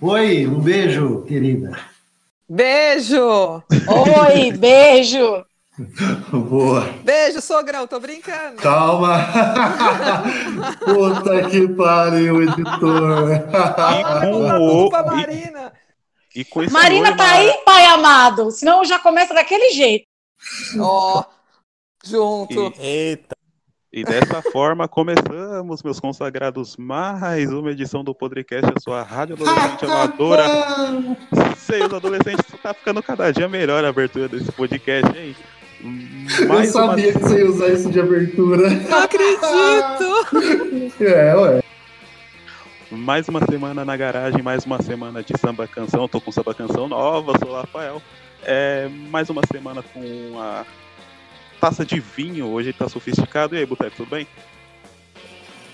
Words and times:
Oi, 0.00 0.46
um 0.46 0.60
beijo, 0.60 1.22
querida. 1.22 1.78
Beijo! 2.48 3.62
Oi, 4.28 4.52
beijo! 4.52 5.44
Boa. 6.48 6.82
Beijo, 7.02 7.40
sogrão, 7.40 7.86
tô 7.86 7.98
brincando. 8.00 8.56
Calma. 8.62 9.18
Puta 10.84 11.50
que 11.50 11.68
pariu, 11.68 12.42
editor. 12.42 13.30
E 13.32 14.30
com 14.32 14.38
Não, 14.40 14.62
o. 14.62 14.90
culpa 14.90 15.00
e- 15.00 15.04
Marina. 15.16 15.72
E 16.34 16.44
com 16.44 16.62
esse 16.62 16.72
Marina 16.72 17.16
tá 17.16 17.30
aí, 17.32 17.52
pai 17.64 17.84
amado? 17.86 18.50
Senão 18.50 18.84
já 18.84 18.98
começa 18.98 19.32
daquele 19.34 19.70
jeito. 19.72 20.04
Ó, 20.78 21.24
junto. 22.04 22.72
Eita. 22.78 23.35
E 23.96 24.04
dessa 24.04 24.42
forma 24.42 24.86
começamos, 24.86 25.82
meus 25.82 25.98
consagrados, 25.98 26.76
mais 26.76 27.50
uma 27.50 27.70
edição 27.70 28.04
do 28.04 28.14
podcast, 28.14 28.70
a 28.76 28.78
sua 28.78 29.02
rádio 29.02 29.36
adolescente 29.36 29.86
amadora. 29.86 30.44
Sei, 31.56 31.82
os 31.82 31.94
adolescentes 31.94 32.44
tá 32.62 32.74
ficando 32.74 33.02
cada 33.02 33.32
dia 33.32 33.48
melhor 33.48 33.82
a 33.82 33.88
abertura 33.88 34.28
desse 34.28 34.52
podcast, 34.52 35.18
hein? 35.18 35.34
Eu 36.38 36.46
Mais 36.46 36.74
uma, 36.74 36.88
sabia 36.88 37.10
que 37.10 37.18
você 37.20 37.38
ia 37.38 37.48
usar 37.48 37.68
isso 37.68 37.90
de 37.90 37.98
abertura. 37.98 38.68
Não 38.68 39.02
acredito! 39.02 39.46
É, 41.00 41.34
ué. 41.34 41.62
mais 42.90 43.26
uma 43.28 43.40
semana 43.46 43.82
na 43.82 43.96
garagem, 43.96 44.42
mais 44.42 44.66
uma 44.66 44.82
semana 44.82 45.22
de 45.22 45.32
samba 45.38 45.66
canção. 45.66 46.06
Tô 46.06 46.20
com 46.20 46.30
samba 46.30 46.52
canção 46.52 46.86
nova, 46.86 47.32
sou 47.38 47.48
o 47.48 47.54
Rafael. 47.54 48.02
É, 48.44 48.90
mais 49.10 49.30
uma 49.30 49.40
semana 49.50 49.82
com 49.82 50.38
a 50.38 50.66
taça 51.66 51.84
de 51.84 51.98
vinho, 51.98 52.46
hoje 52.46 52.72
tá 52.72 52.88
sofisticado. 52.88 53.56
E 53.56 53.58
aí, 53.58 53.66
Boteco, 53.66 53.96
tudo 53.96 54.10
bem? 54.10 54.26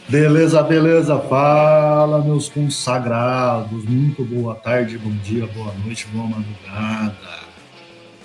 Beleza, 0.09 0.63
beleza. 0.63 1.19
Fala, 1.19 2.25
meus 2.25 2.49
consagrados. 2.49 3.85
Muito 3.85 4.25
boa 4.25 4.55
tarde, 4.55 4.97
bom 4.97 5.15
dia, 5.23 5.47
boa 5.49 5.71
noite, 5.85 6.07
boa 6.07 6.27
madrugada. 6.27 7.15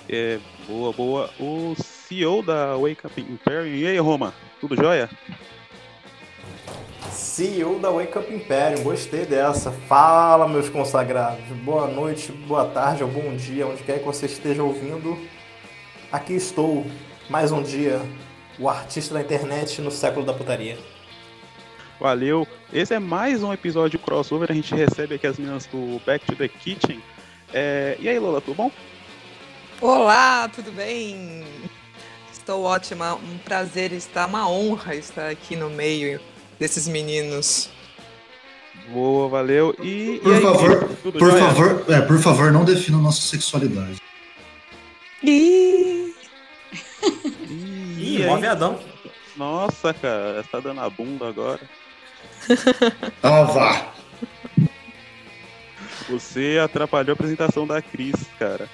É, 0.08 0.38
boa, 0.66 0.92
boa. 0.94 1.30
O 1.38 1.74
CEO 1.76 2.42
da 2.42 2.74
Wake 2.78 3.06
Up 3.06 3.20
Imperium. 3.20 3.74
E 3.74 3.86
aí, 3.86 3.98
Roma? 3.98 4.32
Tudo 4.62 4.74
jóia? 4.74 5.10
CEO 7.10 7.78
da 7.78 7.90
Wake 7.90 8.16
Up 8.16 8.32
Imperium, 8.32 8.82
gostei 8.82 9.26
dessa. 9.26 9.70
Fala, 9.70 10.48
meus 10.48 10.70
consagrados. 10.70 11.44
Boa 11.62 11.86
noite, 11.86 12.32
boa 12.32 12.64
tarde 12.64 13.04
ou 13.04 13.10
bom 13.10 13.36
dia, 13.36 13.66
onde 13.66 13.82
quer 13.82 13.98
que 13.98 14.06
você 14.06 14.24
esteja 14.24 14.62
ouvindo. 14.62 15.18
Aqui 16.10 16.32
estou, 16.32 16.86
mais 17.28 17.52
um 17.52 17.62
dia, 17.62 18.00
o 18.58 18.68
artista 18.68 19.14
da 19.14 19.20
internet 19.20 19.80
no 19.80 19.90
século 19.90 20.24
da 20.24 20.32
putaria. 20.32 20.78
Valeu. 22.00 22.46
Esse 22.72 22.94
é 22.94 22.98
mais 22.98 23.42
um 23.42 23.52
episódio 23.52 23.98
crossover. 23.98 24.50
A 24.50 24.54
gente 24.54 24.74
recebe 24.74 25.16
aqui 25.16 25.26
as 25.26 25.38
meninas 25.38 25.66
do 25.66 26.00
Back 26.06 26.24
to 26.26 26.36
the 26.36 26.48
Kitchen. 26.48 27.02
É, 27.52 27.96
E 27.98 28.08
aí, 28.08 28.18
Lola, 28.18 28.40
tudo 28.40 28.54
bom? 28.56 28.70
Olá, 29.80 30.48
tudo 30.48 30.70
bem? 30.72 31.44
Estou 32.32 32.62
ótima, 32.62 33.14
um 33.14 33.38
prazer 33.38 33.92
estar, 33.92 34.26
uma 34.26 34.48
honra 34.48 34.94
estar 34.94 35.28
aqui 35.28 35.54
no 35.56 35.68
meio 35.70 36.20
desses 36.58 36.88
meninos. 36.88 37.68
Boa, 38.90 39.28
valeu. 39.28 39.74
E, 39.82 40.18
Por 40.22 40.32
e 40.32 40.34
aí, 40.36 40.42
favor, 40.42 40.88
Por 40.88 41.38
favor, 41.38 41.84
é, 41.88 42.00
por 42.00 42.18
favor, 42.20 42.52
não 42.52 42.64
defina 42.64 42.96
nossa 42.98 43.20
sexualidade. 43.20 44.00
Ih, 45.22 46.07
Ih, 47.48 48.20
Ih, 48.20 48.26
mó 48.26 48.36
viadão. 48.36 48.78
Nossa, 49.36 49.94
cara, 49.94 50.44
tá 50.50 50.60
dando 50.60 50.80
a 50.80 50.90
bunda 50.90 51.28
agora. 51.28 51.60
Ah, 53.22 53.42
vá. 53.44 53.86
Você 56.08 56.58
atrapalhou 56.62 57.12
a 57.12 57.14
apresentação 57.14 57.66
da 57.66 57.80
Cris, 57.82 58.14
cara. 58.38 58.68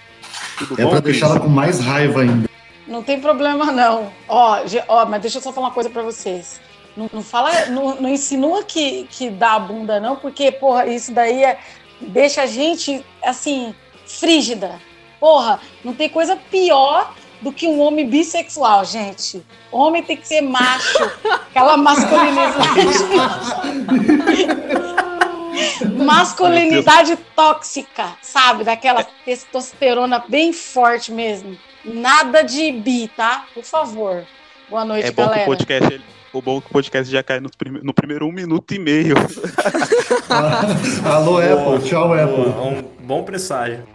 Tudo 0.58 0.80
É 0.80 0.84
bom, 0.84 0.90
pra 0.90 1.02
Cris? 1.02 1.12
deixar 1.12 1.26
ela 1.26 1.40
com 1.40 1.48
mais 1.48 1.80
raiva 1.80 2.22
ainda. 2.22 2.48
Não 2.86 3.02
tem 3.02 3.20
problema, 3.20 3.72
não. 3.72 4.12
Ó, 4.28 4.58
ó 4.88 5.06
mas 5.06 5.22
deixa 5.22 5.38
eu 5.38 5.42
só 5.42 5.52
falar 5.52 5.68
uma 5.68 5.74
coisa 5.74 5.90
pra 5.90 6.02
vocês. 6.02 6.60
Não, 6.96 7.10
não 7.12 7.22
fala, 7.22 7.66
não, 7.66 8.00
não 8.00 8.08
insinua 8.08 8.62
que, 8.62 9.04
que 9.10 9.28
dá 9.28 9.54
a 9.54 9.58
bunda, 9.58 9.98
não, 9.98 10.14
porque, 10.14 10.52
porra, 10.52 10.86
isso 10.86 11.12
daí 11.12 11.42
é, 11.42 11.58
deixa 12.00 12.42
a 12.42 12.46
gente, 12.46 13.04
assim, 13.22 13.74
frígida. 14.06 14.80
Porra, 15.18 15.60
não 15.84 15.92
tem 15.92 16.08
coisa 16.08 16.36
pior 16.36 17.12
do 17.44 17.52
que 17.52 17.68
um 17.68 17.78
homem 17.80 18.08
bissexual, 18.08 18.84
gente. 18.86 19.44
Homem 19.70 20.02
tem 20.02 20.16
que 20.16 20.26
ser 20.26 20.40
macho, 20.40 21.04
aquela 21.30 21.76
masculinidade. 21.76 22.54
masculinidade 26.04 27.16
tóxica, 27.36 28.12
sabe? 28.22 28.64
Daquela 28.64 29.04
testosterona 29.24 30.24
bem 30.26 30.52
forte 30.52 31.12
mesmo. 31.12 31.56
Nada 31.84 32.42
de 32.42 32.72
bi, 32.72 33.08
tá? 33.14 33.44
Por 33.54 33.62
favor. 33.64 34.24
Boa 34.70 34.84
noite, 34.84 35.08
É 35.08 35.10
bom 35.10 35.24
que 35.24 35.28
galera. 35.28 35.42
o 35.42 35.46
podcast, 35.46 35.92
ele- 35.92 36.04
o 36.32 36.42
bom 36.42 36.60
que 36.60 36.66
o 36.66 36.70
podcast 36.70 37.12
já 37.12 37.22
cai 37.22 37.38
no, 37.40 37.50
prime- 37.56 37.80
no 37.82 37.92
primeiro 37.94 38.26
um 38.26 38.32
minuto 38.32 38.72
e 38.74 38.78
meio. 38.78 39.14
Alô, 41.04 41.32
Boa, 41.32 41.44
Apple. 41.76 41.88
Tchau, 41.88 42.08
boa, 42.08 42.24
Apple. 42.24 42.48
um 42.48 42.82
bom 43.06 43.22
presságio. 43.22 43.86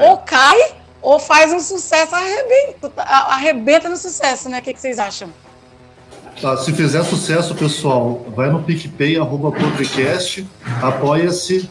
Ou 0.00 0.18
cai, 0.18 0.56
ou 1.02 1.18
faz 1.18 1.52
um 1.52 1.60
sucesso, 1.60 2.14
arrebenta, 2.14 2.92
arrebenta 2.96 3.88
no 3.88 3.96
sucesso, 3.96 4.48
né? 4.48 4.60
O 4.60 4.62
que, 4.62 4.72
que 4.72 4.80
vocês 4.80 4.98
acham? 4.98 5.28
Tá, 6.40 6.56
se 6.56 6.72
fizer 6.72 7.02
sucesso, 7.04 7.54
pessoal, 7.54 8.24
vai 8.34 8.50
no 8.50 8.62
PicPay, 8.62 9.18
arroba 9.18 9.52
podcast, 9.52 10.46
apoia-se, 10.80 11.68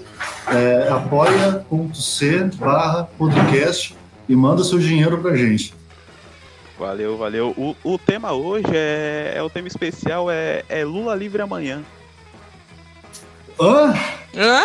é, 0.47 0.89
apoia.c 0.89 2.43
barra 2.55 3.05
podcast 3.17 3.95
e 4.29 4.35
manda 4.35 4.63
seu 4.63 4.77
dinheiro 4.77 5.17
pra 5.19 5.35
gente. 5.35 5.73
Valeu, 6.77 7.17
valeu. 7.17 7.49
O, 7.57 7.75
o 7.83 7.97
tema 7.97 8.33
hoje 8.33 8.71
é, 8.73 9.33
é 9.35 9.43
o 9.43 9.49
tema 9.49 9.67
especial, 9.67 10.29
é, 10.29 10.63
é 10.67 10.83
Lula 10.83 11.15
livre 11.15 11.41
amanhã. 11.41 11.83
Hã? 13.59 13.93
hã? 14.35 14.63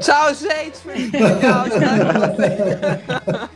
Tchau, 0.00 0.34
gente. 0.34 0.78
Foi 0.78 0.94
legal 0.94 1.66
estar. 1.66 3.50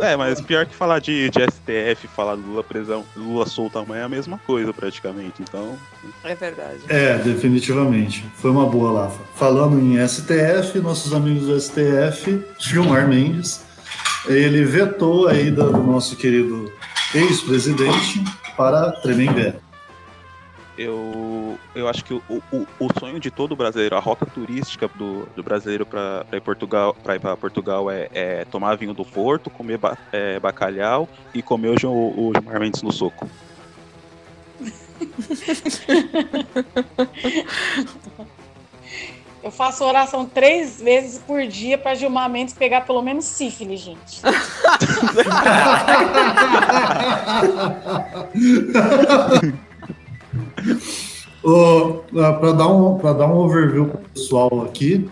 É, 0.00 0.16
mas 0.16 0.40
pior 0.40 0.64
que 0.66 0.74
falar 0.74 0.98
de, 1.00 1.28
de 1.30 1.40
STF, 1.42 2.06
falar 2.08 2.36
do 2.36 2.42
Lula 2.42 2.62
prisão, 2.62 3.04
Lula 3.16 3.46
solto 3.46 3.78
amanhã 3.78 4.02
é 4.02 4.04
a 4.04 4.08
mesma 4.08 4.38
coisa 4.46 4.72
praticamente. 4.72 5.42
Então, 5.42 5.76
É 6.22 6.34
verdade. 6.34 6.78
É, 6.88 7.18
definitivamente. 7.18 8.24
Foi 8.36 8.50
uma 8.50 8.66
boa, 8.66 8.92
Lafa. 8.92 9.20
Falando 9.34 9.78
em 9.80 9.96
STF, 10.06 10.78
nossos 10.80 11.12
amigos 11.12 11.46
do 11.46 11.60
STF, 11.60 12.42
Gilmar 12.58 13.08
Mendes, 13.08 13.64
ele 14.26 14.64
vetou 14.64 15.28
a 15.28 15.34
ida 15.34 15.64
do 15.64 15.82
nosso 15.82 16.16
querido 16.16 16.72
ex-presidente 17.14 18.22
para 18.56 18.90
Tremembé. 19.00 19.54
eu, 20.76 21.56
eu 21.74 21.88
acho 21.88 22.04
que 22.04 22.14
o, 22.14 22.22
o, 22.28 22.66
o 22.80 22.88
sonho 22.98 23.20
de 23.20 23.30
todo 23.30 23.54
brasileiro, 23.54 23.96
a 23.96 24.00
rota 24.00 24.26
turística 24.26 24.88
do, 24.88 25.26
do 25.36 25.42
brasileiro 25.42 25.86
para 25.86 26.24
ir 26.32 26.40
Portugal, 26.40 26.94
para 27.02 27.14
ir 27.16 27.20
para 27.20 27.36
Portugal 27.36 27.90
é, 27.90 28.08
é 28.12 28.44
tomar 28.44 28.76
vinho 28.76 28.94
do 28.94 29.04
Porto, 29.04 29.50
comer 29.50 29.78
ba- 29.78 29.96
é, 30.12 30.38
bacalhau 30.40 31.08
e 31.32 31.42
comer 31.42 31.68
o, 31.68 31.78
Gil- 31.78 31.92
o 31.92 32.32
Gilmar 32.34 32.60
Mendes 32.60 32.82
no 32.82 32.92
soco. 32.92 33.28
Eu 39.44 39.50
faço 39.50 39.84
oração 39.84 40.24
três 40.24 40.80
vezes 40.80 41.18
por 41.18 41.46
dia 41.46 41.76
para 41.76 41.94
Gilmar 41.94 42.30
Mendes 42.30 42.54
pegar 42.54 42.80
pelo 42.80 43.02
menos 43.02 43.26
sífilis, 43.26 43.80
gente. 43.80 44.22
Para 52.10 52.52
dar, 52.52 52.68
um, 52.68 52.96
pra 52.96 53.12
dar 53.12 53.26
um 53.26 53.36
overview 53.36 53.86
pro 53.86 53.98
pessoal 54.14 54.64
aqui, 54.64 55.10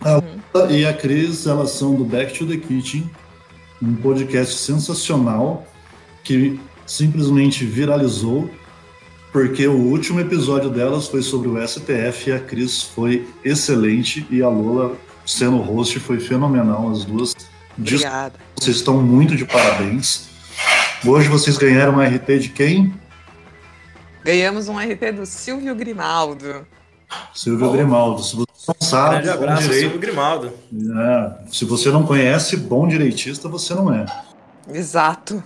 a 0.00 0.14
Lula 0.14 0.72
e 0.72 0.84
a 0.84 0.92
Cris, 0.92 1.46
elas 1.46 1.70
são 1.70 1.94
do 1.94 2.04
Back 2.04 2.36
to 2.36 2.44
the 2.44 2.56
Kitchen, 2.56 3.08
um 3.80 3.94
podcast 3.94 4.56
sensacional 4.56 5.64
que 6.24 6.58
simplesmente 6.84 7.64
viralizou, 7.64 8.50
porque 9.32 9.66
o 9.66 9.76
último 9.76 10.20
episódio 10.20 10.70
delas 10.70 11.08
foi 11.08 11.22
sobre 11.22 11.48
o 11.48 11.66
STF 11.68 12.30
e 12.30 12.32
a 12.32 12.40
Cris 12.40 12.82
foi 12.82 13.28
excelente 13.44 14.26
e 14.30 14.42
a 14.42 14.48
Lola, 14.48 14.96
sendo 15.26 15.58
host, 15.58 15.98
foi 16.00 16.18
fenomenal. 16.20 16.90
As 16.90 17.04
duas 17.04 17.34
Obrigada. 17.78 18.34
vocês 18.58 18.76
estão 18.76 19.02
muito 19.02 19.36
de 19.36 19.44
parabéns. 19.44 20.28
Hoje 21.06 21.28
vocês 21.28 21.56
ganharam 21.58 21.94
um 21.96 22.00
RT 22.00 22.38
de 22.40 22.48
quem? 22.48 22.92
Ganhamos 24.24 24.68
um 24.68 24.78
RT 24.78 25.12
do 25.12 25.26
Silvio 25.26 25.74
Grimaldo. 25.74 26.66
Silvio 27.34 27.68
Oh. 27.68 27.72
Grimaldo. 27.72 28.22
Se 28.22 28.34
você 28.36 28.46
não 28.68 28.86
sabe, 28.88 29.14
Grande 29.22 29.28
abraço, 29.30 29.62
direito- 29.62 29.80
Silvio 29.82 29.98
Grimaldo. 30.00 30.52
É, 30.74 31.32
se 31.50 31.64
você 31.64 31.90
não 31.90 32.02
conhece, 32.04 32.56
bom 32.56 32.86
direitista 32.88 33.48
você 33.48 33.74
não 33.74 33.92
é. 33.94 34.04
Exato. 34.72 35.42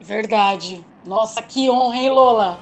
Verdade. 0.00 0.84
Nossa, 1.06 1.40
que 1.42 1.68
honra, 1.70 1.96
hein, 1.96 2.10
Lola? 2.10 2.60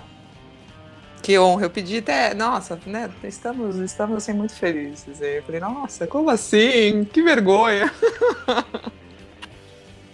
Que 1.23 1.39
honra. 1.39 1.65
Eu 1.65 1.71
pedi 1.71 1.99
até. 1.99 2.35
Nossa, 2.35 2.79
né? 2.87 3.11
Estamos, 3.25 3.77
estamos 3.77 4.17
assim, 4.17 4.33
muito 4.33 4.55
felizes. 4.55 5.21
Eu 5.21 5.43
falei, 5.43 5.61
nossa, 5.61 6.07
como 6.07 6.31
assim? 6.31 7.05
Que 7.05 7.23
vergonha. 7.23 7.93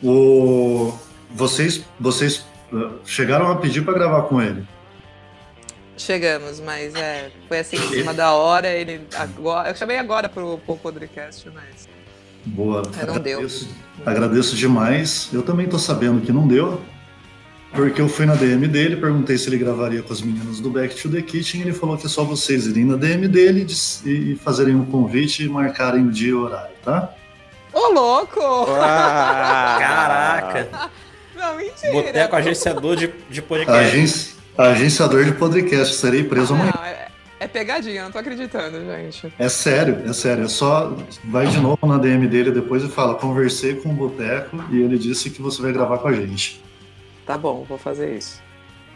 O... 0.03 0.93
Vocês, 1.31 1.82
vocês 1.99 2.44
uh, 2.73 3.00
chegaram 3.05 3.50
a 3.50 3.56
pedir 3.56 3.82
para 3.82 3.94
gravar 3.94 4.23
com 4.23 4.41
ele? 4.41 4.64
Chegamos, 5.97 6.61
mas 6.61 6.94
é, 6.94 7.31
foi 7.49 7.61
assim 7.61 7.76
em 7.76 7.88
cima 7.88 8.12
da 8.12 8.32
hora. 8.32 8.69
Ele 8.69 9.00
agora, 9.14 9.70
eu 9.70 9.75
chamei 9.75 9.99
agora 9.99 10.29
pro, 10.29 10.59
pro 10.59 10.76
podcast, 10.76 11.50
mas. 11.55 11.88
Boa. 12.44 12.82
É, 13.00 13.06
não 13.06 13.14
agradeço, 13.14 13.64
deu. 13.64 14.06
Agradeço 14.06 14.55
demais. 14.55 15.31
Eu 15.32 15.43
também 15.43 15.67
tô 15.67 15.79
sabendo 15.79 16.20
que 16.20 16.32
não 16.32 16.47
deu. 16.47 16.81
Porque 17.76 18.00
eu 18.00 18.08
fui 18.08 18.25
na 18.25 18.34
DM 18.34 18.67
dele, 18.67 18.96
perguntei 18.96 19.37
se 19.37 19.50
ele 19.50 19.58
gravaria 19.58 20.02
com 20.02 20.11
as 20.11 20.23
meninas 20.23 20.61
do 20.61 20.70
Back 20.70 20.96
to 20.96 21.11
the 21.11 21.20
Kitchen, 21.20 21.61
e 21.61 21.64
ele 21.64 21.75
falou 21.75 21.99
que 21.99 22.06
é 22.06 22.08
só 22.08 22.25
vocês 22.25 22.67
irem 22.67 22.87
na 22.87 22.96
DM 22.96 23.28
dele 23.28 23.67
e 24.02 24.34
fazerem 24.43 24.75
um 24.75 24.87
convite 24.87 25.44
e 25.44 25.49
marcarem 25.49 26.06
o 26.06 26.11
dia 26.11 26.31
e 26.31 26.32
o 26.32 26.44
horário, 26.44 26.75
tá? 26.82 27.14
Ô, 27.75 27.93
louco! 27.93 28.40
Ah, 28.81 29.76
caraca! 29.78 30.90
Não, 31.37 31.56
mentira! 31.58 31.93
Boteco 31.93 32.37
agenciador 32.37 32.96
de, 32.96 33.12
de 33.28 33.43
podcast. 33.43 33.87
Agen 33.87 34.06
agenciador 34.56 35.25
de 35.26 35.32
podcast, 35.32 35.94
serei 35.96 36.25
preso 36.25 36.55
amanhã. 36.55 36.73
Não, 36.75 36.82
é, 36.82 37.08
é 37.38 37.46
pegadinha, 37.46 38.05
não 38.05 38.11
tô 38.11 38.17
acreditando, 38.17 38.81
gente. 38.87 39.31
É 39.38 39.50
sério, 39.50 40.02
é 40.08 40.14
sério. 40.14 40.44
É 40.44 40.49
só 40.49 40.96
vai 41.25 41.46
de 41.46 41.61
novo 41.61 41.87
na 41.87 41.99
DM 41.99 42.26
dele 42.26 42.50
depois 42.50 42.82
e 42.82 42.88
fala: 42.88 43.17
conversei 43.17 43.75
com 43.75 43.90
o 43.90 43.93
Boteco 43.93 44.64
e 44.70 44.81
ele 44.81 44.96
disse 44.99 45.28
que 45.28 45.43
você 45.43 45.61
vai 45.61 45.73
gravar 45.73 45.99
com 45.99 46.08
a 46.08 46.12
gente. 46.14 46.64
Tá 47.26 47.37
bom, 47.37 47.64
vou 47.64 47.76
fazer 47.76 48.14
isso. 48.17 48.40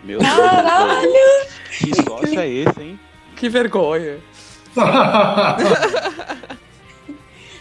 Meu 0.05 0.21
Caralho! 0.21 1.03
Deus. 1.13 1.49
Que 1.79 1.95
sócio 2.03 2.41
é 2.41 2.49
esse, 2.49 2.81
hein? 2.81 3.01
Que 3.37 3.49
vergonha. 3.49 4.19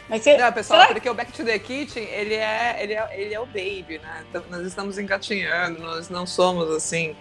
Mas 0.08 0.24
você, 0.24 0.38
Não, 0.38 0.52
pessoal, 0.52 0.82
será- 0.82 0.94
porque 0.94 1.10
o 1.10 1.14
Back 1.14 1.32
to 1.34 1.44
the 1.44 1.60
Kitchen, 1.60 2.04
ele 2.04 2.34
é, 2.34 2.78
ele 2.82 2.94
é, 2.94 3.10
ele 3.22 3.34
é 3.34 3.40
o 3.40 3.46
baby, 3.46 4.00
né? 4.02 4.24
Então, 4.30 4.44
nós 4.50 4.66
estamos 4.66 4.98
engatinhando, 4.98 5.80
nós 5.82 6.10
não 6.10 6.26
somos 6.26 6.70
assim. 6.72 7.16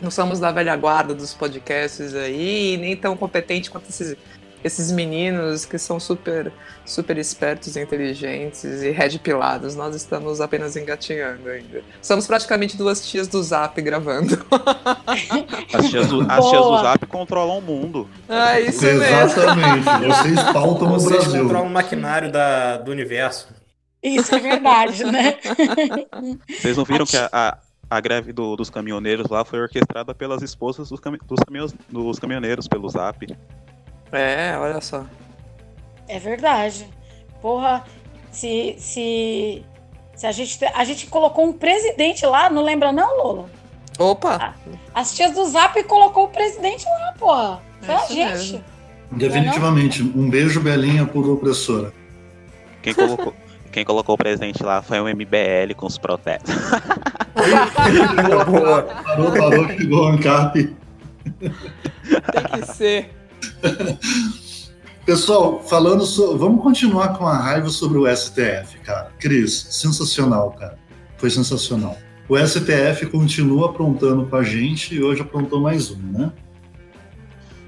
Não 0.00 0.10
somos 0.10 0.40
da 0.40 0.50
velha 0.50 0.74
guarda 0.76 1.14
dos 1.14 1.34
podcasts 1.34 2.14
aí, 2.14 2.78
nem 2.78 2.96
tão 2.96 3.14
competente 3.18 3.70
quanto 3.70 3.90
esses, 3.90 4.16
esses 4.62 4.90
meninos 4.92 5.64
que 5.64 5.78
são 5.78 5.98
super, 6.00 6.52
super 6.84 7.16
espertos, 7.18 7.76
inteligentes 7.76 8.64
e 8.64 8.90
red 8.90 9.18
pilados. 9.18 9.74
Nós 9.76 9.94
estamos 9.94 10.40
apenas 10.40 10.76
engatinhando 10.76 11.48
ainda. 11.48 11.82
Somos 12.02 12.26
praticamente 12.26 12.76
duas 12.76 13.08
tias 13.08 13.26
do 13.28 13.42
Zap 13.42 13.80
gravando. 13.82 14.38
As 15.72 15.88
tias 15.88 16.08
do, 16.08 16.20
as 16.30 16.48
tias 16.48 16.62
do. 16.64 16.78
Zap 16.82 17.06
controlam 17.06 17.58
o 17.58 17.62
mundo. 17.62 18.08
É 18.28 18.60
isso 18.60 18.82
mesmo. 18.84 19.02
Exatamente. 19.04 19.84
Vocês 20.06 20.42
pautam 20.52 20.88
o 20.88 20.90
Vocês 20.98 21.22
Brasil. 21.24 21.42
controlam 21.42 21.66
o 21.68 21.70
maquinário 21.70 22.30
da, 22.30 22.76
do 22.78 22.90
universo. 22.90 23.48
Isso 24.02 24.34
é 24.34 24.38
verdade, 24.38 25.04
né? 25.04 25.36
Vocês 26.60 26.76
não 26.76 26.84
viram 26.84 27.04
que 27.04 27.16
a, 27.16 27.28
a, 27.32 27.58
a 27.90 28.00
greve 28.00 28.32
do- 28.32 28.56
dos 28.56 28.70
caminhoneiros 28.70 29.28
lá 29.28 29.44
foi 29.44 29.60
orquestrada 29.60 30.14
pelas 30.14 30.40
esposas 30.42 30.88
dos, 30.88 30.98
cami- 31.00 31.18
dos, 31.26 31.38
caminhos- 31.40 31.74
dos 31.88 32.18
caminhoneiros 32.18 32.66
pelo 32.66 32.88
Zap. 32.88 33.26
É, 34.12 34.56
olha 34.58 34.80
só. 34.80 35.04
É 36.08 36.18
verdade. 36.18 36.88
Porra, 37.40 37.84
se, 38.30 38.74
se, 38.78 39.64
se 40.14 40.26
a 40.26 40.32
gente. 40.32 40.64
A 40.74 40.84
gente 40.84 41.06
colocou 41.06 41.44
um 41.44 41.52
presidente 41.52 42.26
lá, 42.26 42.50
não 42.50 42.62
lembra, 42.62 42.92
não, 42.92 43.16
Lola? 43.16 43.50
Opa! 43.98 44.54
As 44.94 45.14
tias 45.14 45.32
do 45.32 45.44
Zap 45.46 45.82
colocou 45.84 46.24
o 46.24 46.28
presidente 46.28 46.84
lá, 46.86 47.14
porra. 47.18 47.60
Foi 47.82 47.94
É 47.94 47.98
a 47.98 48.06
gente. 48.06 48.52
mesmo. 48.52 48.64
Definitivamente. 49.12 50.02
Um 50.02 50.30
beijo, 50.30 50.60
Belinha, 50.60 51.04
por 51.06 51.28
opressora. 51.28 51.92
Quem 52.82 52.94
colocou, 52.94 53.34
quem 53.70 53.84
colocou 53.84 54.14
o 54.14 54.18
presente 54.18 54.62
lá 54.62 54.80
foi 54.82 55.00
o 55.00 55.04
MBL 55.08 55.74
com 55.76 55.86
os 55.86 55.98
protestos. 55.98 56.54
Boa. 58.46 58.82
Parou, 59.04 59.32
parou, 59.32 59.66
que 59.68 59.82
igual 59.82 60.08
ANCAP. 60.08 60.76
Tem 61.40 62.60
que 62.60 62.72
ser. 62.72 63.19
Pessoal, 65.04 65.60
falando 65.60 66.04
sobre. 66.04 66.38
Vamos 66.38 66.62
continuar 66.62 67.16
com 67.16 67.26
a 67.26 67.36
raiva 67.36 67.68
sobre 67.68 67.98
o 67.98 68.16
STF, 68.16 68.78
cara. 68.84 69.10
Cris, 69.18 69.66
sensacional, 69.70 70.52
cara. 70.52 70.78
Foi 71.16 71.30
sensacional. 71.30 71.96
O 72.28 72.38
STF 72.38 73.06
continua 73.06 73.70
aprontando 73.70 74.26
com 74.26 74.36
a 74.36 74.42
gente 74.44 74.94
e 74.94 75.02
hoje 75.02 75.22
aprontou 75.22 75.60
mais 75.60 75.90
um, 75.90 75.98
né? 75.98 76.32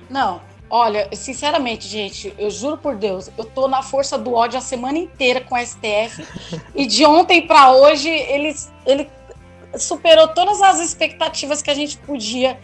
Não, 0.08 0.40
olha, 0.70 1.08
sinceramente, 1.14 1.88
gente, 1.88 2.32
eu 2.38 2.48
juro 2.48 2.76
por 2.76 2.94
Deus, 2.94 3.30
eu 3.36 3.44
tô 3.44 3.66
na 3.66 3.82
força 3.82 4.16
do 4.16 4.32
ódio 4.34 4.58
a 4.58 4.62
semana 4.62 4.98
inteira 4.98 5.40
com 5.40 5.56
o 5.56 5.58
STF. 5.58 6.24
e 6.76 6.86
de 6.86 7.04
ontem 7.04 7.46
pra 7.46 7.72
hoje, 7.72 8.08
ele, 8.08 8.54
ele 8.86 9.10
superou 9.76 10.28
todas 10.28 10.62
as 10.62 10.80
expectativas 10.80 11.60
que 11.60 11.70
a 11.70 11.74
gente 11.74 11.98
podia 11.98 12.56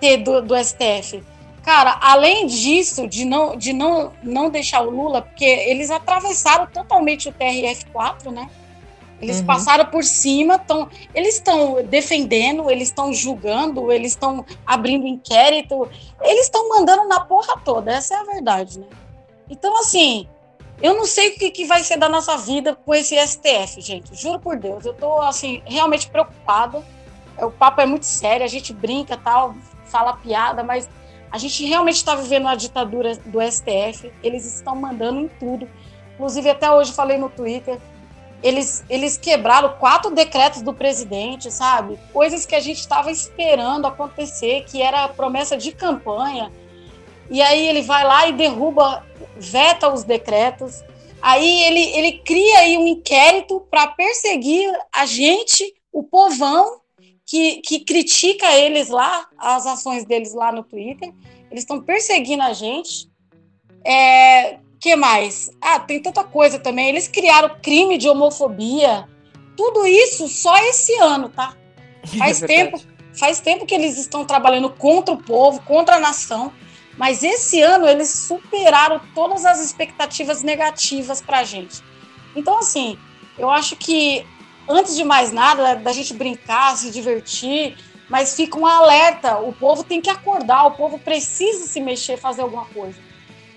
ter 0.00 0.18
do, 0.18 0.40
do 0.40 0.54
STF. 0.56 1.22
Cara, 1.62 1.96
além 2.00 2.46
disso, 2.46 3.06
de 3.06 3.24
não, 3.24 3.56
de 3.56 3.72
não, 3.72 4.12
não 4.22 4.50
deixar 4.50 4.82
o 4.82 4.90
Lula, 4.90 5.22
porque 5.22 5.44
eles 5.44 5.90
atravessaram 5.90 6.66
totalmente 6.66 7.28
o 7.28 7.32
TRF4, 7.32 8.30
né? 8.32 8.50
Eles 9.20 9.38
Uhum. 9.38 9.46
passaram 9.46 9.84
por 9.84 10.02
cima, 10.02 10.58
tão, 10.58 10.88
eles 11.14 11.36
estão 11.36 11.76
defendendo, 11.84 12.68
eles 12.68 12.88
estão 12.88 13.12
julgando, 13.12 13.92
eles 13.92 14.10
estão 14.12 14.44
abrindo 14.66 15.06
inquérito, 15.06 15.88
eles 16.22 16.46
estão 16.46 16.68
mandando 16.68 17.06
na 17.06 17.20
porra 17.20 17.56
toda, 17.64 17.92
essa 17.92 18.14
é 18.14 18.16
a 18.18 18.24
verdade, 18.24 18.80
né? 18.80 18.86
Então, 19.48 19.78
assim, 19.78 20.26
eu 20.82 20.94
não 20.96 21.06
sei 21.06 21.28
o 21.28 21.34
que, 21.38 21.52
que 21.52 21.64
vai 21.64 21.84
ser 21.84 21.96
da 21.96 22.08
nossa 22.08 22.36
vida 22.36 22.74
com 22.74 22.92
esse 22.92 23.14
STF, 23.16 23.80
gente. 23.80 24.12
Juro 24.16 24.40
por 24.40 24.56
Deus, 24.58 24.84
eu 24.84 24.94
tô, 24.94 25.20
assim, 25.20 25.62
realmente 25.64 26.10
preocupada. 26.10 26.82
O 27.38 27.50
papo 27.52 27.80
é 27.80 27.86
muito 27.86 28.04
sério, 28.06 28.44
a 28.44 28.48
gente 28.48 28.72
brinca 28.72 29.16
tal, 29.16 29.54
fala 29.84 30.14
piada, 30.14 30.64
mas 30.64 30.88
a 31.32 31.38
gente 31.38 31.64
realmente 31.64 31.96
está 31.96 32.14
vivendo 32.14 32.42
uma 32.42 32.54
ditadura 32.54 33.16
do 33.16 33.40
STF. 33.40 34.12
Eles 34.22 34.44
estão 34.44 34.76
mandando 34.76 35.18
em 35.18 35.28
tudo. 35.28 35.66
Inclusive, 36.14 36.50
até 36.50 36.70
hoje 36.70 36.92
falei 36.92 37.16
no 37.16 37.30
Twitter. 37.30 37.80
Eles, 38.42 38.84
eles 38.90 39.16
quebraram 39.16 39.76
quatro 39.78 40.10
decretos 40.10 40.60
do 40.60 40.74
presidente, 40.74 41.50
sabe? 41.50 41.98
Coisas 42.12 42.44
que 42.44 42.54
a 42.54 42.60
gente 42.60 42.80
estava 42.80 43.10
esperando 43.10 43.86
acontecer, 43.86 44.64
que 44.64 44.82
era 44.82 45.08
promessa 45.08 45.56
de 45.56 45.72
campanha. 45.72 46.52
E 47.30 47.40
aí 47.40 47.66
ele 47.66 47.80
vai 47.80 48.04
lá 48.04 48.28
e 48.28 48.32
derruba, 48.34 49.02
veta 49.38 49.90
os 49.90 50.04
decretos. 50.04 50.84
Aí 51.22 51.64
ele, 51.64 51.80
ele 51.96 52.12
cria 52.18 52.58
aí 52.58 52.76
um 52.76 52.86
inquérito 52.86 53.66
para 53.70 53.86
perseguir 53.86 54.70
a 54.92 55.06
gente, 55.06 55.72
o 55.90 56.02
povão, 56.02 56.81
que, 57.32 57.62
que 57.62 57.80
critica 57.80 58.54
eles 58.58 58.90
lá, 58.90 59.26
as 59.38 59.64
ações 59.64 60.04
deles 60.04 60.34
lá 60.34 60.52
no 60.52 60.62
Twitter. 60.62 61.14
Eles 61.50 61.62
estão 61.62 61.80
perseguindo 61.80 62.42
a 62.42 62.52
gente. 62.52 63.10
É, 63.82 64.58
que 64.78 64.94
mais? 64.96 65.50
Ah, 65.58 65.80
tem 65.80 65.98
tanta 66.02 66.22
coisa 66.24 66.58
também. 66.58 66.90
Eles 66.90 67.08
criaram 67.08 67.56
crime 67.62 67.96
de 67.96 68.06
homofobia. 68.06 69.08
Tudo 69.56 69.86
isso 69.86 70.28
só 70.28 70.54
esse 70.68 70.94
ano, 70.98 71.30
tá? 71.30 71.56
Faz 72.18 72.42
É 72.42 72.46
tempo, 72.46 72.78
faz 73.18 73.40
tempo 73.40 73.64
que 73.64 73.74
eles 73.74 73.96
estão 73.96 74.26
trabalhando 74.26 74.68
contra 74.68 75.14
o 75.14 75.22
povo, 75.22 75.62
contra 75.62 75.96
a 75.96 76.00
nação. 76.00 76.52
Mas 76.98 77.22
esse 77.22 77.62
ano 77.62 77.88
eles 77.88 78.10
superaram 78.10 79.00
todas 79.14 79.46
as 79.46 79.58
expectativas 79.58 80.42
negativas 80.42 81.22
para 81.22 81.38
a 81.38 81.44
gente. 81.44 81.82
Então, 82.36 82.58
assim, 82.58 82.98
eu 83.38 83.48
acho 83.48 83.74
que 83.76 84.26
antes 84.68 84.96
de 84.96 85.04
mais 85.04 85.32
nada, 85.32 85.74
da 85.76 85.92
gente 85.92 86.14
brincar, 86.14 86.76
se 86.76 86.90
divertir, 86.90 87.76
mas 88.08 88.34
fica 88.34 88.58
um 88.58 88.66
alerta: 88.66 89.38
o 89.38 89.52
povo 89.52 89.82
tem 89.84 90.00
que 90.00 90.10
acordar, 90.10 90.64
o 90.66 90.72
povo 90.72 90.98
precisa 90.98 91.66
se 91.66 91.80
mexer, 91.80 92.16
fazer 92.16 92.42
alguma 92.42 92.64
coisa. 92.66 92.96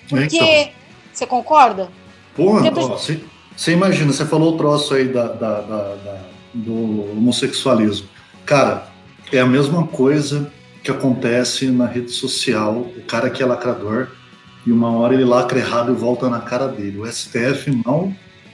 Porque. 0.09 0.35
Então, 0.37 0.71
Você 1.13 1.25
concorda? 1.25 1.89
porra, 2.35 2.69
você 2.71 3.19
você 3.55 3.71
imagina, 3.71 4.11
você 4.11 4.25
falou 4.25 4.53
o 4.53 4.57
troço 4.57 4.93
aí 4.93 5.07
da, 5.07 5.27
da- 5.27 5.61
da- 5.61 5.95
da- 5.95 6.21
do 6.53 7.09
homossexualismo. 7.11 8.07
Cara, 8.45 8.89
é 9.31 9.39
a 9.39 9.45
mesma 9.45 9.87
coisa 9.87 10.51
que 10.83 10.91
acontece 10.91 11.67
na 11.71 11.85
rede 11.87 12.11
social, 12.11 12.73
o 12.73 13.01
cara 13.07 13.29
que 13.29 13.41
é 13.41 13.45
lacrador, 13.45 14.09
e 14.67 14.71
uma 14.73 14.91
hora 14.91 15.13
ele 15.13 15.23
lacra 15.23 15.57
errado 15.59 15.93
e 15.93 15.95
volta 15.95 16.29
na 16.29 16.41
cara 16.41 16.67
dele. 16.67 16.99
O 16.99 17.05
STF 17.09 17.71
mal, 17.85 18.11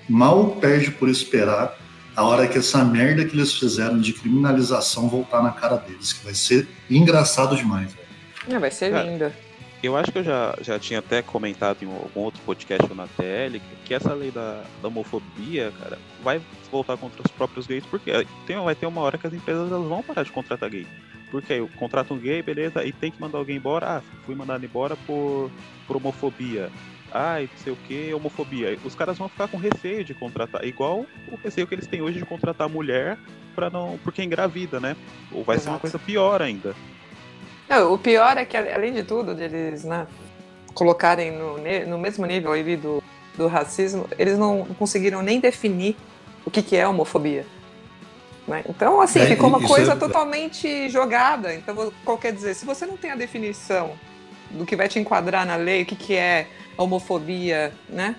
mal 0.08 0.46
perde 0.62 0.92
por 0.92 1.10
esperar 1.10 1.76
a 2.22 2.26
hora 2.26 2.48
que 2.48 2.58
essa 2.60 2.84
merda 2.86 3.26
que 3.26 3.36
eles 3.36 3.54
fizeram 3.54 4.00
de 4.00 4.14
criminalização 4.14 5.10
voltar 5.10 5.42
na 5.42 5.52
cara 5.52 5.76
deles, 5.78 6.14
que 6.14 6.24
vai 6.24 6.34
ser 6.36 6.68
engraçado 6.90 7.56
demais. 7.56 7.94
velho. 7.94 8.08
É, 8.56 8.60
vai 8.60 8.72
ser 8.72 8.94
É. 8.94 9.04
linda. 9.04 9.34
eu 9.84 9.98
acho 9.98 10.12
que 10.12 10.20
eu 10.20 10.24
já, 10.24 10.56
já 10.62 10.78
tinha 10.78 11.00
até 11.00 11.24
comentado 11.24 11.82
em 11.82 11.88
algum 11.88 12.20
outro 12.22 12.40
podcast 12.46 12.88
ou 12.88 12.96
na 12.96 13.08
TL 13.08 13.54
que, 13.60 13.76
que 13.86 13.94
essa 13.96 14.14
lei 14.14 14.30
da, 14.30 14.62
da, 14.82 14.88
homofobia, 14.88 15.74
cara, 15.82 15.98
vai 16.24 16.40
voltar 16.72 16.96
contra 16.98 17.22
os 17.24 17.32
próprios 17.32 17.66
gays, 17.66 17.84
porque 17.90 18.12
tem, 18.46 18.56
vai 18.64 18.76
ter 18.76 18.86
uma 18.86 19.02
hora 19.02 19.18
que 19.18 19.26
as 19.26 19.34
empresas 19.34 19.72
elas 19.72 19.88
vão 19.88 20.04
parar 20.04 20.22
de 20.24 20.32
contratar 20.32 20.70
gay. 20.70 20.86
Porque 21.32 21.54
aí 21.54 21.68
contrata 21.80 22.14
um 22.14 22.18
gay, 22.20 22.44
beleza, 22.44 22.84
e 22.86 22.92
tem 22.92 23.10
que 23.10 23.20
mandar 23.20 23.38
alguém 23.40 23.56
embora. 23.58 23.98
Ah, 23.98 24.02
fui 24.26 24.36
mandado 24.36 24.64
embora 24.66 24.96
por, 25.08 25.50
por 25.88 25.96
homofobia. 25.98 26.70
Ai, 27.12 27.50
não 27.52 27.64
sei 27.64 27.74
o 27.74 27.76
que, 27.76 28.14
homofobia. 28.14 28.78
Os 28.86 28.96
caras 28.96 29.18
vão 29.18 29.28
ficar 29.28 29.48
com 29.48 29.58
receio 29.58 30.04
de 30.04 30.14
contratar, 30.14 30.64
igual 30.64 31.06
o 31.30 31.36
receio 31.44 31.68
que 31.68 31.76
eles 31.76 31.88
têm 31.88 32.02
hoje 32.02 32.20
de 32.20 32.26
contratar 32.26 32.70
mulher 32.70 33.18
para 33.54 33.70
não, 33.70 34.00
porque 34.04 34.24
engravida, 34.24 34.80
né? 34.80 34.96
Ou 35.32 35.44
vai 35.44 35.58
Exato. 35.58 35.64
ser 35.66 35.70
uma 35.72 35.80
coisa 35.80 36.00
pior 36.00 36.42
ainda. 36.42 36.74
Não, 37.68 37.94
o 37.94 37.98
pior 37.98 38.38
é 38.38 38.46
que, 38.46 38.56
além 38.56 38.94
de 38.94 39.04
tudo, 39.04 39.32
eles 39.42 39.84
né, 39.84 40.08
colocarem 40.74 41.32
no, 41.32 41.58
no 41.88 41.98
mesmo 41.98 42.26
nível 42.26 42.52
ali 42.54 42.78
do, 42.78 43.04
do 43.36 43.48
racismo, 43.48 44.08
eles 44.18 44.38
não 44.38 44.66
conseguiram 44.78 45.22
nem 45.22 45.40
definir 45.40 45.96
o 46.46 46.52
que, 46.52 46.62
que 46.62 46.76
é 46.76 46.88
homofobia. 46.88 47.46
Né? 48.48 48.64
Então, 48.68 49.02
assim, 49.02 49.20
é, 49.20 49.26
ficou 49.28 49.48
uma 49.48 49.62
coisa 49.62 49.94
é... 49.94 49.96
totalmente 49.96 50.90
jogada. 50.90 51.54
Então, 51.54 51.94
qual 52.04 52.18
quer 52.18 52.34
dizer? 52.34 52.54
Se 52.56 52.66
você 52.66 52.86
não 52.86 52.98
tem 52.98 53.12
a 53.12 53.16
definição 53.16 53.92
do 54.50 54.66
que 54.66 54.76
vai 54.76 54.88
te 54.88 55.00
enquadrar 55.00 55.46
na 55.46 55.56
lei, 55.56 55.84
o 55.84 55.86
que, 55.86 55.96
que 55.96 56.16
é 56.16 56.48
homofobia, 56.78 57.72
né? 57.90 58.16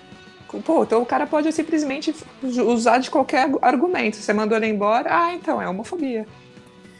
Pô, 0.65 0.83
então 0.83 1.01
o 1.01 1.05
cara 1.05 1.25
pode 1.25 1.51
simplesmente 1.51 2.13
usar 2.43 2.99
de 2.99 3.09
qualquer 3.09 3.49
argumento. 3.61 4.17
Você 4.17 4.31
mandou 4.33 4.55
ele 4.55 4.67
embora, 4.67 5.09
ah, 5.11 5.33
então 5.33 5.59
é 5.59 5.67
homofobia. 5.67 6.27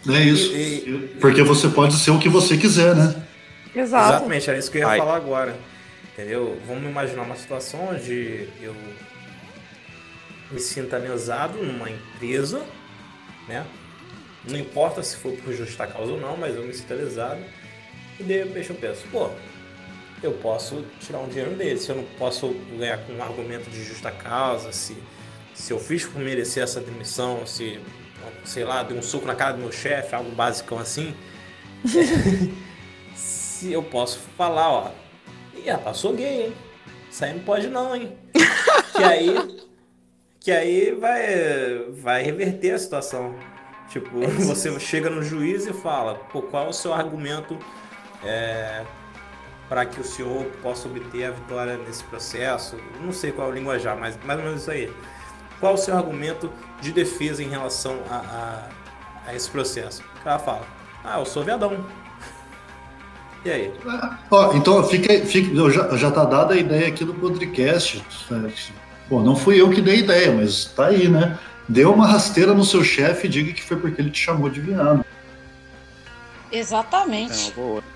É 0.09 0.19
isso. 0.23 0.55
E, 0.55 0.89
e... 0.89 1.17
Porque 1.21 1.43
você 1.43 1.69
pode 1.69 1.93
ser 1.93 2.11
o 2.11 2.19
que 2.19 2.27
você 2.27 2.57
quiser, 2.57 2.95
né? 2.95 3.23
Exato. 3.75 4.13
Exatamente, 4.13 4.49
era 4.49 4.57
isso 4.57 4.71
que 4.71 4.77
eu 4.77 4.81
ia 4.81 4.87
Ai. 4.87 4.97
falar 4.97 5.15
agora. 5.15 5.55
Entendeu? 6.13 6.57
Vamos 6.67 6.83
imaginar 6.83 7.23
uma 7.23 7.35
situação 7.35 7.89
onde 7.91 8.47
eu 8.61 8.75
me 10.51 10.59
sinta 10.59 10.97
lesado 10.97 11.63
numa 11.63 11.89
empresa 11.89 12.63
né? 13.47 13.65
Não 14.47 14.57
importa 14.57 15.01
se 15.01 15.15
for 15.17 15.33
por 15.37 15.53
justa 15.53 15.87
causa 15.87 16.11
ou 16.11 16.19
não, 16.19 16.35
mas 16.35 16.55
eu 16.55 16.63
me 16.63 16.73
sinto 16.73 16.93
lesado. 16.93 17.41
E 18.19 18.23
de 18.23 18.43
repente 18.43 18.69
eu 18.69 18.75
penso, 18.75 19.05
pô, 19.11 19.29
eu 20.25 20.33
posso 20.33 20.83
tirar 20.99 21.19
um 21.19 21.27
dinheiro 21.27 21.55
dele. 21.55 21.79
Se 21.79 21.89
eu 21.89 21.97
não 21.97 22.03
posso 22.17 22.49
ganhar 22.77 22.97
com 22.99 23.13
um 23.13 23.23
argumento 23.23 23.69
de 23.69 23.83
justa 23.83 24.11
causa, 24.11 24.71
se, 24.71 24.95
se 25.53 25.71
eu 25.71 25.79
fiz 25.79 26.05
por 26.05 26.19
merecer 26.19 26.63
essa 26.63 26.79
demissão, 26.79 27.45
se, 27.45 27.79
sei 28.43 28.63
lá, 28.63 28.83
dei 28.83 28.97
um 28.97 29.01
soco 29.01 29.25
na 29.25 29.35
cara 29.35 29.53
do 29.53 29.59
meu 29.59 29.71
chefe, 29.71 30.15
algo 30.15 30.31
basicão 30.31 30.79
assim. 30.79 31.13
se 33.15 33.71
eu 33.71 33.83
posso 33.83 34.19
falar, 34.37 34.69
ó, 34.69 34.91
e 35.55 35.69
rapaz, 35.69 35.97
sou 35.97 36.13
gay, 36.13 36.47
hein? 36.47 36.53
Isso 37.09 37.23
aí 37.23 37.33
não 37.33 37.43
pode 37.43 37.67
não, 37.67 37.95
hein? 37.95 38.17
que 38.95 39.03
aí 39.03 39.63
que 40.43 40.51
aí 40.51 40.91
vai, 40.91 41.85
vai 41.91 42.21
reverter 42.21 42.71
a 42.71 42.77
situação. 42.77 43.33
Tipo, 43.89 44.23
é 44.23 44.27
você 44.27 44.77
chega 44.79 45.09
no 45.09 45.23
juiz 45.23 45.65
e 45.65 45.73
fala, 45.73 46.15
pô, 46.15 46.41
qual 46.41 46.65
é 46.65 46.69
o 46.69 46.73
seu 46.73 46.93
argumento 46.93 47.57
é, 48.23 48.83
para 49.73 49.87
que 49.87 49.99
o 49.99 50.03
senhor 50.03 50.45
possa 50.61 50.87
obter 50.87 51.25
a 51.25 51.31
vitória 51.31 51.77
nesse 51.77 52.03
processo? 52.03 52.77
Não 53.03 53.11
sei 53.11 53.31
qual 53.31 53.47
é 53.47 53.51
o 53.51 53.55
linguajar, 53.55 53.97
mas 53.99 54.15
mais 54.23 54.37
ou 54.37 54.45
menos 54.45 54.61
isso 54.61 54.69
aí. 54.69 54.93
Qual 55.59 55.71
é 55.71 55.75
o 55.75 55.77
seu 55.79 55.97
argumento 55.97 56.53
de 56.79 56.91
defesa 56.91 57.41
em 57.41 57.49
relação 57.49 57.97
a, 58.07 58.69
a, 59.25 59.29
a 59.31 59.35
esse 59.35 59.49
processo? 59.49 60.03
O 60.21 60.23
cara 60.23 60.37
fala, 60.37 60.61
ah, 61.03 61.17
eu 61.17 61.25
sou 61.25 61.43
viadão. 61.43 61.83
E 63.43 63.49
aí? 63.49 63.73
Ó, 64.29 64.53
então 64.53 64.83
fica, 64.83 65.25
fica 65.25 65.71
já, 65.71 65.97
já 65.97 66.11
tá 66.11 66.23
dada 66.23 66.53
a 66.53 66.57
ideia 66.57 66.87
aqui 66.87 67.03
do 67.03 67.15
podcast. 67.15 68.05
Pô, 69.09 69.21
não 69.21 69.35
fui 69.35 69.59
eu 69.59 69.71
que 69.71 69.81
dei 69.81 70.01
ideia, 70.01 70.31
mas 70.31 70.65
tá 70.65 70.85
aí, 70.85 71.09
né? 71.09 71.39
Deu 71.67 71.91
uma 71.91 72.05
rasteira 72.05 72.53
no 72.53 72.63
seu 72.63 72.83
chefe 72.83 73.25
e 73.25 73.29
diga 73.29 73.51
que 73.51 73.63
foi 73.63 73.77
porque 73.77 73.99
ele 73.99 74.11
te 74.11 74.19
chamou 74.19 74.51
de 74.51 74.61
viado. 74.61 75.03
Exatamente. 76.51 77.49
É 77.49 77.53
boa. 77.53 77.92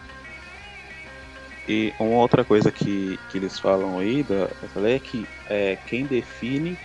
E 1.67 1.93
uma 1.99 2.21
outra 2.21 2.45
coisa 2.45 2.71
que, 2.71 3.19
que 3.29 3.37
eles 3.37 3.59
falam 3.59 3.99
aí 3.99 4.23
da, 4.23 4.49
é 4.87 4.99
que 4.99 5.27
é, 5.49 5.77
quem 5.87 6.05
define 6.05 6.77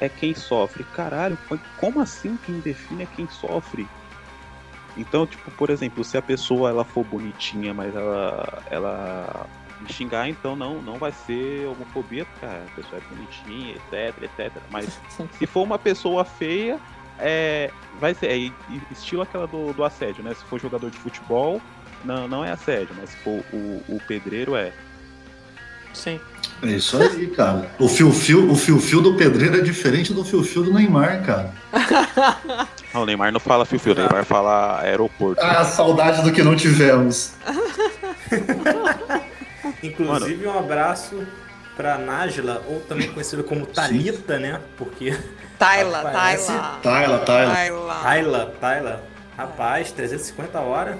é 0.00 0.08
quem 0.08 0.34
sofre. 0.34 0.84
Caralho, 0.84 1.38
como 1.78 2.00
assim 2.00 2.38
quem 2.44 2.60
define 2.60 3.04
é 3.04 3.06
quem 3.06 3.26
sofre? 3.28 3.88
Então, 4.96 5.26
tipo, 5.26 5.50
por 5.52 5.70
exemplo, 5.70 6.04
se 6.04 6.16
a 6.16 6.22
pessoa 6.22 6.70
ela 6.70 6.84
for 6.84 7.04
bonitinha, 7.04 7.72
mas 7.72 7.94
ela, 7.94 8.62
ela 8.70 9.46
me 9.80 9.92
xingar, 9.92 10.28
então 10.28 10.56
não, 10.56 10.80
não 10.80 10.94
vai 10.94 11.12
ser 11.12 11.66
homofobia, 11.66 12.24
porque 12.24 12.46
a 12.46 12.62
pessoa 12.74 13.00
é 13.00 13.14
bonitinha, 13.14 13.74
etc, 13.74 14.22
etc. 14.22 14.62
Mas 14.70 15.00
se 15.38 15.46
for 15.46 15.62
uma 15.62 15.78
pessoa 15.78 16.24
feia, 16.24 16.78
é, 17.18 17.70
vai 17.98 18.14
ser 18.14 18.30
é, 18.30 18.52
estilo 18.90 19.22
aquela 19.22 19.46
do, 19.46 19.72
do 19.72 19.84
assédio, 19.84 20.22
né? 20.22 20.34
Se 20.34 20.44
for 20.44 20.60
jogador 20.60 20.90
de 20.90 20.98
futebol, 20.98 21.60
não, 22.06 22.28
não 22.28 22.44
é 22.44 22.52
assédio, 22.52 22.94
mas 22.98 23.10
se 23.10 23.16
for 23.18 23.42
o, 23.52 23.82
o 23.88 24.00
pedreiro 24.06 24.56
é. 24.56 24.72
Sim. 25.92 26.20
É 26.62 26.68
isso 26.68 26.96
aí, 27.02 27.26
cara. 27.28 27.68
O 27.78 27.88
fio-fio 27.88 28.50
o 28.50 28.54
fio 28.54 28.78
-fio 28.78 29.02
do 29.02 29.14
pedreiro 29.14 29.58
é 29.58 29.60
diferente 29.60 30.14
do 30.14 30.24
fio-fio 30.24 30.62
do 30.62 30.72
Neymar, 30.72 31.22
cara. 31.24 31.52
Não, 32.94 33.02
o 33.02 33.06
Neymar 33.06 33.32
não 33.32 33.40
fala 33.40 33.64
fio-fio, 33.64 33.92
o 33.92 33.96
Neymar 33.96 34.24
fala 34.24 34.80
aeroporto. 34.80 35.42
Ah, 35.42 35.64
saudade 35.64 36.22
do 36.22 36.32
que 36.32 36.42
não 36.42 36.54
tivemos. 36.54 37.32
Inclusive, 39.82 40.46
Mano. 40.46 40.56
um 40.56 40.58
abraço 40.58 41.26
pra 41.76 41.98
Nájila, 41.98 42.62
ou 42.68 42.80
também 42.80 43.10
conhecida 43.10 43.42
como 43.42 43.66
Talita, 43.66 44.38
né? 44.38 44.60
Porque. 44.76 45.16
Taila. 45.58 46.02
Taila. 46.10 46.78
Taila, 46.82 47.18
Taila. 47.18 47.94
Taila, 48.02 48.54
Taila. 48.60 49.02
Rapaz, 49.36 49.92
350 49.92 50.58
horas. 50.60 50.96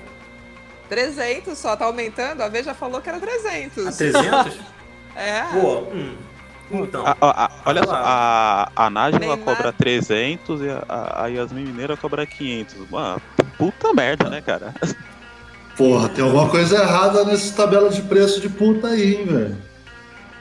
300 0.89 1.57
só, 1.57 1.77
tá 1.77 1.85
aumentando? 1.85 2.43
A 2.43 2.49
V 2.49 2.63
já 2.63 2.75
falou 2.75 3.01
que 3.01 3.09
era 3.09 3.21
300. 3.21 3.87
A 3.87 3.93
300? 3.93 4.59
é. 5.17 5.43
Pô, 5.53 5.79
hum. 5.93 6.17
Então, 6.71 7.05
a, 7.07 7.17
a, 7.21 7.51
olha 7.65 7.85
só, 7.85 7.95
a, 7.95 8.73
a 8.75 8.91
Nájila 8.91 9.37
cobra 9.39 9.73
300 9.73 10.63
e 10.63 10.69
a, 10.69 11.23
a 11.23 11.27
Yasmin 11.29 11.65
Mineira 11.65 11.97
cobra 11.97 12.27
500. 12.27 12.91
Mano, 12.91 13.23
puta 13.57 13.93
merda, 13.93 14.29
né, 14.29 14.41
cara? 14.41 14.75
Porra, 15.77 16.09
tem 16.09 16.25
alguma 16.25 16.49
coisa 16.49 16.83
errada 16.83 17.25
nessa 17.25 17.55
tabela 17.55 17.91
de 17.91 18.03
preço 18.03 18.41
de 18.41 18.49
puta 18.49 18.89
aí, 18.89 19.17
hein, 19.17 19.27
velho. 19.27 19.57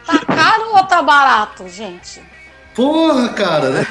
Tá 0.05 0.19
caro 0.25 0.75
ou 0.75 0.83
tá 0.85 1.01
barato, 1.01 1.67
gente? 1.67 2.23
Porra, 2.75 3.29
cara. 3.29 3.87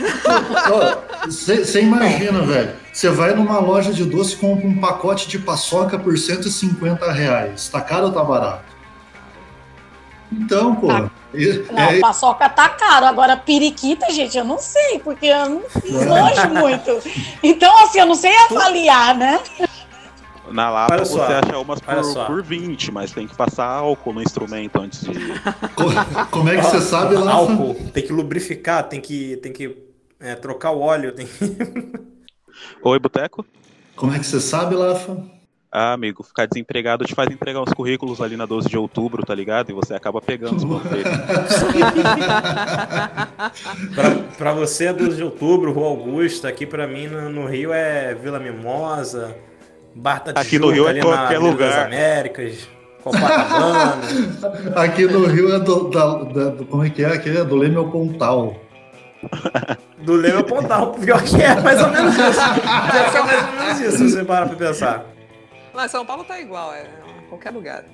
Você 1.26 1.80
imagina, 1.80 2.42
velho. 2.42 2.74
Você 2.92 3.08
vai 3.08 3.34
numa 3.34 3.58
loja 3.58 3.92
de 3.92 4.04
doce 4.04 4.34
e 4.34 4.36
compra 4.36 4.68
um 4.68 4.78
pacote 4.78 5.26
de 5.26 5.38
paçoca 5.38 5.98
por 5.98 6.16
150 6.16 7.10
reais. 7.10 7.68
Tá 7.68 7.80
caro 7.80 8.06
ou 8.06 8.12
tá 8.12 8.22
barato? 8.22 8.74
Então, 10.30 10.76
porra. 10.76 11.02
Tá. 11.04 11.10
Não, 11.72 11.82
é... 11.82 11.98
paçoca 11.98 12.48
tá 12.48 12.68
caro. 12.68 13.06
Agora, 13.06 13.36
periquita, 13.36 14.12
gente, 14.12 14.36
eu 14.36 14.44
não 14.44 14.58
sei, 14.58 15.00
porque 15.00 15.26
eu 15.26 15.62
não 16.06 16.28
é. 16.28 16.46
muito. 16.48 17.00
Então, 17.42 17.84
assim, 17.84 18.00
eu 18.00 18.06
não 18.06 18.14
sei 18.14 18.32
avaliar, 18.50 19.16
né? 19.16 19.40
Na 20.50 20.70
Lapa 20.70 20.98
você 20.98 21.20
acha 21.20 21.58
umas 21.58 21.80
por, 21.80 22.26
por 22.26 22.42
20, 22.42 22.92
mas 22.92 23.12
tem 23.12 23.26
que 23.26 23.34
passar 23.34 23.66
álcool 23.66 24.12
no 24.12 24.22
instrumento 24.22 24.80
antes 24.80 25.00
de. 25.00 25.14
Como 26.30 26.48
é 26.48 26.56
que 26.56 26.62
você 26.62 26.80
sabe 26.80 27.16
lá? 27.16 27.32
Álcool, 27.32 27.74
tem 27.92 28.04
que 28.04 28.12
lubrificar, 28.12 28.88
tem 28.88 29.00
que, 29.00 29.36
tem 29.38 29.52
que 29.52 29.76
é, 30.20 30.34
trocar 30.34 30.72
o 30.72 30.80
óleo. 30.80 31.12
Tem 31.12 31.26
que... 31.26 31.32
Oi, 32.82 32.98
Boteco? 32.98 33.44
Como 33.96 34.12
é 34.12 34.18
que 34.18 34.26
você 34.26 34.40
sabe, 34.40 34.74
Lafa? 34.74 35.34
Ah, 35.76 35.92
amigo, 35.92 36.22
ficar 36.22 36.46
desempregado 36.46 37.04
te 37.04 37.16
faz 37.16 37.28
entregar 37.32 37.60
os 37.60 37.72
currículos 37.72 38.20
ali 38.20 38.36
na 38.36 38.46
12 38.46 38.68
de 38.68 38.78
outubro, 38.78 39.26
tá 39.26 39.34
ligado? 39.34 39.70
E 39.70 39.72
você 39.72 39.92
acaba 39.92 40.22
pegando 40.22 40.56
os 40.56 40.64
panfletos. 40.64 41.10
pra, 43.92 44.10
pra 44.38 44.52
você 44.52 44.86
é 44.86 44.92
12 44.92 45.16
de 45.16 45.24
outubro, 45.24 45.72
Rua 45.72 45.88
Augusta, 45.88 46.46
aqui 46.46 46.64
pra 46.64 46.86
mim 46.86 47.08
no, 47.08 47.28
no 47.28 47.48
Rio 47.48 47.72
é 47.72 48.14
Vila 48.14 48.38
Mimosa, 48.38 49.36
Barta 49.94 50.32
de 50.32 50.40
Aqui 50.40 50.58
no 50.58 50.70
Rio 50.70 50.88
é 50.88 51.00
qualquer 51.00 51.38
lugar. 51.38 51.70
Das 51.70 51.86
Américas, 51.86 52.68
Copacabana. 53.02 54.00
Aqui 54.82 55.06
no 55.06 55.26
Rio 55.26 55.54
é 55.54 55.60
do, 55.60 55.90
da, 55.90 56.06
da, 56.24 56.50
do, 56.50 56.64
como 56.64 56.84
é 56.84 56.90
que 56.90 57.04
é? 57.04 57.08
Aqui 57.08 57.28
é 57.30 57.44
do 57.44 57.54
Leme 57.54 57.76
ao 57.76 57.90
Pontal. 57.90 58.56
Do 59.98 60.14
Leme 60.14 60.38
ao 60.38 60.44
Pontal, 60.44 60.92
pior 60.94 61.22
que 61.22 61.40
é 61.40 61.60
mais 61.60 61.80
ou 61.80 61.90
menos 61.90 62.14
isso. 62.14 62.40
Pior 62.40 63.10
que 63.10 63.16
é 63.16 63.22
mais 63.22 63.46
ou 63.46 63.52
menos 63.52 63.80
isso, 63.80 63.98
se 63.98 64.10
você 64.10 64.24
para 64.24 64.46
pra 64.46 64.56
pensar. 64.56 65.06
Mas 65.72 65.90
São 65.90 66.04
Paulo 66.04 66.24
tá 66.24 66.40
igual, 66.40 66.72
é 66.72 66.86
qualquer 67.28 67.50
lugar. 67.50 67.84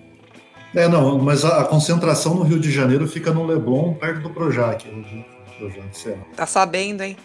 É, 0.74 0.86
não, 0.86 1.18
mas 1.18 1.44
a, 1.44 1.62
a, 1.62 1.64
concentração 1.64 2.34
no 2.34 2.42
Rio 2.44 2.60
de 2.60 2.70
Janeiro 2.70 3.06
fica 3.08 3.32
no 3.32 3.44
Leblon, 3.44 3.94
perto 3.94 4.20
do 4.20 4.30
Projac. 4.30 4.86
Projac 5.58 6.16
tá 6.36 6.46
sabendo, 6.46 7.02
hein? 7.02 7.16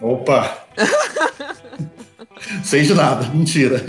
Opa! 0.00 0.50
Sei 2.62 2.82
de 2.82 2.94
nada, 2.94 3.28
mentira. 3.28 3.84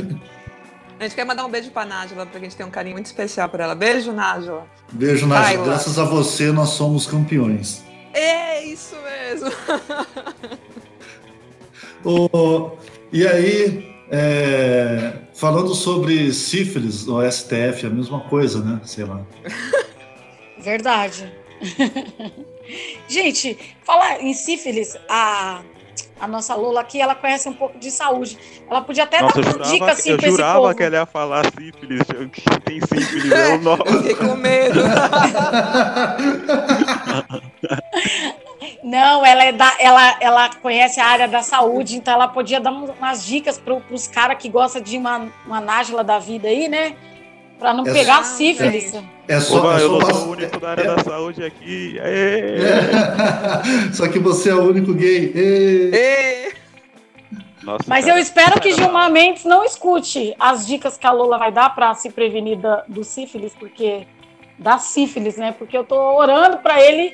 A 0.99 1.03
gente 1.03 1.15
quer 1.15 1.25
mandar 1.25 1.45
um 1.45 1.49
beijo 1.49 1.69
pra 1.69 1.85
Nájula, 1.85 2.25
porque 2.25 2.37
a 2.37 2.41
gente 2.41 2.55
tem 2.55 2.65
um 2.65 2.71
carinho 2.71 2.95
muito 2.95 3.05
especial 3.05 3.47
por 3.49 3.59
ela. 3.59 3.75
Beijo, 3.75 4.11
Nájula. 4.11 4.65
Beijo, 4.91 5.27
Nájula. 5.27 5.65
Graças 5.65 5.99
a 5.99 6.03
você, 6.05 6.51
nós 6.51 6.69
somos 6.69 7.05
campeões. 7.05 7.83
É 8.13 8.63
isso 8.65 8.95
mesmo. 8.95 9.51
o, 12.03 12.71
e 13.13 13.27
aí, 13.27 13.95
é, 14.09 15.13
falando 15.35 15.75
sobre 15.75 16.33
sífilis, 16.33 17.07
o 17.07 17.21
STF, 17.29 17.85
é 17.85 17.87
a 17.87 17.91
mesma 17.91 18.21
coisa, 18.21 18.63
né? 18.63 18.81
Sei 18.83 19.03
lá. 19.03 19.21
Verdade. 20.59 21.31
Gente, 23.07 23.57
falar 23.83 24.21
em 24.21 24.33
sífilis, 24.33 24.97
a, 25.07 25.61
a 26.19 26.27
nossa 26.27 26.55
Lula 26.55 26.81
aqui, 26.81 26.99
ela 26.99 27.15
conhece 27.15 27.47
um 27.47 27.53
pouco 27.53 27.77
de 27.77 27.91
saúde. 27.91 28.37
Ela 28.69 28.81
podia 28.81 29.03
até 29.03 29.21
nossa, 29.21 29.41
dar 29.41 29.55
uma 29.55 29.65
dica 29.65 29.91
assim 29.91 30.11
Eu 30.11 30.17
pra 30.17 30.29
jurava 30.29 30.51
esse 30.51 30.61
povo. 30.61 30.75
que 30.75 30.83
ela 30.83 30.95
ia 30.95 31.05
falar 31.05 31.45
sífilis, 31.45 32.01
que 32.31 32.59
tem 32.61 32.79
sífilis, 32.81 33.31
é 33.31 33.55
o 33.55 33.61
nome. 33.61 33.83
Fiquei 33.85 34.15
com 34.15 34.35
medo. 34.35 34.79
Não, 38.83 39.25
ela, 39.25 39.43
é 39.43 39.51
da, 39.51 39.73
ela, 39.79 40.17
ela 40.21 40.49
conhece 40.61 40.99
a 40.99 41.05
área 41.05 41.27
da 41.27 41.41
saúde, 41.41 41.97
então 41.97 42.13
ela 42.13 42.27
podia 42.27 42.59
dar 42.59 42.71
umas 42.71 43.25
dicas 43.25 43.57
para 43.57 43.77
os 43.91 44.07
caras 44.07 44.37
que 44.37 44.47
gostam 44.49 44.81
de 44.81 44.97
uma, 44.97 45.27
uma 45.45 45.59
nájula 45.59 46.03
da 46.03 46.19
vida 46.19 46.47
aí, 46.47 46.67
né? 46.69 46.95
Para 47.59 47.73
não 47.73 47.85
É 47.87 47.91
pegar 47.93 48.23
só- 48.23 48.35
sífilis. 48.35 48.93
É 49.27 49.39
só, 49.39 49.57
Oba, 49.57 49.79
é 49.79 49.83
eu 49.83 49.89
só 49.89 49.97
pass- 49.99 50.17
sou 50.17 50.27
o 50.27 50.31
único 50.31 50.59
da 50.59 50.69
área 50.69 50.81
é- 50.83 50.95
da 50.95 51.03
saúde 51.03 51.43
aqui. 51.43 51.97
É- 51.99 53.91
Só 53.93 54.07
que 54.07 54.19
você 54.19 54.49
é 54.51 54.55
o 54.55 54.69
único 54.69 54.93
gay. 54.93 55.33
Nossa, 57.63 57.83
Mas 57.87 58.05
cara, 58.05 58.17
eu 58.17 58.21
espero 58.21 58.61
que 58.61 58.71
Gilmar 58.73 59.11
Mendes 59.11 59.43
não 59.43 59.65
escute 59.65 60.33
as 60.39 60.65
dicas 60.65 60.97
que 60.97 61.05
a 61.05 61.11
Lula 61.11 61.37
vai 61.37 61.51
dar 61.51 61.73
para 61.75 61.93
se 61.95 62.09
prevenir 62.09 62.57
da- 62.57 62.83
do 62.87 63.03
sífilis, 63.03 63.53
porque 63.59 64.07
da 64.57 64.77
sífilis, 64.77 65.35
né? 65.35 65.53
Porque 65.57 65.77
eu 65.77 65.83
tô 65.83 65.95
orando 66.17 66.57
para 66.59 66.81
ele 66.81 67.13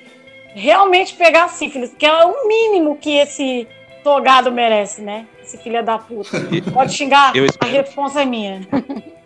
realmente 0.54 1.16
pegar 1.16 1.48
sífilis, 1.50 1.92
que 1.98 2.06
é 2.06 2.26
o 2.26 2.48
mínimo 2.48 2.98
que 2.98 3.18
esse 3.18 3.68
togado 4.04 4.52
merece, 4.52 5.02
né? 5.02 5.26
Esse 5.42 5.58
filho 5.58 5.84
da 5.84 5.98
puta. 5.98 6.30
Pode 6.72 6.94
xingar, 6.94 7.36
Eu 7.36 7.48
a 7.60 7.66
resposta 7.66 8.22
é 8.22 8.26
minha. 8.26 8.62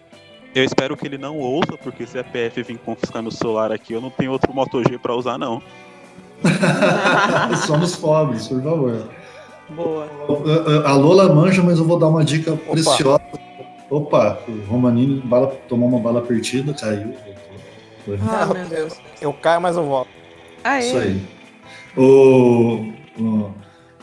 Eu 0.55 0.63
espero 0.63 0.97
que 0.97 1.05
ele 1.05 1.17
não 1.17 1.37
ouça, 1.37 1.77
porque 1.81 2.05
se 2.07 2.17
a 2.17 2.23
PF 2.23 2.63
vir 2.63 2.77
confiscar 2.79 3.21
meu 3.21 3.31
celular 3.31 3.71
aqui, 3.71 3.93
eu 3.93 4.01
não 4.01 4.09
tenho 4.09 4.31
outro 4.31 4.53
Moto 4.53 4.81
G 4.83 4.97
pra 4.97 5.13
usar, 5.15 5.37
não. 5.37 5.61
Somos 7.65 7.95
pobres, 7.95 8.47
por 8.47 8.61
favor. 8.63 9.07
Boa. 9.69 10.07
A 10.85 10.93
Lola 10.93 11.33
manja, 11.33 11.61
mas 11.61 11.77
eu 11.77 11.85
vou 11.85 11.99
dar 11.99 12.07
uma 12.07 12.23
dica 12.23 12.55
preciosa. 12.55 13.21
Opa, 13.89 14.39
o 14.47 14.69
Romanini 14.69 15.21
bala, 15.21 15.47
tomou 15.67 15.87
uma 15.89 15.99
bala 15.99 16.21
perdida, 16.21 16.73
caiu. 16.73 17.13
Foi. 18.05 18.19
Ah, 18.27 18.45
meu 18.45 18.65
Deus. 18.65 18.93
Eu 19.21 19.33
caio, 19.33 19.61
mas 19.61 19.75
eu 19.77 19.83
volto. 19.85 20.09
Aê. 20.63 20.79
Isso 20.87 20.97
aí. 20.97 21.21
O, 21.95 22.91
o- 23.19 23.51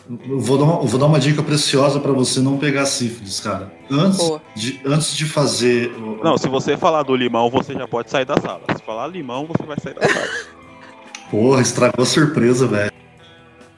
vou, 0.09 0.59
dar 0.59 0.65
uma, 0.65 0.75
eu 0.83 0.87
vou 0.87 1.01
dar 1.01 1.07
uma 1.07 1.19
dica 1.19 1.43
preciosa 1.43 1.99
para 2.01 2.13
você 2.13 2.41
não 2.41 2.59
pegar 2.59 2.87
sífilis, 2.87 3.41
cara. 3.41 3.73
Antes, 3.91 4.19
Boa. 4.19 4.43
de, 4.55 4.81
antes 4.85 5.17
de 5.17 5.25
fazer. 5.27 5.93
Não, 6.23 6.37
se 6.37 6.49
você 6.49 6.77
falar 6.77 7.03
do 7.03 7.15
limão, 7.17 7.51
você 7.51 7.73
já 7.73 7.87
pode 7.89 8.11
sair 8.11 8.25
da 8.25 8.37
sala. 8.37 8.63
Se 8.77 8.83
falar 8.83 9.07
limão, 9.07 9.47
você 9.47 9.65
vai 9.65 9.77
sair 9.81 9.95
da 9.95 10.03
sala. 10.09 10.29
Porra, 11.31 11.61
estragou 11.63 12.03
a 12.03 12.07
surpresa, 12.07 12.67
velho. 12.67 12.93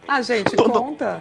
Ah, 0.09 0.23
gente, 0.23 0.55
Todo- 0.55 0.71
conta. 0.71 1.21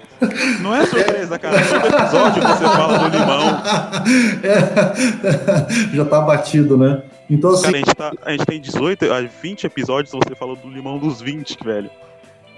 Não 0.62 0.75
é 0.75 0.85
surpresa, 0.85 1.39
cara. 1.39 1.57
Todo 1.65 1.88
episódio 1.88 2.43
você 2.43 2.63
fala 2.63 2.97
do 3.00 3.17
limão. 3.17 3.63
É, 4.43 5.95
já 5.95 6.05
tá 6.05 6.21
batido, 6.21 6.77
né? 6.77 7.01
Então, 7.29 7.51
assim, 7.51 7.63
Cara, 7.63 7.74
a 7.74 7.79
gente, 7.79 7.95
tá, 7.95 8.12
a 8.24 8.31
gente 8.31 8.45
tem 8.45 8.62
18, 8.62 9.12
a 9.12 9.21
20 9.21 9.63
episódios, 9.65 10.12
você 10.13 10.35
falou 10.35 10.55
do 10.55 10.69
limão 10.69 11.00
dos 11.00 11.19
20, 11.21 11.57
velho. 11.63 11.89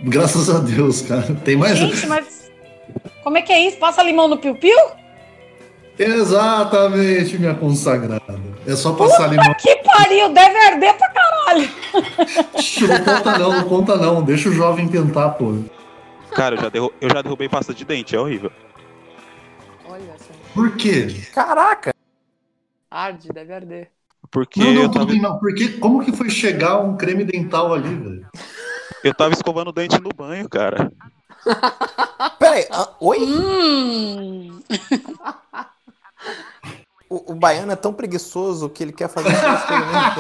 Graças 0.02 0.50
a 0.50 0.60
Deus, 0.60 1.02
cara. 1.02 1.34
Tem 1.44 1.56
mais. 1.56 1.78
Gente, 1.78 2.06
mas 2.08 2.52
como 3.24 3.38
é 3.38 3.42
que 3.42 3.52
é 3.52 3.68
isso? 3.68 3.78
Passa 3.78 4.04
limão 4.04 4.28
no 4.28 4.38
piu-piu? 4.38 4.78
Exatamente, 6.00 7.38
minha 7.40 7.56
consagrada. 7.56 8.40
É 8.68 8.76
só 8.76 8.94
passar 8.94 9.28
limão. 9.28 9.54
Que 9.56 9.76
pariu, 9.78 10.32
deve 10.32 10.58
arder 10.58 10.96
pra 10.96 11.10
caralho. 11.10 11.70
Não 12.88 13.04
conta 13.16 13.38
não, 13.40 13.52
não 13.54 13.64
conta 13.70 13.98
não. 13.98 14.22
Deixa 14.24 14.50
o 14.50 14.54
jovem 14.54 14.88
tentar, 14.88 15.30
pô. 15.32 15.58
Cara, 16.36 16.56
eu 16.56 16.62
já, 16.62 16.70
derru- 16.70 16.94
eu 17.02 17.10
já 17.10 17.22
derrubei 17.22 17.50
pasta 17.50 17.74
de 17.74 17.84
dente, 17.84 18.16
é 18.16 18.20
horrível. 18.20 18.52
Olha 19.90 20.14
só. 20.20 20.34
Por 20.54 20.76
quê? 20.76 21.08
Caraca! 21.34 21.92
Arde, 22.92 23.30
deve 23.30 23.54
arder. 23.54 23.90
Porque 24.30 24.60
Não, 24.60 24.74
não, 24.74 24.82
eu, 24.84 24.90
tudo 24.90 24.94
tava, 25.00 25.06
bem, 25.12 25.22
não. 25.22 25.40
Porque, 25.40 25.70
como 25.70 26.04
que 26.04 26.12
foi 26.12 26.30
chegar 26.30 26.80
um 26.80 26.96
creme 26.96 27.24
dental 27.24 27.74
ali, 27.74 27.96
velho? 27.96 28.28
Eu 29.04 29.14
tava 29.14 29.34
escovando 29.34 29.70
o 29.70 29.74
dente 29.74 30.00
no 30.02 30.10
banho, 30.16 30.48
cara. 30.50 30.92
Peraí, 32.40 32.68
ah, 32.72 32.90
oi? 33.00 33.20
Hum. 33.22 34.60
O, 37.10 37.32
o 37.32 37.36
baiano 37.36 37.72
é 37.72 37.76
tão 37.76 37.94
preguiçoso 37.94 38.68
que 38.70 38.84
ele 38.84 38.92
quer 38.92 39.08
fazer 39.08 39.30
as 39.30 39.66
coisas 39.66 39.88
ao 39.88 39.94
mesmo 39.94 40.12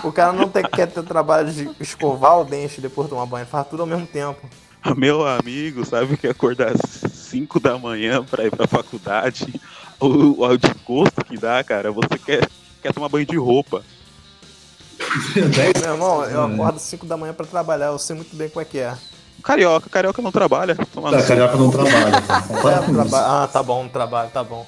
tempo. 0.00 0.08
O 0.08 0.12
cara 0.12 0.32
não 0.32 0.48
tem- 0.48 0.62
quer 0.64 0.86
ter 0.90 1.02
trabalho 1.02 1.52
de 1.52 1.70
escovar 1.78 2.38
o 2.40 2.44
dente 2.44 2.80
depois 2.80 3.06
de 3.06 3.10
tomar 3.14 3.26
banho, 3.26 3.44
faz 3.46 3.68
tudo 3.68 3.82
ao 3.82 3.86
mesmo 3.86 4.06
tempo. 4.06 4.48
Meu 4.96 5.26
amigo, 5.26 5.84
sabe 5.84 6.16
que 6.16 6.26
acordar 6.28 6.72
às 6.72 6.80
5 7.12 7.60
da 7.60 7.76
manhã 7.76 8.24
pra 8.24 8.44
ir 8.44 8.50
pra 8.50 8.66
faculdade, 8.66 9.60
o, 10.00 10.42
o 10.42 10.56
desgosto 10.56 11.22
que 11.24 11.36
dá, 11.36 11.62
cara, 11.62 11.90
você 11.92 12.16
quer, 12.24 12.48
quer 12.80 12.94
tomar 12.94 13.08
banho 13.10 13.26
de 13.26 13.36
roupa. 13.36 13.82
Meu 15.34 15.92
irmão, 15.92 16.24
eu 16.24 16.42
É. 16.50 16.54
acordo 16.54 16.78
5 16.78 17.06
da 17.06 17.16
manhã 17.16 17.32
pra 17.34 17.46
trabalhar, 17.46 17.86
eu 17.86 17.98
sei 17.98 18.16
muito 18.16 18.34
bem 18.36 18.48
como 18.48 18.62
é 18.62 18.64
que 18.64 18.78
é. 18.78 18.94
Carioca, 19.42 19.88
carioca 19.90 20.20
não 20.22 20.32
trabalha. 20.32 20.74
Toma 20.92 21.10
Tá, 21.10 21.22
carioca 21.22 21.56
não 21.56 21.70
trabalha. 21.70 22.22
Não 22.50 22.68
É, 22.70 22.78
traba- 23.08 23.44
Ah, 23.44 23.46
tá 23.46 23.62
bom, 23.62 23.84
no 23.84 23.90
trabalho, 23.90 24.30
tá 24.30 24.42
bom. 24.42 24.66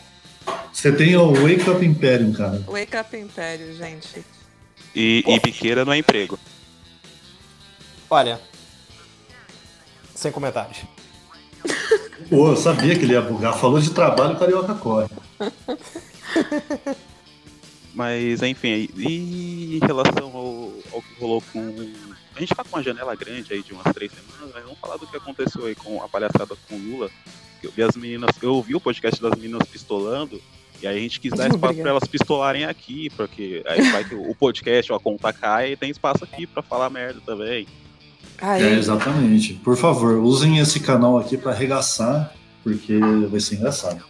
Você 0.73 0.93
tem 0.93 1.17
o 1.17 1.33
Wake 1.35 1.69
Up 1.69 1.85
Imperium, 1.85 2.33
cara. 2.33 2.62
Wake 2.67 2.97
Up 2.97 3.17
Império, 3.17 3.75
gente. 3.75 4.25
E, 4.95 5.25
e 5.27 5.41
biqueira 5.41 5.85
não 5.85 5.93
é 5.93 5.99
emprego. 5.99 6.38
Olha, 8.09 8.41
sem 10.14 10.31
comentários. 10.33 10.79
Pô, 12.31 12.49
eu 12.51 12.57
sabia 12.57 12.95
que 12.97 13.05
ele 13.05 13.12
ia 13.14 13.21
bugar. 13.21 13.55
Falou 13.59 13.81
de 13.81 13.91
trabalho, 13.91 14.35
o 14.35 14.38
carioca 14.38 14.75
corre. 14.75 15.09
Mas, 17.94 18.42
enfim, 18.42 18.88
e 18.96 19.79
em 19.83 19.87
relação 19.87 20.27
ao, 20.35 20.72
ao 20.92 21.03
que 21.03 21.20
rolou 21.20 21.42
com. 21.53 21.74
A 22.37 22.40
gente 22.40 22.55
tá 22.55 22.62
com 22.62 22.77
uma 22.77 22.83
janela 22.83 23.14
grande 23.16 23.53
aí 23.53 23.62
de 23.62 23.72
umas 23.72 23.92
três 23.92 24.12
semanas, 24.12 24.55
mas 24.55 24.62
vamos 24.62 24.79
falar 24.79 24.96
do 24.96 25.07
que 25.07 25.16
aconteceu 25.16 25.66
aí 25.66 25.74
com 25.74 26.01
a 26.03 26.09
palhaçada 26.09 26.55
com 26.68 26.77
o 26.77 26.79
Lula. 26.79 27.11
Eu 27.62 27.72
vi 27.72 27.83
as 27.83 27.96
meninas, 27.96 28.31
eu 28.40 28.55
ouvi 28.55 28.77
o 28.77 28.81
podcast 28.81 29.20
das 29.20 29.35
meninas 29.35 29.66
pistolando, 29.66 30.40
e 30.81 30.87
aí 30.87 30.96
a 30.96 31.01
gente 31.01 31.18
quis 31.18 31.33
dar 31.33 31.48
espaço 31.51 31.81
pra 31.81 31.90
elas 31.90 32.05
pistolarem 32.05 32.64
aqui, 32.64 33.11
porque 33.16 33.64
aí 33.66 33.90
vai 33.90 34.05
que 34.05 34.14
o 34.14 34.35
podcast 34.35 34.92
ou 34.92 34.96
a 34.96 35.01
conta 35.01 35.33
cai 35.33 35.72
e 35.72 35.77
tem 35.77 35.90
espaço 35.90 36.22
aqui 36.22 36.46
pra 36.46 36.62
falar 36.62 36.88
merda 36.90 37.20
também. 37.27 37.66
Aí, 38.40 38.62
É, 38.62 38.72
exatamente. 38.74 39.55
Por 39.55 39.77
favor, 39.77 40.18
usem 40.18 40.59
esse 40.59 40.79
canal 40.79 41.18
aqui 41.18 41.37
pra 41.37 41.51
arregaçar, 41.51 42.33
porque 42.62 42.96
vai 43.29 43.40
ser 43.40 43.57
engraçado. 43.57 44.05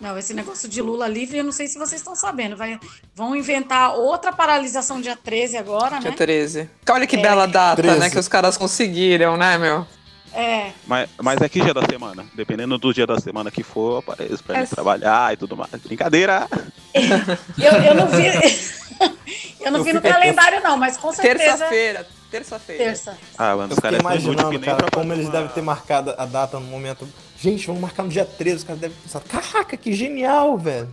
Não, 0.00 0.16
esse 0.18 0.34
negócio 0.34 0.68
de 0.68 0.82
Lula 0.82 1.08
livre, 1.08 1.38
eu 1.38 1.44
não 1.44 1.52
sei 1.52 1.66
se 1.68 1.78
vocês 1.78 2.00
estão 2.00 2.14
sabendo. 2.14 2.56
Vai, 2.56 2.78
vão 3.14 3.34
inventar 3.34 3.94
outra 3.94 4.32
paralisação 4.32 5.00
dia 5.00 5.16
13 5.16 5.56
agora, 5.56 5.98
dia 5.98 6.10
né? 6.10 6.16
13. 6.16 6.70
Olha 6.90 7.06
que 7.06 7.16
É. 7.16 7.20
bela 7.22 7.46
data, 7.46 7.82
13. 7.82 7.98
né? 8.00 8.10
Que 8.10 8.18
os 8.18 8.28
caras 8.28 8.56
conseguiram, 8.58 9.36
né, 9.36 9.56
meu? 9.56 9.86
É. 10.34 10.70
Mas, 10.86 11.08
mas 11.22 11.40
é 11.40 11.48
que 11.48 11.62
dia 11.62 11.72
da 11.72 11.80
semana? 11.90 12.26
Dependendo 12.34 12.76
do 12.76 12.92
dia 12.92 13.06
da 13.06 13.18
semana 13.18 13.50
que 13.50 13.62
for, 13.62 13.92
eu 13.92 13.98
apareço 13.98 14.44
pra 14.44 14.58
É. 14.58 14.62
ir 14.64 14.66
trabalhar 14.68 15.32
e 15.32 15.36
tudo 15.38 15.56
mais. 15.56 15.70
Brincadeira! 15.82 16.46
Eu, 16.94 17.72
eu 17.82 17.94
não 17.94 18.06
vi. 18.08 18.26
eu 19.64 19.70
não 19.70 19.78
Eu 19.80 19.84
vi 19.84 19.92
no 19.94 20.02
calendário, 20.02 20.62
não, 20.62 20.76
mas 20.76 20.98
com 20.98 21.10
certeza. 21.10 21.38
Terça-feira. 21.38 22.06
Terça-feira. 22.30 22.84
Terça. 22.84 23.16
Ah, 23.38 23.56
mano, 23.56 23.72
Eu 23.72 23.76
os 23.76 23.78
caras 23.78 24.00
imaginando, 24.00 24.60
cara, 24.60 24.90
como 24.92 25.10
eles 25.12 25.28
devem 25.30 25.48
ter 25.48 25.62
marcado 25.62 26.14
a 26.18 26.26
data 26.26 26.58
no 26.60 26.66
momento. 26.66 27.08
Gente, 27.46 27.64
vamos 27.68 27.80
marcar 27.80 28.02
no 28.02 28.08
dia 28.08 28.24
13, 28.24 28.56
os 28.56 28.64
caras 28.64 28.80
devem 28.80 28.96
pensar, 29.00 29.20
caraca, 29.20 29.76
que 29.76 29.92
genial, 29.92 30.58
velho. 30.58 30.88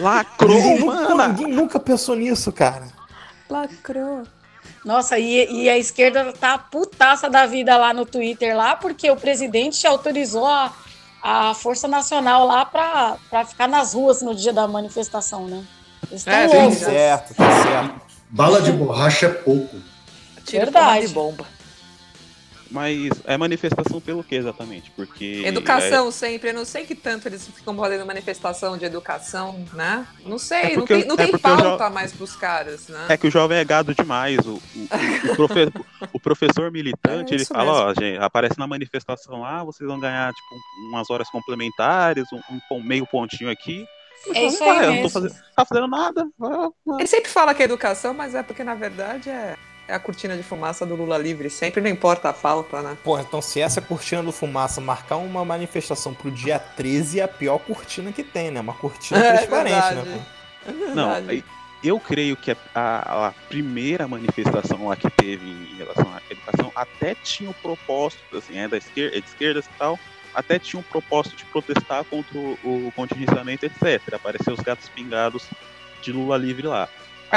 Lacrou, 0.00 0.50
Ninguém, 0.52 0.78
nunca- 0.80 1.14
mano! 1.14 1.32
ninguém 1.34 1.54
nunca 1.54 1.78
pensou 1.78 2.16
nisso, 2.16 2.50
cara. 2.50 2.88
Lacrou. 3.48 4.24
Nossa, 4.84 5.16
e, 5.20 5.62
e 5.62 5.68
a 5.70 5.78
esquerda 5.78 6.32
tá 6.32 6.58
putaça 6.58 7.30
da 7.30 7.46
vida 7.46 7.76
lá 7.76 7.94
no 7.94 8.04
Twitter, 8.04 8.56
lá, 8.56 8.74
porque 8.74 9.08
o 9.08 9.16
presidente 9.16 9.86
autorizou 9.86 10.44
a, 10.46 10.72
a 11.22 11.54
Força 11.54 11.86
Nacional 11.86 12.44
lá 12.44 12.64
pra, 12.64 13.16
pra 13.30 13.44
ficar 13.44 13.68
nas 13.68 13.94
ruas 13.94 14.20
no 14.20 14.34
dia 14.34 14.52
da 14.52 14.66
manifestação, 14.66 15.46
né? 15.46 15.62
Eles 16.10 16.20
estão 16.22 16.34
É, 16.34 16.48
Tá 16.48 16.54
loucos. 16.56 16.74
gente, 16.78 16.84
certo, 16.90 17.34
tá 17.34 17.62
certo. 17.62 18.00
Bala 18.28 18.60
de 18.60 18.72
borracha 18.72 19.26
é 19.26 19.30
pouco. 19.30 19.76
Tira 20.44 20.64
Verdade. 20.64 20.86
porra 20.86 21.00
de 21.06 21.08
bomba. 21.14 21.53
Mas 22.74 23.08
é 23.24 23.38
manifestação 23.38 24.00
pelo 24.00 24.24
que 24.24 24.34
exatamente? 24.34 24.90
Porque. 24.90 25.44
Educação 25.46 26.08
é... 26.08 26.10
sempre. 26.10 26.50
Eu 26.50 26.54
não 26.54 26.64
sei 26.64 26.84
que 26.84 26.96
tanto 26.96 27.28
eles 27.28 27.46
ficam 27.46 27.76
fazendo 27.76 28.04
manifestação 28.04 28.76
de 28.76 28.84
educação, 28.84 29.64
né? 29.72 30.04
Não 30.26 30.40
sei, 30.40 30.72
é 30.72 30.76
não 30.76 30.84
tem, 30.84 31.04
não 31.04 31.14
é 31.14 31.18
tem 31.18 31.38
pauta 31.38 31.84
jo... 31.84 31.94
mais 31.94 32.12
pros 32.12 32.34
caras, 32.34 32.88
né? 32.88 33.06
É 33.10 33.16
que 33.16 33.28
o 33.28 33.30
jovem 33.30 33.58
é 33.58 33.64
gado 33.64 33.94
demais. 33.94 34.40
O, 34.40 34.54
o, 34.54 35.30
o, 35.30 35.36
profe... 35.38 35.72
o 36.12 36.18
professor 36.18 36.72
militante, 36.72 37.32
é 37.32 37.36
ele 37.36 37.44
fala, 37.44 37.72
mesmo. 37.72 37.86
ó, 37.86 37.94
gente, 37.94 38.18
aparece 38.18 38.58
na 38.58 38.66
manifestação 38.66 39.42
lá, 39.42 39.60
ah, 39.60 39.64
vocês 39.64 39.88
vão 39.88 40.00
ganhar, 40.00 40.32
tipo, 40.32 40.56
umas 40.90 41.08
horas 41.10 41.30
complementares, 41.30 42.24
um, 42.32 42.74
um 42.74 42.82
meio 42.82 43.06
pontinho 43.06 43.52
aqui. 43.52 43.86
É 44.34 44.46
isso 44.46 44.64
aí 44.64 44.80
mesmo. 44.80 44.94
Não 44.94 45.02
tô 45.02 45.10
fazendo, 45.10 45.34
tá 45.54 45.64
fazendo 45.64 45.86
nada. 45.86 46.28
Ele 46.98 47.06
sempre 47.06 47.30
fala 47.30 47.54
que 47.54 47.62
é 47.62 47.66
educação, 47.66 48.12
mas 48.12 48.34
é 48.34 48.42
porque, 48.42 48.64
na 48.64 48.74
verdade, 48.74 49.30
é 49.30 49.54
é 49.86 49.94
a 49.94 49.98
cortina 49.98 50.36
de 50.36 50.42
fumaça 50.42 50.86
do 50.86 50.94
Lula 50.94 51.18
livre, 51.18 51.50
sempre 51.50 51.80
não 51.80 51.90
importa 51.90 52.30
a 52.30 52.32
falta, 52.32 52.80
né? 52.82 52.96
Porra, 53.04 53.22
então 53.22 53.42
se 53.42 53.60
essa 53.60 53.80
cortina 53.80 54.22
do 54.22 54.32
fumaça 54.32 54.80
marcar 54.80 55.16
uma 55.16 55.44
manifestação 55.44 56.14
pro 56.14 56.30
dia 56.30 56.58
13, 56.58 57.20
é 57.20 57.22
a 57.24 57.28
pior 57.28 57.58
cortina 57.58 58.10
que 58.12 58.22
tem, 58.22 58.50
né? 58.50 58.60
Uma 58.60 58.74
cortina 58.74 59.20
é, 59.24 59.36
transparente, 59.36 59.94
né? 59.94 60.26
É 60.66 60.72
não, 60.94 61.10
eu 61.82 62.00
creio 62.00 62.34
que 62.34 62.50
a, 62.50 62.56
a, 62.74 63.28
a, 63.28 63.32
primeira 63.48 64.08
manifestação 64.08 64.88
lá 64.88 64.96
que 64.96 65.10
teve 65.10 65.46
em 65.46 65.76
relação 65.76 66.10
à 66.14 66.22
educação 66.30 66.72
até 66.74 67.14
tinha 67.14 67.50
o 67.50 67.54
propósito, 67.54 68.38
assim, 68.38 68.56
é 68.56 68.66
da 68.66 68.78
esquerda, 68.78 69.18
é 69.18 69.20
de 69.20 69.26
esquerdas 69.26 69.66
e 69.66 69.78
tal, 69.78 69.98
até 70.34 70.58
tinha 70.58 70.80
um 70.80 70.82
propósito 70.82 71.36
de 71.36 71.44
protestar 71.44 72.02
contra 72.04 72.38
o, 72.38 72.56
o 72.64 72.92
contingenciamento, 72.96 73.66
etc. 73.66 74.14
Apareceu 74.14 74.54
os 74.54 74.60
gatos 74.60 74.88
pingados 74.88 75.46
de 76.00 76.10
Lula 76.10 76.38
livre 76.38 76.66
lá. 76.66 76.88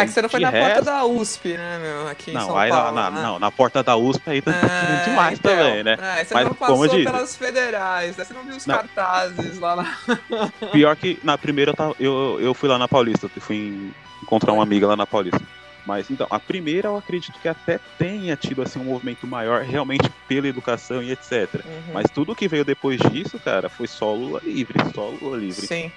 É 0.01 0.05
que 0.05 0.11
você 0.11 0.21
não 0.21 0.29
foi 0.29 0.39
na 0.39 0.49
resto... 0.49 0.75
porta 0.75 0.91
da 0.91 1.05
USP, 1.05 1.57
né, 1.57 1.79
meu? 1.79 2.07
Aqui 2.07 2.31
não, 2.31 2.41
em 2.41 2.45
São 2.45 2.57
aí 2.57 2.69
Paulo. 2.69 2.91
Na, 2.95 3.11
né? 3.11 3.21
Não, 3.21 3.39
na 3.39 3.51
porta 3.51 3.83
da 3.83 3.95
USP 3.95 4.29
aí 4.29 4.41
tá 4.41 4.51
é, 4.51 5.09
demais 5.09 5.39
então, 5.39 5.55
também, 5.55 5.83
né? 5.83 5.97
É, 5.99 6.23
você 6.23 6.33
Mas, 6.33 6.45
não 6.45 6.53
passou 6.53 6.89
pelas 6.89 7.35
federais, 7.35 8.17
né? 8.17 8.23
Você 8.23 8.33
não 8.33 8.43
viu 8.43 8.55
os 8.55 8.65
não. 8.65 8.75
cartazes 8.75 9.59
lá 9.59 9.75
na. 9.75 9.97
Pior 10.71 10.95
que 10.95 11.19
na 11.23 11.37
primeira 11.37 11.73
eu, 11.99 12.37
eu 12.39 12.53
fui 12.53 12.69
lá 12.69 12.77
na 12.77 12.87
Paulista, 12.87 13.29
eu 13.33 13.41
fui 13.41 13.91
encontrar 14.21 14.53
uma 14.53 14.63
amiga 14.63 14.87
lá 14.87 14.95
na 14.95 15.05
Paulista. 15.05 15.41
Mas 15.87 16.11
então, 16.11 16.27
a 16.29 16.37
primeira 16.37 16.89
eu 16.89 16.97
acredito 16.97 17.39
que 17.39 17.47
até 17.47 17.79
tenha 17.97 18.35
tido 18.35 18.61
assim 18.61 18.77
um 18.77 18.83
movimento 18.83 19.25
maior 19.25 19.61
realmente 19.61 20.11
pela 20.27 20.45
educação 20.45 21.01
e 21.01 21.13
etc. 21.13 21.63
Uhum. 21.65 21.93
Mas 21.93 22.07
tudo 22.13 22.35
que 22.35 22.45
veio 22.45 22.65
depois 22.65 22.99
disso, 23.09 23.39
cara, 23.39 23.69
foi 23.69 23.87
só 23.87 24.13
Lula 24.13 24.41
livre, 24.43 24.77
só 24.93 25.07
Lula 25.21 25.37
livre. 25.37 25.65
Sim. 25.65 25.89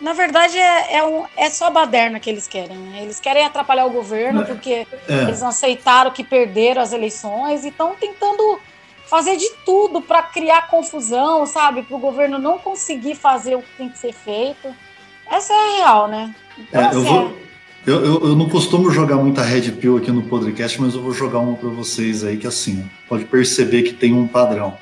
Na 0.00 0.12
verdade, 0.12 0.58
é, 0.58 0.96
é, 0.96 1.04
um, 1.04 1.24
é 1.36 1.48
só 1.48 1.70
baderna 1.70 2.18
que 2.18 2.28
eles 2.28 2.48
querem. 2.48 2.76
Né? 2.76 3.02
Eles 3.02 3.20
querem 3.20 3.44
atrapalhar 3.44 3.86
o 3.86 3.90
governo 3.90 4.44
porque 4.44 4.86
é. 5.08 5.22
eles 5.22 5.40
não 5.40 5.48
aceitaram 5.48 6.10
que 6.10 6.24
perderam 6.24 6.82
as 6.82 6.92
eleições 6.92 7.64
e 7.64 7.68
estão 7.68 7.94
tentando 7.94 8.58
fazer 9.06 9.36
de 9.36 9.48
tudo 9.64 10.00
para 10.00 10.22
criar 10.22 10.68
confusão, 10.68 11.46
sabe? 11.46 11.82
Para 11.82 11.96
o 11.96 12.00
governo 12.00 12.38
não 12.38 12.58
conseguir 12.58 13.14
fazer 13.14 13.54
o 13.54 13.62
que 13.62 13.76
tem 13.76 13.88
que 13.88 13.98
ser 13.98 14.12
feito. 14.12 14.74
Essa 15.30 15.52
é 15.52 15.56
a 15.56 15.76
real, 15.76 16.08
né? 16.08 16.34
Então, 16.58 16.80
é, 16.80 16.86
assim, 16.86 16.96
eu, 16.96 17.04
vou, 17.04 17.38
eu, 17.86 18.04
eu, 18.04 18.28
eu, 18.28 18.36
não 18.36 18.48
costumo 18.48 18.90
jogar 18.90 19.16
muita 19.16 19.42
Red 19.42 19.72
Pill 19.72 19.96
aqui 19.96 20.10
no 20.10 20.22
podcast, 20.22 20.80
mas 20.80 20.94
eu 20.94 21.02
vou 21.02 21.12
jogar 21.12 21.38
uma 21.38 21.56
para 21.56 21.68
vocês 21.68 22.24
aí 22.24 22.36
que 22.36 22.46
assim, 22.46 22.88
pode 23.08 23.24
perceber 23.24 23.82
que 23.82 23.92
tem 23.92 24.12
um 24.12 24.26
padrão 24.26 24.76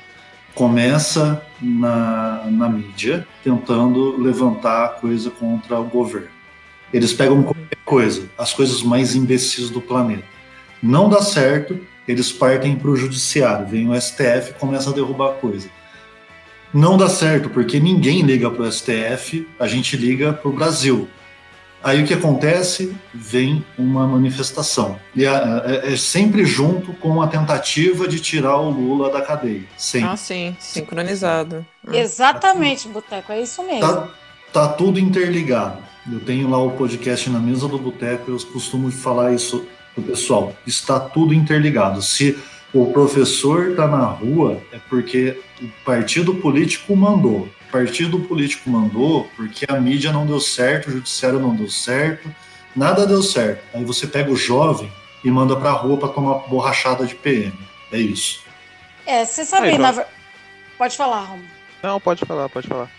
começa 0.55 1.45
na, 1.61 2.45
na 2.49 2.69
mídia 2.69 3.27
tentando 3.43 4.21
levantar 4.21 4.99
coisa 4.99 5.29
contra 5.31 5.79
o 5.79 5.85
governo. 5.85 6.29
Eles 6.93 7.11
pegam 7.11 7.41
qualquer 7.41 7.77
coisa, 7.83 8.29
as 8.37 8.53
coisas 8.53 8.83
mais 8.83 9.15
imbecis 9.15 9.69
do 9.69 9.81
planeta. 9.81 10.25
Não 10.81 11.09
dá 11.09 11.21
certo, 11.21 11.79
eles 12.07 12.31
partem 12.31 12.75
para 12.75 12.89
o 12.89 12.95
judiciário, 12.95 13.65
vem 13.65 13.89
o 13.89 13.99
STF 13.99 14.51
e 14.51 14.53
começa 14.53 14.89
a 14.89 14.93
derrubar 14.93 15.33
coisa. 15.35 15.69
Não 16.73 16.97
dá 16.97 17.07
certo, 17.07 17.49
porque 17.49 17.79
ninguém 17.79 18.21
liga 18.21 18.49
para 18.49 18.63
o 18.63 18.71
STF, 18.71 19.47
a 19.59 19.67
gente 19.67 19.95
liga 19.95 20.33
para 20.33 20.49
o 20.49 20.53
Brasil. 20.53 21.07
Aí 21.83 22.01
o 22.01 22.07
que 22.07 22.13
acontece? 22.13 22.95
Vem 23.13 23.63
uma 23.77 24.07
manifestação. 24.07 24.97
E 25.13 25.25
é, 25.25 25.29
é, 25.29 25.93
é, 25.93 25.97
sempre 25.97 26.45
junto 26.45 26.93
com 26.93 27.21
a 27.21 27.27
tentativa 27.27 28.07
de 28.07 28.21
tirar 28.21 28.57
o 28.57 28.69
Lula 28.69 29.11
da 29.11 29.21
cadeia. 29.21 29.63
Sempre. 29.77 30.09
Ah, 30.09 30.15
sim, 30.15 30.55
sincronizado. 30.59 31.65
Exatamente, 31.91 32.87
Boteco, 32.87 33.33
é 33.33 33.41
isso 33.41 33.61
mesmo. 33.63 33.81
Tá, 33.81 34.07
tá 34.53 34.67
tudo 34.69 34.97
interligado. 34.97 35.83
Eu 36.09 36.21
tenho 36.21 36.49
lá 36.49 36.57
o 36.57 36.71
podcast 36.71 37.29
na 37.29 37.39
mesa 37.39 37.67
do 37.67 37.77
Boteco, 37.77 38.31
eu 38.31 38.37
costumo 38.51 38.89
falar 38.89 39.33
isso 39.33 39.65
pro 39.93 40.03
pessoal. 40.03 40.55
Está 40.65 40.99
tudo 40.99 41.33
interligado. 41.33 42.01
Se 42.01 42.37
o 42.73 42.87
professor 42.87 43.71
está 43.71 43.87
na 43.87 44.05
rua, 44.05 44.61
é 44.71 44.79
porque 44.89 45.37
o 45.61 45.67
partido 45.85 46.35
político 46.35 46.95
mandou 46.95 47.47
partido 47.73 48.19
político 48.19 48.69
mandou 48.69 49.27
porque 49.35 49.65
a 49.67 49.79
mídia 49.79 50.11
não 50.11 50.27
deu 50.27 50.39
certo, 50.39 50.89
o 50.89 50.91
judiciário 50.91 51.39
não 51.39 51.55
deu 51.55 51.67
certo, 51.67 52.33
nada 52.75 53.07
deu 53.07 53.23
certo. 53.23 53.63
Aí 53.73 53.83
você 53.83 54.05
pega 54.05 54.31
o 54.31 54.35
jovem 54.35 54.91
e 55.23 55.31
manda 55.31 55.55
pra 55.55 55.71
rua 55.71 55.97
para 55.97 56.09
tomar 56.09 56.47
borrachada 56.47 57.03
de 57.03 57.15
PM. 57.15 57.51
É 57.91 57.97
isso. 57.97 58.43
É, 59.07 59.25
você 59.25 59.43
sabe, 59.43 59.69
Aí, 59.69 59.77
na... 59.79 60.05
pode 60.77 60.95
falar, 60.95 61.21
Romulo. 61.21 61.49
Não, 61.81 61.99
pode 61.99 62.23
falar, 62.23 62.47
pode 62.47 62.67
falar. 62.67 62.89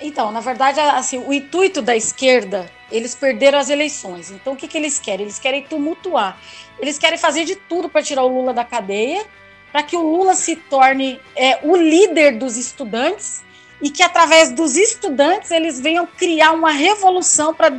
Então, 0.00 0.30
na 0.30 0.40
verdade, 0.40 0.78
assim, 0.78 1.18
o 1.18 1.32
intuito 1.32 1.82
da 1.82 1.96
esquerda, 1.96 2.70
eles 2.90 3.16
perderam 3.16 3.58
as 3.58 3.68
eleições. 3.68 4.30
Então, 4.30 4.52
o 4.52 4.56
que, 4.56 4.68
que 4.68 4.78
eles 4.78 4.98
querem? 4.98 5.26
Eles 5.26 5.40
querem 5.40 5.64
tumultuar. 5.64 6.38
Eles 6.78 6.98
querem 6.98 7.18
fazer 7.18 7.44
de 7.44 7.56
tudo 7.56 7.88
para 7.88 8.00
tirar 8.00 8.22
o 8.22 8.28
Lula 8.28 8.54
da 8.54 8.64
cadeia, 8.64 9.26
para 9.72 9.82
que 9.82 9.96
o 9.96 10.02
Lula 10.02 10.34
se 10.34 10.54
torne 10.54 11.20
é, 11.36 11.58
o 11.62 11.76
líder 11.76 12.38
dos 12.38 12.56
estudantes 12.56 13.42
e 13.80 13.90
que 13.90 14.02
através 14.02 14.52
dos 14.52 14.76
estudantes 14.76 15.50
eles 15.50 15.80
venham 15.80 16.06
criar 16.06 16.52
uma 16.52 16.70
revolução 16.70 17.54
para 17.54 17.76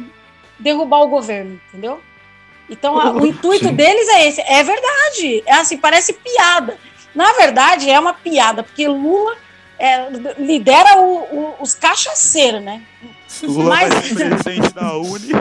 derrubar 0.57 1.01
o 1.01 1.07
governo, 1.07 1.59
entendeu? 1.69 2.01
Então 2.69 2.99
a, 2.99 3.11
o 3.11 3.25
intuito 3.25 3.67
Sim. 3.67 3.75
deles 3.75 4.07
é 4.07 4.27
esse. 4.27 4.41
É 4.41 4.63
verdade. 4.63 5.43
É 5.45 5.55
assim, 5.55 5.77
parece 5.77 6.13
piada. 6.13 6.77
Na 7.13 7.33
verdade, 7.33 7.89
é 7.89 7.99
uma 7.99 8.13
piada, 8.13 8.63
porque 8.63 8.87
Lula 8.87 9.35
é, 9.77 10.09
lidera 10.37 10.97
o, 11.01 11.17
o, 11.17 11.55
os 11.59 11.73
cachaceiros, 11.73 12.61
né? 12.61 12.81
Lula 13.43 13.69
Mas... 13.69 13.89
vai 13.89 14.01
ser 14.03 14.15
presidente 14.15 14.73
da 14.73 14.95
Uni. 14.95 15.31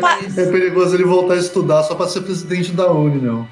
Mas... 0.00 0.38
É 0.38 0.46
perigoso 0.50 0.94
ele 0.94 1.04
voltar 1.04 1.34
a 1.34 1.38
estudar 1.38 1.82
só 1.82 1.94
para 1.94 2.08
ser 2.08 2.22
presidente 2.22 2.72
da 2.72 2.90
Uni, 2.90 3.20
não. 3.20 3.48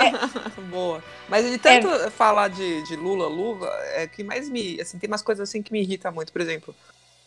É. 0.00 0.12
Boa. 0.70 1.02
Mas 1.28 1.50
de 1.50 1.58
tanto 1.58 1.88
é... 1.88 2.10
falar 2.10 2.48
de, 2.48 2.82
de 2.82 2.96
Lula, 2.96 3.26
Lula, 3.26 3.70
é 3.94 4.06
que 4.06 4.22
mais 4.22 4.48
me. 4.48 4.80
Assim, 4.80 4.98
tem 4.98 5.08
umas 5.08 5.22
coisas 5.22 5.48
assim 5.48 5.62
que 5.62 5.72
me 5.72 5.80
irritam 5.80 6.12
muito. 6.12 6.32
Por 6.32 6.40
exemplo, 6.40 6.74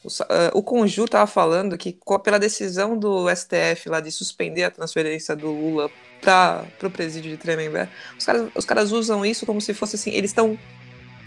o, 0.04 0.08
uh, 0.08 0.52
o 0.54 0.64
Conju 0.64 1.06
estava 1.06 1.28
falando 1.28 1.78
que 1.78 1.98
pela 2.24 2.40
decisão 2.40 2.98
do 2.98 3.28
STF 3.34 3.90
lá 3.90 4.00
de 4.00 4.12
suspender 4.12 4.64
a 4.64 4.72
transferência 4.72 5.36
do 5.36 5.52
Lula 5.52 5.90
para 6.22 6.66
o 6.84 6.90
presídio 6.90 7.32
de 7.32 7.38
Tremembé, 7.38 7.90
os 8.18 8.26
caras, 8.26 8.50
os 8.56 8.66
caras 8.66 8.92
usam 8.92 9.26
isso 9.26 9.46
como 9.46 9.62
se 9.62 9.74
fosse 9.74 9.96
assim, 9.96 10.12
eles 10.12 10.32
estão 10.32 10.58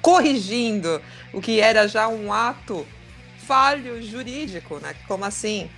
corrigindo 0.03 1.01
o 1.33 1.41
que 1.41 1.61
era 1.61 1.87
já 1.87 2.09
um 2.09 2.33
ato 2.33 2.87
falho 3.47 4.03
jurídico, 4.03 4.79
né? 4.79 4.95
Como 5.07 5.25
assim? 5.25 5.69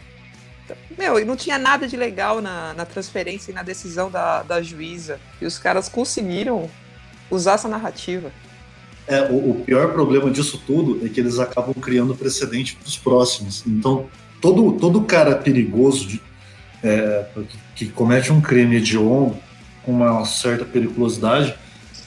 Meu, 0.96 1.24
não 1.26 1.36
tinha 1.36 1.58
nada 1.58 1.88
de 1.88 1.96
legal 1.96 2.40
na, 2.40 2.72
na 2.74 2.84
transferência 2.84 3.50
e 3.50 3.54
na 3.54 3.62
decisão 3.62 4.10
da, 4.10 4.42
da 4.42 4.62
juíza. 4.62 5.20
E 5.40 5.46
os 5.46 5.58
caras 5.58 5.88
conseguiram 5.88 6.70
usar 7.34 7.54
essa 7.54 7.68
narrativa. 7.68 8.30
É, 9.06 9.22
o, 9.22 9.50
o 9.50 9.62
pior 9.64 9.92
problema 9.92 10.30
disso 10.30 10.62
tudo 10.66 11.04
é 11.04 11.08
que 11.08 11.18
eles 11.18 11.38
acabam 11.38 11.74
criando 11.74 12.14
precedente 12.14 12.76
para 12.76 12.86
os 12.86 12.96
próximos. 12.96 13.64
Então, 13.66 14.06
todo, 14.40 14.72
todo 14.72 15.02
cara 15.02 15.34
perigoso 15.34 16.06
de, 16.06 16.22
é, 16.82 17.26
que, 17.34 17.58
que 17.74 17.92
comete 17.92 18.32
um 18.32 18.40
crime 18.40 18.76
hediondo 18.76 19.36
com 19.84 19.92
uma 19.92 20.24
certa 20.24 20.64
periculosidade, 20.64 21.54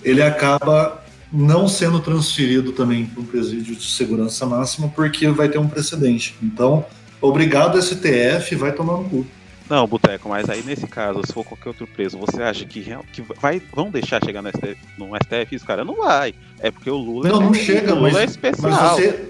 ele 0.03 0.21
acaba 0.21 1.03
não 1.33 1.67
sendo 1.67 1.99
transferido 1.99 2.71
também 2.71 3.05
para 3.05 3.21
um 3.21 3.25
presídio 3.25 3.75
de 3.75 3.89
segurança 3.89 4.45
máxima 4.45 4.87
porque 4.87 5.27
vai 5.27 5.49
ter 5.49 5.57
um 5.57 5.67
precedente. 5.67 6.35
Então, 6.41 6.85
Obrigado, 7.21 7.81
STF, 7.81 8.55
vai 8.55 8.71
tomar 8.71 8.97
no 8.97 9.05
cu. 9.05 9.25
Não, 9.69 9.87
Boteco, 9.87 10.29
mas 10.29 10.49
aí 10.49 10.61
nesse 10.63 10.85
caso, 10.87 11.21
se 11.25 11.33
for 11.33 11.43
qualquer 11.43 11.69
outro 11.69 11.87
preso, 11.87 12.17
você 12.17 12.41
acha 12.43 12.65
que, 12.65 12.85
que 13.11 13.21
vai, 13.21 13.61
vão 13.73 13.89
deixar 13.89 14.23
chegar 14.23 14.41
no 14.41 14.49
STF, 14.49 14.77
no 14.97 15.09
STF 15.15 15.55
isso, 15.55 15.65
cara? 15.65 15.83
Não 15.83 15.95
vai. 15.95 16.35
É 16.59 16.69
porque 16.69 16.89
o 16.89 16.97
Lula, 16.97 17.29
não, 17.29 17.41
é, 17.41 17.45
não 17.45 17.53
chega, 17.53 17.93
o 17.93 17.95
Lula 17.95 18.11
mas, 18.11 18.21
é 18.21 18.25
especial. 18.25 18.71
Mas 18.71 18.91
você, 18.91 19.29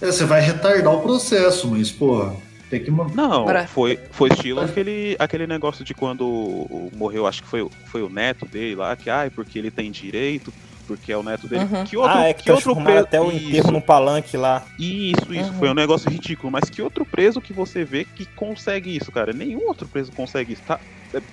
é, 0.00 0.06
você 0.06 0.24
vai 0.24 0.40
retardar 0.42 0.92
o 0.92 1.00
processo, 1.00 1.68
mas, 1.68 1.90
porra, 1.90 2.36
tem 2.68 2.82
que 2.82 2.90
Não, 2.90 3.46
foi, 3.68 3.98
foi 4.10 4.30
estilo 4.30 4.60
aquele, 4.60 5.16
aquele 5.18 5.46
negócio 5.46 5.84
de 5.84 5.94
quando 5.94 6.90
morreu, 6.94 7.26
acho 7.26 7.42
que 7.42 7.48
foi, 7.48 7.68
foi 7.86 8.02
o 8.02 8.08
neto 8.08 8.46
dele 8.46 8.74
lá, 8.74 8.96
que, 8.96 9.08
ai, 9.08 9.30
porque 9.30 9.58
ele 9.58 9.70
tem 9.70 9.90
direito 9.90 10.52
porque 10.96 11.12
é 11.12 11.16
o 11.16 11.22
neto 11.22 11.48
dele. 11.48 11.64
Uhum. 11.64 11.84
Que 11.84 11.96
outro, 11.96 12.18
ah, 12.18 12.24
é 12.24 12.34
que, 12.34 12.44
que 12.44 12.52
outro 12.52 12.74
preso 12.76 13.00
até 13.00 13.20
o 13.20 13.30
enterro 13.30 13.50
isso. 13.50 13.72
no 13.72 13.80
palanque 13.80 14.36
lá. 14.36 14.64
Isso, 14.78 15.32
isso, 15.32 15.50
uhum. 15.52 15.58
foi 15.58 15.70
um 15.70 15.74
negócio 15.74 16.10
ridículo. 16.10 16.50
Mas 16.50 16.68
que 16.68 16.82
outro 16.82 17.04
preso 17.04 17.40
que 17.40 17.52
você 17.52 17.84
vê 17.84 18.04
que 18.04 18.24
consegue 18.26 18.96
isso, 18.96 19.10
cara? 19.10 19.32
Nenhum 19.32 19.66
outro 19.66 19.88
preso 19.88 20.12
consegue 20.12 20.52
isso. 20.52 20.62
Tá, 20.62 20.78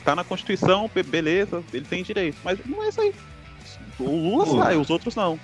tá 0.04 0.16
na 0.16 0.24
Constituição, 0.24 0.90
beleza, 1.08 1.64
ele 1.74 1.86
tem 1.86 2.04
direito. 2.04 2.38
Mas 2.44 2.60
não 2.66 2.84
é 2.84 2.90
isso 2.90 3.02
aí. 3.02 3.14
O 4.00 4.06
Lula 4.06 4.64
sai, 4.64 4.78
os 4.78 4.90
outros 4.90 5.16
não. 5.16 5.40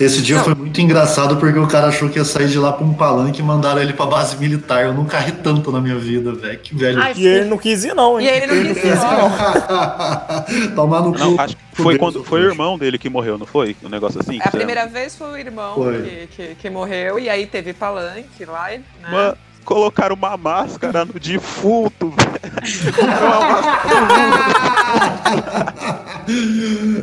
Esse 0.00 0.22
dia 0.22 0.36
Não. 0.36 0.44
foi 0.44 0.54
muito 0.54 0.80
engraçado 0.80 1.36
porque 1.38 1.58
o 1.58 1.66
cara 1.66 1.88
achou 1.88 2.08
que 2.08 2.18
ia 2.18 2.24
sair 2.24 2.46
de 2.48 2.56
lá 2.58 2.72
pra 2.72 2.84
um 2.86 2.94
palanque 2.94 3.40
e 3.40 3.42
mandaram 3.42 3.82
ele 3.82 3.92
pra 3.92 4.06
base 4.06 4.36
militar. 4.36 4.84
Eu 4.84 4.94
nunca 4.94 5.18
ri 5.18 5.32
tanto 5.32 5.72
na 5.72 5.80
minha 5.80 5.96
vida, 5.96 6.32
velho. 6.32 6.58
Que 6.60 6.74
velho. 6.74 7.00
Ai, 7.02 7.14
E 7.16 7.26
ele 7.26 7.44
não 7.46 7.58
quis 7.58 7.84
ir, 7.84 7.94
não, 7.94 8.20
hein? 8.20 8.26
E 8.26 8.30
ele 8.30 8.46
não 8.46 8.74
quis 8.74 8.84
ir, 8.84 8.94
não. 8.94 10.70
Tomar 10.76 11.00
no 11.02 11.10
Não, 11.12 11.36
cu. 11.36 11.42
acho 11.42 11.56
que 11.56 11.62
foi 11.82 11.98
quando 11.98 12.22
foi 12.22 12.40
o 12.42 12.44
irmão 12.48 12.78
dele 12.78 12.96
que 12.98 13.08
morreu, 13.08 13.36
não 13.38 13.46
foi? 13.46 13.76
Um 13.82 13.88
negócio 13.88 14.20
assim? 14.20 14.38
A 14.42 14.50
primeira 14.50 14.86
vez 14.86 15.16
foi 15.16 15.30
o 15.32 15.36
irmão 15.36 15.74
Foi. 15.74 16.02
que, 16.02 16.26
que, 16.28 16.54
que 16.54 16.70
morreu, 16.70 17.18
e 17.18 17.28
aí 17.28 17.46
teve 17.46 17.72
palanque 17.72 18.44
lá, 18.44 18.68
né? 18.70 18.82
Mano, 19.10 19.36
colocaram 19.68 20.16
uma 20.16 20.34
máscara 20.34 21.04
no 21.04 21.20
defunto, 21.20 22.10
velho. 22.10 22.94
Colocaram 22.94 24.04
uma 24.04 24.28
máscara 24.28 25.74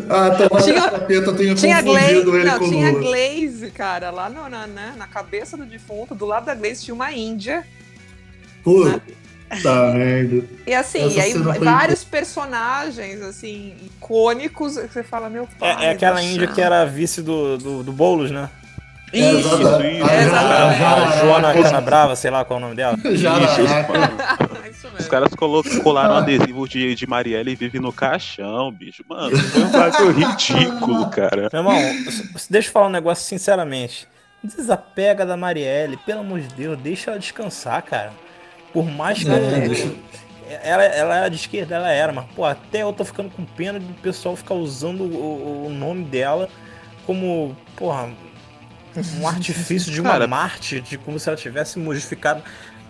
ah, 0.10 0.32
tomar 0.32 0.62
Tinha- 0.64 0.90
capeta, 0.90 1.34
tenho 1.34 1.54
Tinha 1.54 1.82
glaze, 1.84 2.16
ele 2.16 2.44
não, 2.44 2.58
com 2.58 2.68
tinha 2.70 2.92
Lula. 2.92 3.04
glaze, 3.04 3.70
cara, 3.70 4.10
lá 4.10 4.30
no, 4.30 4.50
na, 4.50 4.66
né, 4.66 4.96
na 4.98 5.06
cabeça 5.06 5.56
do 5.56 5.64
defunto, 5.64 6.16
do 6.16 6.26
lado 6.26 6.46
da 6.48 6.56
glaze 6.56 6.84
tinha 6.84 6.96
uma 6.96 7.12
índia. 7.12 7.64
Puta 8.64 9.00
merda. 9.94 10.44
E 10.66 10.74
assim, 10.74 11.08
e 11.08 11.22
aí 11.22 11.34
foi 11.34 11.60
vários 11.60 12.04
personagens, 12.04 13.22
assim, 13.22 13.76
icônicos, 13.86 14.76
que 14.76 14.88
você 14.92 15.04
fala, 15.04 15.30
meu 15.30 15.48
pai. 15.60 15.86
É, 15.86 15.86
é 15.86 15.90
aquela 15.92 16.22
índia 16.22 16.48
que 16.48 16.60
era 16.60 16.84
vice 16.84 17.22
do, 17.22 17.60
do, 17.60 17.84
do 17.84 17.94
Boulos, 17.94 18.32
né? 18.32 18.50
É, 19.14 19.18
Isso, 19.32 19.48
exata- 19.62 19.88
isso. 19.88 20.12
Exatamente. 20.12 20.84
a 20.84 21.18
Joana 21.20 21.42
Jararaca. 21.48 21.64
Canabrava, 21.64 22.16
sei 22.16 22.32
lá 22.32 22.44
qual 22.44 22.60
é 22.60 22.62
o 22.62 22.66
nome 22.66 22.76
dela. 22.76 22.98
Jararaca. 23.16 23.62
isso 24.70 24.88
Os 24.88 24.94
mesmo. 24.94 25.10
caras 25.10 25.34
colo- 25.36 25.64
colaram 25.84 26.16
adesivo 26.16 26.68
de, 26.68 26.96
de 26.96 27.08
Marielle 27.08 27.56
vive 27.56 27.80
no 27.80 27.94
caixão, 27.94 28.72
bicho. 28.72 29.04
Mano, 29.08 29.38
foi 29.38 29.62
um 29.64 29.72
bagulho 29.72 30.12
ridículo, 30.12 31.10
cara. 31.10 31.50
Meu 31.52 31.62
irmão, 31.62 31.76
deixa 32.50 32.68
eu 32.70 32.72
falar 32.74 32.88
um 32.88 32.92
negócio 32.92 33.24
sinceramente. 33.26 34.08
Desapega 34.44 35.26
da 35.26 35.36
Marielle, 35.38 35.98
pelo 35.98 36.20
amor 36.20 36.40
de 36.40 36.54
Deus, 36.54 36.78
deixa 36.80 37.12
ela 37.12 37.20
descansar, 37.20 37.82
cara. 37.84 38.12
Por 38.74 38.86
mais 38.86 39.24
que 39.24 39.30
É, 39.30 39.34
ela, 39.34 39.60
deixa- 39.68 39.92
ela, 40.64 40.84
ela 40.84 41.16
era 41.18 41.30
de 41.30 41.36
esquerda, 41.38 41.76
ela 41.76 41.90
era, 41.92 42.12
mas 42.12 42.26
pô, 42.36 42.44
até 42.46 42.84
eu 42.84 42.94
tô 42.94 43.04
ficando 43.06 43.30
com 43.32 43.44
pena 43.46 43.80
do 43.80 43.94
pessoal 44.02 44.36
ficar 44.36 44.54
usando 44.54 45.02
o, 45.02 45.66
o 45.68 45.70
nome 45.70 46.04
dela 46.04 46.48
como, 47.08 47.56
porra, 47.76 48.10
um 49.20 49.28
artifício 49.28 49.92
de 49.92 50.00
uma 50.02 50.12
Cara. 50.12 50.28
Marte, 50.28 50.80
de 50.82 50.98
como 50.98 51.20
se 51.20 51.28
ela 51.30 51.38
tivesse 51.38 51.78
modificado. 51.80 52.44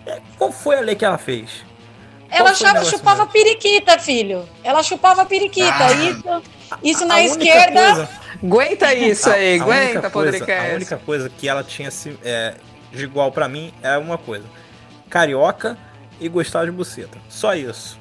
É, 0.06 0.20
Qual 0.38 0.52
foi 0.52 0.76
a 0.76 0.80
lei 0.80 0.94
que 0.94 1.04
ela 1.04 1.18
fez? 1.18 1.64
Ela 2.28 2.44
Qual 2.44 2.46
foi 2.46 2.52
o 2.52 2.56
chava, 2.56 2.72
negócio 2.74 2.98
chupava 2.98 3.16
dela? 3.18 3.30
periquita, 3.30 3.98
filho. 3.98 4.48
Ela 4.64 4.82
chupava 4.82 5.24
periquita. 5.26 5.72
Ah. 5.72 5.92
Isso, 5.94 6.42
isso 6.82 7.04
na 7.06 7.14
A 7.14 7.22
esquerda. 7.22 7.82
coisa- 7.94 8.08
Aguenta 8.42 8.92
isso 8.94 9.30
aí, 9.30 9.58
A- 9.58 9.62
aguenta, 9.62 10.10
coisa- 10.10 10.32
podcast. 10.38 10.70
A 10.72 10.74
única 10.74 10.96
coisa 10.98 11.30
que 11.30 11.48
ela 11.48 11.64
tinha 11.64 11.90
se- 11.90 12.18
é, 12.22 12.54
de 12.92 13.04
igual 13.04 13.32
pra 13.32 13.48
mim 13.48 13.72
é 13.82 13.96
uma 13.96 14.18
coisa: 14.18 14.44
carioca 15.08 15.78
e 16.20 16.28
gostar 16.28 16.64
de 16.66 16.70
buceta. 16.70 17.18
Só 17.28 17.54
isso. 17.54 17.98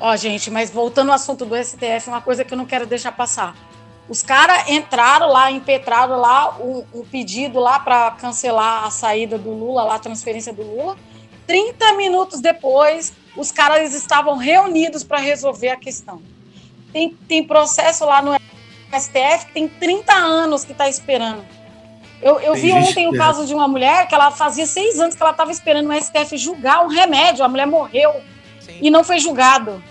Ó, 0.00 0.16
gente, 0.16 0.50
mas 0.50 0.70
voltando 0.70 1.10
ao 1.10 1.14
assunto 1.14 1.44
do 1.44 1.54
STF, 1.56 2.08
uma 2.08 2.20
coisa 2.20 2.44
que 2.44 2.52
eu 2.52 2.58
não 2.58 2.66
quero 2.66 2.86
deixar 2.86 3.12
passar. 3.12 3.54
Os 4.12 4.22
caras 4.22 4.68
entraram 4.68 5.32
lá, 5.32 5.50
impetraram 5.50 6.20
lá 6.20 6.54
um, 6.60 6.84
um 6.92 7.02
pedido 7.02 7.58
lá 7.58 7.78
para 7.78 8.10
cancelar 8.10 8.84
a 8.84 8.90
saída 8.90 9.38
do 9.38 9.48
Lula, 9.50 9.84
lá 9.84 9.94
a 9.94 9.98
transferência 9.98 10.52
do 10.52 10.60
Lula. 10.60 10.98
30 11.46 11.94
minutos 11.94 12.38
depois, 12.38 13.10
os 13.34 13.50
caras 13.50 13.94
estavam 13.94 14.36
reunidos 14.36 15.02
para 15.02 15.16
resolver 15.18 15.70
a 15.70 15.76
questão. 15.76 16.20
Tem, 16.92 17.16
tem 17.26 17.42
processo 17.42 18.04
lá 18.04 18.20
no 18.20 18.34
STF 18.94 19.46
que 19.46 19.52
tem 19.54 19.66
30 19.66 20.12
anos 20.12 20.62
que 20.62 20.72
está 20.72 20.90
esperando. 20.90 21.42
Eu, 22.20 22.38
eu 22.38 22.54
vi 22.54 22.70
ontem 22.70 23.08
o 23.08 23.12
que- 23.12 23.16
caso 23.16 23.46
de 23.46 23.54
uma 23.54 23.66
mulher 23.66 24.06
que 24.08 24.14
ela 24.14 24.30
fazia 24.30 24.66
seis 24.66 25.00
anos 25.00 25.14
que 25.14 25.22
ela 25.22 25.32
estava 25.32 25.50
esperando 25.50 25.88
o 25.88 25.92
STF 25.94 26.36
julgar 26.36 26.84
um 26.84 26.88
remédio. 26.88 27.42
A 27.42 27.48
mulher 27.48 27.66
morreu 27.66 28.12
Sim. 28.60 28.76
e 28.82 28.90
não 28.90 29.02
foi 29.02 29.18
julgado. 29.18 29.82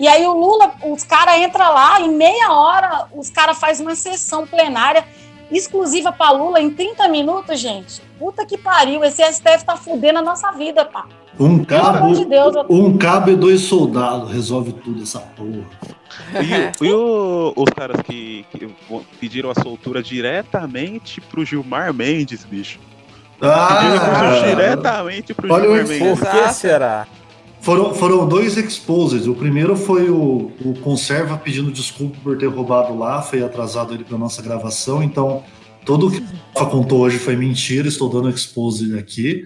E 0.00 0.08
aí 0.08 0.26
o 0.26 0.32
Lula, 0.32 0.72
os 0.82 1.04
caras 1.04 1.36
entram 1.40 1.74
lá, 1.74 2.00
em 2.00 2.08
meia 2.10 2.50
hora, 2.52 3.04
os 3.14 3.28
caras 3.28 3.58
fazem 3.58 3.84
uma 3.86 3.94
sessão 3.94 4.46
plenária 4.46 5.04
exclusiva 5.52 6.10
para 6.10 6.30
Lula 6.30 6.58
em 6.58 6.70
30 6.70 7.06
minutos, 7.08 7.60
gente. 7.60 8.00
Puta 8.18 8.46
que 8.46 8.56
pariu, 8.56 9.04
esse 9.04 9.22
STF 9.22 9.62
tá 9.64 9.76
fudendo 9.76 10.20
a 10.20 10.22
nossa 10.22 10.50
vida, 10.52 10.86
pá. 10.86 11.04
Um 11.38 11.62
Pelo 11.64 11.86
amor 11.86 12.14
de 12.14 12.24
cabo, 12.24 12.30
Deus, 12.30 12.54
eu- 12.56 12.66
um 12.70 12.96
cabo 12.96 13.30
e 13.30 13.36
dois 13.36 13.60
soldados 13.62 14.30
resolve 14.32 14.72
tudo 14.72 15.02
essa 15.02 15.20
porra. 15.20 15.64
E, 16.80 16.86
e 16.86 16.92
o- 16.92 17.52
os 17.56 17.68
caras 17.76 18.00
que, 18.02 18.44
que 18.50 18.74
pediram 19.20 19.50
a 19.50 19.54
soltura 19.54 20.02
diretamente 20.02 21.20
pro 21.20 21.44
Gilmar 21.44 21.92
Mendes, 21.92 22.44
bicho. 22.44 22.78
Pediram 23.38 23.54
Ah, 23.54 24.40
diretamente 24.46 25.34
pro 25.34 25.52
Olha 25.52 25.70
o 25.70 25.76
Gilmar 25.76 25.88
Mendes. 25.88 26.18
Por 26.20 26.30
que 26.30 26.52
será? 26.54 27.06
Foram, 27.60 27.94
foram 27.94 28.26
dois 28.26 28.56
exposes. 28.56 29.26
O 29.26 29.34
primeiro 29.34 29.76
foi 29.76 30.10
o, 30.10 30.50
o 30.64 30.74
Conserva 30.82 31.36
pedindo 31.36 31.70
desculpa 31.70 32.16
por 32.22 32.36
ter 32.38 32.46
roubado 32.46 32.96
lá, 32.96 33.22
foi 33.22 33.42
atrasado 33.42 33.94
ele 33.94 34.04
para 34.04 34.16
nossa 34.18 34.42
gravação, 34.42 35.02
então 35.02 35.42
tudo 35.84 36.08
o 36.08 36.10
que 36.10 36.22
o 36.54 36.66
contou 36.66 37.00
hoje 37.00 37.18
foi 37.18 37.36
mentira, 37.36 37.88
estou 37.88 38.08
dando 38.08 38.30
expose 38.30 38.98
aqui. 38.98 39.44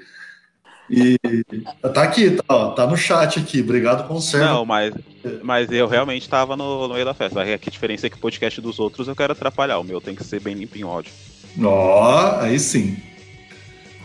E 0.90 1.18
tá 1.94 2.02
aqui, 2.02 2.30
tá, 2.32 2.44
ó, 2.48 2.70
tá 2.72 2.86
no 2.86 2.96
chat 2.96 3.38
aqui. 3.38 3.60
Obrigado, 3.60 4.06
Conserva. 4.06 4.52
Não, 4.52 4.66
mas, 4.66 4.92
mas 5.42 5.72
eu 5.72 5.86
realmente 5.88 6.28
tava 6.28 6.56
no, 6.56 6.86
no 6.86 6.94
meio 6.94 7.06
da 7.06 7.14
festa. 7.14 7.42
A 7.42 7.58
que 7.58 7.70
diferença 7.70 8.06
é 8.06 8.10
que 8.10 8.16
o 8.16 8.20
podcast 8.20 8.60
dos 8.60 8.78
outros 8.78 9.08
eu 9.08 9.16
quero 9.16 9.32
atrapalhar. 9.32 9.78
O 9.78 9.84
meu 9.84 10.00
tem 10.00 10.14
que 10.14 10.22
ser 10.22 10.40
bem 10.40 10.54
limpo 10.54 10.76
em 10.76 10.84
ódio. 10.84 11.10
Ó, 11.62 12.38
aí 12.40 12.58
sim. 12.58 12.96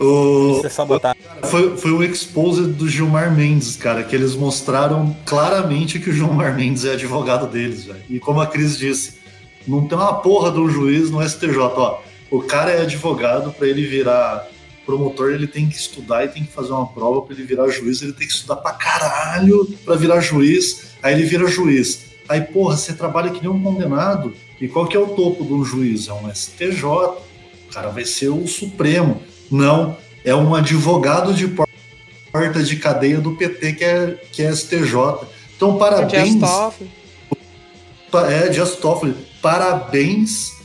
O, 0.00 0.56
Isso 0.56 0.66
é. 0.66 1.46
Foi, 1.46 1.76
foi 1.76 1.92
um 1.92 2.02
expose 2.02 2.62
do 2.62 2.88
Gilmar 2.88 3.34
Mendes, 3.34 3.76
cara, 3.76 4.02
que 4.02 4.16
eles 4.16 4.34
mostraram 4.34 5.14
claramente 5.26 5.98
que 5.98 6.08
o 6.08 6.12
Gilmar 6.12 6.56
Mendes 6.56 6.86
é 6.86 6.94
advogado 6.94 7.46
deles, 7.46 7.84
velho. 7.84 8.00
E 8.08 8.18
como 8.18 8.40
a 8.40 8.46
Cris 8.46 8.78
disse, 8.78 9.20
não 9.68 9.86
tem 9.86 9.98
uma 9.98 10.14
porra 10.14 10.50
de 10.50 10.58
um 10.58 10.70
juiz 10.70 11.10
no 11.10 11.22
STJ, 11.22 11.58
ó. 11.58 12.00
O 12.30 12.40
cara 12.40 12.70
é 12.70 12.82
advogado, 12.82 13.52
para 13.52 13.68
ele 13.68 13.84
virar 13.86 14.48
promotor, 14.86 15.32
ele 15.32 15.46
tem 15.46 15.68
que 15.68 15.76
estudar 15.76 16.24
e 16.24 16.28
tem 16.28 16.44
que 16.44 16.52
fazer 16.52 16.72
uma 16.72 16.86
prova 16.86 17.22
para 17.22 17.34
ele 17.34 17.44
virar 17.44 17.68
juiz, 17.68 18.00
ele 18.00 18.12
tem 18.12 18.26
que 18.26 18.32
estudar 18.32 18.56
pra 18.56 18.72
caralho 18.72 19.66
pra 19.84 19.96
virar 19.96 20.20
juiz, 20.20 20.94
aí 21.02 21.14
ele 21.14 21.24
vira 21.24 21.46
juiz. 21.46 22.06
Aí, 22.28 22.40
porra, 22.40 22.76
você 22.76 22.92
trabalha 22.94 23.30
que 23.30 23.40
nem 23.40 23.50
um 23.50 23.62
condenado, 23.62 24.32
e 24.60 24.66
qual 24.66 24.86
que 24.86 24.96
é 24.96 25.00
o 25.00 25.08
topo 25.08 25.44
de 25.44 25.52
um 25.52 25.64
juiz? 25.64 26.08
É 26.08 26.12
um 26.12 26.32
STJ. 26.32 26.84
O 26.84 27.72
cara 27.72 27.88
vai 27.90 28.04
ser 28.04 28.28
o 28.28 28.46
Supremo. 28.46 29.22
Não, 29.50 29.96
é 30.24 30.34
um 30.34 30.54
advogado 30.54 31.34
de 31.34 31.48
porta 31.48 32.62
de 32.62 32.76
cadeia 32.76 33.20
do 33.20 33.32
PT 33.32 33.72
que 33.72 33.84
é, 33.84 34.18
que 34.30 34.42
é 34.42 34.52
STJ. 34.52 34.94
Então, 35.56 35.76
O 35.76 35.78
parabéns. 35.78 36.38
Toffoli. 36.38 36.90
É, 38.28 38.48
Dias 38.48 38.76
Toffoli. 38.76 39.14
Parabéns 39.42 40.60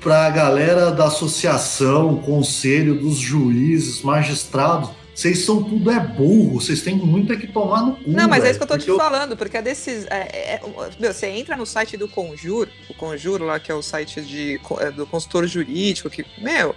para 0.00 0.26
a 0.26 0.30
galera 0.30 0.90
da 0.90 1.06
associação, 1.06 2.16
conselho 2.16 3.00
dos 3.00 3.16
juízes, 3.16 4.02
magistrados. 4.02 4.90
Vocês 5.14 5.44
são 5.44 5.62
tudo 5.62 5.90
é 5.90 6.00
burro, 6.00 6.60
vocês 6.60 6.82
têm 6.82 6.96
muito 6.96 7.32
é 7.32 7.36
que 7.36 7.46
tomar 7.46 7.82
no 7.82 7.96
cu. 7.96 8.02
Não, 8.10 8.28
mas 8.28 8.40
é 8.40 8.42
velho, 8.42 8.50
isso 8.50 8.58
que 8.58 8.64
eu 8.64 8.66
tô 8.66 8.76
te 8.78 8.86
porque 8.86 9.00
falando, 9.00 9.36
porque 9.36 9.56
a 9.56 9.60
decisão. 9.60 10.08
É, 10.10 10.54
é- 10.56 10.60
meu, 10.98 11.14
você 11.14 11.28
entra 11.28 11.56
no 11.56 11.64
site 11.64 11.96
do 11.96 12.08
Conjuro, 12.08 12.68
o 12.90 12.94
Conjuro 12.94 13.44
lá, 13.44 13.60
que 13.60 13.70
é 13.70 13.74
o 13.74 13.80
site 13.80 14.20
de, 14.20 14.60
é, 14.80 14.90
do 14.90 15.06
consultor 15.06 15.46
jurídico, 15.46 16.10
que, 16.10 16.26
meu, 16.38 16.74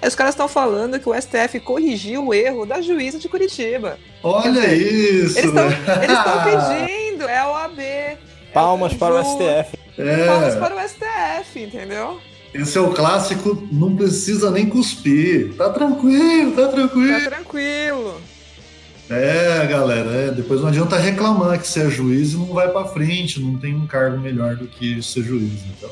aí 0.00 0.08
os 0.08 0.14
caras 0.14 0.34
estão 0.34 0.48
falando 0.48 0.98
que 0.98 1.08
o 1.08 1.14
STF 1.14 1.60
corrigiu 1.60 2.26
o 2.28 2.34
erro 2.34 2.64
da 2.66 2.80
juíza 2.80 3.18
de 3.18 3.28
Curitiba. 3.28 3.98
Olha 4.22 4.72
isso. 4.74 5.38
Eles 5.38 5.44
estão 5.44 5.68
estão 5.68 6.44
pedindo, 6.44 7.24
é 7.28 7.38
a 7.38 7.48
OAB. 7.50 7.78
é 7.80 8.18
Palmas 8.52 8.94
para 8.94 9.14
o 9.14 9.18
STF. 9.24 9.76
Palmas 10.26 10.54
É, 10.54 10.58
para 10.58 10.76
o 10.76 10.88
STF, 10.88 11.60
entendeu? 11.62 12.20
esse 12.52 12.76
é 12.76 12.80
o 12.80 12.92
clássico, 12.92 13.66
não 13.70 13.94
precisa 13.94 14.50
nem 14.50 14.66
cuspir. 14.66 15.54
Tá 15.56 15.70
tranquilo, 15.70 16.52
tá 16.52 16.66
tranquilo. 16.68 17.20
Tá 17.24 17.30
tranquilo. 17.30 18.20
É, 19.08 19.66
galera, 19.66 20.10
é, 20.10 20.30
depois 20.30 20.60
não 20.60 20.68
adianta 20.68 20.96
reclamar 20.96 21.60
que 21.60 21.66
você 21.66 21.82
é 21.82 21.90
juiz 21.90 22.32
e 22.32 22.36
não 22.36 22.46
vai 22.46 22.68
pra 22.68 22.84
frente, 22.84 23.40
não 23.40 23.56
tem 23.56 23.74
um 23.74 23.86
cargo 23.86 24.18
melhor 24.18 24.54
do 24.56 24.66
que 24.68 25.02
ser 25.02 25.22
juiz. 25.24 25.52
Então, 25.76 25.90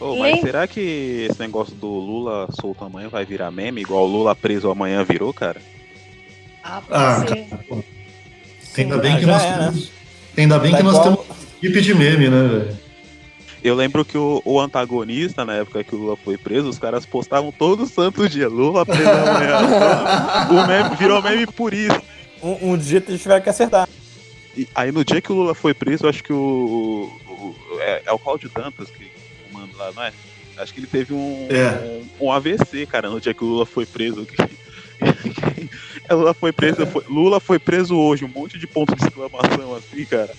Ô, 0.00 0.16
mas 0.16 0.34
Lem- 0.34 0.40
será 0.42 0.66
que 0.66 1.26
esse 1.28 1.40
negócio 1.40 1.74
do 1.74 1.88
Lula 1.88 2.48
solto 2.60 2.84
amanhã 2.84 3.08
vai 3.08 3.24
virar 3.24 3.50
meme, 3.50 3.80
igual 3.80 4.04
o 4.04 4.06
Lula 4.06 4.34
preso 4.36 4.70
amanhã 4.70 5.02
virou, 5.04 5.32
cara? 5.32 5.60
Ah, 6.62 6.82
Ah, 6.90 7.24
pô, 7.68 7.82
ainda 8.76 8.98
bem 8.98 9.14
Ah, 9.14 9.18
que 9.18 9.26
nós 9.26 9.42
é, 9.42 9.58
temos, 9.58 9.90
ainda 10.36 10.58
bem 10.58 10.70
Tá 10.72 10.76
que 10.78 10.82
nós 10.84 10.94
igual- 10.96 11.16
temos 11.16 11.38
equipe 11.62 11.80
de 11.80 11.94
meme, 11.94 12.28
né, 12.28 12.48
velho? 12.48 12.78
Eu 13.64 13.74
lembro 13.74 14.04
que 14.04 14.16
o, 14.16 14.40
o 14.44 14.60
antagonista, 14.60 15.44
na 15.44 15.54
época 15.54 15.82
que 15.82 15.92
o 15.94 15.98
Lula 15.98 16.16
foi 16.16 16.38
preso, 16.38 16.68
os 16.68 16.78
caras 16.78 17.04
postavam 17.04 17.50
todo 17.50 17.86
santo 17.86 18.28
dia, 18.28 18.48
Lula 18.48 18.86
preso 18.86 19.10
amanhã. 19.10 19.58
o 20.50 20.66
meme 20.68 20.94
virou 20.96 21.20
meme 21.20 21.44
por 21.46 21.74
isso. 21.74 22.00
Um, 22.40 22.72
um 22.72 22.78
dia 22.78 23.02
eles 23.08 23.20
tiveram 23.20 23.42
que 23.42 23.50
acertar. 23.50 23.88
E 24.56 24.68
aí 24.76 24.92
no 24.92 25.04
dia 25.04 25.20
que 25.20 25.32
o 25.32 25.34
Lula 25.34 25.54
foi 25.56 25.74
preso, 25.74 26.04
eu 26.06 26.10
acho 26.10 26.22
que 26.22 26.32
o. 26.32 27.10
o- 27.28 27.80
é, 27.80 28.02
é 28.06 28.12
o 28.12 28.18
Cláudio 28.18 28.48
Dantas 28.54 28.88
que 28.90 29.08
lá, 29.78 29.92
não 29.92 30.02
é? 30.02 30.12
Acho 30.58 30.74
que 30.74 30.80
ele 30.80 30.86
teve 30.88 31.14
um, 31.14 31.46
É. 31.50 32.02
um, 32.20 32.26
um 32.26 32.32
AVC, 32.32 32.84
cara, 32.86 33.08
no 33.08 33.20
dia 33.20 33.32
que 33.32 33.44
o 33.44 33.46
Lula 33.46 33.64
foi 33.64 33.86
preso. 33.86 34.26
Lula 36.10 36.34
foi 36.34 36.52
preso, 36.52 36.86
foi- 36.86 37.04
Lula 37.08 37.38
foi 37.40 37.58
preso 37.58 37.96
hoje, 37.96 38.24
um 38.24 38.28
monte 38.28 38.58
de 38.58 38.66
pontos 38.66 38.96
de 38.96 39.04
exclamação 39.06 39.74
assim, 39.76 40.04
cara. 40.04 40.34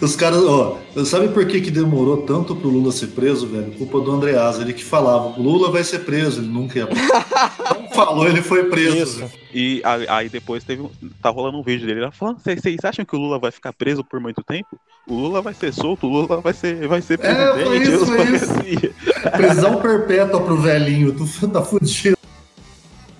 Os 0.00 0.14
caras, 0.14 0.42
ó, 0.44 0.78
sabe 1.06 1.28
por 1.28 1.46
que, 1.46 1.60
que 1.60 1.70
demorou 1.70 2.18
tanto 2.18 2.54
pro 2.54 2.68
Lula 2.68 2.92
ser 2.92 3.08
preso, 3.08 3.46
velho? 3.46 3.72
Culpa 3.72 3.98
do 4.00 4.12
Andreasa, 4.12 4.60
ele 4.62 4.74
que 4.74 4.84
falava, 4.84 5.40
Lula 5.40 5.70
vai 5.70 5.82
ser 5.84 6.00
preso, 6.00 6.40
ele 6.40 6.48
nunca 6.48 6.78
ia. 6.78 6.86
Não 7.80 7.88
falou, 7.90 8.28
ele 8.28 8.42
foi 8.42 8.64
preso. 8.64 9.24
Isso. 9.24 9.24
E 9.54 9.80
aí, 9.84 10.06
aí 10.08 10.28
depois 10.28 10.62
teve 10.64 10.82
um- 10.82 10.90
tá 11.22 11.30
rolando 11.30 11.56
um 11.58 11.62
vídeo 11.62 11.86
dele 11.86 12.00
lá 12.00 12.10
falando, 12.10 12.38
vocês 12.44 12.76
acham 12.84 13.04
que 13.06 13.16
o 13.16 13.18
Lula 13.18 13.38
vai 13.38 13.50
ficar 13.50 13.72
preso 13.72 14.04
por 14.04 14.20
muito 14.20 14.42
tempo? 14.42 14.78
O 15.08 15.14
Lula 15.14 15.40
vai 15.40 15.54
ser 15.54 15.72
solto, 15.72 16.06
o 16.06 16.10
Lula 16.10 16.40
vai 16.42 16.52
ser, 16.52 16.86
vai 16.86 17.00
ser 17.00 17.18
É, 17.22 17.52
foi 17.64 17.64
presidente. 17.78 17.94
isso, 17.94 18.06
foi 18.06 18.22
isso. 18.34 18.46
parecia. 18.54 18.94
Prisão 19.32 19.80
perpétua 19.80 20.40
pro 20.42 20.56
velhinho, 20.58 21.12
tu 21.14 21.48
tá 21.48 21.62
fudido. 21.62 22.15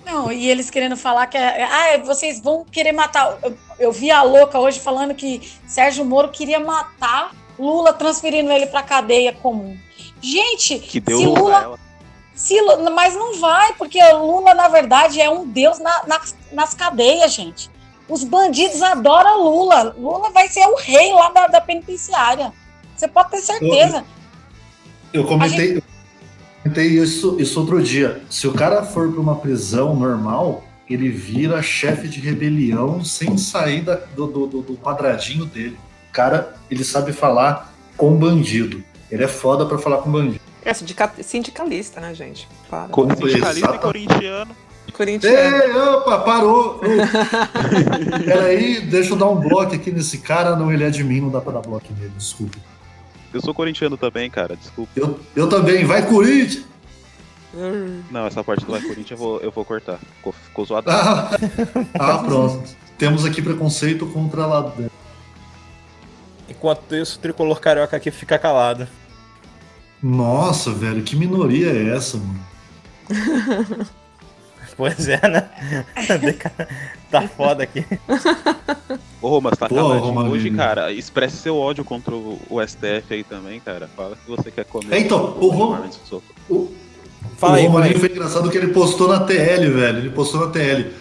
Não, 0.07 0.31
e 0.31 0.49
eles 0.49 0.69
querendo 0.69 0.95
falar 0.95 1.27
que 1.27 1.37
é, 1.37 1.63
ah, 1.65 1.97
vocês 2.05 2.39
vão 2.39 2.63
querer 2.63 2.93
matar. 2.93 3.37
Eu, 3.43 3.57
eu 3.77 3.91
vi 3.91 4.09
a 4.09 4.23
louca 4.23 4.57
hoje 4.57 4.79
falando 4.79 5.13
que 5.13 5.51
Sérgio 5.67 6.05
Moro 6.05 6.29
queria 6.29 6.59
matar 6.61 7.31
Lula, 7.59 7.91
transferindo 7.91 8.49
ele 8.51 8.67
para 8.67 8.81
cadeia 8.83 9.33
comum. 9.33 9.77
Gente, 10.21 10.79
Que 10.79 10.99
deu 11.01 11.19
se 11.19 11.25
Lula, 11.25 11.77
se 12.33 12.61
mas 12.93 13.15
não 13.15 13.37
vai, 13.39 13.73
porque 13.73 14.01
Lula, 14.13 14.53
na 14.53 14.67
verdade, 14.69 15.19
é 15.19 15.29
um 15.29 15.45
deus 15.45 15.77
na- 15.79 16.03
nas- 16.07 16.35
nas 16.53 16.73
cadeias, 16.73 17.33
gente. 17.33 17.69
Os 18.07 18.23
bandidos 18.23 18.81
adoram 18.81 19.43
Lula. 19.43 19.93
Lula 19.97 20.29
vai 20.29 20.47
ser 20.47 20.65
o 20.67 20.75
rei 20.77 21.11
lá 21.11 21.29
da, 21.31 21.47
da 21.47 21.59
penitenciária. 21.61 22.53
Você 22.95 23.07
pode 23.09 23.31
ter 23.31 23.41
certeza. 23.41 24.05
Eu 25.11 25.25
comentei, 25.25 25.77
eu 25.77 25.83
comentei 26.67 26.87
isso, 26.99 27.37
isso 27.39 27.59
outro 27.59 27.81
dia. 27.81 28.21
Se 28.29 28.47
o 28.47 28.53
cara 28.53 28.83
for 28.83 29.11
pra 29.11 29.21
uma 29.21 29.35
prisão 29.35 29.95
normal, 29.95 30.63
ele 30.89 31.09
vira 31.09 31.61
chefe 31.61 32.07
de 32.07 32.19
rebelião 32.19 33.03
sem 33.03 33.37
sair 33.37 33.81
da- 33.81 33.95
do, 34.15 34.27
do- 34.27 34.47
do- 34.61 34.77
quadradinho 34.77 35.45
dele. 35.45 35.77
O 36.09 36.13
cara, 36.13 36.55
ele 36.69 36.83
sabe 36.83 37.11
falar 37.13 37.73
com 37.95 38.15
bandido. 38.15 38.83
Ele 39.09 39.23
é 39.23 39.27
foda 39.27 39.65
pra 39.65 39.77
falar 39.77 39.97
com 39.97 40.11
bandido. 40.11 40.39
É 40.63 40.73
sindica- 40.73 41.11
sindicalista, 41.21 42.01
né, 42.01 42.13
gente? 42.13 42.47
Para. 42.69 42.89
Co- 42.89 43.05
Exato. 43.05 43.27
Sindicalista 43.27 43.75
e 43.75 43.79
corintiano. 43.79 44.51
Corintiano. 44.93 45.63
Ei, 45.63 45.71
opa, 45.77 46.19
parou! 46.19 46.81
Peraí, 48.25 48.81
deixa 48.81 49.11
eu 49.13 49.15
dar 49.17 49.27
um 49.29 49.35
bloco 49.35 49.73
aqui 49.75 49.91
nesse 49.91 50.17
cara. 50.19 50.55
Não, 50.55 50.71
ele 50.71 50.83
é 50.83 50.89
de 50.89 51.03
mim, 51.03 51.21
não 51.21 51.29
dá 51.29 51.39
pra 51.39 51.53
dar 51.53 51.61
bloco 51.61 51.85
nele, 51.97 52.11
desculpa. 52.17 52.57
Eu 53.37 53.41
sou 53.41 53.53
corintiano 53.53 53.95
também, 53.95 54.29
cara, 54.31 54.55
desculpa. 54.55 54.91
Eu, 54.95 55.19
eu 55.35 55.47
também, 55.47 55.85
vai 55.85 56.03
Corinthians! 56.07 56.65
Não, 58.11 58.25
essa 58.25 58.43
parte 58.43 58.65
do 58.65 58.71
Vai 58.71 58.81
Corinthians 58.81 59.11
eu 59.11 59.17
vou, 59.17 59.39
eu 59.39 59.51
vou 59.51 59.63
cortar. 59.63 59.99
Ficou, 60.17 60.33
ficou 60.33 60.65
zoado. 60.65 60.89
Ah, 60.89 61.29
ah, 61.99 62.17
pronto. 62.19 62.67
Temos 62.97 63.25
aqui 63.25 63.41
preconceito 63.41 64.05
contra 64.07 64.43
a 64.43 64.47
ladrão. 64.47 64.89
Enquanto 66.49 66.95
isso, 66.95 67.17
o 67.17 67.21
tricolor 67.21 67.59
carioca 67.59 67.95
aqui 67.95 68.11
fica 68.11 68.39
calado. 68.39 68.87
Nossa, 70.01 70.71
velho, 70.71 71.03
que 71.03 71.15
minoria 71.15 71.67
é 71.67 71.95
essa, 71.95 72.17
mano? 72.17 72.45
Pois 74.77 75.09
é, 75.09 75.19
né? 75.27 75.49
tá 77.09 77.27
foda 77.27 77.63
aqui. 77.63 77.83
Ô, 79.19 79.29
Romas, 79.29 79.57
tá 79.57 79.67
Pô, 79.67 79.75
caladinho 79.75 80.03
Romarinho. 80.03 80.33
hoje, 80.35 80.51
cara. 80.51 80.93
Expresse 80.93 81.37
seu 81.37 81.57
ódio 81.57 81.83
contra 81.83 82.13
o, 82.13 82.39
o 82.47 82.61
STF 82.65 83.11
aí 83.11 83.23
também, 83.23 83.59
cara. 83.59 83.89
Fala 83.97 84.15
que 84.15 84.29
você 84.29 84.51
quer 84.51 84.65
comer. 84.65 84.93
É, 84.95 84.99
então, 84.99 85.35
o 85.39 85.91
Soto. 86.05 86.23
O, 86.47 86.71
Fala 87.37 87.53
o 87.53 87.77
aí, 87.77 87.93
aí. 87.93 87.99
foi 87.99 88.09
engraçado 88.09 88.49
que 88.51 88.57
ele 88.57 88.67
postou 88.67 89.07
na 89.07 89.21
TL, 89.21 89.71
velho. 89.71 89.97
Ele 89.97 90.09
postou 90.11 90.41
na 90.41 90.51
TL. 90.51 90.91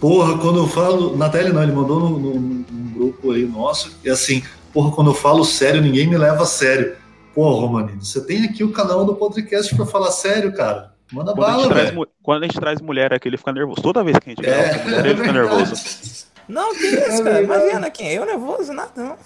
Porra, 0.00 0.38
quando 0.38 0.60
eu 0.60 0.66
falo. 0.66 1.14
Na 1.16 1.28
TL 1.28 1.52
não, 1.52 1.62
ele 1.62 1.72
mandou 1.72 2.00
num 2.00 2.64
grupo 2.94 3.32
aí 3.32 3.44
nosso. 3.44 3.98
E 4.02 4.08
assim, 4.08 4.42
porra, 4.72 4.90
quando 4.92 5.10
eu 5.10 5.14
falo 5.14 5.44
sério, 5.44 5.82
ninguém 5.82 6.06
me 6.06 6.16
leva 6.16 6.44
a 6.44 6.46
sério. 6.46 6.96
Porra, 7.34 7.60
Romaninho, 7.60 8.02
você 8.02 8.24
tem 8.24 8.44
aqui 8.44 8.64
o 8.64 8.72
canal 8.72 9.04
do 9.04 9.14
podcast 9.14 9.74
pra 9.76 9.84
falar 9.84 10.10
sério, 10.10 10.52
cara. 10.54 10.92
Manda 11.12 11.32
Quando 11.32 11.44
a, 11.44 11.52
gente 11.52 11.60
bala, 11.68 11.74
traz, 11.74 11.94
mu- 11.94 12.06
quando 12.22 12.42
a 12.42 12.46
gente 12.46 12.60
traz 12.60 12.80
mulher 12.80 13.12
aqui, 13.14 13.28
ele 13.28 13.36
fica 13.38 13.52
nervoso. 13.52 13.80
Toda 13.82 14.04
vez 14.04 14.18
que 14.18 14.30
a 14.30 14.34
gente 14.34 14.42
grava 14.42 14.62
É, 14.62 14.78
com 14.78 14.84
mulher, 14.84 15.06
ele 15.06 15.16
fica 15.16 15.32
nervoso. 15.32 16.26
Não, 16.48 16.74
que 16.74 16.86
isso, 16.86 17.24
cara. 17.24 17.42
Imagina 17.42 17.90
quem? 17.90 18.08
Eu 18.14 18.24
nervoso, 18.24 18.72
nada 18.72 18.90
não. 18.96 19.16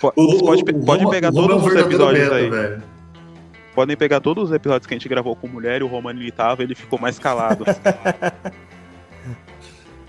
Po- 0.00 0.12
O- 0.16 0.38
podem 0.44 0.62
o- 0.62 0.64
pe- 0.64 1.06
o 1.06 1.10
pegar 1.10 1.32
todos 1.32 1.64
os 1.64 1.74
episódios 1.74 2.30
aí. 2.30 2.50
velho. 2.50 2.82
Podem 3.74 3.96
pegar 3.96 4.20
todos 4.20 4.44
os 4.50 4.52
episódios 4.52 4.86
que 4.86 4.92
a 4.92 4.98
gente 4.98 5.08
gravou 5.08 5.34
com 5.36 5.46
mulher 5.48 5.80
e 5.80 5.84
o 5.84 5.86
Romano 5.86 6.20
ele 6.20 6.30
tava, 6.32 6.62
ele 6.62 6.74
ficou 6.74 6.98
mais 6.98 7.18
calado. 7.18 7.64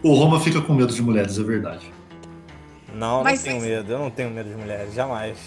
O 0.02 0.13
Roma 0.13 0.39
fica 0.39 0.62
com 0.62 0.73
medo 0.73 0.93
de 0.93 1.02
mulheres, 1.02 1.38
é 1.38 1.43
verdade. 1.43 1.91
Não, 2.95 3.21
Mas 3.23 3.43
não 3.43 3.52
tenho 3.52 3.62
medo. 3.62 3.91
Eu 3.91 3.99
não 3.99 4.10
tenho 4.10 4.30
medo 4.30 4.49
de 4.49 4.56
mulheres, 4.56 4.93
jamais. 4.93 5.38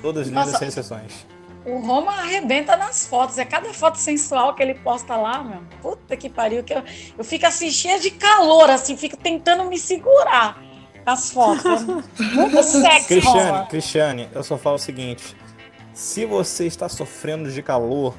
Todas 0.00 0.28
sem 0.28 0.68
exceções. 0.68 1.26
O 1.64 1.78
Roma 1.78 2.12
arrebenta 2.12 2.76
nas 2.76 3.06
fotos. 3.06 3.38
É 3.38 3.44
cada 3.44 3.72
foto 3.72 3.96
sensual 3.98 4.54
que 4.54 4.62
ele 4.62 4.74
posta 4.74 5.16
lá, 5.16 5.42
meu. 5.42 5.62
Puta 5.82 6.16
que 6.16 6.28
pariu. 6.28 6.64
Que 6.64 6.74
eu, 6.74 6.82
eu 7.16 7.24
fico 7.24 7.46
assim, 7.46 7.70
cheia 7.70 7.98
de 7.98 8.10
calor, 8.10 8.70
assim, 8.70 8.96
fico 8.96 9.16
tentando 9.16 9.64
me 9.64 9.78
segurar 9.78 10.62
as 11.04 11.30
fotos. 11.30 11.84
Muito 12.34 12.62
sexy, 12.62 13.06
Cristiane, 13.06 13.50
Roma. 13.50 13.66
Cristiane, 13.66 14.28
eu 14.32 14.42
só 14.42 14.56
falo 14.56 14.76
o 14.76 14.78
seguinte: 14.78 15.36
se 15.92 16.24
você 16.24 16.66
está 16.66 16.88
sofrendo 16.88 17.50
de 17.50 17.62
calor, 17.62 18.14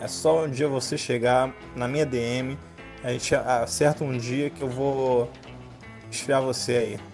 é 0.00 0.08
só 0.08 0.44
um 0.44 0.50
dia 0.50 0.68
você 0.68 0.98
chegar 0.98 1.54
na 1.76 1.86
minha 1.86 2.04
DM, 2.04 2.58
a 3.02 3.12
gente 3.12 3.34
acerta 3.34 4.04
um 4.04 4.16
dia 4.16 4.50
que 4.50 4.62
eu 4.62 4.68
vou 4.68 5.30
esfriar 6.10 6.42
você 6.42 6.72
aí. 6.72 7.13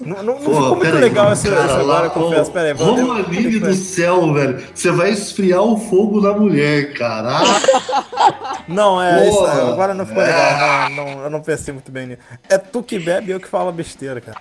Não 0.00 0.22
não, 0.22 0.34
não 0.34 0.38
ficou 0.38 0.60
muito 0.70 0.80
peraí, 0.80 1.00
legal 1.00 1.32
esse, 1.32 1.48
cara, 1.48 1.64
agora, 1.64 1.82
lá, 1.82 2.04
eu 2.04 2.10
confesso. 2.10 2.50
Pera 2.52 2.64
aí, 2.66 2.70
eu- 2.70 3.60
do 3.60 3.74
céu, 3.74 4.32
velho. 4.32 4.62
Você 4.74 4.90
vai 4.90 5.10
esfriar 5.10 5.62
o 5.62 5.76
fogo 5.76 6.20
da 6.20 6.32
mulher, 6.32 6.92
cara. 6.94 7.38
Ah, 7.38 8.58
Não, 8.68 9.00
é, 9.02 9.28
isso, 9.28 9.38
Porra. 9.38 9.68
agora 9.72 9.94
não 9.94 10.06
ficou 10.06 10.22
legal. 10.22 10.90
Não, 10.90 11.04
não, 11.16 11.22
eu 11.24 11.30
não 11.30 11.40
pensei 11.40 11.72
muito 11.74 11.90
bem 11.90 12.06
nisso. 12.08 12.20
É 12.48 12.56
tu 12.58 12.82
que 12.82 12.98
bebe 12.98 13.28
e 13.28 13.30
eu 13.32 13.40
que 13.40 13.48
falo 13.48 13.72
besteira, 13.72 14.20
cara. 14.20 14.40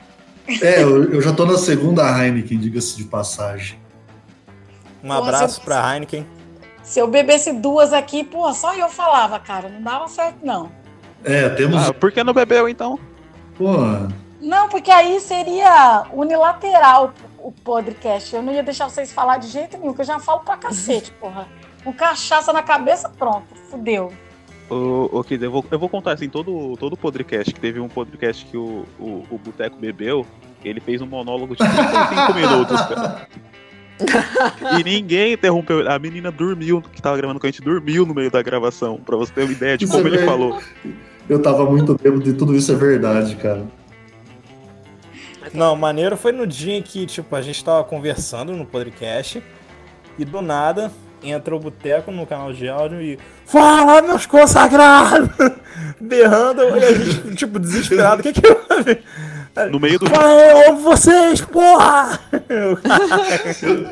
é, 0.61 0.83
eu, 0.83 1.11
eu 1.13 1.21
já 1.21 1.33
tô 1.33 1.45
na 1.45 1.57
segunda 1.57 2.03
Heineken, 2.03 2.57
diga-se 2.59 2.95
de 2.97 3.03
passagem. 3.05 3.79
Um 5.03 5.11
abraço 5.11 5.55
você- 5.55 5.61
pra 5.61 5.93
Heineken. 5.93 6.25
Se 6.83 6.99
eu 6.99 7.07
bebesse 7.07 7.51
duas 7.51 7.91
aqui, 7.91 8.23
pô, 8.23 8.51
só 8.53 8.73
eu 8.73 8.87
falava, 8.87 9.37
cara. 9.39 9.67
Não 9.67 9.81
dava 9.81 10.07
certo, 10.07 10.37
não. 10.43 10.71
É, 11.23 11.49
temos. 11.49 11.83
ah, 11.89 11.93
por 11.93 12.11
que 12.11 12.23
não 12.23 12.33
bebeu 12.33 12.69
então? 12.69 12.97
Pô, 13.57 13.73
Não, 14.39 14.69
porque 14.69 14.91
aí 14.91 15.19
seria 15.19 16.05
unilateral 16.13 17.13
o 17.39 17.51
podcast. 17.51 18.35
Eu 18.35 18.43
não 18.43 18.53
ia 18.53 18.63
deixar 18.63 18.89
vocês 18.89 19.11
falar 19.11 19.37
de 19.37 19.47
jeito 19.47 19.77
nenhum, 19.77 19.93
que 19.93 20.01
eu 20.01 20.05
já 20.05 20.19
falo 20.19 20.41
pra 20.41 20.57
cacete, 20.57 21.11
porra. 21.19 21.47
Com 21.83 21.93
cachaça 21.93 22.51
na 22.51 22.61
cabeça, 22.61 23.09
pronto, 23.09 23.47
fudeu. 23.69 24.11
Ô, 24.69 25.09
ô, 25.19 25.23
Kid, 25.23 25.43
eu 25.43 25.51
vou, 25.51 25.65
eu 25.71 25.79
vou 25.79 25.87
contar 25.87 26.11
assim, 26.13 26.27
todo, 26.27 26.75
todo 26.77 26.97
podcast, 26.97 27.53
que 27.53 27.59
teve 27.59 27.79
um 27.79 27.87
podcast 27.87 28.45
que 28.45 28.57
o, 28.57 28.85
o, 28.99 29.23
o 29.31 29.37
Boteco 29.37 29.77
bebeu, 29.77 30.25
ele 30.63 30.81
fez 30.81 31.01
um 31.01 31.05
monólogo 31.05 31.55
de 31.55 31.63
35 31.63 32.33
minutos, 32.35 32.81
cara. 32.81 33.27
E 34.77 34.83
ninguém 34.83 35.33
interrompeu. 35.33 35.89
A 35.89 35.97
menina 35.97 36.31
dormiu, 36.31 36.81
que 36.81 37.01
tava 37.01 37.15
gravando 37.17 37.39
com 37.39 37.47
a 37.47 37.49
gente, 37.49 37.61
dormiu 37.61 38.05
no 38.05 38.13
meio 38.13 38.29
da 38.29 38.41
gravação, 38.41 38.97
pra 38.97 39.15
você 39.15 39.31
ter 39.31 39.43
uma 39.43 39.51
ideia 39.51 39.77
de 39.77 39.85
Isso 39.85 39.93
como 39.93 40.07
é 40.07 40.11
ele 40.11 40.25
falou. 40.25 40.59
eu 41.29 41.41
tava 41.41 41.65
muito 41.65 41.97
bêbado 41.97 42.29
e 42.29 42.33
tudo 42.33 42.53
isso 42.53 42.71
é 42.71 42.75
verdade, 42.75 43.35
cara. 43.37 43.65
Não, 45.53 45.75
maneiro 45.75 46.17
foi 46.17 46.31
no 46.31 46.45
dia 46.45 46.75
em 46.75 46.81
que, 46.81 47.05
tipo, 47.05 47.35
a 47.35 47.41
gente 47.41 47.63
tava 47.63 47.83
conversando 47.83 48.53
no 48.53 48.65
podcast 48.65 49.43
e 50.17 50.25
do 50.25 50.41
nada 50.41 50.91
entra 51.23 51.55
o 51.55 51.59
Boteco 51.59 52.11
no 52.11 52.25
canal 52.25 52.53
de 52.53 52.69
áudio 52.69 53.01
e 53.01 53.19
Fala, 53.47 54.01
meus 54.01 54.25
consagrados! 54.25 55.29
Berrando 56.01 56.63
e 56.63 56.83
a 56.83 56.93
gente, 56.93 57.35
tipo, 57.35 57.57
desesperado. 57.57 58.19
O 58.19 58.23
que 58.23 58.33
que 58.33 58.45
eu... 58.45 58.57
No 59.71 59.79
meio 59.79 59.97
do. 59.97 60.07
Fala, 60.07 60.29
eu 60.29 60.69
amo 60.69 60.81
vocês, 60.81 61.41
porra! 61.41 62.19
Eu, 62.49 62.77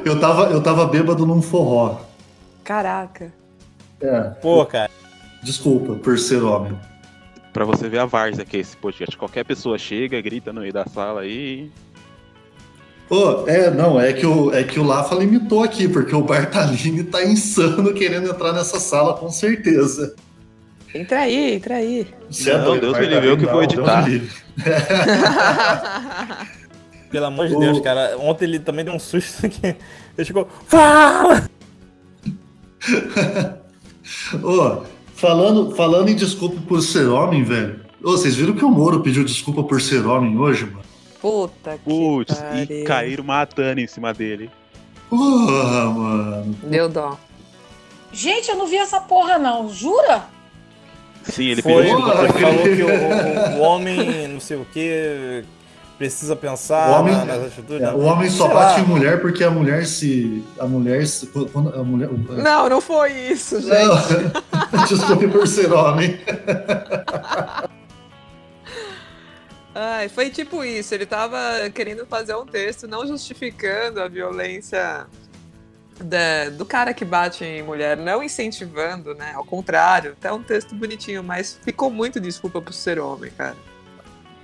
eu, 0.05 0.19
tava, 0.19 0.43
eu 0.51 0.61
tava 0.61 0.85
bêbado 0.85 1.25
num 1.25 1.41
forró. 1.41 2.01
Caraca. 2.63 3.33
É, 4.01 4.21
Pô, 4.41 4.65
cara. 4.65 4.91
desculpa 5.41 5.95
por 5.95 6.19
ser 6.19 6.43
homem. 6.43 6.77
Pra 7.55 7.63
você 7.63 7.87
ver 7.87 7.99
a 7.99 8.05
várzea 8.05 8.43
que 8.43 8.57
é 8.57 8.59
esse 8.59 8.75
podcast. 8.75 9.15
Qualquer 9.15 9.45
pessoa 9.45 9.77
chega, 9.77 10.19
grita 10.19 10.51
no 10.51 10.59
meio 10.59 10.73
da 10.73 10.85
sala 10.85 11.21
aí. 11.21 11.71
Pô, 13.07 13.47
é, 13.47 13.71
não, 13.71 13.97
é 13.97 14.11
que 14.11 14.25
o, 14.25 14.53
é 14.53 14.61
que 14.61 14.77
o 14.77 14.83
Lafa 14.83 15.15
limitou 15.15 15.63
aqui, 15.63 15.87
porque 15.87 16.13
o 16.13 16.21
Bartalini 16.21 17.05
tá 17.05 17.23
insano 17.23 17.93
querendo 17.93 18.29
entrar 18.29 18.51
nessa 18.51 18.77
sala 18.77 19.13
com 19.13 19.31
certeza. 19.31 20.17
Entra 20.93 21.21
aí, 21.21 21.53
entra 21.53 21.75
aí. 21.75 22.05
Você 22.29 22.51
é 22.51 22.57
Não, 22.57 22.65
doido, 22.65 22.81
Deus 22.81 22.99
me 22.99 23.05
livre, 23.05 23.27
eu 23.29 23.37
que 23.37 23.45
vou 23.45 23.63
editar. 23.63 24.03
Pelo 27.09 27.25
amor 27.27 27.47
de 27.47 27.55
O- 27.55 27.59
Deus, 27.59 27.79
cara. 27.79 28.17
Ontem 28.19 28.43
ele 28.43 28.59
também 28.59 28.83
deu 28.83 28.93
um 28.93 28.99
susto 28.99 29.47
que 29.47 29.65
ele 30.17 30.25
ficou. 30.25 30.45
Fala! 30.67 31.49
Ô, 34.43 34.83
falando, 35.15 35.75
falando 35.75 36.09
em 36.09 36.15
desculpa 36.15 36.57
por 36.67 36.81
ser 36.81 37.07
homem, 37.07 37.43
velho. 37.43 37.79
Ô, 38.03 38.11
vocês 38.11 38.35
viram 38.35 38.53
que 38.53 38.63
o 38.65 38.69
Moro 38.69 38.99
pediu 39.01 39.23
desculpa 39.23 39.63
por 39.63 39.81
ser 39.81 40.05
homem 40.05 40.37
hoje, 40.37 40.65
mano? 40.65 40.81
Puta 41.21 41.77
que 41.77 41.83
Putz, 41.83 42.33
e 42.33 42.41
pariu. 42.67 42.83
caíram 42.85 43.23
matando 43.23 43.79
em 43.81 43.87
cima 43.87 44.13
dele. 44.13 44.49
Porra, 45.09 45.85
mano. 45.89 46.55
Deu 46.63 46.87
dó. 46.89 47.17
Gente, 48.11 48.49
eu 48.49 48.55
não 48.55 48.67
vi 48.67 48.77
essa 48.77 48.99
porra, 49.01 49.37
não. 49.39 49.69
Jura? 49.73 50.23
Sim, 51.23 51.45
ele 51.45 51.61
Foi, 51.63 51.83
pediu 51.83 51.97
ele 51.97 52.33
falou 52.33 52.63
que 52.63 52.83
o, 52.83 52.87
o- 52.87 53.57
o 53.57 53.61
homem, 53.61 54.27
não 54.27 54.39
sei 54.39 54.57
o 54.57 54.65
que, 54.71 55.43
precisa 55.97 56.35
pensar 56.35 56.89
O 56.91 56.99
homem- 57.01 57.15
na- 57.15 57.25
nas 57.25 57.47
atitudes. 57.47 57.81
É, 57.87 57.91
o 57.91 57.99
homem 58.01 58.29
só 58.29 58.45
Sei 58.45 58.53
bate 58.53 58.79
lá. 58.81 58.85
em 58.85 58.89
mulher 58.89 59.21
porque 59.21 59.43
a 59.43 59.49
mulher 59.51 59.85
se. 59.85 60.43
A 60.59 60.65
mulher 60.65 61.05
se. 61.07 61.27
Quando 61.27 61.73
a 61.73 61.83
mulher. 61.83 62.09
Não, 62.11 62.69
não 62.69 62.81
foi 62.81 63.11
isso, 63.31 63.59
gente. 63.61 63.73
Não. 63.73 64.85
Desculpe 64.87 65.27
por 65.27 65.47
ser 65.47 65.71
homem. 65.71 66.19
Ai, 69.73 70.07
foi 70.07 70.29
tipo 70.29 70.63
isso. 70.63 70.93
Ele 70.93 71.05
tava 71.05 71.37
querendo 71.73 72.05
fazer 72.05 72.35
um 72.35 72.45
texto 72.45 72.87
não 72.87 73.05
justificando 73.05 74.01
a 74.01 74.07
violência 74.07 75.05
da- 75.99 76.49
do 76.49 76.65
cara 76.65 76.93
que 76.93 77.03
bate 77.03 77.43
em 77.43 77.61
mulher, 77.63 77.97
não 77.97 78.23
incentivando, 78.23 79.13
né? 79.15 79.33
Ao 79.35 79.43
contrário, 79.43 80.11
até 80.13 80.31
um 80.31 80.41
texto 80.41 80.73
bonitinho, 80.75 81.23
mas 81.23 81.59
ficou 81.61 81.89
muito 81.89 82.19
desculpa 82.19 82.61
por 82.61 82.73
ser 82.73 82.99
homem, 82.99 83.31
cara. 83.31 83.55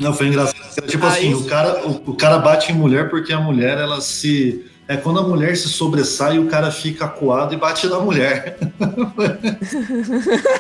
Não, 0.02 0.14
foi 0.14 0.28
engraçado. 0.28 0.58
Era 0.78 0.88
Tipo 0.88 1.06
Ah, 1.06 1.10
assim, 1.10 1.34
o 1.34 1.46
cara, 1.46 1.88
o, 1.88 2.12
o 2.12 2.16
cara 2.16 2.38
bate 2.40 2.72
em 2.72 2.76
mulher 2.76 3.10
porque 3.10 3.32
a 3.32 3.40
mulher, 3.40 3.78
ela 3.78 4.02
se. 4.02 4.66
É 4.88 4.98
quando 4.98 5.20
a 5.20 5.24
mulher 5.24 5.56
se 5.56 5.70
sobressai, 5.70 6.38
o 6.38 6.48
cara 6.48 6.70
fica 6.72 7.06
acuado 7.06 7.54
e 7.54 7.58
bate 7.58 7.88
na 7.88 8.00
mulher. 8.00 8.58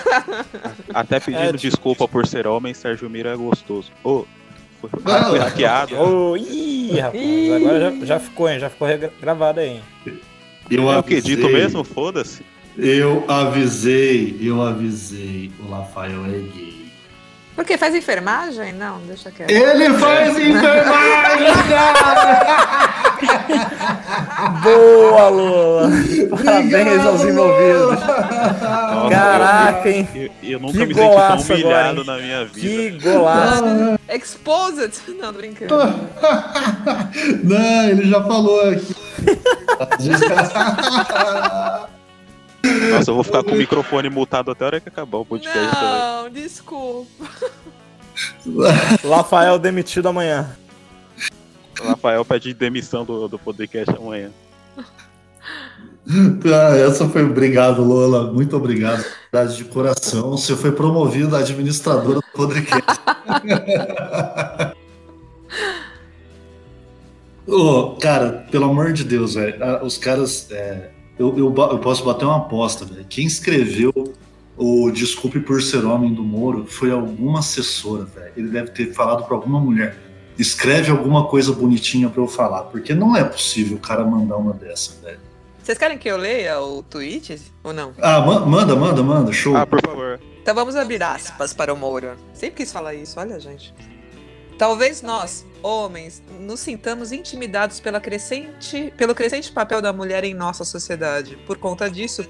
Até 0.94 1.20
pedindo 1.20 1.42
É, 1.44 1.46
tipo- 1.48 1.58
desculpa 1.58 2.08
por 2.08 2.26
ser 2.26 2.48
homem, 2.48 2.74
Sérgio 2.74 3.10
Miro 3.10 3.30
é 3.30 3.36
gostoso. 3.36 3.92
Ô, 4.04 4.26
foi, 4.80 4.90
Não. 5.04 5.30
foi 5.32 5.40
hackeado. 5.40 5.96
Ô, 6.00 6.38
ih, 6.38 7.00
rapaz, 7.00 7.22
Ih. 7.24 7.54
agora 7.54 7.80
já, 8.00 8.06
já 8.06 8.20
ficou, 8.20 8.50
hein? 8.50 8.60
Já 8.60 8.70
ficou 8.70 8.88
gravado 9.22 9.60
aí. 9.60 9.80
Eu 10.70 10.90
É 10.92 10.98
o 10.98 11.04
que? 11.04 11.16
avisei- 11.16 11.36
Dito 11.36 11.50
mesmo? 11.50 11.84
Foda-se. 11.84 12.44
Eu 12.78 13.26
avisei, 13.28 14.38
eu 14.42 14.62
avisei. 14.62 15.52
O 15.60 15.70
Rafael 15.72 16.26
é 16.26 16.30
gay. 16.40 16.81
Por 17.56 17.66
quê? 17.66 17.78
Faz 17.78 17.94
enfermagem? 17.94 18.74
Não, 18.74 19.00
deixa 19.02 19.30
quieto. 19.30 19.50
Ele 19.52 19.94
faz 19.96 20.38
enfermagem, 20.38 21.52
Boa, 24.64 25.28
Lula! 25.30 25.90
Parabéns 26.44 27.06
aos 27.06 27.22
envolvidos. 27.24 28.00
Nossa, 28.00 29.10
Caraca, 29.10 29.90
hein? 29.90 30.08
Eu, 30.16 30.30
eu- 30.42 30.60
nunca 30.60 30.74
Que 30.80 30.86
me 30.86 30.94
senti 30.94 31.00
tão 31.00 31.10
golaço 31.10 31.54
humilhado 31.54 32.02
agora, 32.02 32.18
na 32.18 32.18
minha 32.24 32.46
vida. 32.46 32.60
Que 32.60 32.90
golaço! 33.00 33.64
Exposed! 34.10 34.94
Não, 35.20 35.32
tô 35.34 35.40
brincando. 35.40 35.76
Não, 37.44 37.90
ele 37.90 38.10
já 38.10 38.24
falou 38.24 38.70
aqui. 38.72 38.96
Nossa, 42.92 43.12
eu 43.12 43.16
vou 43.16 43.24
ficar 43.24 43.44
com 43.44 43.52
o 43.52 43.56
microfone 43.58 44.10
multado 44.10 44.52
até 44.52 44.64
a 44.64 44.68
hora 44.68 44.80
que 44.80 44.90
acabar 44.90 45.18
o 45.20 45.26
podcast 45.26 45.72
também. 45.72 46.00
Não, 46.00 46.30
desculpa. 46.30 47.26
Rafael 49.08 49.58
demitido 49.58 50.08
amanhã. 50.10 50.50
Rafael 51.82 52.24
pede 52.24 52.54
demissão 52.54 53.04
do, 53.04 53.28
do 53.28 53.40
podcast 53.40 53.96
amanhã. 53.96 54.30
Ah, 56.08 56.76
essa 56.78 57.08
foi. 57.10 57.24
Obrigado, 57.24 57.84
Lola. 57.84 58.32
Muito 58.32 58.56
obrigado. 58.58 59.04
Verdade 59.32 59.58
de 59.58 59.64
coração. 59.66 60.32
Você 60.32 60.56
foi 60.56 60.72
promovido 60.72 61.36
a 61.36 61.40
administradora 61.40 62.16
do 62.16 62.24
podcast. 62.34 62.84
Ô, 67.48 67.96
cara, 68.00 68.46
pelo 68.52 68.66
amor 68.66 68.94
de 68.94 69.04
Deus, 69.04 69.34
velho. 69.36 69.56
ah, 69.64 69.84
Os 69.84 69.98
caras. 69.98 70.48
é, 70.52 70.92
eu, 71.20 71.38
eu, 71.38 71.54
eu 71.56 71.80
posso 71.80 72.04
bater 72.04 72.26
uma 72.26 72.38
aposta, 72.38 72.86
velho. 72.86 73.06
Quem 73.10 73.26
escreveu 73.26 73.94
o 74.58 74.92
Desculpe 74.92 75.40
por 75.40 75.62
Ser 75.62 75.86
Homem 75.86 76.14
do 76.14 76.24
Moro 76.24 76.66
foi 76.68 76.92
alguma 76.92 77.40
assessora, 77.40 78.06
velho. 78.06 78.32
Ele 78.38 78.48
deve 78.50 78.72
ter 78.72 78.94
falado 78.94 79.26
pra 79.26 79.36
alguma 79.36 79.60
mulher. 79.60 79.98
Escreve 80.38 80.92
alguma 80.92 81.28
coisa 81.28 81.52
bonitinha 81.52 82.10
pra 82.10 82.22
eu 82.22 82.28
falar. 82.28 82.64
Porque 82.64 82.94
não 82.94 83.16
é 83.16 83.24
possível 83.24 83.78
o 83.78 83.80
cara 83.80 84.04
mandar 84.04 84.38
uma 84.38 84.54
dessa, 84.54 84.94
velho. 85.04 85.20
Vocês 85.62 85.78
querem 85.78 85.98
que 85.98 86.08
eu 86.10 86.18
leia 86.18 86.60
o 86.60 86.82
tweet 86.82 87.40
ou 87.64 87.72
não? 87.72 87.94
Ah, 88.02 88.20
ma- 88.22 88.40
manda, 88.46 88.76
manda, 88.76 89.04
manda, 89.04 89.32
show. 89.32 89.56
Ah, 89.56 89.66
por 89.66 89.80
favor. 89.80 90.20
Então 90.42 90.56
vamos 90.56 90.76
abrir 90.76 91.02
aspas 91.04 91.54
para 91.54 91.72
o 91.72 91.78
Moura. 91.78 92.18
Sempre 92.34 92.58
quis 92.64 92.72
falar 92.72 92.96
isso, 92.96 93.20
olha, 93.20 93.40
gente. 93.40 93.72
Talvez 94.62 95.02
nós, 95.02 95.44
homens, 95.64 96.22
nos 96.40 96.60
sintamos 96.60 97.12
intimidados 97.12 97.80
pela 97.80 98.00
crescente, 98.00 98.94
pelo 98.96 99.16
crescente 99.16 99.52
papel 99.52 99.82
da 99.82 99.92
mulher 99.92 100.24
em 100.24 100.36
nossa 100.36 100.64
sociedade. 100.64 101.36
Por 101.48 101.58
conta 101.58 101.90
disso, 101.90 102.24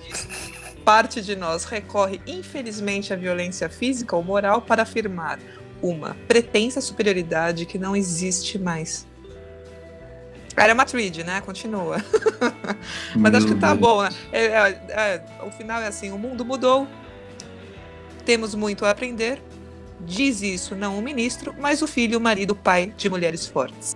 parte 0.86 1.22
de 1.22 1.36
nós 1.36 1.66
recorre, 1.66 2.22
infelizmente, 2.26 3.12
à 3.12 3.18
violência 3.18 3.68
física 3.68 4.16
ou 4.16 4.24
moral 4.24 4.62
para 4.62 4.84
afirmar 4.84 5.42
uma 5.82 6.16
pretensa 6.26 6.80
superioridade 6.80 7.66
que 7.66 7.78
não 7.78 7.98
existe 7.98 8.58
mais. 8.58 9.06
Era 10.56 10.74
uma 10.74 10.86
tweet, 10.86 11.26
né? 11.26 11.42
Continua. 11.42 11.98
Mas 13.14 13.36
acho 13.36 13.48
que 13.48 13.56
tá 13.56 13.76
bom, 13.76 14.04
né? 14.04 14.10
É, 14.32 14.46
é, 14.46 14.70
é, 14.88 15.26
o 15.46 15.52
final 15.52 15.82
é 15.82 15.88
assim: 15.88 16.12
o 16.12 16.18
mundo 16.18 16.46
mudou, 16.46 16.88
temos 18.24 18.56
muito 18.56 18.86
a 18.86 18.92
aprender. 18.92 19.51
Diz 20.06 20.42
isso 20.42 20.76
não 20.76 20.98
o 20.98 21.02
ministro, 21.02 21.54
mas 21.60 21.82
o 21.82 21.88
filho, 21.88 22.18
o 22.18 22.22
marido, 22.22 22.52
o 22.52 22.56
pai 22.56 22.94
de 22.98 23.10
mulheres 23.10 23.48
fortes. 23.48 23.96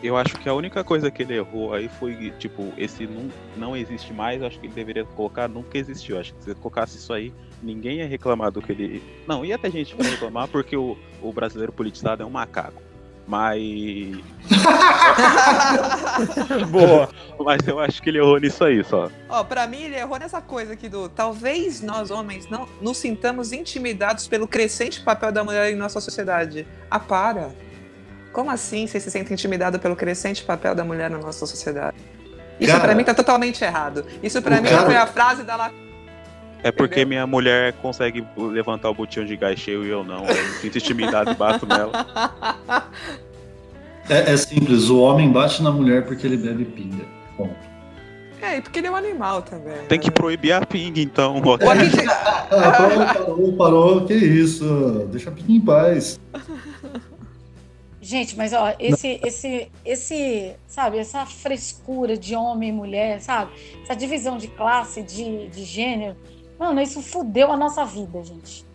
Eu 0.00 0.16
acho 0.16 0.38
que 0.38 0.48
a 0.48 0.54
única 0.54 0.84
coisa 0.84 1.10
que 1.10 1.22
ele 1.22 1.34
errou 1.34 1.74
aí 1.74 1.88
foi, 1.88 2.32
tipo, 2.38 2.72
esse 2.76 3.04
não, 3.04 3.28
não 3.56 3.76
existe 3.76 4.12
mais, 4.12 4.42
acho 4.42 4.60
que 4.60 4.66
ele 4.66 4.74
deveria 4.74 5.04
colocar 5.04 5.48
nunca 5.48 5.76
existiu. 5.76 6.20
Acho 6.20 6.32
que 6.34 6.44
se 6.44 6.50
ele 6.50 6.60
colocasse 6.60 6.98
isso 6.98 7.12
aí, 7.12 7.32
ninguém 7.60 7.98
ia 7.98 8.06
reclamar 8.06 8.52
do 8.52 8.62
que 8.62 8.70
ele. 8.70 9.02
Não, 9.26 9.44
ia 9.44 9.58
ter 9.58 9.72
gente 9.72 9.96
pra 9.96 10.06
reclamar 10.06 10.46
porque 10.46 10.76
o, 10.76 10.96
o 11.20 11.32
brasileiro 11.32 11.72
politizado 11.72 12.22
é 12.22 12.26
um 12.26 12.30
macaco. 12.30 12.80
Mas. 13.28 14.16
Boa. 16.70 17.10
Mas 17.38 17.68
eu 17.68 17.78
acho 17.78 18.02
que 18.02 18.08
ele 18.08 18.18
errou 18.18 18.40
nisso 18.40 18.64
aí 18.64 18.82
só. 18.82 19.10
Ó, 19.28 19.44
pra 19.44 19.66
mim 19.66 19.82
ele 19.82 19.96
errou 19.96 20.18
nessa 20.18 20.40
coisa 20.40 20.72
aqui 20.72 20.88
do 20.88 21.08
talvez 21.10 21.82
nós 21.82 22.10
homens 22.10 22.48
não 22.48 22.66
nos 22.80 22.96
sintamos 22.96 23.52
intimidados 23.52 24.26
pelo 24.26 24.48
crescente 24.48 25.02
papel 25.02 25.30
da 25.30 25.44
mulher 25.44 25.70
em 25.70 25.76
nossa 25.76 26.00
sociedade. 26.00 26.66
Ah, 26.90 26.98
para. 26.98 27.50
Como 28.32 28.50
assim 28.50 28.86
você 28.86 28.98
se 28.98 29.10
sente 29.10 29.32
intimidado 29.32 29.78
pelo 29.78 29.94
crescente 29.94 30.42
papel 30.42 30.74
da 30.74 30.84
mulher 30.84 31.10
na 31.10 31.18
nossa 31.18 31.46
sociedade? 31.46 31.96
Isso 32.58 32.72
Cara, 32.72 32.84
pra 32.84 32.94
mim 32.94 33.04
tá 33.04 33.14
totalmente 33.14 33.62
errado. 33.62 34.04
Isso 34.22 34.40
pra 34.42 34.60
mim 34.60 34.68
cara- 34.68 34.86
foi 34.86 34.96
a 34.96 35.06
frase 35.06 35.44
da 35.44 35.54
La... 35.54 35.70
É 36.62 36.72
porque 36.72 37.00
Entendeu? 37.00 37.08
minha 37.08 37.26
mulher 37.26 37.72
consegue 37.74 38.26
levantar 38.36 38.90
o 38.90 38.94
botão 38.94 39.24
de 39.24 39.36
gás 39.36 39.58
cheio 39.58 39.84
e 39.84 39.88
eu 39.88 40.02
não. 40.02 40.24
Eu 40.24 40.34
me 40.34 40.52
sinto 40.54 40.78
intimidado 40.78 41.30
e 41.30 41.34
bato 41.34 41.66
nela. 41.66 41.92
É, 44.08 44.32
é 44.32 44.36
simples, 44.36 44.88
o 44.88 45.00
homem 45.00 45.30
bate 45.30 45.62
na 45.62 45.70
mulher 45.70 46.06
porque 46.06 46.26
ele 46.26 46.36
bebe 46.36 46.64
pinga. 46.64 47.04
Bom. 47.36 47.54
É, 48.40 48.56
e 48.56 48.62
porque 48.62 48.78
ele 48.78 48.86
é 48.86 48.90
um 48.90 48.96
animal 48.96 49.42
também. 49.42 49.76
Tem 49.88 49.98
que 49.98 50.06
né? 50.06 50.12
proibir 50.12 50.52
a 50.52 50.64
ping, 50.64 50.94
então. 50.96 51.40
Ah, 52.50 52.70
parou, 52.70 53.06
parou, 53.06 53.52
parou, 53.52 54.06
que 54.06 54.14
isso? 54.14 55.06
Deixa 55.10 55.28
a 55.28 55.32
pinga 55.32 55.52
em 55.52 55.60
paz. 55.60 56.18
Gente, 58.00 58.38
mas 58.38 58.54
ó, 58.54 58.74
esse, 58.78 59.20
esse, 59.22 59.68
esse, 59.84 60.54
sabe, 60.66 60.96
essa 60.96 61.26
frescura 61.26 62.16
de 62.16 62.34
homem 62.34 62.70
e 62.70 62.72
mulher, 62.72 63.20
sabe? 63.20 63.50
Essa 63.82 63.94
divisão 63.94 64.38
de 64.38 64.48
classe, 64.48 65.02
de, 65.02 65.48
de 65.48 65.62
gênero, 65.62 66.16
mano, 66.58 66.80
isso 66.80 67.00
fudeu 67.00 67.52
a 67.52 67.56
nossa 67.56 67.84
vida, 67.84 68.22
gente. 68.22 68.66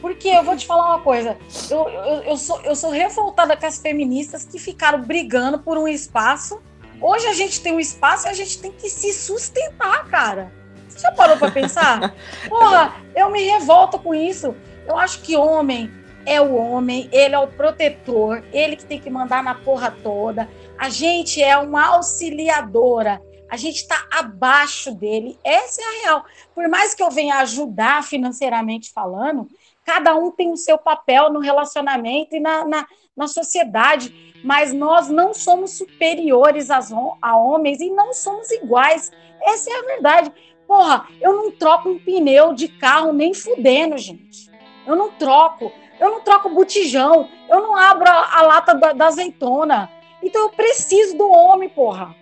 Porque 0.00 0.28
eu 0.28 0.42
vou 0.44 0.56
te 0.56 0.66
falar 0.66 0.88
uma 0.88 1.00
coisa, 1.00 1.36
eu, 1.70 1.88
eu, 1.88 2.22
eu, 2.22 2.36
sou, 2.36 2.60
eu 2.62 2.76
sou 2.76 2.90
revoltada 2.90 3.56
com 3.56 3.66
as 3.66 3.78
feministas 3.78 4.44
que 4.44 4.58
ficaram 4.58 5.02
brigando 5.02 5.58
por 5.58 5.76
um 5.76 5.88
espaço. 5.88 6.60
Hoje 7.00 7.26
a 7.26 7.32
gente 7.32 7.60
tem 7.60 7.72
um 7.72 7.80
espaço 7.80 8.26
e 8.26 8.30
a 8.30 8.32
gente 8.32 8.60
tem 8.60 8.72
que 8.72 8.88
se 8.88 9.12
sustentar, 9.12 10.06
cara. 10.08 10.52
Você 10.88 11.00
já 11.00 11.12
parou 11.12 11.36
pra 11.36 11.50
pensar? 11.50 12.14
Porra, 12.48 12.94
eu 13.14 13.30
me 13.30 13.42
revolto 13.42 13.98
com 13.98 14.14
isso. 14.14 14.54
Eu 14.86 14.96
acho 14.96 15.20
que 15.20 15.36
homem 15.36 15.90
é 16.28 16.40
o 16.40 16.54
homem, 16.54 17.08
ele 17.10 17.34
é 17.34 17.38
o 17.38 17.48
protetor, 17.48 18.42
ele 18.52 18.76
que 18.76 18.84
tem 18.84 19.00
que 19.00 19.08
mandar 19.08 19.42
na 19.42 19.54
porra 19.54 19.90
toda. 19.90 20.48
A 20.78 20.90
gente 20.90 21.42
é 21.42 21.56
uma 21.56 21.94
auxiliadora, 21.94 23.20
a 23.50 23.56
gente 23.56 23.76
está 23.76 24.06
abaixo 24.10 24.94
dele. 24.94 25.38
Essa 25.42 25.80
é 25.80 25.84
a 25.84 26.02
real. 26.02 26.24
Por 26.54 26.68
mais 26.68 26.94
que 26.94 27.02
eu 27.02 27.10
venha 27.10 27.36
ajudar 27.38 28.04
financeiramente 28.04 28.90
falando, 28.92 29.48
cada 29.84 30.14
um 30.14 30.30
tem 30.30 30.52
o 30.52 30.56
seu 30.56 30.76
papel 30.76 31.32
no 31.32 31.40
relacionamento 31.40 32.36
e 32.36 32.40
na, 32.40 32.64
na, 32.66 32.86
na 33.16 33.26
sociedade, 33.26 34.34
mas 34.44 34.72
nós 34.72 35.08
não 35.08 35.32
somos 35.32 35.72
superiores 35.72 36.70
às, 36.70 36.92
a 37.22 37.36
homens 37.36 37.80
e 37.80 37.90
não 37.90 38.12
somos 38.12 38.50
iguais. 38.50 39.10
Essa 39.42 39.70
é 39.70 39.78
a 39.78 39.82
verdade. 39.82 40.32
Porra, 40.66 41.06
eu 41.20 41.34
não 41.34 41.50
troco 41.50 41.88
um 41.88 41.98
pneu 41.98 42.52
de 42.52 42.68
carro 42.68 43.12
nem 43.12 43.32
fudendo, 43.32 43.96
gente. 43.96 44.50
Eu 44.86 44.94
não 44.94 45.10
troco. 45.12 45.72
Eu 45.98 46.10
não 46.10 46.20
troco 46.20 46.50
botijão. 46.50 47.28
Eu 47.48 47.62
não 47.62 47.74
abro 47.74 48.08
a, 48.08 48.38
a 48.38 48.42
lata 48.42 48.74
da, 48.74 48.92
da 48.92 49.06
azeitona. 49.06 49.90
Então 50.22 50.42
eu 50.42 50.50
preciso 50.50 51.16
do 51.16 51.28
homem, 51.30 51.68
porra. 51.68 52.14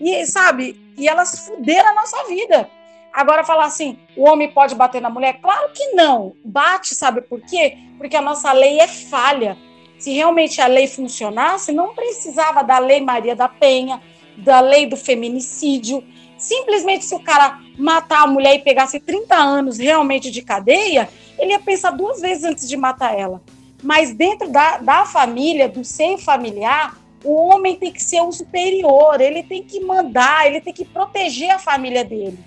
E 0.00 0.26
sabe? 0.26 0.80
E 0.96 1.06
elas 1.06 1.46
fuderam 1.46 1.90
a 1.90 1.94
nossa 1.94 2.24
vida. 2.26 2.68
Agora 3.12 3.44
falar 3.44 3.66
assim, 3.66 3.98
o 4.16 4.28
homem 4.28 4.50
pode 4.50 4.74
bater 4.74 5.00
na 5.00 5.10
mulher? 5.10 5.40
Claro 5.40 5.72
que 5.72 5.88
não. 5.88 6.34
Bate, 6.44 6.94
sabe 6.94 7.20
por 7.22 7.40
quê? 7.40 7.76
Porque 7.98 8.16
a 8.16 8.22
nossa 8.22 8.52
lei 8.52 8.80
é 8.80 8.86
falha. 8.86 9.58
Se 9.98 10.12
realmente 10.12 10.60
a 10.60 10.66
lei 10.66 10.86
funcionasse, 10.86 11.72
não 11.72 11.94
precisava 11.94 12.62
da 12.62 12.78
lei 12.78 13.00
Maria 13.00 13.36
da 13.36 13.48
Penha, 13.48 14.00
da 14.38 14.60
lei 14.60 14.86
do 14.86 14.96
feminicídio. 14.96 16.02
Simplesmente 16.38 17.04
se 17.04 17.14
o 17.14 17.20
cara 17.20 17.58
matar 17.76 18.22
a 18.22 18.26
mulher 18.26 18.54
e 18.54 18.60
pegasse 18.60 18.98
30 18.98 19.34
anos 19.36 19.78
realmente 19.78 20.30
de 20.30 20.40
cadeia, 20.40 21.08
ele 21.38 21.52
ia 21.52 21.58
pensar 21.58 21.90
duas 21.90 22.20
vezes 22.20 22.44
antes 22.44 22.68
de 22.68 22.76
matar 22.76 23.18
ela. 23.18 23.42
Mas 23.82 24.14
dentro 24.14 24.48
da, 24.48 24.78
da 24.78 25.04
família, 25.04 25.68
do 25.68 25.84
seio 25.84 26.16
familiar, 26.16 26.96
o 27.24 27.48
homem 27.48 27.76
tem 27.76 27.92
que 27.92 28.02
ser 28.02 28.20
o 28.20 28.32
superior, 28.32 29.20
ele 29.20 29.42
tem 29.42 29.62
que 29.62 29.80
mandar, 29.80 30.46
ele 30.46 30.60
tem 30.60 30.72
que 30.72 30.84
proteger 30.84 31.50
a 31.50 31.58
família 31.58 32.04
dele. 32.04 32.38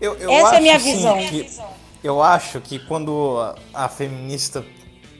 Eu, 0.00 0.14
eu 0.16 0.30
Essa 0.30 0.54
é 0.54 0.58
a 0.58 0.60
minha 0.60 0.76
assim, 0.76 0.92
visão. 0.94 1.16
que- 1.18 1.48
eu 2.02 2.22
acho 2.22 2.60
que 2.60 2.78
quando 2.78 3.36
a, 3.74 3.88
feminista 3.88 4.64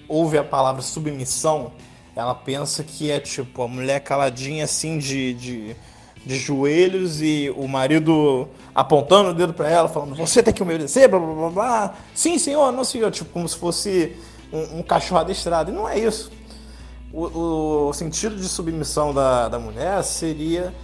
ouve 0.08 0.38
a 0.38 0.44
palavra 0.44 0.80
submissão, 0.80 1.72
ela 2.14 2.34
pensa 2.34 2.82
que 2.84 3.10
é 3.10 3.18
tipo 3.20 3.62
a 3.62 3.68
mulher 3.68 4.00
caladinha 4.00 4.64
assim 4.64 4.96
de, 4.98 5.34
de, 5.34 5.76
de 6.24 6.36
joelhos 6.36 7.20
e 7.20 7.52
o 7.56 7.66
marido 7.66 8.48
apontando 8.74 9.30
o 9.30 9.34
dedo 9.34 9.52
pra 9.52 9.68
ela, 9.68 9.88
falando: 9.88 10.14
Você 10.14 10.42
tem 10.42 10.54
que 10.54 10.62
obedecer, 10.62 11.08
blá 11.08 11.18
blá 11.18 11.34
blá 11.34 11.50
blá. 11.50 11.94
Sim, 12.14 12.38
senhor, 12.38 12.70
não, 12.72 12.84
senhor. 12.84 13.10
Tipo, 13.10 13.30
como 13.32 13.48
se 13.48 13.56
fosse 13.56 14.16
um, 14.52 14.78
um 14.78 14.82
cachorro 14.82 15.20
adestrado. 15.20 15.70
E 15.70 15.74
não 15.74 15.88
é 15.88 15.98
isso. 15.98 16.30
O, 17.12 17.88
o 17.88 17.92
sentido 17.92 18.36
de 18.36 18.48
submissão 18.48 19.14
da, 19.14 19.48
da 19.48 19.58
mulher 19.58 20.02
seria 20.04 20.74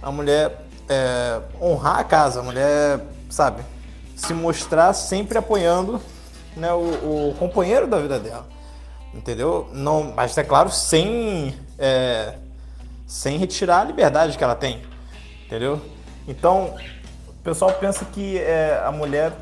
a 0.00 0.10
mulher 0.12 0.66
é, 0.88 1.40
honrar 1.60 1.98
a 1.98 2.04
casa, 2.04 2.40
a 2.40 2.42
mulher, 2.42 3.00
sabe, 3.28 3.62
se 4.14 4.32
mostrar 4.32 4.92
sempre 4.92 5.38
apoiando 5.38 6.00
né, 6.56 6.72
o, 6.72 7.30
o 7.30 7.34
companheiro 7.38 7.86
da 7.86 7.98
vida 7.98 8.18
dela. 8.18 8.46
Entendeu? 9.12 9.68
Não, 9.72 10.12
mas 10.14 10.36
é 10.36 10.42
claro, 10.42 10.70
sem, 10.70 11.54
é, 11.78 12.34
sem 13.06 13.38
retirar 13.38 13.80
a 13.80 13.84
liberdade 13.84 14.36
que 14.36 14.44
ela 14.44 14.56
tem. 14.56 14.82
Entendeu? 15.46 15.80
Então, 16.26 16.74
o 17.28 17.42
pessoal 17.44 17.72
pensa 17.74 18.04
que 18.04 18.38
é, 18.38 18.82
a 18.84 18.90
mulher 18.90 19.32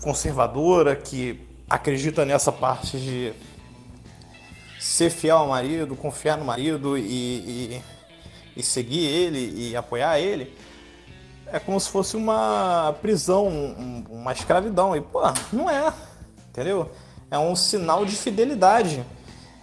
conservadora, 0.00 0.96
que 0.96 1.46
acredita 1.68 2.24
nessa 2.24 2.50
parte 2.50 2.98
de 2.98 3.32
ser 4.86 5.10
fiel 5.10 5.38
ao 5.38 5.48
marido, 5.48 5.96
confiar 5.96 6.38
no 6.38 6.44
marido 6.44 6.96
e, 6.96 7.02
e, 7.02 7.82
e 8.56 8.62
seguir 8.62 9.04
ele 9.04 9.70
e 9.70 9.76
apoiar 9.76 10.18
ele, 10.20 10.54
é 11.46 11.58
como 11.58 11.78
se 11.80 11.88
fosse 11.88 12.16
uma 12.16 12.94
prisão, 13.02 13.46
um- 13.48 14.04
uma 14.10 14.32
escravidão. 14.32 14.96
E, 14.96 15.00
pô, 15.00 15.20
não 15.52 15.68
é, 15.68 15.92
entendeu? 16.50 16.90
É 17.30 17.38
um 17.38 17.54
sinal 17.56 18.04
de 18.04 18.16
fidelidade. 18.16 19.04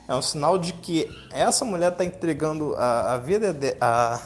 É 0.08 0.14
um 0.14 0.22
sinal 0.22 0.58
de 0.58 0.74
que 0.74 1.10
essa 1.32 1.64
mulher 1.64 1.92
está 1.94 2.04
entregando 2.04 2.76
a, 2.76 3.14
a 3.14 3.18
vida 3.18 3.54
de- 3.54 3.76
a, 3.80 4.20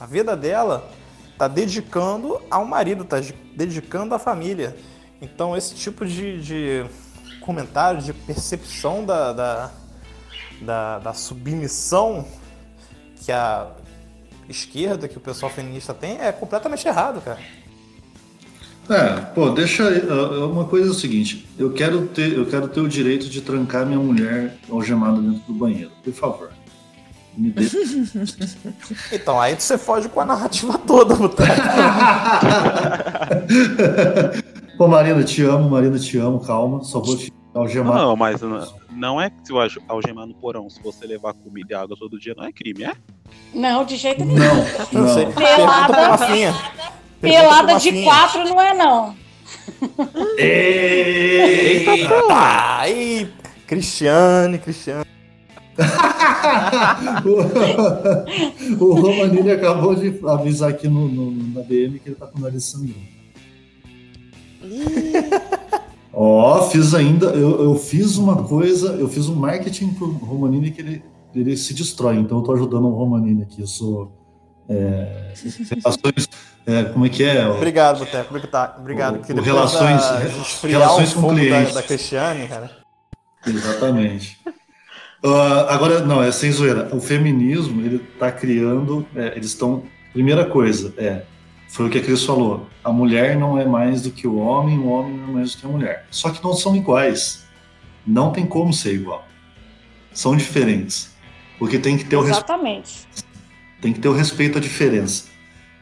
a 0.00 0.06
vida 0.06 0.36
dela, 0.36 0.88
está 1.32 1.46
dedicando 1.48 2.40
ao 2.50 2.64
marido, 2.64 3.04
está 3.04 3.18
dedicando 3.54 4.14
à 4.14 4.18
família. 4.18 4.76
Então 5.22 5.56
esse 5.56 5.74
tipo 5.74 6.04
de, 6.04 6.40
de 6.42 6.86
comentário, 7.48 8.02
de 8.02 8.12
percepção 8.12 9.06
da, 9.06 9.32
da, 9.32 9.70
da, 10.60 10.98
da 10.98 11.14
submissão 11.14 12.26
que 13.24 13.32
a 13.32 13.68
esquerda, 14.46 15.08
que 15.08 15.16
o 15.16 15.20
pessoal 15.20 15.50
feminista 15.50 15.94
tem, 15.94 16.20
é 16.20 16.30
completamente 16.30 16.86
errado, 16.86 17.22
cara. 17.22 17.38
É, 18.90 19.20
pô, 19.34 19.48
deixa. 19.48 19.84
é, 19.84 20.44
Uma 20.44 20.66
coisa 20.66 20.88
é 20.88 20.90
o 20.90 20.94
seguinte: 20.94 21.48
eu 21.58 21.72
quero 21.72 22.06
ter, 22.08 22.34
eu 22.34 22.44
quero 22.44 22.68
ter 22.68 22.80
o 22.80 22.88
direito 22.88 23.30
de 23.30 23.40
trancar 23.40 23.86
minha 23.86 23.98
mulher 23.98 24.58
algemada 24.70 25.18
dentro 25.18 25.40
do 25.46 25.54
banheiro, 25.54 25.90
por 26.04 26.12
favor. 26.12 26.50
Me 27.34 27.50
dê. 27.50 27.66
Então, 29.10 29.40
aí 29.40 29.58
você 29.58 29.78
foge 29.78 30.06
com 30.08 30.20
a 30.20 30.26
narrativa 30.26 30.76
toda, 30.78 31.14
Boteco. 31.14 31.52
Pô, 34.76 34.86
Marina, 34.86 35.24
te 35.24 35.42
amo, 35.42 35.70
Marina, 35.70 35.98
te 35.98 36.18
amo, 36.18 36.40
calma. 36.40 36.84
Só 36.84 37.00
vou 37.00 37.16
te 37.16 37.32
algemar. 37.58 37.94
Não, 37.96 38.16
mas 38.16 38.40
não, 38.40 38.66
não 38.90 39.20
é 39.20 39.30
que 39.30 39.36
se 39.44 39.52
eu 39.52 39.60
alge- 39.60 39.80
algemar 39.88 40.26
no 40.26 40.34
porão, 40.34 40.68
se 40.70 40.82
você 40.82 41.06
levar 41.06 41.32
comida 41.34 41.68
e 41.70 41.74
água 41.74 41.96
todo 41.98 42.18
dia, 42.18 42.34
não 42.36 42.44
é 42.44 42.52
crime, 42.52 42.84
é? 42.84 42.92
Não, 43.54 43.84
de 43.84 43.96
jeito 43.96 44.24
nenhum. 44.24 44.38
Não, 44.92 45.02
Não 45.02 45.14
sei. 45.14 45.26
Pelada. 45.26 46.16
Pelada 47.20 47.78
de 47.78 48.02
quatro 48.04 48.44
não 48.44 48.60
é, 48.60 48.74
não. 48.74 49.14
Eita, 50.38 51.92
Tá, 52.28 52.78
aí, 52.80 53.28
Cristiane, 53.66 54.58
Cristiane. 54.58 55.04
o, 58.80 58.84
o 58.84 59.00
Romanini 59.00 59.50
acabou 59.52 59.94
de 59.94 60.18
avisar 60.26 60.70
aqui 60.70 60.88
no, 60.88 61.06
no- 61.08 61.30
na 61.54 61.60
DM 61.62 61.98
que 62.00 62.08
ele 62.08 62.16
tá 62.16 62.26
com 62.26 62.38
o 62.38 62.42
nariz 62.42 62.64
sangrando. 62.64 63.18
Ó, 66.12 66.68
fiz 66.70 66.94
ainda. 66.94 67.26
Eu, 67.26 67.62
eu 67.62 67.74
fiz 67.76 68.16
uma 68.16 68.42
coisa, 68.44 68.92
eu 68.92 69.08
fiz 69.08 69.28
um 69.28 69.34
marketing 69.34 69.88
pro 69.94 70.06
Romanini 70.06 70.70
que 70.70 70.80
ele, 70.80 71.02
ele 71.34 71.56
se 71.56 71.74
destrói. 71.74 72.16
Então 72.16 72.38
eu 72.38 72.44
tô 72.44 72.52
ajudando 72.52 72.86
o 72.86 72.94
Romanini 72.94 73.42
aqui. 73.42 73.60
Eu 73.60 73.66
sou. 73.66 74.12
É, 74.68 75.32
relações, 75.70 76.28
é, 76.66 76.84
como 76.84 77.06
é 77.06 77.08
que 77.08 77.22
é? 77.24 77.48
Obrigado, 77.48 77.98
Boteco. 78.00 78.34
Obrigado, 78.34 78.80
obrigado. 78.80 79.14
O- 79.16 79.18
que 79.20 79.32
o 79.32 79.36
depois 79.36 79.46
relações- 79.46 80.02
da- 80.02 80.68
relações 80.68 81.12
o 81.12 81.14
com 81.14 81.20
fogo 81.22 81.34
da, 81.34 81.40
clientes. 81.40 81.74
da 81.74 81.82
Cristiane, 81.82 82.46
cara. 82.48 82.70
Exatamente. 83.46 84.38
Ah, 85.24 85.74
agora, 85.74 86.00
não, 86.00 86.22
é 86.22 86.30
sem 86.30 86.52
zoeira. 86.52 86.88
O 86.94 87.00
feminismo, 87.00 87.80
ele 87.80 87.98
tá 88.18 88.30
criando. 88.30 89.06
é, 89.16 89.28
eles 89.36 89.46
estão. 89.48 89.82
Primeira 90.12 90.44
coisa, 90.44 90.92
é. 90.96 91.22
Foi 91.68 91.86
o 91.86 91.90
que 91.90 91.98
a 91.98 92.02
Cris 92.02 92.24
falou. 92.24 92.68
A 92.82 92.90
mulher 92.90 93.36
não 93.38 93.58
é 93.58 93.64
mais 93.64 94.02
do 94.02 94.10
que 94.10 94.26
o 94.26 94.36
homem, 94.36 94.78
o 94.78 94.86
homem 94.88 95.16
não 95.16 95.28
é 95.28 95.32
mais 95.32 95.52
do 95.54 95.58
que 95.60 95.66
a 95.66 95.68
mulher. 95.68 96.06
Só 96.10 96.30
que 96.30 96.42
não 96.42 96.54
são 96.54 96.74
iguais. 96.74 97.46
Não 98.06 98.32
tem 98.32 98.46
como 98.46 98.72
ser 98.72 98.94
igual. 98.94 99.26
São 100.12 100.34
diferentes. 100.34 101.14
Porque 101.58 101.78
tem 101.78 101.98
que 101.98 102.04
ter 102.04 102.16
o, 102.16 102.20
res- 102.22 102.36
Exatamente. 102.38 103.06
tem 103.82 103.92
que 103.92 104.00
ter 104.00 104.08
o 104.08 104.12
respeito 104.14 104.56
à 104.58 104.60
diferença. 104.60 105.24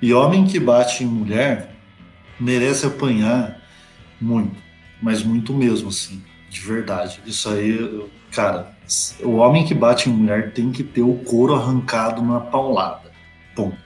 E 0.02 0.12
homem 0.12 0.44
que 0.44 0.58
bate 0.58 1.04
em 1.04 1.06
mulher 1.06 1.70
merece 2.38 2.84
apanhar 2.86 3.60
muito, 4.20 4.56
mas 5.00 5.22
muito 5.22 5.54
mesmo, 5.54 5.88
assim, 5.90 6.22
de 6.50 6.60
verdade. 6.60 7.20
Isso 7.24 7.48
aí, 7.48 8.04
cara, 8.32 8.76
o 9.22 9.36
homem 9.36 9.64
que 9.64 9.72
bate 9.74 10.10
em 10.10 10.12
mulher 10.12 10.52
tem 10.52 10.72
que 10.72 10.82
ter 10.82 11.02
o 11.02 11.14
couro 11.14 11.54
arrancado 11.54 12.22
na 12.22 12.40
paulada. 12.40 13.12
Ponto. 13.54 13.85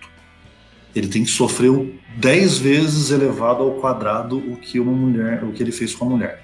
Ele 0.94 1.08
tem 1.08 1.24
que 1.24 1.30
sofrer 1.30 1.70
o 1.70 1.92
10 2.16 2.58
vezes 2.58 3.10
elevado 3.10 3.62
ao 3.62 3.72
quadrado 3.74 4.38
o 4.38 4.56
que 4.56 4.80
uma 4.80 4.92
mulher, 4.92 5.44
o 5.44 5.52
que 5.52 5.62
ele 5.62 5.72
fez 5.72 5.94
com 5.94 6.06
a 6.06 6.08
mulher. 6.08 6.42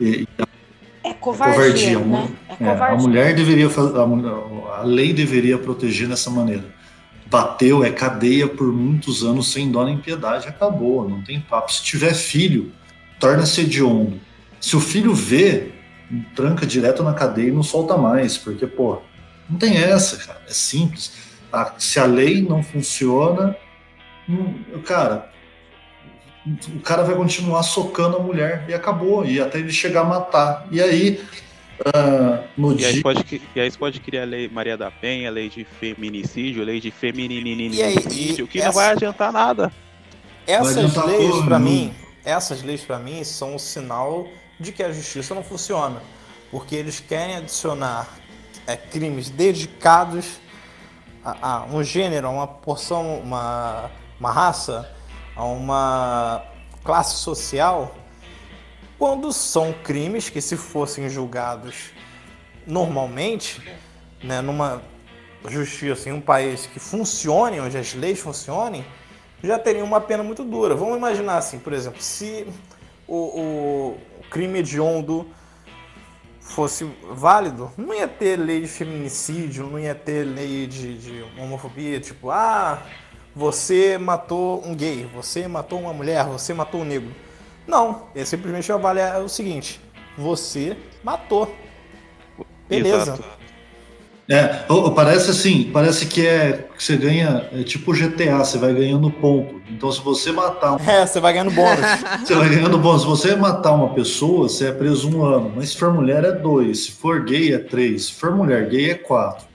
E, 0.00 0.26
É 1.04 1.14
covardia, 1.14 1.54
covardia, 1.54 1.98
né? 1.98 2.28
É 2.60 2.64
é, 2.64 2.70
a 2.70 2.96
mulher 2.96 3.34
deveria 3.34 3.70
fazer, 3.70 3.96
a, 3.98 4.02
a 4.80 4.82
lei 4.84 5.12
deveria 5.12 5.56
proteger 5.56 6.08
dessa 6.08 6.30
maneira. 6.30 6.64
Bateu, 7.26 7.82
é 7.84 7.90
cadeia 7.90 8.46
por 8.48 8.72
muitos 8.72 9.22
anos 9.24 9.50
sem 9.52 9.70
dó 9.70 9.84
nem 9.84 9.98
piedade, 9.98 10.48
acabou, 10.48 11.08
não 11.08 11.22
tem 11.22 11.40
papo. 11.40 11.72
Se 11.72 11.82
tiver 11.82 12.14
filho, 12.14 12.72
torna-se 13.18 13.60
hediondo. 13.62 14.18
Se 14.60 14.76
o 14.76 14.80
filho 14.80 15.14
vê, 15.14 15.72
tranca 16.34 16.66
direto 16.66 17.02
na 17.02 17.12
cadeia 17.14 17.48
e 17.48 17.52
não 17.52 17.62
solta 17.62 17.96
mais, 17.96 18.36
porque, 18.38 18.66
pô, 18.66 18.98
não 19.48 19.58
tem 19.58 19.76
essa, 19.76 20.16
cara, 20.18 20.40
é 20.48 20.52
simples. 20.52 21.12
A- 21.52 21.74
se 21.78 21.98
a 22.00 22.04
lei 22.04 22.42
não 22.42 22.62
funciona, 22.62 23.54
cara, 24.84 25.30
o 26.74 26.80
cara 26.80 27.02
vai 27.02 27.14
continuar 27.14 27.62
socando 27.62 28.16
a 28.16 28.20
mulher 28.20 28.64
e 28.68 28.74
acabou, 28.74 29.24
e 29.24 29.40
até 29.40 29.58
ele 29.58 29.72
chegar 29.72 30.02
a 30.02 30.04
matar. 30.04 30.66
E 30.70 30.80
aí, 30.80 31.22
ah, 31.94 32.42
no 32.56 32.72
E 32.78 32.84
aí, 32.84 32.92
dia. 32.94 33.02
pode, 33.02 33.24
cri- 33.24 33.42
e 33.54 33.60
aí 33.60 33.70
você 33.70 33.78
pode 33.78 34.00
criar 34.00 34.22
a 34.22 34.26
lei 34.26 34.48
Maria 34.48 34.76
da 34.76 34.90
Penha, 34.90 35.30
lei 35.30 35.48
de 35.48 35.64
feminicídio, 35.64 36.64
lei 36.64 36.80
de 36.80 36.88
E 36.88 36.90
aí, 36.90 36.94
femininicídio, 36.94 38.44
e 38.44 38.48
que 38.48 38.58
essa- 38.58 38.66
não 38.68 38.74
vai 38.74 38.92
adiantar 38.92 39.32
nada. 39.32 39.72
Essas 40.46 40.78
adiantar 40.78 41.06
leis, 41.06 41.18
nenhuma. 41.20 41.58
mim, 41.58 41.94
essas 42.24 42.62
leis 42.62 42.80
para 42.82 42.98
mim 42.98 43.22
são 43.24 43.54
um 43.54 43.58
sinal 43.58 44.26
de 44.58 44.72
que 44.72 44.82
a 44.82 44.90
justiça 44.90 45.34
não 45.34 45.42
funciona, 45.44 46.00
porque 46.50 46.74
eles 46.74 47.00
querem 47.00 47.36
adicionar 47.36 48.08
é, 48.66 48.76
crimes 48.76 49.28
dedicados 49.30 50.40
a, 51.24 51.48
a, 51.58 51.64
um 51.66 51.82
gênero, 51.84 52.26
a 52.26 52.30
uma 52.30 52.46
porção, 52.46 53.18
uma, 53.20 53.90
uma 54.18 54.30
raça, 54.30 54.90
a 55.36 55.44
uma 55.44 56.42
classe 56.82 57.16
social, 57.16 57.94
quando 58.98 59.32
são 59.32 59.72
crimes 59.84 60.28
que 60.28 60.40
se 60.40 60.56
fossem 60.56 61.08
julgados 61.08 61.92
normalmente, 62.66 63.62
né, 64.22 64.40
numa 64.40 64.82
justiça 65.48 66.08
em 66.08 66.12
um 66.12 66.20
país 66.20 66.66
que 66.66 66.80
funcione, 66.80 67.60
onde 67.60 67.78
as 67.78 67.94
leis 67.94 68.18
funcionem, 68.18 68.84
já 69.42 69.58
teria 69.58 69.84
uma 69.84 70.00
pena 70.00 70.22
muito 70.22 70.42
dura. 70.42 70.74
Vamos 70.74 70.96
imaginar 70.96 71.38
assim, 71.38 71.58
por 71.58 71.72
exemplo, 71.72 72.02
se 72.02 72.46
o, 73.06 73.16
o 73.16 73.98
crime 74.30 74.58
hediondo 74.58 75.26
fosse 76.40 76.84
válido, 77.12 77.70
não 77.76 77.94
ia 77.94 78.08
ter 78.08 78.36
lei 78.36 78.62
de 78.62 78.68
feminicídio, 78.68 79.66
não 79.66 79.78
ia 79.78 79.94
ter 79.94 80.24
lei 80.24 80.66
de, 80.66 80.98
de 80.98 81.24
homofobia, 81.38 82.00
tipo, 82.00 82.30
ah, 82.30 82.82
você 83.34 83.98
matou 83.98 84.62
um 84.66 84.74
gay, 84.74 85.08
você 85.14 85.46
matou 85.46 85.80
uma 85.80 85.92
mulher, 85.92 86.24
você 86.24 86.52
matou 86.52 86.80
um 86.80 86.84
negro. 86.84 87.14
Não, 87.66 88.04
ele 88.14 88.24
simplesmente 88.24 88.70
avaliar 88.72 89.20
o 89.22 89.28
seguinte: 89.28 89.80
você 90.16 90.76
matou. 91.02 91.54
Beleza. 92.68 93.12
Exato. 93.12 93.38
É, 94.30 94.66
parece 94.94 95.30
assim, 95.30 95.70
parece 95.72 96.04
que 96.04 96.26
é 96.26 96.68
que 96.76 96.84
você 96.84 96.98
ganha, 96.98 97.48
é 97.50 97.62
tipo 97.62 97.94
GTA, 97.94 98.36
você 98.38 98.58
vai 98.58 98.74
ganhando 98.74 99.10
ponto. 99.10 99.58
Então, 99.70 99.90
se 99.90 100.02
você 100.02 100.30
matar 100.30 100.74
um... 100.74 100.76
É, 100.86 101.06
você 101.06 101.18
vai 101.18 101.32
ganhando 101.32 101.50
bônus. 101.50 101.80
você 102.22 102.34
vai 102.34 102.48
ganhando 102.50 102.76
bônus. 102.76 103.00
Se 103.02 103.08
você 103.08 103.36
matar 103.36 103.72
uma 103.72 103.94
pessoa, 103.94 104.46
você 104.46 104.66
é 104.66 104.72
preso 104.72 105.08
um 105.08 105.24
ano. 105.24 105.50
Mas 105.56 105.70
se 105.70 105.78
for 105.78 105.94
mulher, 105.94 106.24
é 106.24 106.32
dois. 106.32 106.84
Se 106.84 106.92
for 106.92 107.24
gay, 107.24 107.54
é 107.54 107.58
três. 107.58 108.06
Se 108.06 108.12
for 108.12 108.36
mulher 108.36 108.68
gay, 108.68 108.90
é 108.90 108.94
quatro. 108.96 109.46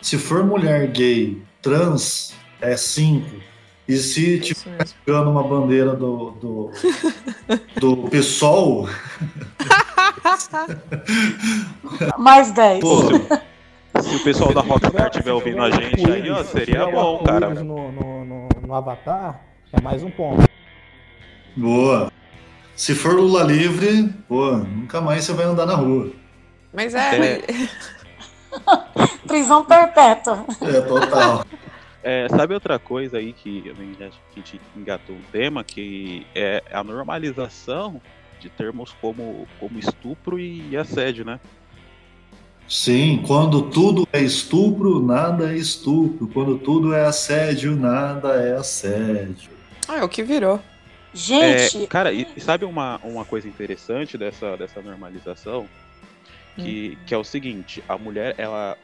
Se 0.00 0.16
for 0.16 0.42
mulher 0.42 0.86
gay 0.86 1.36
trans, 1.60 2.32
é 2.62 2.76
cinco. 2.76 3.36
E 3.86 3.96
se 3.96 4.38
tiver 4.38 4.86
pegando 5.04 5.30
uma 5.30 5.42
bandeira 5.42 5.94
do, 5.94 6.30
do, 6.30 6.70
do 7.76 7.96
PSOL. 8.08 8.88
Mais 12.16 12.52
10. 12.52 12.80
Pô, 12.80 13.02
se 14.00 14.16
o 14.16 14.24
pessoal 14.24 14.54
da 14.54 14.60
Rockstar 14.60 15.08
estiver 15.08 15.32
ouvindo 15.32 15.62
a 15.62 15.70
gente 15.70 16.10
aí, 16.10 16.30
ó, 16.30 16.42
seria 16.44 16.86
bom, 16.86 17.22
cara. 17.24 17.50
No, 17.52 17.90
no, 17.92 18.24
no, 18.24 18.48
no 18.66 18.74
Avatar, 18.74 19.40
é 19.72 19.80
mais 19.80 20.02
um 20.02 20.10
ponto. 20.10 20.48
Boa. 21.56 22.10
Se 22.74 22.94
for 22.94 23.14
Lula 23.14 23.42
livre, 23.42 24.08
pô, 24.28 24.52
nunca 24.52 25.00
mais 25.00 25.24
você 25.24 25.32
vai 25.32 25.44
andar 25.44 25.66
na 25.66 25.74
rua. 25.74 26.12
Mas 26.72 26.94
é. 26.94 27.16
é... 27.16 27.42
Prisão 29.26 29.64
perpétua. 29.64 30.46
É, 30.60 30.80
total. 30.80 31.44
É, 32.02 32.28
sabe 32.28 32.54
outra 32.54 32.78
coisa 32.78 33.18
aí 33.18 33.32
que 33.32 33.70
a 33.70 34.34
gente 34.34 34.60
engatou 34.76 35.14
um 35.14 35.22
tema, 35.30 35.62
que 35.62 36.26
é 36.34 36.62
a 36.72 36.82
normalização 36.82 38.00
de 38.40 38.48
termos 38.48 38.92
como, 39.00 39.46
como 39.60 39.78
estupro 39.78 40.38
e 40.38 40.76
assédio, 40.76 41.24
né? 41.24 41.38
Sim, 42.68 43.22
quando 43.26 43.70
tudo 43.70 44.08
é 44.12 44.20
estupro, 44.20 45.04
nada 45.04 45.52
é 45.52 45.56
estupro. 45.56 46.26
Quando 46.28 46.58
tudo 46.58 46.94
é 46.94 47.04
assédio, 47.04 47.76
nada 47.76 48.34
é 48.42 48.56
assédio. 48.56 49.50
Ah, 49.86 49.98
é 49.98 50.02
o 50.02 50.08
que 50.08 50.22
virou. 50.22 50.60
Gente. 51.12 51.84
É, 51.84 51.86
cara, 51.86 52.12
e 52.12 52.26
sabe 52.38 52.64
uma, 52.64 52.98
uma 53.04 53.24
coisa 53.24 53.46
interessante 53.46 54.16
dessa, 54.16 54.56
dessa 54.56 54.80
normalização? 54.80 55.66
Que, 56.56 56.96
hum. 56.96 57.04
que 57.06 57.14
é 57.14 57.18
o 57.18 57.24
seguinte, 57.24 57.82
a 57.88 57.96
mulher, 57.96 58.34
ela. 58.38 58.76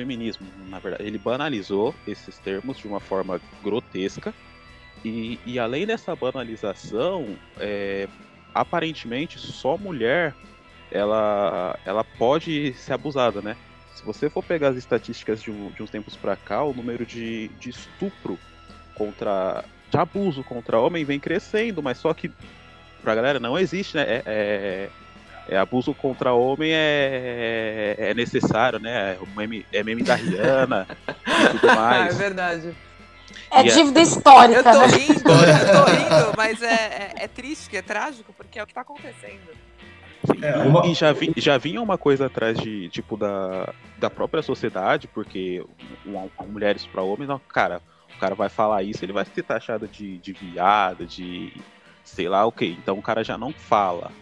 Feminismo, 0.00 0.46
na 0.70 0.78
verdade, 0.78 1.04
ele 1.04 1.18
banalizou 1.18 1.94
esses 2.06 2.38
termos 2.38 2.78
de 2.78 2.86
uma 2.86 3.00
forma 3.00 3.38
grotesca. 3.62 4.32
E, 5.04 5.38
e 5.44 5.58
além 5.58 5.86
dessa 5.86 6.16
banalização, 6.16 7.36
é, 7.58 8.08
aparentemente 8.54 9.38
só 9.38 9.76
mulher 9.76 10.34
ela, 10.90 11.78
ela 11.84 12.02
pode 12.02 12.72
ser 12.74 12.94
abusada, 12.94 13.42
né? 13.42 13.56
Se 13.94 14.02
você 14.04 14.30
for 14.30 14.42
pegar 14.42 14.68
as 14.68 14.76
estatísticas 14.76 15.42
de, 15.42 15.50
um, 15.50 15.70
de 15.70 15.82
uns 15.82 15.90
tempos 15.90 16.16
para 16.16 16.34
cá, 16.34 16.64
o 16.64 16.72
número 16.72 17.04
de, 17.04 17.48
de 17.60 17.68
estupro 17.68 18.38
contra. 18.94 19.62
de 19.90 19.98
abuso 19.98 20.42
contra 20.42 20.80
homem 20.80 21.04
vem 21.04 21.20
crescendo, 21.20 21.82
mas 21.82 21.98
só 21.98 22.14
que 22.14 22.30
pra 23.02 23.14
galera 23.14 23.38
não 23.38 23.58
existe, 23.58 23.96
né? 23.96 24.04
É, 24.04 24.22
é, 24.26 24.90
é 25.50 25.56
abuso 25.56 25.92
contra 25.92 26.32
homem 26.32 26.70
é, 26.72 27.96
é, 27.98 28.14
necessário, 28.14 28.78
né? 28.78 29.16
É 29.16 29.18
meme, 29.36 29.66
é 29.72 29.82
meme 29.82 30.04
da 30.04 30.14
Rihanna 30.14 30.86
e 31.08 31.58
tudo 31.58 31.66
mais. 31.74 32.14
é 32.14 32.18
verdade. 32.18 32.76
É 33.50 33.64
dívida 33.64 34.00
histórica. 34.00 34.60
Eu 34.60 34.62
tô 34.62 34.78
né? 34.78 34.86
rindo, 34.86 35.28
eu 35.28 35.84
tô 35.84 35.90
rindo, 35.90 36.34
mas 36.36 36.62
é, 36.62 36.74
é, 36.74 37.12
é 37.24 37.28
triste, 37.28 37.76
é 37.76 37.82
trágico, 37.82 38.32
porque 38.32 38.60
é 38.60 38.62
o 38.62 38.66
que 38.66 38.72
tá 38.72 38.82
acontecendo. 38.82 39.50
É, 40.40 40.56
uma... 40.58 40.86
E 40.86 40.94
já, 40.94 41.12
vi, 41.12 41.32
já 41.36 41.58
vinha 41.58 41.82
uma 41.82 41.98
coisa 41.98 42.26
atrás 42.26 42.56
de, 42.56 42.88
tipo, 42.90 43.16
da, 43.16 43.72
da 43.98 44.08
própria 44.08 44.42
sociedade, 44.42 45.08
porque 45.08 45.64
uma, 46.06 46.28
uma 46.38 46.48
mulheres 46.48 46.86
para 46.86 47.02
homens, 47.02 47.28
não, 47.28 47.40
cara, 47.40 47.82
o 48.14 48.20
cara 48.20 48.36
vai 48.36 48.48
falar 48.48 48.84
isso, 48.84 49.04
ele 49.04 49.12
vai 49.12 49.24
ser 49.24 49.42
taxado 49.42 49.88
de, 49.88 50.18
de 50.18 50.32
viado, 50.32 51.04
de 51.04 51.52
sei 52.04 52.28
lá 52.28 52.46
o 52.46 52.52
que. 52.52 52.66
Então 52.66 52.96
o 52.96 53.02
cara 53.02 53.24
já 53.24 53.36
não 53.36 53.52
fala. 53.52 54.12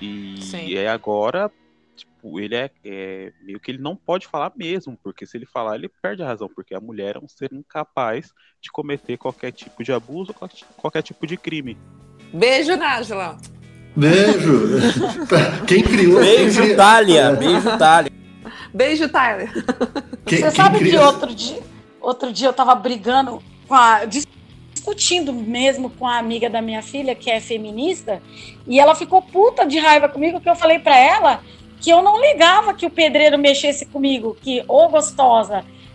E 0.00 0.38
Sim. 0.42 0.74
é 0.74 0.88
agora, 0.88 1.50
tipo, 1.96 2.38
ele 2.40 2.54
é, 2.54 2.70
é, 2.84 3.32
meio 3.42 3.58
que 3.58 3.70
ele 3.70 3.82
não 3.82 3.96
pode 3.96 4.26
falar 4.26 4.52
mesmo, 4.56 4.98
porque 5.02 5.26
se 5.26 5.36
ele 5.36 5.46
falar, 5.46 5.76
ele 5.76 5.90
perde 6.02 6.22
a 6.22 6.26
razão, 6.26 6.48
porque 6.48 6.74
a 6.74 6.80
mulher 6.80 7.16
é 7.16 7.18
um 7.18 7.28
ser 7.28 7.52
incapaz 7.52 8.32
de 8.60 8.70
cometer 8.70 9.16
qualquer 9.16 9.52
tipo 9.52 9.82
de 9.82 9.92
abuso, 9.92 10.34
qualquer 10.76 11.02
tipo 11.02 11.26
de 11.26 11.36
crime. 11.36 11.76
Beijo, 12.32 12.76
Nájila. 12.76 13.36
Beijo. 13.96 14.68
Quem 15.66 15.82
criou? 15.82 16.20
Beijo, 16.20 16.60
quem 16.60 16.76
Thalia. 16.76 17.32
Beijo, 17.32 17.78
Thalia. 17.78 18.16
Beijo, 18.72 19.08
Tyler. 19.08 19.50
Quem, 20.26 20.38
Você 20.38 20.42
quem 20.42 20.50
sabe 20.50 20.78
que 20.78 20.96
outro 20.98 21.34
dia, 21.34 21.62
outro 21.98 22.32
dia 22.32 22.48
eu 22.48 22.52
tava 22.52 22.74
brigando 22.74 23.42
com 23.66 23.74
a 23.74 24.04
discutindo 24.86 25.32
mesmo 25.32 25.90
com 25.90 26.06
a 26.06 26.16
amiga 26.16 26.48
da 26.48 26.62
minha 26.62 26.80
filha, 26.80 27.14
que 27.14 27.28
é 27.28 27.40
feminista, 27.40 28.22
e 28.66 28.78
ela 28.78 28.94
ficou 28.94 29.20
puta 29.20 29.66
de 29.66 29.78
raiva 29.78 30.08
comigo, 30.08 30.40
que 30.40 30.48
eu 30.48 30.54
falei 30.54 30.78
para 30.78 30.96
ela 30.96 31.40
que 31.80 31.90
eu 31.90 32.02
não 32.02 32.20
ligava 32.20 32.72
que 32.72 32.86
o 32.86 32.90
pedreiro 32.90 33.36
mexesse 33.36 33.84
comigo, 33.86 34.36
que 34.40 34.60
ô 34.66 34.84
oh, 34.84 34.88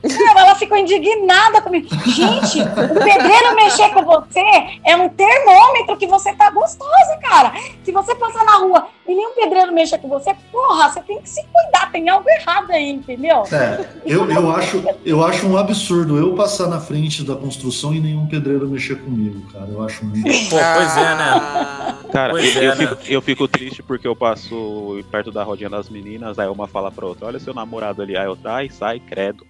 gostosa, 0.02 0.40
ela 0.40 0.56
ficou 0.56 0.78
indignada 0.78 1.62
comigo. 1.62 1.88
Gente, 2.06 2.62
o 2.62 3.04
pedreiro 3.04 3.56
mexer 3.56 3.90
com 3.90 4.04
você 4.04 4.42
é 4.86 4.96
um 4.96 5.10
termômetro 5.10 5.98
que 5.98 6.08
você 6.08 6.34
tá 6.34 6.50
gostosa, 6.50 7.18
cara. 7.22 7.54
Se 7.84 7.92
você 7.92 8.16
passar 8.16 8.44
na 8.44 8.58
rua 8.58 8.88
e 9.08 9.14
nenhum 9.14 9.34
pedreiro 9.34 9.72
mexer 9.74 9.98
com 10.00 10.10
você, 10.10 10.34
porra, 10.52 10.90
você 10.90 11.02
tem 11.02 11.22
que 11.22 11.30
se 11.30 11.44
cuidar, 11.44 11.92
tem 11.92 12.08
algo 12.10 12.28
errado 12.30 12.72
aí, 12.72 12.90
entendeu? 12.90 13.44
É, 13.52 13.86
eu, 14.06 14.30
eu, 14.30 14.52
acho, 14.52 14.84
eu 15.06 15.24
acho 15.24 15.48
um 15.48 15.58
absurdo 15.58 16.18
eu 16.18 16.34
passar 16.36 16.68
na 16.68 16.80
frente 16.80 17.24
da 17.24 17.36
construção 17.36 17.94
e 17.94 18.00
nenhum 18.00 18.28
pedreiro 18.28 18.68
mexer 18.68 18.96
comigo, 19.02 19.42
cara. 19.52 19.68
Eu 19.70 19.84
acho 19.84 20.06
muito. 20.06 20.24
Pô, 20.24 20.58
pois 20.76 20.98
é, 20.98 21.16
né? 21.16 21.98
Cara, 22.12 22.34
eu, 22.34 22.38
é, 22.38 22.68
eu, 22.68 22.76
fico, 22.76 22.96
né? 22.96 23.02
eu 23.08 23.22
fico 23.22 23.48
triste 23.48 23.84
porque 23.84 24.08
eu 24.08 24.16
passo 24.16 25.04
perto 25.10 25.32
da 25.32 25.44
rodinha 25.44 25.70
das 25.70 25.90
meninas, 25.90 26.38
aí 26.38 26.48
uma 26.48 26.68
fala 26.68 26.92
pra 26.92 27.06
outra, 27.06 27.28
olha 27.28 27.40
seu 27.40 27.54
namorado 27.54 28.02
ali, 28.02 28.18
aí 28.18 28.26
eu, 28.26 28.38
ai, 28.46 28.70
sai, 28.70 29.00
credo. 29.00 29.46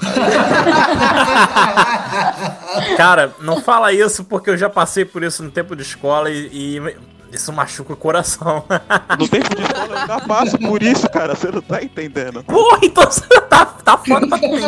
Cara, 2.96 3.34
não 3.40 3.60
fala 3.60 3.92
isso 3.92 4.24
porque 4.24 4.50
eu 4.50 4.56
já 4.56 4.68
passei 4.68 5.04
por 5.04 5.22
isso 5.22 5.42
no 5.42 5.50
tempo 5.50 5.76
de 5.76 5.82
escola 5.82 6.30
e, 6.30 6.48
e 6.52 6.80
isso 7.32 7.52
machuca 7.52 7.92
o 7.92 7.96
coração. 7.96 8.64
No 9.18 9.28
tempo 9.28 9.54
de 9.54 9.62
escola 9.62 9.88
eu 9.88 9.98
ainda 9.98 10.20
passo 10.20 10.58
por 10.58 10.82
isso, 10.82 11.08
cara. 11.10 11.34
Você 11.34 11.50
não 11.50 11.62
tá 11.62 11.82
entendendo. 11.82 12.44
Porra, 12.44 12.78
então 12.82 13.04
você 13.04 13.26
tá, 13.42 13.66
tá 13.66 13.98
foda 13.98 14.26
pra 14.26 14.38
mim. 14.38 14.62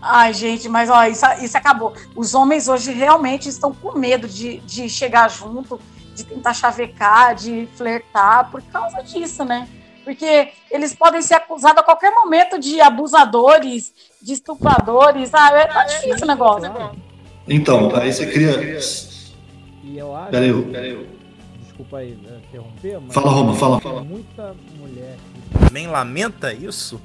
Ai, 0.00 0.34
gente, 0.34 0.68
mas 0.68 0.90
ó, 0.90 1.04
isso, 1.04 1.24
isso 1.40 1.56
acabou. 1.56 1.94
Os 2.16 2.34
homens 2.34 2.68
hoje 2.68 2.92
realmente 2.92 3.48
estão 3.48 3.72
com 3.72 3.96
medo 3.96 4.26
de, 4.26 4.58
de 4.60 4.88
chegar 4.88 5.30
junto, 5.30 5.80
de 6.14 6.24
tentar 6.24 6.54
chavecar, 6.54 7.34
de 7.34 7.68
flertar, 7.76 8.50
por 8.50 8.62
causa 8.62 9.02
disso, 9.02 9.44
né? 9.44 9.68
Porque 10.04 10.50
eles 10.70 10.94
podem 10.94 11.22
ser 11.22 11.34
acusados 11.34 11.78
a 11.78 11.82
qualquer 11.82 12.10
momento 12.10 12.58
de 12.58 12.80
abusadores, 12.80 13.92
de 14.20 14.32
estupradores. 14.32 15.32
Ah, 15.32 15.50
é, 15.58 15.66
tá 15.66 15.84
difícil 15.84 16.24
o 16.24 16.26
negócio. 16.26 16.70
Então, 17.48 17.94
aí 17.96 18.12
você 18.12 18.26
cria. 18.26 18.78
E 19.82 19.98
eu 19.98 20.14
acho. 20.14 20.30
Peraí, 20.30 20.62
peraí. 20.64 21.08
Desculpa 21.60 21.98
aí 21.98 22.12
né, 22.12 22.40
interromper, 22.48 23.00
mas. 23.00 23.14
Fala, 23.14 23.30
Roma, 23.30 23.54
fala, 23.54 23.80
fala. 23.80 24.04
Muita 24.04 24.54
mulher 24.78 25.16
que 25.34 25.58
também 25.58 25.86
lamenta 25.86 26.52
isso. 26.52 27.00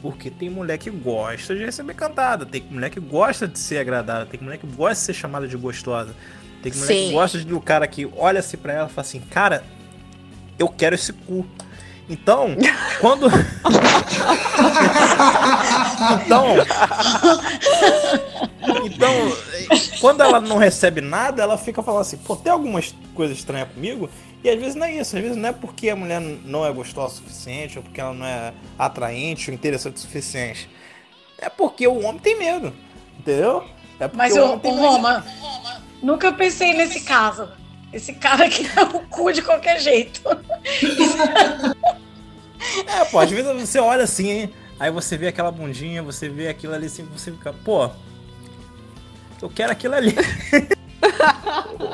Porque 0.00 0.30
tem 0.30 0.48
mulher 0.48 0.78
que 0.78 0.90
gosta 0.90 1.56
de 1.56 1.64
receber 1.64 1.92
cantada, 1.94 2.46
tem 2.46 2.62
mulher 2.70 2.88
que 2.88 3.00
gosta 3.00 3.48
de 3.48 3.58
ser 3.58 3.78
agradada, 3.78 4.26
tem 4.26 4.40
mulher 4.40 4.58
que 4.58 4.66
gosta 4.66 4.94
de 4.94 5.00
ser 5.00 5.12
chamada 5.12 5.48
de 5.48 5.56
gostosa. 5.56 6.14
Tem 6.62 6.72
mulher 6.72 6.86
que 6.86 7.06
Sim. 7.08 7.12
gosta 7.12 7.38
do 7.44 7.60
cara 7.60 7.86
que 7.88 8.08
olha 8.16 8.38
assim 8.38 8.56
pra 8.56 8.72
ela 8.74 8.88
e 8.88 8.92
fala 8.92 9.06
assim, 9.06 9.18
cara, 9.18 9.64
eu 10.56 10.68
quero 10.68 10.94
esse 10.94 11.12
cu. 11.12 11.44
Então, 12.08 12.56
quando. 13.00 13.26
então. 16.24 16.44
Então, 18.84 19.12
quando 20.00 20.22
ela 20.22 20.40
não 20.40 20.56
recebe 20.56 21.00
nada, 21.00 21.42
ela 21.42 21.58
fica 21.58 21.82
falando 21.82 22.00
assim, 22.02 22.16
pô, 22.16 22.34
tem 22.36 22.50
alguma 22.50 22.80
coisa 23.14 23.32
estranha 23.32 23.66
comigo? 23.66 24.08
E 24.42 24.48
às 24.48 24.58
vezes 24.58 24.74
não 24.74 24.86
é 24.86 24.94
isso, 24.94 25.16
às 25.16 25.22
vezes 25.22 25.36
não 25.36 25.48
é 25.48 25.52
porque 25.52 25.90
a 25.90 25.96
mulher 25.96 26.20
não 26.20 26.64
é 26.64 26.72
gostosa 26.72 27.14
o 27.14 27.16
suficiente, 27.16 27.76
ou 27.76 27.84
porque 27.84 28.00
ela 28.00 28.14
não 28.14 28.24
é 28.24 28.52
atraente 28.78 29.50
ou 29.50 29.54
interessante 29.54 29.96
o 29.96 30.00
suficiente. 30.00 30.68
É 31.38 31.48
porque 31.48 31.86
o 31.86 32.02
homem 32.04 32.20
tem 32.20 32.38
medo, 32.38 32.72
entendeu? 33.18 33.64
É 33.98 34.06
porque 34.06 34.16
Mas 34.16 34.36
o 34.36 34.40
o, 34.40 34.44
homem 34.44 34.58
tem 34.60 34.72
o. 34.72 34.76
Roma, 34.76 35.24
nunca 36.02 36.32
pensei 36.32 36.72
nesse 36.72 37.00
caso. 37.00 37.48
Esse 37.92 38.12
cara 38.14 38.48
que 38.48 38.66
é 38.66 38.82
o 38.82 39.00
cu 39.08 39.32
de 39.32 39.42
qualquer 39.42 39.80
jeito. 39.80 40.22
É, 42.86 43.04
pô, 43.04 43.20
às 43.20 43.30
vezes 43.30 43.46
você 43.52 43.78
olha 43.78 44.02
assim, 44.02 44.30
hein? 44.30 44.50
Aí 44.80 44.90
você 44.90 45.16
vê 45.16 45.28
aquela 45.28 45.50
bundinha, 45.50 46.02
você 46.02 46.28
vê 46.28 46.48
aquilo 46.48 46.74
ali 46.74 46.86
assim, 46.86 47.04
você 47.04 47.30
fica, 47.30 47.52
pô, 47.52 47.88
eu 49.40 49.48
quero 49.48 49.70
aquilo 49.70 49.94
ali. 49.94 50.14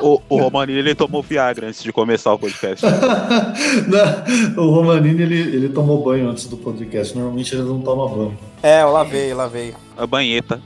O, 0.01 0.21
o 0.29 0.37
Romanini 0.37 0.79
ele 0.79 0.95
tomou 0.95 1.21
Viagra 1.21 1.67
antes 1.67 1.81
de 1.81 1.91
começar 1.91 2.33
o 2.33 2.39
podcast. 2.39 2.85
Não, 3.87 4.63
o 4.63 4.71
Romanini, 4.71 5.21
ele, 5.23 5.39
ele 5.39 5.69
tomou 5.69 6.03
banho 6.03 6.29
antes 6.29 6.47
do 6.47 6.57
podcast. 6.57 7.15
Normalmente 7.15 7.53
ele 7.53 7.63
não 7.63 7.81
toma 7.81 8.07
banho. 8.07 8.37
É, 8.61 8.81
eu 8.81 8.91
lavei, 8.91 9.31
eu 9.31 9.37
lavei. 9.37 9.75
A 9.97 10.05
banheta. 10.05 10.61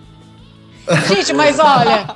Gente, 1.07 1.33
mas 1.33 1.59
olha, 1.59 2.15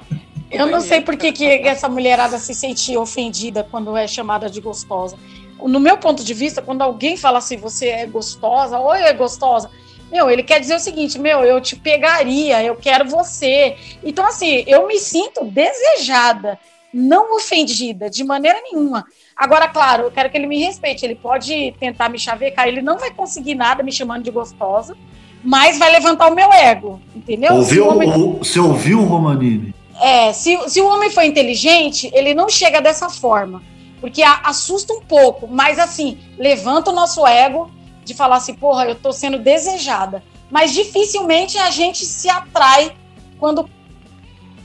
eu 0.53 0.67
não 0.67 0.79
sei 0.81 1.01
por 1.01 1.15
que, 1.17 1.31
que 1.31 1.45
essa 1.45 1.89
mulherada 1.89 2.37
se 2.37 2.53
sente 2.53 2.95
ofendida 2.97 3.67
quando 3.69 3.95
é 3.97 4.07
chamada 4.07 4.49
de 4.49 4.61
gostosa. 4.61 5.17
No 5.61 5.79
meu 5.79 5.97
ponto 5.97 6.23
de 6.23 6.33
vista, 6.33 6.61
quando 6.61 6.81
alguém 6.81 7.15
fala 7.15 7.37
assim, 7.37 7.57
você 7.57 7.87
é 7.89 8.05
gostosa, 8.05 8.77
ou 8.79 8.93
é 8.93 9.13
gostosa, 9.13 9.69
meu, 10.11 10.29
ele 10.29 10.43
quer 10.43 10.59
dizer 10.59 10.75
o 10.75 10.79
seguinte, 10.79 11.17
meu, 11.17 11.43
eu 11.43 11.59
te 11.61 11.75
pegaria, 11.75 12.61
eu 12.63 12.75
quero 12.75 13.07
você. 13.09 13.75
Então, 14.03 14.25
assim, 14.27 14.63
eu 14.67 14.85
me 14.87 14.99
sinto 14.99 15.43
desejada, 15.45 16.59
não 16.93 17.35
ofendida, 17.35 18.09
de 18.09 18.23
maneira 18.23 18.61
nenhuma. 18.61 19.05
Agora, 19.35 19.67
claro, 19.67 20.03
eu 20.03 20.11
quero 20.11 20.29
que 20.29 20.37
ele 20.37 20.45
me 20.47 20.59
respeite. 20.63 21.03
Ele 21.03 21.15
pode 21.15 21.73
tentar 21.79 22.09
me 22.09 22.19
chavecar, 22.19 22.67
ele 22.67 22.81
não 22.81 22.97
vai 22.99 23.11
conseguir 23.11 23.55
nada 23.55 23.81
me 23.81 23.91
chamando 23.91 24.23
de 24.23 24.29
gostosa, 24.31 24.95
mas 25.43 25.79
vai 25.79 25.91
levantar 25.91 26.27
o 26.31 26.35
meu 26.35 26.51
ego, 26.53 27.01
entendeu? 27.15 27.49
Se 27.63 27.79
Ouviu, 27.79 27.85
o 27.85 27.89
homem- 27.91 28.09
o- 28.11 28.37
você 28.43 28.59
ouviu 28.59 28.99
o 28.99 29.05
Romanini? 29.05 29.73
É, 30.01 30.33
se, 30.33 30.57
se 30.69 30.81
o 30.81 30.87
homem 30.87 31.09
for 31.09 31.23
inteligente, 31.23 32.09
ele 32.13 32.33
não 32.33 32.49
chega 32.49 32.81
dessa 32.81 33.09
forma. 33.09 33.61
Porque 34.01 34.21
a- 34.21 34.41
assusta 34.45 34.93
um 34.93 35.01
pouco, 35.01 35.47
mas 35.47 35.79
assim, 35.79 36.17
levanta 36.37 36.91
o 36.91 36.93
nosso 36.93 37.25
ego 37.25 37.71
de 38.03 38.13
falar 38.13 38.35
assim, 38.37 38.53
porra, 38.53 38.85
eu 38.85 38.95
tô 38.95 39.11
sendo 39.13 39.39
desejada. 39.39 40.21
Mas 40.51 40.73
dificilmente 40.73 41.57
a 41.57 41.69
gente 41.71 42.05
se 42.05 42.29
atrai 42.29 42.91
quando 43.39 43.69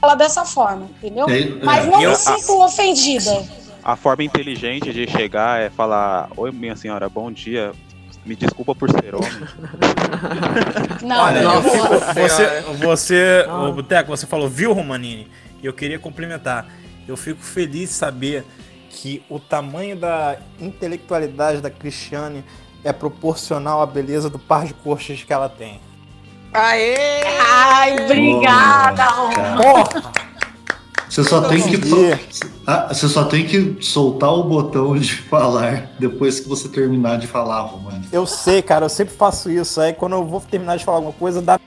fala 0.00 0.14
dessa 0.14 0.44
forma, 0.44 0.88
entendeu? 0.98 1.26
É, 1.28 1.64
Mas 1.64 1.86
é, 1.86 1.90
não 1.90 2.02
eu- 2.02 2.10
me 2.10 2.16
sinto 2.16 2.60
ofendida. 2.62 3.44
A 3.84 3.96
forma 3.96 4.22
inteligente 4.24 4.92
de 4.92 5.06
chegar 5.08 5.60
é 5.62 5.70
falar: 5.70 6.28
Oi, 6.36 6.50
minha 6.50 6.76
senhora, 6.76 7.08
bom 7.08 7.30
dia. 7.32 7.72
Me 8.28 8.36
desculpa 8.36 8.74
por 8.74 8.90
ser 8.90 9.14
homem. 9.14 9.30
Não, 11.02 11.18
Olha, 11.24 11.42
não, 11.42 11.62
você, 11.62 12.60
você, 12.84 13.46
Ah. 13.48 13.62
o 13.62 13.72
Boteco, 13.72 14.10
você 14.10 14.26
falou, 14.26 14.48
viu, 14.50 14.74
Romanini? 14.74 15.30
E 15.62 15.66
eu 15.66 15.72
queria 15.72 15.98
complementar. 15.98 16.66
Eu 17.06 17.16
fico 17.16 17.40
feliz 17.42 17.88
de 17.88 17.94
saber 17.94 18.44
que 18.90 19.22
o 19.30 19.38
tamanho 19.40 19.96
da 19.96 20.36
intelectualidade 20.60 21.62
da 21.62 21.70
Cristiane 21.70 22.44
é 22.84 22.92
proporcional 22.92 23.80
à 23.80 23.86
beleza 23.86 24.28
do 24.28 24.38
par 24.38 24.66
de 24.66 24.74
coxas 24.74 25.22
que 25.24 25.32
ela 25.32 25.48
tem. 25.48 25.80
Aê! 26.52 27.22
Ai, 27.40 27.96
obrigada. 28.04 29.06
Porra! 29.56 30.12
Você 31.18 31.30
só 31.30 31.40
tem 31.40 31.60
que. 31.60 31.76
Ah, 32.64 32.94
você 32.94 33.08
só 33.08 33.24
tem 33.24 33.44
que 33.44 33.76
soltar 33.84 34.32
o 34.32 34.44
botão 34.44 34.96
de 34.96 35.14
falar 35.28 35.90
depois 35.98 36.38
que 36.38 36.48
você 36.48 36.68
terminar 36.68 37.18
de 37.18 37.26
falar, 37.26 37.60
Romani. 37.62 38.04
Eu 38.12 38.24
sei, 38.24 38.62
cara, 38.62 38.84
eu 38.84 38.88
sempre 38.88 39.16
faço 39.16 39.50
isso. 39.50 39.80
Aí 39.80 39.92
quando 39.92 40.12
eu 40.12 40.24
vou 40.24 40.40
terminar 40.40 40.76
de 40.76 40.84
falar 40.84 40.98
alguma 40.98 41.12
coisa, 41.12 41.42
dá. 41.42 41.58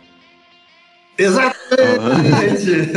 Exatamente! 1.18 2.92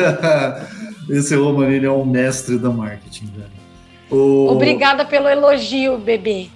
Esse 1.10 1.34
Romani 1.34 1.74
ele 1.74 1.86
é 1.86 1.90
um 1.90 2.04
mestre 2.04 2.56
da 2.56 2.70
marketing, 2.70 3.26
velho. 3.36 3.50
O- 4.08 4.52
Obrigada 4.52 5.04
pelo 5.04 5.28
elogio, 5.28 5.98
bebê. 5.98 6.46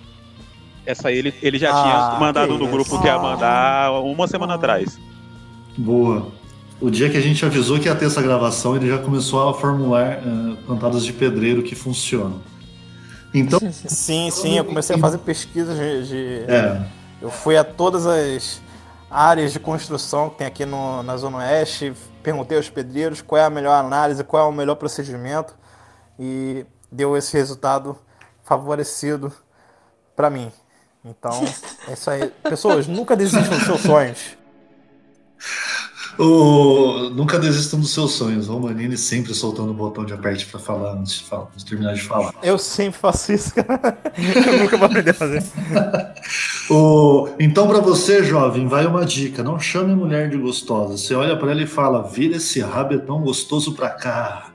Essa 0.87 1.09
aí 1.09 1.19
ele, 1.19 1.35
ele 1.43 1.59
já 1.59 1.71
Ah, 1.71 1.83
tinha 1.83 2.21
mandado 2.21 2.57
no 2.57 2.69
grupo 2.69 3.01
que 3.01 3.07
ia 3.07 3.19
mandar 3.19 3.91
uma 4.01 4.29
semana 4.29 4.53
Ah. 4.53 4.57
atrás. 4.57 4.97
Boa. 5.77 6.29
O 6.81 6.91
dia 6.91 7.11
que 7.11 7.17
a 7.17 7.21
gente 7.21 7.45
avisou 7.45 7.79
que 7.79 7.87
ia 7.87 7.95
ter 7.95 8.07
essa 8.07 8.23
gravação, 8.23 8.77
ele 8.77 8.89
já 8.89 8.99
começou 8.99 9.49
a 9.49 9.55
formular 9.55 10.21
cantadas 10.67 11.05
de 11.05 11.13
pedreiro 11.13 11.63
que 11.63 11.75
funcionam. 11.75 12.41
Então, 13.35 13.59
Sim, 13.73 14.31
sim, 14.31 14.57
eu 14.57 14.65
comecei 14.65 14.97
a 14.97 14.99
fazer 14.99 15.19
pesquisas 15.19 15.77
de. 15.77 16.09
de- 16.09 16.45
é, 16.51 16.81
Eu 17.21 17.31
fui 17.31 17.57
a 17.57 17.65
todas 17.65 18.07
as 18.07 18.63
áreas 19.11 19.53
de 19.53 19.59
construção 19.59 20.31
que 20.31 20.39
tem 20.39 20.47
aqui 20.47 20.65
no- 20.65 21.03
na 21.03 21.17
Zona 21.17 21.39
Oeste, 21.39 21.93
perguntei 22.23 22.57
aos 22.57 22.71
pedreiros 22.71 23.21
qual 23.21 23.41
é 23.41 23.45
a 23.45 23.51
melhor 23.51 23.73
análise, 23.73 24.23
qual 24.23 24.47
é 24.47 24.49
o 24.49 24.53
melhor 24.53 24.77
procedimento 24.77 25.55
e 26.19 26.65
deu 26.93 27.17
esse 27.17 27.37
resultado 27.37 27.99
favorecido 28.45 29.33
para 30.15 30.31
mim. 30.31 30.51
Então, 31.05 31.43
é 31.89 31.93
isso 31.93 32.09
aí. 32.11 32.33
Pessoas, 32.49 32.87
nunca 32.87 33.17
desistam 33.17 33.57
dos 33.57 33.65
seus 33.67 33.81
sonhos. 33.81 34.39
O- 36.19 37.11
nunca 37.11 37.39
desistam 37.39 37.79
dos 37.81 37.93
seus 37.95 38.13
sonhos. 38.13 38.49
O 38.49 38.53
Romanini 38.55 38.97
sempre 38.97 39.35
soltando 39.35 39.71
o 39.71 39.75
botão 39.75 40.05
de 40.05 40.13
aperte 40.13 40.47
para 40.47 40.59
falar 40.61 40.93
antes 40.93 41.15
de, 41.15 41.25
falar, 41.25 41.45
antes 41.53 41.65
de 41.65 41.71
terminar 41.71 41.95
de 41.95 42.03
falar. 42.03 42.35
Eu 42.43 42.59
sempre 42.59 42.99
faço 43.01 43.33
isso, 43.33 43.55
cara. 43.55 43.99
Eu 44.17 44.59
nunca 44.61 44.77
vou 44.77 44.87
aprender 44.87 45.11
a 45.11 45.15
fazer. 45.15 45.43
O- 46.71 47.29
Então, 47.41 47.67
para 47.67 47.81
você, 47.81 48.23
jovem, 48.23 48.67
vai 48.69 48.85
uma 48.87 49.05
dica: 49.07 49.43
não 49.43 49.59
chame 49.59 49.95
mulher 49.95 50.29
de 50.29 50.37
gostosa. 50.37 50.99
Você 50.99 51.15
olha 51.15 51.35
para 51.37 51.51
ela 51.53 51.63
e 51.63 51.67
fala: 51.67 52.03
vira 52.03 52.37
esse 52.37 52.61
rabetão 52.61 53.21
gostoso 53.23 53.73
pra 53.75 53.89
cá. 53.91 54.49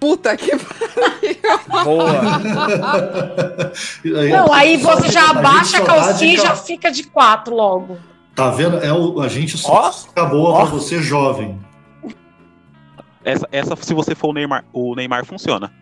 Puta 0.00 0.36
que 0.36 0.50
pariu! 0.56 1.84
Boa. 1.84 2.20
Aí, 4.20 4.30
Não, 4.30 4.52
aí 4.52 4.76
você 4.76 5.10
já 5.10 5.30
abaixa 5.30 5.78
a 5.78 5.80
calcinha 5.82 6.34
e 6.34 6.36
já 6.36 6.54
fica 6.56 6.90
de 6.90 7.04
quatro 7.04 7.54
logo. 7.54 7.96
Tá 8.34 8.50
vendo? 8.50 8.78
É 8.78 8.92
o, 8.92 9.20
a 9.20 9.28
gente 9.28 9.56
só 9.56 9.90
acabou 10.10 10.46
ó. 10.46 10.56
para 10.56 10.64
você, 10.70 11.00
jovem. 11.02 11.58
Essa, 13.24 13.48
essa, 13.50 13.76
se 13.76 13.94
você 13.94 14.14
for 14.14 14.28
o 14.28 14.32
Neymar, 14.32 14.64
o 14.72 14.94
Neymar 14.94 15.24
funciona. 15.24 15.72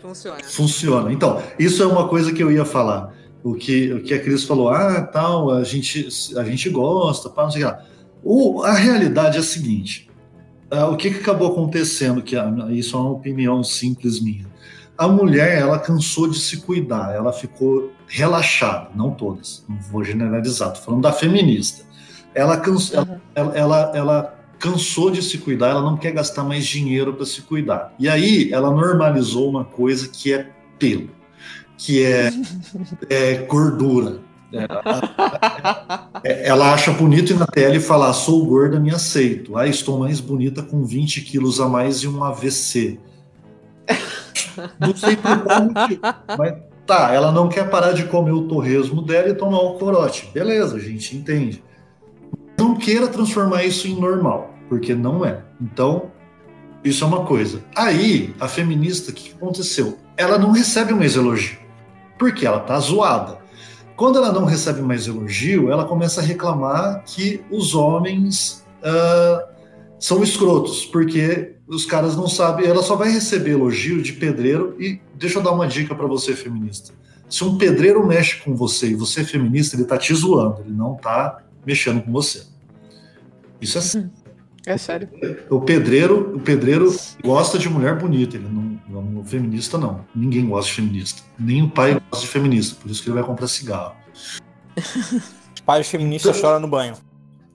Funciona. 0.00 0.38
Funciona. 0.44 1.12
Então, 1.12 1.42
isso 1.58 1.82
é 1.82 1.86
uma 1.86 2.06
coisa 2.08 2.32
que 2.32 2.42
eu 2.42 2.50
ia 2.52 2.64
falar. 2.64 3.12
O 3.42 3.54
que, 3.54 3.92
o 3.92 4.02
que 4.02 4.14
a 4.14 4.20
Cris 4.20 4.44
falou, 4.44 4.68
ah, 4.68 5.02
tal, 5.02 5.50
a 5.50 5.64
gente, 5.64 6.06
a 6.36 6.44
gente 6.44 6.68
gosta, 6.70 7.28
pá, 7.28 7.42
não 7.44 7.50
sei 7.50 7.64
o 7.64 7.66
que 7.66 7.72
lá. 7.72 7.84
O, 8.22 8.62
a 8.62 8.72
realidade 8.72 9.36
é 9.36 9.40
a 9.40 9.42
seguinte: 9.42 10.08
ah, 10.70 10.86
o 10.88 10.96
que, 10.96 11.10
que 11.10 11.18
acabou 11.20 11.50
acontecendo? 11.50 12.22
Que 12.22 12.36
a- 12.36 12.52
isso 12.70 12.96
é 12.96 13.00
uma 13.00 13.10
opinião 13.10 13.64
simples 13.64 14.20
minha. 14.20 14.46
A 14.96 15.08
mulher, 15.08 15.58
ela 15.60 15.78
cansou 15.80 16.28
de 16.28 16.38
se 16.38 16.58
cuidar, 16.58 17.12
ela 17.14 17.32
ficou 17.32 17.90
relaxada, 18.06 18.90
não 18.94 19.10
todas, 19.10 19.64
não 19.68 19.76
vou 19.90 20.04
generalizar, 20.04 20.72
tô 20.72 20.80
falando 20.80 21.02
da 21.02 21.12
feminista. 21.12 21.84
Ela, 22.34 22.56
cansa, 22.56 22.96
ela, 22.96 23.20
ela, 23.34 23.56
ela, 23.56 23.92
ela 23.94 24.42
cansou 24.62 25.10
de 25.10 25.20
se 25.20 25.38
cuidar, 25.38 25.70
ela 25.70 25.82
não 25.82 25.96
quer 25.96 26.12
gastar 26.12 26.44
mais 26.44 26.64
dinheiro 26.64 27.12
para 27.12 27.26
se 27.26 27.42
cuidar. 27.42 27.92
E 27.98 28.08
aí 28.08 28.52
ela 28.52 28.70
normalizou 28.70 29.50
uma 29.50 29.64
coisa 29.64 30.08
que 30.08 30.32
é 30.32 30.46
pelo, 30.78 31.10
que 31.76 32.04
é, 32.04 32.30
é 33.10 33.34
gordura. 33.38 34.20
É, 36.24 36.46
ela 36.46 36.72
acha 36.72 36.92
bonito 36.92 37.32
ir 37.32 37.36
na 37.36 37.46
tela 37.46 37.74
e 37.74 37.80
falar: 37.80 38.12
sou 38.12 38.44
gorda, 38.46 38.78
me 38.78 38.90
aceito. 38.90 39.56
Ah, 39.56 39.66
estou 39.66 39.98
mais 39.98 40.20
bonita 40.20 40.62
com 40.62 40.84
20 40.84 41.22
quilos 41.22 41.58
a 41.58 41.68
mais 41.68 41.96
e 42.04 42.06
um 42.06 42.22
AVC. 42.22 43.00
Não 44.78 44.94
sei 44.94 45.16
por 45.16 45.42
qual 45.42 45.62
motivo, 45.62 46.00
mas 46.38 46.54
tá, 46.86 47.12
ela 47.12 47.32
não 47.32 47.48
quer 47.48 47.68
parar 47.70 47.92
de 47.92 48.04
comer 48.04 48.30
o 48.30 48.42
torresmo 48.42 49.02
dela 49.02 49.30
e 49.30 49.34
tomar 49.34 49.60
o 49.62 49.78
corote. 49.78 50.30
Beleza, 50.32 50.76
a 50.76 50.80
gente 50.80 51.16
entende. 51.16 51.64
Não 52.62 52.76
queira 52.76 53.08
transformar 53.08 53.64
isso 53.64 53.88
em 53.88 53.98
normal, 53.98 54.54
porque 54.68 54.94
não 54.94 55.24
é. 55.24 55.42
Então, 55.60 56.12
isso 56.84 57.02
é 57.02 57.06
uma 57.08 57.24
coisa. 57.24 57.60
Aí, 57.74 58.32
a 58.38 58.46
feminista, 58.46 59.10
o 59.10 59.14
que 59.14 59.32
aconteceu? 59.32 59.98
Ela 60.16 60.38
não 60.38 60.52
recebe 60.52 60.94
mais 60.94 61.16
elogio, 61.16 61.58
porque 62.16 62.46
ela 62.46 62.60
tá 62.60 62.78
zoada. 62.78 63.38
Quando 63.96 64.18
ela 64.18 64.32
não 64.32 64.44
recebe 64.44 64.80
mais 64.80 65.08
elogio, 65.08 65.72
ela 65.72 65.84
começa 65.84 66.20
a 66.20 66.24
reclamar 66.24 67.02
que 67.04 67.44
os 67.50 67.74
homens 67.74 68.64
ah, 68.80 69.48
são 69.98 70.22
escrotos, 70.22 70.86
porque 70.86 71.56
os 71.66 71.84
caras 71.84 72.16
não 72.16 72.28
sabem, 72.28 72.66
ela 72.66 72.82
só 72.82 72.94
vai 72.94 73.10
receber 73.10 73.52
elogio 73.52 74.00
de 74.00 74.12
pedreiro 74.12 74.76
e 74.78 75.00
deixa 75.16 75.40
eu 75.40 75.42
dar 75.42 75.50
uma 75.50 75.66
dica 75.66 75.96
para 75.96 76.06
você 76.06 76.32
feminista. 76.32 76.92
Se 77.28 77.42
um 77.42 77.58
pedreiro 77.58 78.06
mexe 78.06 78.36
com 78.36 78.54
você 78.54 78.90
e 78.90 78.94
você 78.94 79.22
é 79.22 79.24
feminista, 79.24 79.74
ele 79.74 79.84
tá 79.84 79.98
te 79.98 80.14
zoando, 80.14 80.60
ele 80.60 80.72
não 80.72 80.94
tá 80.94 81.42
mexendo 81.66 82.02
com 82.02 82.12
você. 82.12 82.51
Isso 83.62 83.78
é 83.78 83.80
sério. 83.80 84.10
É 84.66 84.76
sério. 84.76 85.08
O 85.50 85.60
pedreiro, 85.60 86.36
o 86.36 86.40
pedreiro 86.40 86.94
gosta 87.24 87.58
de 87.58 87.68
mulher 87.68 87.98
bonita, 87.98 88.36
ele 88.36 88.48
não, 88.48 89.02
não 89.02 89.24
feminista 89.24 89.76
não. 89.76 90.04
Ninguém 90.14 90.46
gosta 90.46 90.68
de 90.68 90.76
feminista. 90.76 91.22
Nem 91.38 91.62
o 91.62 91.70
pai 91.70 92.00
gosta 92.10 92.26
de 92.26 92.30
feminista, 92.30 92.76
por 92.80 92.90
isso 92.90 93.02
que 93.02 93.08
ele 93.08 93.14
vai 93.14 93.24
comprar 93.24 93.48
cigarro. 93.48 93.94
Pais 95.64 95.88
feministas 95.88 96.36
choram 96.36 96.60
no 96.60 96.68
banho. 96.68 96.94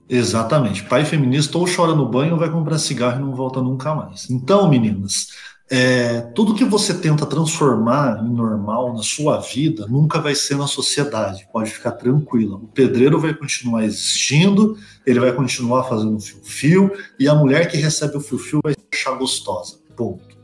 Exatamente. 0.08 0.84
Pai 0.84 1.04
feminista 1.04 1.58
ou 1.58 1.66
chora 1.66 1.94
no 1.94 2.08
banho 2.08 2.32
ou 2.32 2.38
vai 2.38 2.50
comprar 2.50 2.78
cigarro 2.78 3.18
e 3.18 3.22
não 3.22 3.34
volta 3.34 3.60
nunca 3.60 3.94
mais. 3.94 4.30
Então, 4.30 4.68
meninas, 4.68 5.28
é, 5.70 6.20
tudo 6.34 6.54
que 6.54 6.64
você 6.64 6.94
tenta 6.94 7.26
transformar 7.26 8.24
em 8.24 8.30
normal 8.30 8.94
na 8.94 9.02
sua 9.02 9.38
vida 9.38 9.86
nunca 9.86 10.20
vai 10.20 10.34
ser 10.34 10.56
na 10.56 10.66
sociedade. 10.66 11.46
Pode 11.52 11.70
ficar 11.70 11.92
tranquila. 11.92 12.56
O 12.56 12.68
pedreiro 12.68 13.20
vai 13.20 13.34
continuar 13.34 13.84
existindo, 13.84 14.78
ele 15.06 15.20
vai 15.20 15.32
continuar 15.32 15.84
fazendo 15.84 16.18
fio-fio 16.20 16.90
e 17.18 17.28
a 17.28 17.34
mulher 17.34 17.68
que 17.70 17.76
recebe 17.76 18.16
o 18.16 18.20
fio-fio 18.20 18.60
vai 18.64 18.74
achar 18.92 19.12
gostosa. 19.12 19.78
Ponto. 19.94 20.38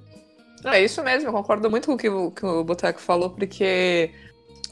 É 0.64 0.82
isso 0.82 1.02
mesmo, 1.02 1.28
eu 1.28 1.32
concordo 1.32 1.70
muito 1.70 1.86
com 1.86 1.94
o 1.94 1.98
que 1.98 2.08
o, 2.08 2.30
que 2.30 2.44
o 2.44 2.64
Boteco 2.64 2.98
falou, 2.98 3.30
porque 3.30 4.10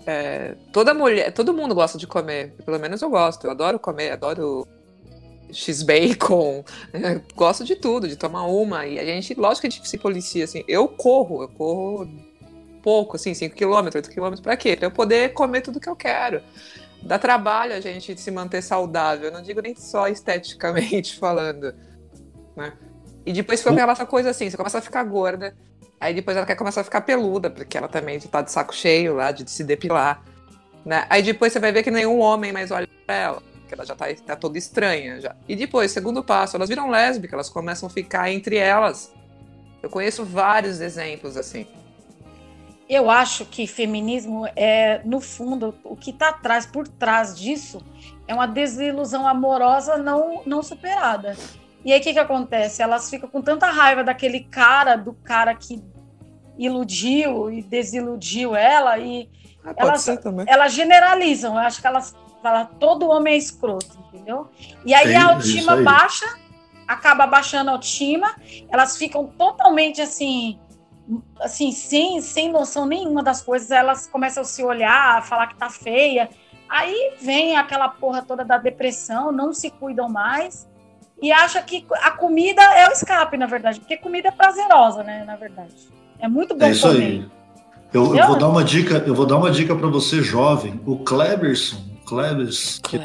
é, 0.07 0.57
toda 0.73 0.95
mulher, 0.95 1.33
todo 1.33 1.53
mundo 1.53 1.75
gosta 1.75 1.99
de 1.99 2.07
comer. 2.07 2.55
Pelo 2.65 2.79
menos 2.79 3.03
eu 3.03 3.11
gosto. 3.11 3.47
Eu 3.47 3.51
adoro 3.53 3.79
comer, 3.79 4.11
adoro 4.11 4.67
X-Bacon, 5.53 6.65
né? 6.93 7.23
gosto 7.35 7.65
de 7.65 7.77
tudo, 7.77 8.09
de 8.09 8.17
tomar 8.17 8.45
uma. 8.47 8.87
E 8.87 8.99
a 8.99 9.05
gente, 9.05 9.35
lógico 9.35 9.63
que 9.63 9.67
a 9.69 9.71
gente 9.71 9.89
se 9.89 9.99
policia, 9.99 10.45
assim. 10.45 10.65
Eu 10.67 10.89
corro, 10.89 11.43
eu 11.43 11.49
corro 11.49 12.09
pouco, 12.83 13.17
assim, 13.17 13.33
5 13.33 13.55
km, 13.55 13.89
8 13.95 14.11
km, 14.11 14.43
pra 14.43 14.57
quê? 14.57 14.77
Pra 14.77 14.87
eu 14.87 14.91
poder 14.91 15.33
comer 15.33 15.61
tudo 15.61 15.79
que 15.79 15.89
eu 15.89 15.95
quero. 15.95 16.43
Dá 17.03 17.19
trabalho 17.19 17.75
a 17.75 17.81
gente 17.81 18.21
se 18.21 18.31
manter 18.31 18.63
saudável, 18.63 19.27
eu 19.27 19.33
não 19.33 19.43
digo 19.43 19.61
nem 19.61 19.75
só 19.75 20.09
esteticamente 20.09 21.17
falando, 21.19 21.75
né? 22.57 22.73
E 23.25 23.33
depois 23.33 23.61
fica 23.61 23.73
aquela 23.73 24.07
coisa 24.07 24.31
assim, 24.31 24.51
você 24.51 24.57
começa 24.57 24.79
a 24.79 24.83
ficar 24.83 25.05
gorda, 25.05 25.57
aí 26.01 26.13
depois 26.13 26.37
ela 26.37 26.47
quer 26.47 26.57
começar 26.57 26.81
a 26.81 26.85
ficar 26.85 27.03
peluda, 27.03 27.51
porque 27.51 27.79
ela 27.79 27.89
também 27.89 28.19
tá 28.19 28.43
de 28.43 28.51
saco 28.51 28.75
cheio 28.75 29.15
lá, 29.15 29.31
de 29.31 29.49
se 29.49 29.63
depilar, 29.63 30.25
né? 30.85 31.07
Aí 31.09 31.23
depois 31.23 31.53
você 31.53 31.61
vai 31.61 31.71
ver 31.71 31.85
que 31.85 31.91
nenhum 31.91 32.19
homem 32.19 32.53
mais 32.53 32.73
olha 32.73 32.89
pra 33.07 33.15
ela 33.15 33.52
que 33.73 33.81
ela 33.81 33.87
já 33.87 33.95
tá, 33.97 34.07
tá 34.27 34.37
toda 34.37 34.59
estranha 34.59 35.21
já. 35.21 35.35
E 35.49 35.57
depois, 35.57 35.91
segundo 35.91 36.23
passo, 36.23 36.57
elas 36.57 36.69
viram 36.69 36.91
lésbicas, 36.91 37.33
elas 37.33 37.49
começam 37.49 37.87
a 37.87 37.91
ficar 37.91 38.31
entre 38.31 38.57
elas. 38.57 39.13
Eu 39.83 39.89
conheço 39.89 40.25
vários 40.25 40.81
exemplos 40.81 41.37
assim. 41.37 41.67
Eu 42.89 43.11
acho 43.11 43.47
que 43.47 43.67
feminismo 43.67 44.47
é, 44.55 45.01
no 45.05 45.21
fundo, 45.21 45.75
o 45.83 45.97
que 45.97 46.11
está 46.11 46.29
atrás, 46.29 46.67
por 46.67 46.87
trás 46.87 47.35
disso, 47.35 47.83
é 48.29 48.35
uma 48.35 48.47
desilusão 48.47 49.27
amorosa 49.27 49.97
não, 49.97 50.43
não 50.45 50.63
superada. 50.63 51.35
E 51.85 51.93
aí 51.93 51.99
o 51.99 52.03
que, 52.03 52.13
que 52.13 52.19
acontece? 52.19 52.83
Elas 52.83 53.09
ficam 53.09 53.29
com 53.29 53.41
tanta 53.41 53.67
raiva 53.71 54.05
daquele 54.05 54.41
cara, 54.41 54.97
do 54.97 55.15
cara 55.15 55.55
que 55.55 55.83
iludiu 56.59 57.51
e 57.51 57.63
desiludiu 57.63 58.55
ela, 58.55 58.99
e 58.99 59.29
Ah, 59.65 59.73
elas, 59.77 60.05
também. 60.23 60.45
elas 60.47 60.73
generalizam. 60.75 61.55
Eu 61.55 61.61
acho 61.61 61.81
que 61.81 61.87
elas 61.87 62.15
falam 62.43 62.67
todo 62.79 63.09
homem 63.09 63.35
é 63.35 63.37
escroto, 63.37 63.99
entendeu? 64.09 64.49
E 64.85 64.93
aí 64.93 65.09
Sim, 65.09 65.15
a 65.15 65.25
autoestima 65.27 65.75
aí. 65.75 65.85
baixa, 65.85 66.27
acaba 66.87 67.27
baixando 67.27 67.71
a 67.71 67.75
autoestima, 67.75 68.35
elas 68.71 68.97
ficam 68.97 69.27
totalmente 69.27 70.01
assim, 70.01 70.59
assim, 71.41 71.73
sem, 71.73 72.21
sem 72.21 72.51
noção 72.51 72.85
nenhuma 72.87 73.23
das 73.23 73.41
coisas, 73.43 73.71
elas 73.71 74.07
começam 74.07 74.43
a 74.43 74.45
se 74.45 74.63
olhar, 74.63 75.19
a 75.19 75.23
falar 75.23 75.47
que 75.47 75.57
tá 75.57 75.71
feia. 75.71 76.29
Aí 76.69 77.15
vem 77.21 77.57
aquela 77.57 77.89
porra 77.89 78.23
toda 78.23 78.45
da 78.45 78.57
depressão, 78.59 79.31
não 79.31 79.53
se 79.53 79.71
cuidam 79.71 80.09
mais 80.09 80.67
e 81.21 81.31
acha 81.31 81.63
que 81.63 81.87
a 82.03 82.11
comida 82.11 82.61
é 82.63 82.89
o 82.89 82.93
escape, 82.93 83.37
na 83.37 83.47
verdade, 83.47 83.79
porque 83.79 83.97
comida 83.97 84.29
é 84.29 84.33
prazerosa, 84.33 85.05
né, 85.05 85.23
na 85.25 85.37
verdade. 85.37 85.75
É 86.19 86.27
muito 86.27 86.55
bom 86.55 86.65
É 86.65 86.71
isso 86.71 86.89
comer. 86.89 87.03
aí. 87.03 87.27
Eu, 87.93 88.17
eu 88.17 88.27
vou 88.27 88.39
dar 88.39 88.49
uma 88.49 88.65
dica, 88.65 89.05
eu 89.07 89.15
vou 89.15 89.27
dar 89.27 89.37
uma 89.37 89.51
dica 89.51 89.77
para 89.77 89.87
você 89.87 90.23
jovem. 90.23 90.81
O 90.87 90.97
Cleberson, 90.99 91.77
o 92.03 92.05
Klebers, 92.05 92.81
que, 92.83 92.99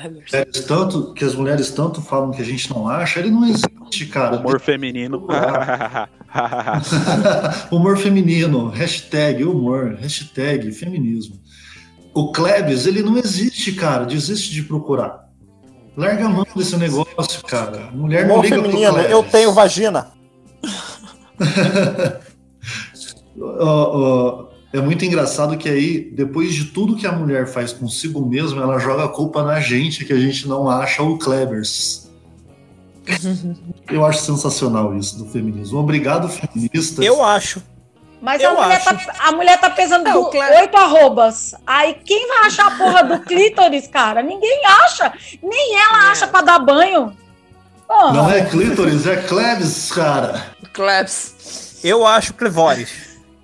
tanto, 0.64 1.14
que 1.14 1.24
as 1.24 1.36
mulheres 1.36 1.70
tanto 1.72 2.02
falam 2.02 2.32
que 2.32 2.41
a 2.41 2.45
gente 2.45 2.70
não 2.70 2.88
acha, 2.88 3.20
ele 3.20 3.30
não 3.30 3.45
existe, 3.45 4.06
cara. 4.08 4.38
Humor 4.38 4.60
feminino. 4.60 5.28
humor 7.72 7.98
feminino, 7.98 8.70
hashtag 8.70 9.43
humor, 9.43 9.95
hashtag 10.00 10.72
feminismo. 10.72 11.39
O 12.14 12.32
Klebs, 12.32 12.88
ele 12.88 13.04
não 13.04 13.18
existe, 13.18 13.74
cara. 13.74 14.06
Desiste 14.06 14.52
de 14.52 14.64
procurar. 14.64 15.28
Larga 15.95 16.26
a 16.26 16.30
mão 16.30 16.45
desse 16.56 16.76
negócio, 16.76 17.43
cara. 17.43 17.91
Mulher 17.91 18.28
não 18.28 18.36
Humor 18.36 18.45
liga 18.45 18.60
pro 18.60 18.72
feminino, 18.72 19.00
eu 19.02 19.24
tenho 19.24 19.54
vagina. 19.54 20.12
Ó, 23.39 23.60
ó, 23.60 24.47
é 24.74 24.82
muito 24.82 25.03
engraçado 25.05 25.57
que 25.57 25.70
aí, 25.70 25.99
depois 26.11 26.53
de 26.53 26.65
tudo 26.65 26.95
que 26.95 27.07
a 27.07 27.11
mulher 27.11 27.47
faz 27.47 27.72
consigo 27.74 28.26
mesma, 28.26 28.61
ela 28.63 28.80
joga 28.80 29.05
a 29.05 29.07
culpa 29.09 29.43
na 29.43 29.59
gente, 29.59 30.03
que 30.05 30.13
a 30.13 30.20
gente 30.20 30.47
não 30.47 30.70
acha 30.70 31.01
o 31.03 31.18
Klebers. 31.18 32.09
Eu 33.89 34.05
acho 34.05 34.20
sensacional 34.20 34.95
isso 34.97 35.18
do 35.18 35.26
feminismo. 35.30 35.80
Obrigado, 35.80 36.28
feministas. 36.28 37.03
Eu 37.05 37.24
acho. 37.24 37.61
Mas 38.22 38.41
Eu 38.41 38.49
a 38.49 38.63
mulher, 38.63 38.76
acho. 38.78 38.86
tá, 38.86 39.13
a 39.20 39.32
mulher 39.32 39.59
tá 39.59 39.70
pesando 39.70 40.07
É, 40.09 40.59
oito 40.61 40.76
arrobas. 40.76 41.53
Aí 41.65 41.93
quem 42.03 42.28
vai 42.28 42.47
achar 42.47 42.68
a 42.68 42.72
porra 42.78 43.03
do 43.03 43.20
clítoris, 43.24 43.88
cara? 43.88 44.22
Ninguém 44.24 44.59
acha. 44.65 45.13
Nem 45.41 45.76
ela 45.80 46.07
É. 46.07 46.11
acha 46.11 46.28
pra 46.28 46.41
dar 46.41 46.59
banho. 46.59 47.15
Porra. 47.88 48.13
Não 48.13 48.30
é 48.30 48.43
clítoris, 48.43 49.05
é 49.05 49.15
Klebs, 49.18 49.91
cara. 49.91 50.47
Claps. 50.74 51.80
Eu 51.84 52.05
acho 52.05 52.34
Clevores. 52.34 52.89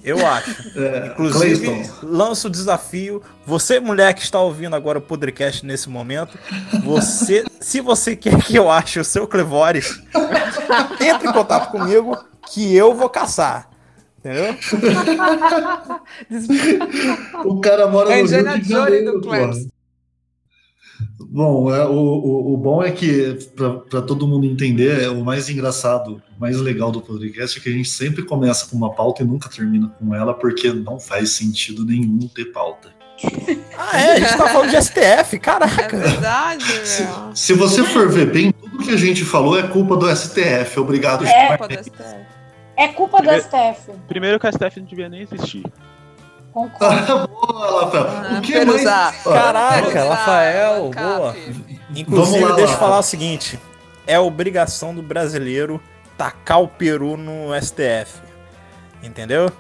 Eu 0.04 0.26
acho. 0.26 0.64
É, 0.76 1.08
Inclusive, 1.08 1.66
Clayton. 1.66 1.90
lanço 2.04 2.48
o 2.48 2.52
desafio. 2.52 3.22
Você, 3.46 3.80
mulher 3.80 4.14
que 4.14 4.22
está 4.22 4.40
ouvindo 4.40 4.76
agora 4.76 4.98
o 4.98 5.02
podcast 5.02 5.66
nesse 5.66 5.90
momento, 5.90 6.38
você, 6.84 7.44
se 7.62 7.80
você 7.80 8.16
quer 8.16 8.42
que 8.42 8.56
eu 8.56 8.70
ache 8.70 9.00
o 9.00 9.04
seu 9.04 9.28
Clevores, 9.28 10.02
entre 11.00 11.30
em 11.30 11.32
contato 11.32 11.72
comigo 11.72 12.18
que 12.52 12.76
eu 12.76 12.94
vou 12.94 13.10
caçar. 13.10 13.70
Entendeu? 14.20 14.56
O 17.46 17.60
cara 17.60 17.88
mora 17.88 18.10
no 18.10 18.16
Rio 18.16 18.60
de 18.60 18.70
Janeiro, 18.70 19.14
do 19.14 19.22
Klebs. 19.22 19.68
Bom, 21.20 21.74
é, 21.74 21.86
o, 21.86 21.92
o, 21.94 22.54
o 22.54 22.58
bom 22.58 22.84
é 22.84 22.92
que, 22.92 23.38
para 23.90 24.02
todo 24.02 24.28
mundo 24.28 24.46
entender, 24.46 25.02
é 25.02 25.10
o 25.10 25.24
mais 25.24 25.50
engraçado, 25.50 26.22
o 26.38 26.40
mais 26.40 26.58
legal 26.60 26.92
do 26.92 27.02
podcast 27.02 27.58
é 27.58 27.62
que 27.62 27.70
a 27.70 27.72
gente 27.72 27.90
sempre 27.90 28.24
começa 28.24 28.68
com 28.68 28.76
uma 28.76 28.94
pauta 28.94 29.24
e 29.24 29.26
nunca 29.26 29.50
termina 29.50 29.88
com 30.00 30.14
ela, 30.14 30.34
porque 30.34 30.72
não 30.72 31.00
faz 31.00 31.32
sentido 31.32 31.86
nenhum 31.86 32.20
ter 32.28 32.46
pauta. 32.46 32.90
Ah, 33.78 34.00
é, 34.02 34.12
a 34.14 34.20
gente 34.20 34.38
tá 34.38 34.48
falando 34.50 34.70
de 34.70 34.82
STF, 34.82 35.36
É 35.36 35.40
caraca. 35.40 35.98
verdade, 35.98 36.66
meu. 36.66 37.36
Se 37.36 37.54
você 37.54 37.84
for 37.84 38.10
ver 38.10 38.32
bem, 38.32 38.52
tudo 38.52 38.80
que 38.80 38.92
a 38.92 38.98
gente 38.98 39.24
falou 39.24 39.58
é 39.58 39.64
culpa 39.64 39.96
do 39.96 40.14
STF. 40.14 40.80
Obrigado, 40.80 41.26
É. 41.26 41.48
Culpa 41.58 41.68
do 41.68 41.84
STF. 41.84 42.16
É 42.76 42.88
culpa 42.90 43.22
do 43.22 43.30
STF. 43.30 43.92
Primeiro 44.08 44.40
que 44.40 44.48
a 44.48 44.52
STF 44.52 44.80
não 44.80 44.88
devia 44.88 45.08
nem 45.08 45.22
existir. 45.22 45.64
Concordo. 46.54 47.28
Boa, 47.28 47.86
Rafael. 47.86 48.08
Ah, 48.08 48.38
O 48.38 48.42
que 48.42 48.66
mais? 48.66 48.84
Caraca, 49.24 50.04
Rafael, 50.10 50.90
Cap. 50.92 51.06
boa. 51.06 51.32
Vamos 51.34 52.00
Inclusive, 52.00 52.46
lá, 52.46 52.56
deixa 52.56 52.74
eu 52.74 52.78
falar 52.78 53.00
o 53.00 53.04
seguinte: 53.04 53.60
é 54.06 54.20
obrigação 54.20 54.94
do 54.94 55.02
brasileiro 55.02 55.82
tacar 56.18 56.62
o 56.62 56.68
peru 56.68 57.18
no 57.18 57.50
STF. 57.60 58.22
Entendeu? 59.02 59.52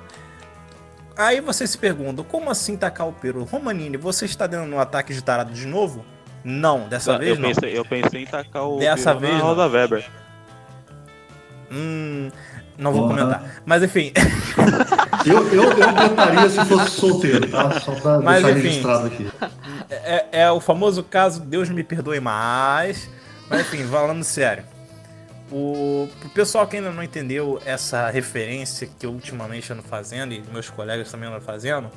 Aí 1.17 1.41
você 1.41 1.67
se 1.67 1.77
pergunta, 1.77 2.23
como 2.23 2.49
assim 2.49 2.75
tacar 2.77 3.07
o 3.07 3.13
peru? 3.13 3.43
Romanini, 3.43 3.97
você 3.97 4.25
está 4.25 4.47
dando 4.47 4.73
um 4.75 4.79
ataque 4.79 5.13
de 5.13 5.21
tarado 5.23 5.53
de 5.53 5.65
novo? 5.67 6.05
Não, 6.43 6.87
dessa 6.89 7.13
eu, 7.13 7.19
vez 7.19 7.39
não. 7.39 7.49
pensei, 7.49 7.77
eu 7.77 7.85
pensei 7.85 8.23
em 8.23 8.25
tacar 8.25 8.67
o 8.67 8.77
Dessa 8.79 9.13
peru 9.15 9.19
vez, 9.27 9.37
na. 9.37 9.43
Rosa 9.43 9.67
Weber. 9.67 10.05
Hum, 11.71 12.29
não 12.77 12.91
vou 12.91 13.07
Porra. 13.07 13.15
comentar. 13.21 13.61
Mas 13.65 13.83
enfim, 13.83 14.11
Eu, 15.25 15.47
eu, 15.53 15.63
eu 15.63 15.93
tentaria 15.95 16.49
se 16.49 16.65
fosse 16.65 16.91
solteiro, 16.91 17.49
tá? 17.49 17.79
Só 17.79 17.93
pra 17.93 18.19
Mas, 18.19 18.43
deixar 18.43 18.57
enfim. 18.59 18.67
registrado 18.67 19.07
aqui. 19.07 19.31
é, 19.89 20.25
é 20.31 20.51
o 20.51 20.59
famoso 20.59 21.01
caso 21.03 21.39
Deus 21.39 21.69
me 21.69 21.83
perdoe 21.83 22.19
mais. 22.19 23.09
Mas 23.49 23.61
enfim, 23.61 23.83
falando 23.85 24.23
sério. 24.23 24.63
O 25.51 26.09
pro 26.19 26.29
pessoal 26.29 26.67
que 26.67 26.75
ainda 26.77 26.91
não 26.91 27.03
entendeu 27.03 27.61
essa 27.65 28.09
referência 28.09 28.89
que 28.99 29.05
eu 29.05 29.11
ultimamente 29.11 29.71
ando 29.71 29.83
fazendo, 29.83 30.33
e 30.33 30.43
meus 30.51 30.69
colegas 30.69 31.09
também 31.11 31.29
andam 31.29 31.39
fazendo, 31.39 31.89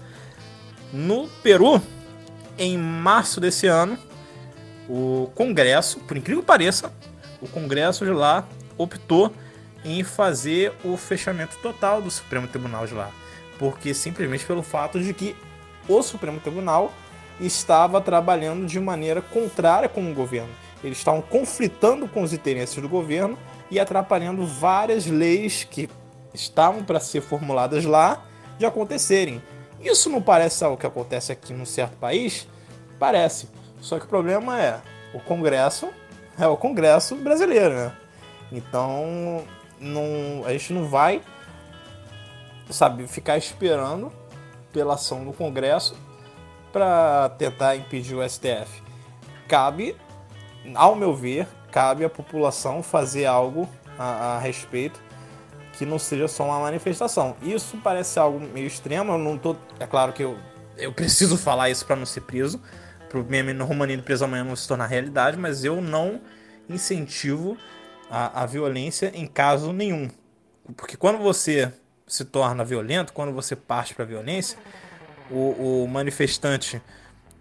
no 0.92 1.26
Peru, 1.42 1.80
em 2.58 2.76
março 2.76 3.40
desse 3.40 3.66
ano, 3.66 3.98
o 4.88 5.30
Congresso, 5.34 5.98
por 6.00 6.16
incrível 6.16 6.42
que 6.42 6.46
pareça, 6.46 6.92
o 7.40 7.48
Congresso 7.48 8.04
de 8.04 8.12
lá 8.12 8.44
optou 8.76 9.32
em 9.86 10.02
fazer 10.02 10.72
o 10.84 10.96
fechamento 10.96 11.56
total 11.62 12.02
do 12.02 12.10
Supremo 12.10 12.48
Tribunal 12.48 12.86
de 12.86 12.94
lá. 12.94 13.10
Porque 13.58 13.94
simplesmente 13.94 14.44
pelo 14.44 14.62
fato 14.62 15.00
de 15.00 15.14
que 15.14 15.36
o 15.88 16.02
Supremo 16.02 16.40
Tribunal 16.40 16.92
estava 17.40 18.00
trabalhando 18.00 18.66
de 18.66 18.80
maneira 18.80 19.22
contrária 19.22 19.88
com 19.88 20.10
o 20.10 20.14
governo. 20.14 20.50
Eles 20.82 20.98
estavam 20.98 21.22
conflitando 21.22 22.08
com 22.08 22.22
os 22.22 22.32
interesses 22.32 22.80
do 22.80 22.88
governo 22.88 23.38
e 23.70 23.78
atrapalhando 23.78 24.44
várias 24.44 25.06
leis 25.06 25.64
que 25.64 25.88
estavam 26.34 26.82
para 26.82 27.00
ser 27.00 27.20
formuladas 27.20 27.84
lá 27.84 28.24
de 28.58 28.66
acontecerem. 28.66 29.40
Isso 29.80 30.10
não 30.10 30.20
parece 30.20 30.64
algo 30.64 30.76
que 30.76 30.86
acontece 30.86 31.30
aqui 31.30 31.52
num 31.52 31.64
certo 31.64 31.96
país? 31.96 32.48
Parece. 32.98 33.48
Só 33.80 33.98
que 33.98 34.04
o 34.04 34.08
problema 34.08 34.60
é 34.60 34.80
o 35.14 35.20
Congresso 35.20 35.88
é 36.38 36.46
o 36.46 36.56
Congresso 36.56 37.16
brasileiro, 37.16 37.74
né? 37.74 37.92
Então 38.52 39.42
não, 39.80 40.44
a 40.44 40.52
gente 40.52 40.72
não 40.72 40.86
vai, 40.86 41.22
sabe, 42.70 43.06
ficar 43.06 43.36
esperando 43.36 44.12
pela 44.72 44.94
ação 44.94 45.24
do 45.24 45.32
Congresso 45.32 45.96
para 46.72 47.30
tentar 47.38 47.76
impedir 47.76 48.14
o 48.14 48.28
STF. 48.28 48.82
Cabe, 49.48 49.96
ao 50.74 50.94
meu 50.94 51.14
ver, 51.14 51.46
cabe 51.70 52.04
à 52.04 52.10
população 52.10 52.82
fazer 52.82 53.26
algo 53.26 53.68
a, 53.98 54.36
a 54.36 54.38
respeito 54.38 55.00
que 55.76 55.84
não 55.84 55.98
seja 55.98 56.26
só 56.26 56.44
uma 56.44 56.60
manifestação. 56.60 57.36
Isso 57.42 57.78
parece 57.82 58.18
algo 58.18 58.40
meio 58.40 58.66
extremo, 58.66 59.12
eu 59.12 59.18
não 59.18 59.36
tô, 59.36 59.56
é 59.78 59.86
claro 59.86 60.12
que 60.12 60.22
eu, 60.22 60.38
eu 60.76 60.92
preciso 60.92 61.36
falar 61.38 61.70
isso 61.70 61.84
para 61.84 61.96
não 61.96 62.06
ser 62.06 62.22
preso, 62.22 62.60
para 63.08 63.18
o 63.18 63.24
meme 63.24 63.52
no 63.52 63.64
Romanino 63.64 64.02
preso 64.02 64.24
amanhã 64.24 64.42
não 64.42 64.56
se 64.56 64.66
tornar 64.66 64.86
realidade, 64.86 65.36
mas 65.36 65.64
eu 65.64 65.80
não 65.80 66.20
incentivo 66.68 67.56
a, 68.10 68.42
a 68.42 68.46
violência 68.46 69.10
em 69.14 69.26
caso 69.26 69.72
nenhum. 69.72 70.08
Porque 70.76 70.96
quando 70.96 71.18
você 71.18 71.72
se 72.06 72.24
torna 72.24 72.64
violento, 72.64 73.12
quando 73.12 73.32
você 73.32 73.56
parte 73.56 73.94
para 73.94 74.04
a 74.04 74.08
violência, 74.08 74.58
o, 75.30 75.82
o, 75.82 75.88
manifestante 75.88 76.80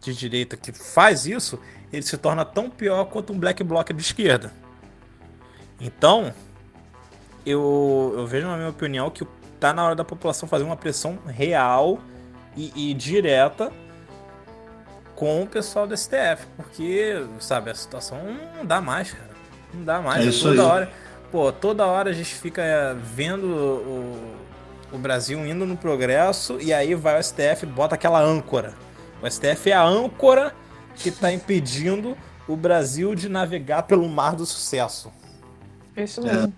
de 0.02 0.14
direita 0.14 0.58
que 0.58 0.72
faz 0.72 1.26
isso, 1.26 1.60
ele 1.94 2.02
se 2.02 2.18
torna 2.18 2.44
tão 2.44 2.70
pior 2.70 3.06
quanto 3.06 3.32
um 3.32 3.40
black 3.40 3.64
bloc 3.64 3.92
de 3.92 4.02
esquerda. 4.02 4.52
Então, 5.80 6.34
eu, 7.46 8.14
eu 8.18 8.26
vejo, 8.26 8.48
na 8.48 8.58
minha 8.58 8.70
opinião, 8.70 9.10
que 9.10 9.26
tá 9.60 9.74
na 9.74 9.86
hora 9.86 9.96
da 9.96 10.04
população 10.04 10.48
fazer 10.50 10.64
uma 10.64 10.76
pressão 10.76 11.20
real 11.28 12.00
e, 12.56 12.92
e 12.92 12.94
direta 12.94 13.72
com 15.16 15.44
o 15.44 15.48
pessoal 15.48 15.88
do 15.88 15.96
STF, 15.96 16.46
porque, 16.58 17.26
sabe, 17.40 17.70
a 17.70 17.76
situação 17.76 18.20
não 18.56 18.66
dá 18.66 18.82
mais, 18.82 19.12
cara. 19.12 19.35
Não 19.76 19.84
dá 19.84 20.02
mais. 20.02 20.24
É 20.24 20.28
é 20.28 20.30
isso 20.30 20.48
toda 20.48 20.62
aí. 20.62 20.68
hora. 20.68 20.92
Pô, 21.32 21.52
toda 21.52 21.86
hora 21.86 22.10
a 22.10 22.14
gente 22.14 22.34
fica 22.36 22.62
é, 22.62 22.94
vendo 22.94 23.46
o, 23.48 24.36
o 24.94 24.98
Brasil 24.98 25.46
indo 25.46 25.66
no 25.66 25.76
progresso 25.76 26.60
e 26.62 26.74
aí 26.74 26.96
vai 26.96 27.20
o 27.20 27.24
STF 27.24 27.66
bota 27.66 27.96
aquela 27.96 28.22
âncora. 28.22 28.74
O 29.22 29.30
STF 29.30 29.72
é 29.72 29.74
a 29.74 29.84
âncora 29.84 30.54
que 30.96 31.12
tá 31.12 31.32
impedindo 31.32 32.18
o 32.48 32.56
Brasil 32.56 33.16
de 33.16 33.28
navegar 33.28 33.84
pelo 33.84 34.08
mar 34.08 34.36
do 34.36 34.46
sucesso. 34.46 35.12
Isso 35.96 36.22
mesmo. 36.22 36.54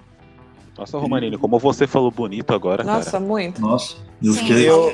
Nossa, 0.78 0.98
Romanini, 0.98 1.38
como 1.38 1.58
você 1.58 1.88
falou 1.88 2.12
bonito 2.12 2.54
agora, 2.54 2.84
Nossa, 2.84 3.12
cara. 3.12 3.24
muito. 3.24 3.60
Nossa, 3.62 3.96
eu. 4.24 4.34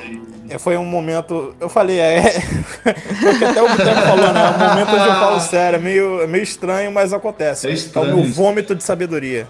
É, 0.48 0.58
Foi 0.58 0.76
um 0.76 0.84
momento. 0.84 1.54
Eu 1.58 1.70
falei, 1.70 1.98
é. 2.00 2.20
Que 3.38 3.44
até 3.46 3.62
o 3.62 3.68
Boteco 3.68 4.00
falou, 4.02 4.30
né? 4.32 4.40
É 4.44 4.50
um 4.50 4.68
momento 4.68 4.88
onde 4.90 5.08
eu 5.08 5.14
falo 5.14 5.40
sério. 5.40 5.76
É 5.76 5.80
meio, 5.80 6.20
é 6.20 6.26
meio 6.26 6.42
estranho, 6.44 6.92
mas 6.92 7.14
acontece. 7.14 7.66
É 7.66 7.70
É, 7.70 7.72
estranho 7.74 8.12
o 8.14 8.16
meu 8.22 8.30
vômito 8.32 8.74
de 8.74 8.82
sabedoria. 8.84 9.48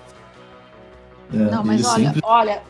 É, 1.33 1.37
Não, 1.37 1.65
mas 1.65 1.85
olha, 1.85 2.05
sempre 2.07 2.21
olha, 2.23 2.63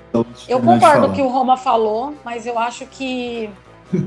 eu 0.49 0.59
concordo 0.61 1.07
com 1.09 1.13
o 1.13 1.15
que 1.15 1.21
o 1.21 1.29
Roma 1.29 1.57
falou, 1.59 2.15
mas 2.25 2.47
eu 2.47 2.59
acho 2.59 2.87
que 2.87 3.51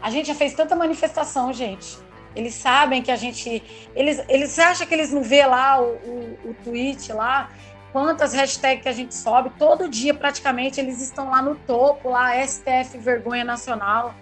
a 0.02 0.10
gente 0.10 0.26
já 0.28 0.34
fez 0.36 0.54
tanta 0.54 0.76
manifestação, 0.76 1.54
gente. 1.54 2.00
Eles 2.36 2.56
sabem 2.56 3.02
que 3.04 3.12
a 3.12 3.16
gente. 3.16 3.62
Eles, 3.96 4.20
eles 4.30 4.50
você 4.52 4.62
acha 4.62 4.86
que 4.86 4.94
eles 4.96 5.12
não 5.12 5.22
vê 5.22 5.46
lá 5.46 5.80
o, 5.80 5.86
o, 5.86 6.38
o 6.52 6.56
tweet 6.64 7.12
lá? 7.14 7.50
Quantas 7.98 8.32
hashtags 8.32 8.84
que 8.84 8.90
a 8.90 8.92
gente 8.92 9.16
sobe? 9.16 9.50
Todo 9.58 9.90
dia, 9.90 10.14
praticamente, 10.14 10.80
eles 10.80 11.02
estão 11.02 11.32
lá 11.32 11.42
no 11.42 11.56
topo, 11.56 12.12
lá, 12.12 12.32
STF 12.46 12.96
Vergonha 13.00 13.44
Nacional. 13.44 14.14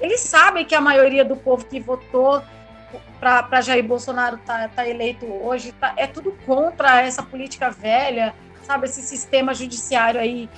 Eles 0.00 0.20
sabem 0.20 0.64
que 0.64 0.72
a 0.72 0.80
maioria 0.80 1.24
do 1.24 1.34
povo 1.34 1.64
que 1.64 1.80
votou 1.80 2.40
para 3.18 3.60
Jair 3.60 3.82
Bolsonaro 3.82 4.38
tá, 4.46 4.68
tá 4.68 4.88
eleito 4.88 5.26
hoje 5.26 5.72
tá- 5.72 5.94
é 5.96 6.06
tudo 6.06 6.30
contra 6.46 7.02
essa 7.02 7.24
política 7.24 7.72
velha, 7.72 8.32
sabe? 8.62 8.86
Esse 8.86 9.02
sistema 9.02 9.52
judiciário 9.52 10.20
aí 10.20 10.48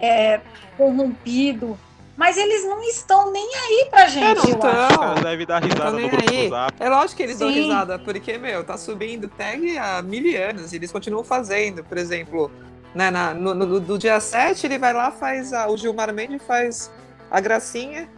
é, 0.00 0.40
corrompido. 0.76 1.78
Mas 2.16 2.36
eles 2.36 2.64
não 2.64 2.80
estão 2.84 3.32
nem 3.32 3.44
aí 3.56 3.88
pra 3.90 4.06
gente. 4.06 4.24
É, 4.46 4.52
não 4.52 4.58
caras 4.58 5.20
devem 5.22 5.46
dar 5.46 5.62
risada 5.62 5.90
no 5.90 5.96
nem 5.98 6.08
grupo 6.08 6.30
aí. 6.30 6.44
do 6.44 6.50
Zap. 6.50 6.74
É 6.78 6.88
lógico 6.88 7.16
que 7.16 7.22
eles 7.24 7.38
dão 7.38 7.48
Sim. 7.52 7.62
risada, 7.62 7.98
porque, 7.98 8.38
meu, 8.38 8.62
tá 8.62 8.76
subindo 8.78 9.26
tag 9.28 9.76
há 9.76 10.00
mil 10.00 10.22
anos 10.48 10.72
e 10.72 10.76
eles 10.76 10.92
continuam 10.92 11.24
fazendo. 11.24 11.82
Por 11.82 11.98
exemplo, 11.98 12.50
né, 12.94 13.10
na- 13.10 13.34
no, 13.34 13.52
no- 13.54 13.80
do 13.80 13.98
dia 13.98 14.20
7, 14.20 14.64
ele 14.66 14.78
vai 14.78 14.92
lá, 14.92 15.10
faz 15.10 15.52
a, 15.52 15.68
o 15.68 15.76
Gilmar 15.76 16.12
Mendes 16.14 16.40
faz 16.46 16.88
a 17.30 17.40
gracinha 17.40 18.08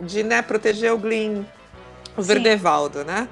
de 0.00 0.22
né, 0.22 0.42
proteger 0.42 0.92
o 0.92 0.98
Glyn, 0.98 1.46
o. 2.18 2.22
Verdevaldo, 2.22 3.04
né? 3.04 3.26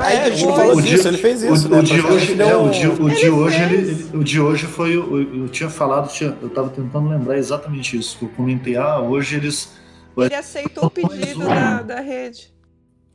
Ah, 0.00 0.12
é, 0.12 0.24
a 0.24 0.30
gente 0.30 0.44
O- 0.44 0.48
não 0.48 0.56
falou 0.56 0.76
o 0.76 0.82
disso, 0.82 1.02
dia- 1.02 1.10
ele 1.10 1.18
fez 1.18 1.42
o- 1.42 1.54
isso, 1.54 1.66
o, 1.66 1.70
né? 1.70 1.82
de 1.82 1.88
Praticamente 1.88 2.32
hoje, 2.32 2.42
é, 2.42 2.56
o 2.56 2.68
de, 2.70 2.86
o 2.88 3.08
de 3.10 3.16
Ele 3.20 3.30
hoje, 3.30 3.58
fez. 3.58 3.72
ele, 3.72 3.90
ele- 3.90 4.16
o 4.18 4.24
de 4.24 4.40
hoje 4.40 4.66
foi, 4.66 4.96
o- 4.96 5.18
eu, 5.20 5.36
eu 5.42 5.48
tinha 5.48 5.68
falado, 5.70 6.08
tinha, 6.12 6.36
eu 6.42 6.48
tava 6.50 6.68
tentando 6.70 7.08
lembrar 7.08 7.36
exatamente 7.38 7.96
isso, 7.98 8.18
que 8.18 8.24
eu 8.24 8.28
comentei, 8.30 8.76
ah, 8.76 9.00
hoje 9.00 9.36
eles, 9.36 9.72
Ele 10.16 10.34
aceitou 10.34 10.86
o 10.86 10.90
pedido 10.90 11.44
da, 11.46 11.82
da 11.82 12.00
rede. 12.00 12.52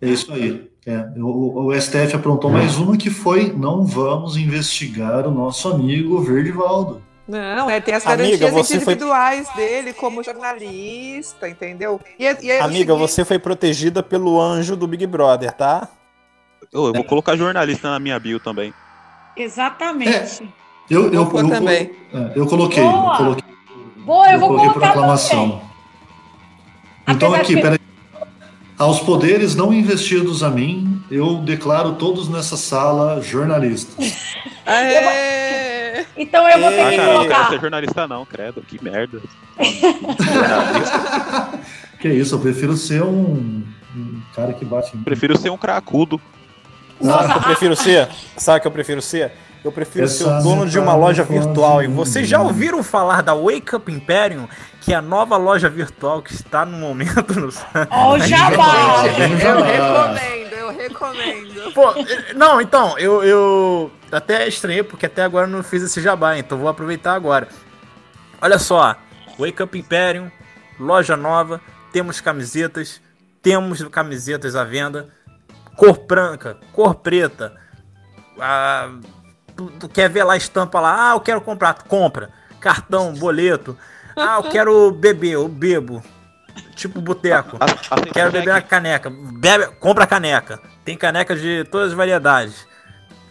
é 0.02 0.08
isso 0.10 0.32
aí, 0.34 0.70
é, 0.86 1.06
o, 1.18 1.66
o 1.68 1.74
STF 1.80 2.16
aprontou 2.16 2.50
mais 2.50 2.78
uma 2.78 2.96
que 2.98 3.10
foi, 3.10 3.52
não 3.52 3.86
vamos 3.86 4.38
investigar 4.38 5.28
o 5.28 5.32
nosso 5.32 5.68
amigo 5.70 6.20
Verdivaldo. 6.22 7.02
Não, 7.28 7.70
é, 7.70 7.80
tem 7.80 7.94
as 7.94 8.08
Amiga, 8.08 8.38
garantias 8.38 8.52
você 8.52 8.80
foi- 8.80 8.94
individuais 8.96 9.48
dele 9.56 9.94
como 9.94 10.24
jornalista, 10.24 11.48
entendeu? 11.48 12.00
E, 12.18 12.26
é- 12.26 12.36
e 12.42 12.50
é 12.50 12.60
o 12.60 12.64
Amiga, 12.64 12.94
seguinte- 12.94 12.98
você 13.12 13.24
foi 13.24 13.38
protegida 13.38 14.02
pelo 14.02 14.42
anjo 14.42 14.76
do 14.76 14.88
Big 14.88 15.06
Brother, 15.06 15.52
tá? 15.52 15.88
Ô, 16.74 16.88
eu 16.88 16.94
vou 16.94 17.04
colocar 17.04 17.36
jornalista 17.36 17.90
na 17.90 18.00
minha 18.00 18.20
bio 18.20 18.40
também. 18.40 18.74
Exatamente. 19.36 20.44
Eu, 20.90 21.06
eu, 21.14 21.24
Vou 21.24 21.28
pôr 21.32 21.44
eu, 21.44 21.50
também. 21.50 21.92
é, 22.14 22.32
eu 22.36 22.46
coloquei, 22.48 22.84
Boa! 22.84 23.12
eu 23.14 23.18
coloquei, 23.18 23.44
Boa, 23.98 24.32
eu 24.32 24.40
vou 24.40 24.48
coloquei 24.50 24.68
por 24.70 24.74
colocar 24.76 24.90
aclamação. 24.92 25.50
também. 25.52 25.62
Então 27.10 27.30
Apesar 27.30 27.42
aqui, 27.44 27.56
que- 27.56 27.62
peraí. 27.62 27.80
Aos 28.78 29.00
poderes 29.02 29.56
não 29.56 29.74
investidos 29.74 30.42
a 30.42 30.50
mim, 30.50 31.04
eu 31.12 31.36
declaro 31.38 31.94
todos 31.96 32.30
nessa 32.30 32.56
sala 32.56 33.22
jornalistas. 33.22 34.26
Aê! 34.66 36.06
Então 36.16 36.48
eu 36.48 36.60
vou 36.60 36.70
ter 36.72 36.80
Ah, 36.82 36.90
que 36.90 36.96
cara, 36.98 37.10
eu 37.12 37.14
não 37.14 37.22
quero 37.24 37.30
colocar. 37.36 37.50
ser 37.50 37.60
jornalista 37.62 38.08
não, 38.08 38.26
credo, 38.26 38.62
que 38.62 38.84
merda. 38.84 39.22
Jornalista. 40.20 41.60
Que 42.00 42.08
isso, 42.08 42.36
eu 42.36 42.40
prefiro 42.40 42.78
ser 42.78 43.04
um, 43.04 43.62
um 43.94 44.22
cara 44.34 44.54
que 44.54 44.64
bate 44.64 44.96
em 44.96 45.04
Prefiro 45.04 45.38
ser 45.38 45.50
um 45.50 45.58
cracudo. 45.58 46.20
Sabe 47.02 47.26
o 47.26 47.32
que 47.32 47.38
eu 47.38 47.42
prefiro 47.44 47.76
ser? 47.76 48.10
Sabe 48.38 48.58
o 48.58 48.62
que 48.62 48.68
eu 48.68 48.72
prefiro 48.72 49.02
ser? 49.02 49.32
Eu 49.64 49.72
prefiro 49.74 50.08
ser 50.08 50.24
o 50.24 50.42
dono 50.42 50.66
de 50.66 50.80
uma 50.80 50.96
loja 50.96 51.24
virtual. 51.24 51.84
E 51.84 51.88
vocês 51.88 52.28
já 52.28 52.40
ouviram 52.40 52.82
falar 52.82 53.22
da 53.22 53.34
Wake 53.34 53.76
Up 53.76 53.92
Imperium? 53.92 54.48
Que 54.80 54.94
é 54.94 54.96
a 54.96 55.02
nova 55.02 55.36
loja 55.36 55.70
virtual 55.70 56.22
que 56.22 56.34
está 56.34 56.66
no 56.66 56.78
momento 56.78 57.38
no 57.38 57.50
Ó, 57.92 58.16
o 58.16 58.20
jabá! 58.20 59.04
Eu 59.06 59.62
recomendo, 59.62 60.54
eu 60.54 60.72
recomendo. 60.72 61.74
Pô, 61.74 61.94
não, 62.36 62.62
então, 62.62 62.98
eu, 62.98 63.22
eu 63.24 63.92
até 64.12 64.48
estranhei 64.48 64.82
porque 64.82 65.06
até 65.06 65.24
agora 65.24 65.46
eu 65.46 65.52
não 65.52 65.62
fiz 65.62 65.84
esse 65.84 66.02
jabá, 66.02 66.38
então 66.38 66.58
vou 66.58 66.70
aproveitar 66.70 67.14
agora. 67.14 67.50
Olha 68.42 68.58
só, 68.58 68.96
Wake 69.38 69.62
Up 69.62 69.78
Imperium, 69.78 70.32
loja 70.80 71.18
nova, 71.18 71.60
temos 71.92 72.22
camisetas, 72.22 73.02
temos 73.42 73.84
camisetas 73.90 74.56
à 74.56 74.64
venda, 74.64 75.10
cor 75.80 75.98
branca, 76.06 76.58
cor 76.74 76.96
preta. 76.96 77.56
Ah, 78.40 78.90
tu, 79.56 79.88
quer 79.90 80.10
ver 80.10 80.24
lá 80.26 80.34
a 80.34 80.38
estampa 80.38 80.80
lá? 80.80 81.12
Ah, 81.12 81.16
eu 81.16 81.22
quero 81.22 81.40
comprar, 81.42 81.74
tu 81.74 81.86
compra. 81.86 82.30
Cartão, 82.60 83.14
boleto. 83.14 83.78
Ah, 84.16 84.36
eu 84.38 84.44
quero 84.52 84.92
beber, 84.92 85.32
eu 85.32 85.48
bebo. 85.48 86.04
Tipo 86.76 87.00
boteco. 87.00 87.58
Quero 88.14 88.32
beber 88.32 88.52
a 88.52 88.62
caneca. 88.62 89.10
Bebe, 89.10 89.68
compra 89.80 90.04
a 90.04 90.08
caneca. 90.08 90.60
Tem 90.84 90.98
caneca 90.98 91.36
de 91.36 91.64
todas 91.66 91.90
as 91.90 91.94
variedades. 91.94 92.68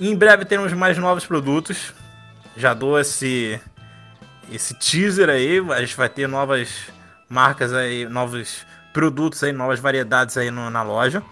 Em 0.00 0.14
breve 0.16 0.44
teremos 0.46 0.72
mais 0.72 0.96
novos 0.96 1.26
produtos. 1.26 1.92
Já 2.56 2.72
dou 2.72 2.98
esse 2.98 3.60
esse 4.50 4.74
teaser 4.78 5.28
aí. 5.28 5.58
A 5.72 5.80
gente 5.80 5.96
vai 5.96 6.08
ter 6.08 6.26
novas 6.26 6.68
marcas 7.28 7.72
aí, 7.74 8.06
novos 8.06 8.64
produtos 8.94 9.42
aí, 9.42 9.52
novas 9.52 9.78
variedades 9.80 10.36
aí 10.38 10.50
no- 10.50 10.70
na 10.70 10.82
loja. 10.82 11.22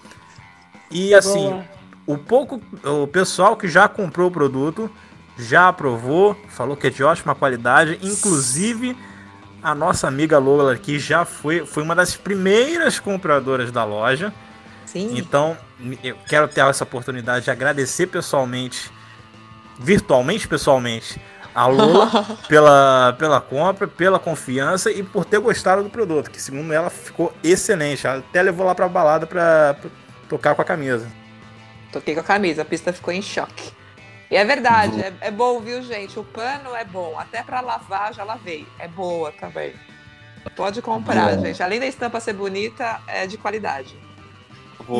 E 0.90 1.14
assim, 1.14 1.50
Boa. 1.50 1.64
o 2.06 2.18
pouco 2.18 2.60
o 2.84 3.06
pessoal 3.06 3.56
que 3.56 3.68
já 3.68 3.88
comprou 3.88 4.28
o 4.28 4.30
produto 4.30 4.90
já 5.38 5.68
aprovou, 5.68 6.36
falou 6.48 6.76
que 6.76 6.86
é 6.86 6.90
de 6.90 7.02
ótima 7.04 7.34
qualidade, 7.34 7.98
inclusive 8.02 8.96
a 9.62 9.74
nossa 9.74 10.06
amiga 10.06 10.38
Lola 10.38 10.72
aqui 10.72 10.98
já 10.98 11.24
foi, 11.24 11.66
foi 11.66 11.82
uma 11.82 11.94
das 11.94 12.16
primeiras 12.16 13.00
compradoras 13.00 13.72
da 13.72 13.84
loja. 13.84 14.32
Sim. 14.84 15.18
Então, 15.18 15.56
eu 16.02 16.16
quero 16.28 16.46
ter 16.46 16.60
essa 16.60 16.84
oportunidade 16.84 17.46
de 17.46 17.50
agradecer 17.50 18.06
pessoalmente, 18.06 18.90
virtualmente 19.78 20.46
pessoalmente, 20.46 21.20
a 21.52 21.66
Lola 21.66 22.08
pela, 22.48 23.16
pela 23.18 23.40
compra, 23.40 23.88
pela 23.88 24.18
confiança 24.18 24.90
e 24.90 25.02
por 25.02 25.24
ter 25.24 25.40
gostado 25.40 25.82
do 25.82 25.90
produto, 25.90 26.30
que 26.30 26.40
segundo 26.40 26.72
ela 26.72 26.88
ficou 26.88 27.34
excelente. 27.42 28.06
Ela 28.06 28.18
até 28.18 28.42
levou 28.42 28.64
lá 28.64 28.74
pra 28.74 28.88
balada 28.88 29.26
pra 29.26 29.76
tocar 30.28 30.54
com 30.54 30.62
a 30.62 30.64
camisa. 30.64 31.06
Toquei 31.92 32.14
com 32.14 32.20
a 32.20 32.24
camisa, 32.24 32.62
a 32.62 32.64
pista 32.64 32.92
ficou 32.92 33.12
em 33.12 33.22
choque. 33.22 33.72
E 34.30 34.36
é 34.36 34.44
verdade, 34.44 35.00
é, 35.00 35.12
é 35.20 35.30
bom, 35.30 35.60
viu, 35.60 35.82
gente? 35.82 36.18
O 36.18 36.24
pano 36.24 36.74
é 36.74 36.84
bom. 36.84 37.14
Até 37.18 37.42
pra 37.42 37.60
lavar, 37.60 38.12
já 38.12 38.24
lavei. 38.24 38.66
É 38.78 38.88
boa 38.88 39.32
também. 39.32 39.72
Pode 40.56 40.80
comprar, 40.82 41.36
Bom. 41.36 41.44
gente. 41.44 41.62
Além 41.62 41.78
da 41.80 41.86
estampa 41.86 42.20
ser 42.20 42.32
bonita, 42.32 43.00
é 43.06 43.26
de 43.26 43.36
qualidade. 43.38 43.96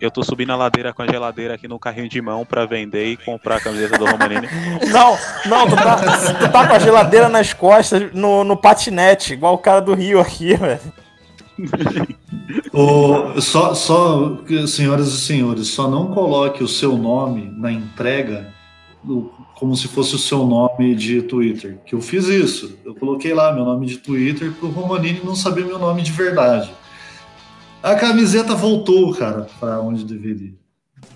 Eu 0.00 0.10
tô 0.10 0.22
subindo 0.22 0.50
a 0.52 0.56
ladeira 0.56 0.94
com 0.94 1.02
a 1.02 1.06
geladeira 1.06 1.54
aqui 1.54 1.68
no 1.68 1.78
carrinho 1.78 2.08
de 2.08 2.22
mão 2.22 2.46
pra 2.46 2.64
vender 2.64 3.04
e 3.08 3.16
comprar 3.18 3.56
a 3.56 3.60
camiseta 3.60 3.98
do 3.98 4.06
Romanini. 4.06 4.48
Não, 4.90 5.18
não, 5.44 5.68
tu 5.68 5.76
tá, 5.76 5.96
tu 5.96 6.52
tá 6.52 6.66
com 6.68 6.72
a 6.72 6.78
geladeira 6.78 7.28
nas 7.28 7.52
costas 7.52 8.10
no, 8.14 8.44
no 8.44 8.56
patinete, 8.56 9.34
igual 9.34 9.54
o 9.54 9.58
cara 9.58 9.80
do 9.80 9.92
Rio 9.94 10.20
aqui, 10.20 10.54
velho. 10.56 10.80
O, 12.72 13.40
só, 13.40 13.74
só, 13.74 14.38
senhoras 14.66 15.08
e 15.08 15.20
senhores, 15.20 15.68
só 15.68 15.88
não 15.90 16.14
coloque 16.14 16.62
o 16.62 16.68
seu 16.68 16.96
nome 16.96 17.52
na 17.56 17.70
entrega 17.72 18.54
do- 19.02 19.32
como 19.58 19.76
se 19.76 19.88
fosse 19.88 20.14
o 20.14 20.18
seu 20.18 20.46
nome 20.46 20.94
de 20.94 21.20
Twitter. 21.22 21.78
Que 21.84 21.94
eu 21.94 22.00
fiz 22.00 22.26
isso. 22.28 22.78
Eu 22.84 22.94
coloquei 22.94 23.34
lá 23.34 23.52
meu 23.52 23.64
nome 23.64 23.86
de 23.86 23.98
Twitter 23.98 24.52
pro 24.52 24.68
Romanini 24.68 25.20
não 25.24 25.34
saber 25.34 25.64
meu 25.64 25.78
nome 25.78 26.02
de 26.02 26.12
verdade. 26.12 26.70
A 27.82 27.94
camiseta 27.94 28.54
voltou, 28.54 29.12
cara, 29.14 29.46
para 29.58 29.80
onde 29.80 30.04
deveria. 30.04 30.52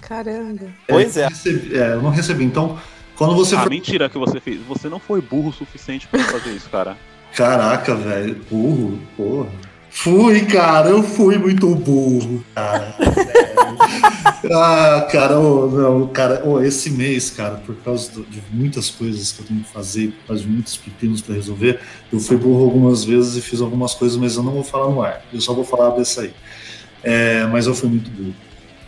Caramba. 0.01 0.66
Pois 0.88 1.16
é. 1.16 1.24
Eu 1.24 1.28
recebi- 1.28 1.76
é, 1.76 1.93
eu 1.95 2.03
não 2.03 2.11
recebi. 2.11 2.45
Então, 2.45 2.78
quando 3.16 3.34
você 3.34 3.55
Ah, 3.55 3.62
for. 3.62 3.70
mentira 3.70 4.09
que 4.09 4.18
você 4.18 4.40
fez. 4.40 4.61
Você 4.68 4.88
não 4.88 4.99
foi 4.99 5.20
burro 5.20 5.51
o 5.51 5.53
suficiente 5.53 6.07
pra 6.09 6.20
fazer 6.24 6.51
isso, 6.53 6.68
cara. 6.70 6.97
Caraca, 7.36 7.95
velho, 7.95 8.40
burro, 8.51 8.99
porra. 9.16 9.49
Fui, 9.95 10.40
cara, 10.47 10.88
eu 10.88 11.03
fui 11.03 11.36
muito 11.36 11.72
burro, 11.74 12.43
cara. 12.55 12.97
ah, 14.51 15.07
cara, 15.09 15.38
ô, 15.38 15.68
não, 15.68 16.09
cara, 16.09 16.43
ô, 16.45 16.61
esse 16.61 16.90
mês, 16.90 17.30
cara, 17.30 17.57
por 17.57 17.76
causa 17.76 18.11
de 18.11 18.43
muitas 18.51 18.88
coisas 18.88 19.30
que 19.30 19.43
eu 19.43 19.47
tenho 19.47 19.61
que 19.61 19.70
fazer, 19.70 20.09
por 20.09 20.28
causa 20.28 20.43
de 20.43 20.49
muitos 20.49 20.76
pepinos 20.78 21.20
para 21.20 21.34
resolver, 21.34 21.78
eu 22.11 22.18
fui 22.18 22.38
burro 22.38 22.64
algumas 22.64 23.05
vezes 23.05 23.36
e 23.36 23.43
fiz 23.43 23.61
algumas 23.61 23.95
coisas, 23.95 24.16
mas 24.16 24.34
eu 24.34 24.43
não 24.43 24.53
vou 24.53 24.64
falar 24.64 24.90
no 24.90 25.03
ar. 25.03 25.22
Eu 25.32 25.40
só 25.40 25.53
vou 25.53 25.62
falar 25.62 25.90
dessa 25.90 26.22
aí. 26.22 26.32
É, 27.05 27.47
mas 27.47 27.66
eu 27.66 27.74
fui 27.74 27.90
muito 27.90 28.11
burro. 28.11 28.34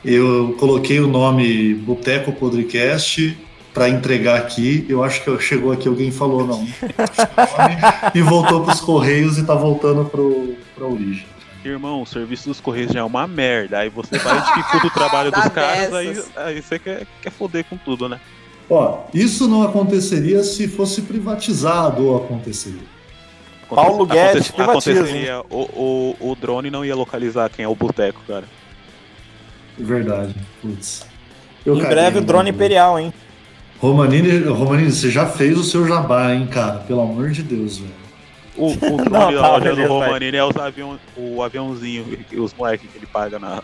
Eu 0.03 0.57
coloquei 0.59 1.01
o 1.01 1.07
nome 1.07 1.75
Boteco 1.75 2.33
Podcast 2.33 3.39
para 3.75 3.89
entregar 3.89 4.37
aqui. 4.37 4.87
Eu 4.89 5.03
acho 5.03 5.23
que 5.23 5.39
chegou 5.41 5.73
aqui 5.73 5.89
alguém 5.89 6.09
e 6.09 6.13
falou 6.13 6.47
não. 6.47 6.67
e 8.15 8.23
voltou 8.23 8.63
para 8.63 8.73
os 8.73 8.81
correios 8.81 9.37
e 9.37 9.45
tá 9.45 9.55
voltando 9.55 10.05
pro 10.05 10.57
para 10.75 10.87
origem. 10.87 11.27
Irmão, 11.65 12.03
o 12.03 12.07
serviço 12.07 12.49
dos 12.49 12.61
Correios 12.61 12.93
já 12.93 13.01
é 13.01 13.03
uma 13.03 13.27
merda. 13.27 13.79
Aí 13.79 13.89
você 13.89 14.19
vai 14.19 14.39
dificulta 14.39 14.87
o 14.87 14.91
trabalho 14.91 15.33
dos 15.33 15.49
caras, 15.49 15.95
aí, 15.95 16.23
aí 16.37 16.61
você 16.61 16.79
quer, 16.79 17.07
quer 17.23 17.31
foder 17.31 17.65
com 17.65 17.77
tudo, 17.79 18.07
né? 18.07 18.21
Ó, 18.69 19.05
isso 19.15 19.49
não 19.49 19.63
aconteceria 19.63 20.43
se 20.43 20.69
fosse 20.69 21.03
privatizado 21.03 22.07
ou 22.07 22.17
aconteceria. 22.19 22.95
Paulo 23.69 24.07
Guedes 24.07 24.51
privatiza, 24.51 25.01
aconteceria, 25.01 25.41
o, 25.51 26.15
o, 26.21 26.31
o 26.33 26.37
drone 26.37 26.71
não 26.71 26.85
ia 26.85 26.95
localizar 26.95 27.49
quem 27.49 27.65
é 27.65 27.69
o 27.69 27.75
boteco, 27.75 28.21
cara. 28.27 28.45
Verdade. 29.79 30.35
Putz. 30.61 31.07
Eu 31.65 31.77
Em 31.77 31.81
breve 31.81 32.19
o 32.19 32.21
né, 32.21 32.27
drone 32.27 32.51
imperial, 32.51 32.99
hein? 32.99 33.13
Romanini, 33.85 34.39
Romanini, 34.49 34.91
você 34.91 35.11
já 35.11 35.27
fez 35.27 35.59
o 35.59 35.63
seu 35.63 35.87
jabá, 35.87 36.33
hein, 36.33 36.47
cara? 36.47 36.79
Pelo 36.79 37.03
amor 37.03 37.31
de 37.31 37.43
Deus, 37.43 37.77
velho. 37.79 37.93
O, 38.57 38.69
o 38.73 38.77
drone 38.77 39.11
Não, 39.11 39.33
da 39.35 39.43
tá, 39.43 39.49
loja 39.49 39.61
beleza, 39.65 39.89
do 39.89 39.99
vai. 39.99 40.07
Romanini 40.09 40.37
é 40.39 40.45
os 40.45 40.57
avião, 40.57 40.99
o 41.17 41.43
aviãozinho, 41.43 42.05
que- 42.29 42.41
os 42.41 42.55
moleques 42.55 42.89
que 42.91 42.97
ele 42.97 43.07
paga 43.07 43.39
na, 43.39 43.63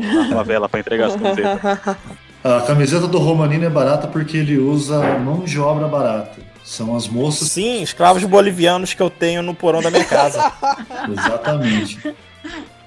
na 0.00 0.28
favela 0.36 0.68
pra 0.68 0.78
entregar 0.78 1.06
as 1.08 1.16
camisetas. 1.16 1.58
A 2.44 2.60
camiseta 2.60 3.08
do 3.08 3.18
Romanini 3.18 3.64
é 3.64 3.68
barata 3.68 4.06
porque 4.06 4.36
ele 4.36 4.56
usa 4.58 5.00
mão 5.18 5.40
de 5.40 5.58
obra 5.58 5.88
barata. 5.88 6.36
São 6.62 6.94
as 6.94 7.08
moças. 7.08 7.48
Sim, 7.50 7.82
escravos 7.82 8.22
bolivianos 8.22 8.94
que 8.94 9.02
eu 9.02 9.10
tenho 9.10 9.42
no 9.42 9.54
porão 9.54 9.82
da 9.82 9.90
minha 9.90 10.04
casa. 10.04 10.52
Exatamente. 11.10 11.98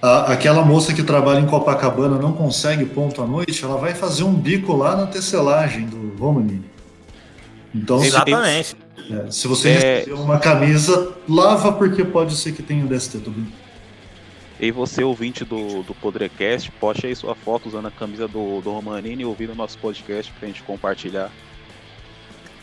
A- 0.01 0.31
aquela 0.33 0.63
moça 0.65 0.93
que 0.93 1.03
trabalha 1.03 1.39
em 1.39 1.45
Copacabana 1.45 2.17
não 2.17 2.33
consegue 2.33 2.85
ponto 2.85 3.21
à 3.21 3.27
noite, 3.27 3.63
ela 3.63 3.77
vai 3.77 3.93
fazer 3.93 4.23
um 4.23 4.33
bico 4.33 4.75
lá 4.75 4.95
na 4.95 5.05
tecelagem 5.07 5.85
do 5.85 6.15
Romanini. 6.17 6.65
Então, 7.73 7.99
se, 7.99 8.07
Exatamente. 8.07 8.75
é, 9.09 9.31
se 9.31 9.47
você 9.47 9.69
É. 9.69 9.73
receber 9.99 10.13
uma 10.13 10.39
camisa, 10.39 11.13
lava 11.29 11.71
porque 11.73 12.03
pode 12.03 12.35
ser 12.35 12.51
que 12.53 12.63
tenha 12.63 12.85
DST. 12.85 13.17
Brincando. 13.19 13.61
E 14.59 14.71
você, 14.71 15.03
ouvinte 15.03 15.43
do, 15.43 15.81
do 15.83 15.93
Podrecast, 15.95 16.69
poste 16.79 17.07
aí 17.07 17.15
sua 17.15 17.33
foto 17.33 17.67
usando 17.69 17.87
a 17.87 17.91
camisa 17.91 18.27
do, 18.27 18.61
do 18.61 18.71
Romanini 18.71 19.23
e 19.23 19.25
ouvindo 19.25 19.53
o 19.53 19.55
nosso 19.55 19.77
podcast 19.79 20.31
pra 20.37 20.47
gente 20.47 20.61
compartilhar. 20.63 21.31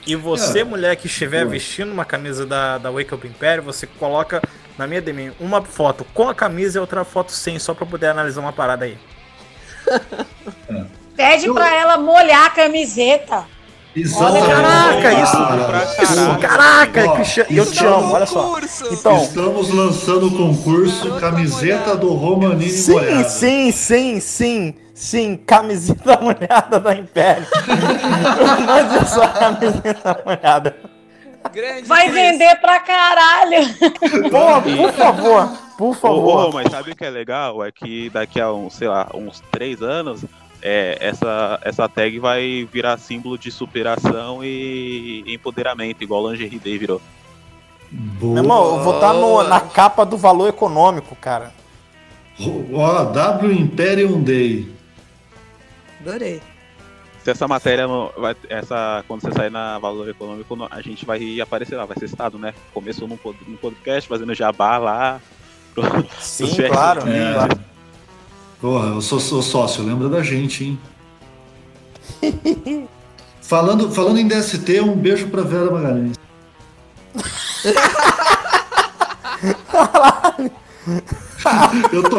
E 0.07 0.15
você, 0.15 0.61
É. 0.61 0.65
mulher 0.65 0.95
que 0.97 1.07
estiver 1.09 1.41
Boa. 1.41 1.51
vestindo 1.53 1.91
uma 1.93 2.05
camisa 2.05 2.47
da, 2.47 2.79
da 2.79 2.91
Wake 2.91 3.13
Up 3.15 3.27
Império, 3.27 3.63
você 3.65 3.85
coloca 3.87 4.41
na 4.79 4.87
minha 4.87 5.03
DM 5.03 5.33
uma 5.41 5.61
foto 5.63 6.07
com 6.15 6.29
a 6.29 6.35
camisa 6.35 6.79
e 6.79 6.81
outra 6.81 7.05
foto 7.05 7.33
sem, 7.33 7.59
só 7.59 7.75
pra 7.75 7.85
poder 7.85 8.07
analisar 8.07 8.41
uma 8.41 8.53
parada 8.53 8.85
aí. 8.85 8.97
Pede 11.17 11.47
Eu- 11.47 11.55
pra 11.55 11.75
ela 11.75 11.99
molhar 11.99 12.47
a 12.47 12.51
camiseta. 12.51 13.45
Exatamente. 13.97 14.47
Caraca, 14.47 15.13
isso- 15.13 15.33
Cara, 15.33 15.85
Isso, 16.03 16.39
caraca, 16.39 17.05
Ó, 17.11 17.15
Cristiano, 17.17 17.49
eu 17.51 17.67
te 17.67 17.85
amo, 17.85 18.13
olha 18.15 18.27
só. 18.27 18.57
Então, 18.93 19.17
Estamos 19.25 19.71
lançando 19.75 20.27
o 20.29 20.31
concurso 20.37 21.19
Camiseta 21.19 21.97
do 21.97 22.13
Romanini 22.15 22.71
sim, 22.71 22.93
molhada. 22.93 23.29
sim, 23.29 23.73
sim, 23.73 24.21
sim, 24.21 24.75
sim, 24.95 25.37
camiseta 25.45 26.17
molhada 26.23 26.79
da 26.79 26.95
Império. 26.95 27.47
Mande 28.67 29.09
só 29.11 29.25
a 29.25 29.29
camiseta 29.31 30.23
molhada. 30.25 30.77
Grande 31.53 31.83
Vai 31.89 32.11
Cris. 32.11 32.15
vender 32.15 32.57
pra 32.61 32.81
caralho. 32.81 33.69
Pô, 34.31 34.77
por 34.77 34.93
favor, 34.93 35.49
por 35.79 35.87
Ô, 35.87 35.91
ô, 35.91 35.95
favor. 35.95 36.55
mas 36.55 36.71
sabe 36.71 36.91
o 36.93 36.97
que 36.97 37.05
é 37.05 37.11
legal? 37.11 37.65
É 37.65 37.71
que 37.73 38.11
daqui 38.11 38.41
a 38.41 38.53
uns, 38.53 38.75
sei 38.75 38.89
lá, 38.89 39.09
uns 39.15 39.41
três 39.51 39.81
anos, 39.83 40.25
é, 40.61 40.99
essa, 41.01 41.59
essa 41.63 41.89
tag 41.89 42.19
vai 42.19 42.69
virar 42.71 42.99
símbolo 42.99 43.39
de 43.39 43.51
superação 43.51 44.45
e 44.45 45.25
empoderamento, 45.27 46.03
igual 46.03 46.23
o 46.25 46.31
Lingerie 46.33 46.59
Day 46.59 46.77
virou. 46.79 47.01
Boa. 47.91 48.35
Meu 48.35 48.43
irmão, 48.43 48.77
eu 48.77 48.83
vou 48.83 48.95
estar 48.97 49.15
na 49.49 49.61
capa 49.61 50.05
do 50.05 50.17
valor 50.19 50.49
econômico, 50.49 51.17
cara. 51.17 51.53
Ó, 52.75 53.05
W 53.05 53.53
Imperium 53.53 54.23
Day. 54.23 54.71
Adorei. 56.01 56.41
Se 57.29 57.33
essa 57.33 57.47
matéria, 57.47 57.87
não- 57.87 58.11
vai, 58.17 58.35
essa, 58.49 59.05
quando 59.07 59.21
você 59.21 59.31
sair 59.33 59.51
na 59.51 59.79
Valor 59.79 60.09
Econômico, 60.09 60.57
não- 60.57 60.67
a 60.71 60.81
gente 60.81 61.05
vai 61.05 61.39
aparecer 61.43 61.77
lá, 61.77 61.85
vai 61.85 61.95
ser 61.99 62.09
citado, 62.09 62.39
né? 62.39 62.55
Começou 62.73 63.07
num, 63.07 63.19
num 63.47 63.57
podcast, 63.59 64.09
fazendo 64.09 64.35
jabá 64.35 64.79
lá. 64.79 65.21
pro- 65.75 66.07
Sim, 66.19 66.49
claro. 66.69 67.03
É. 67.07 67.35
claro. 67.35 67.61
Porra, 68.59 68.87
eu 68.95 69.03
sou, 69.03 69.21
sou 69.21 69.43
sócio, 69.43 69.85
lembra 69.85 70.09
da 70.09 70.23
gente, 70.23 70.65
hein? 70.65 70.79
falando, 73.43 73.91
falando 73.91 74.19
em 74.19 74.27
DST, 74.27 74.81
um 74.81 74.97
beijo 74.97 75.29
pra 75.29 75.43
Vera 75.43 75.71
Magalhães. 75.71 76.17
Eu 81.93 82.03
tô. 82.05 82.17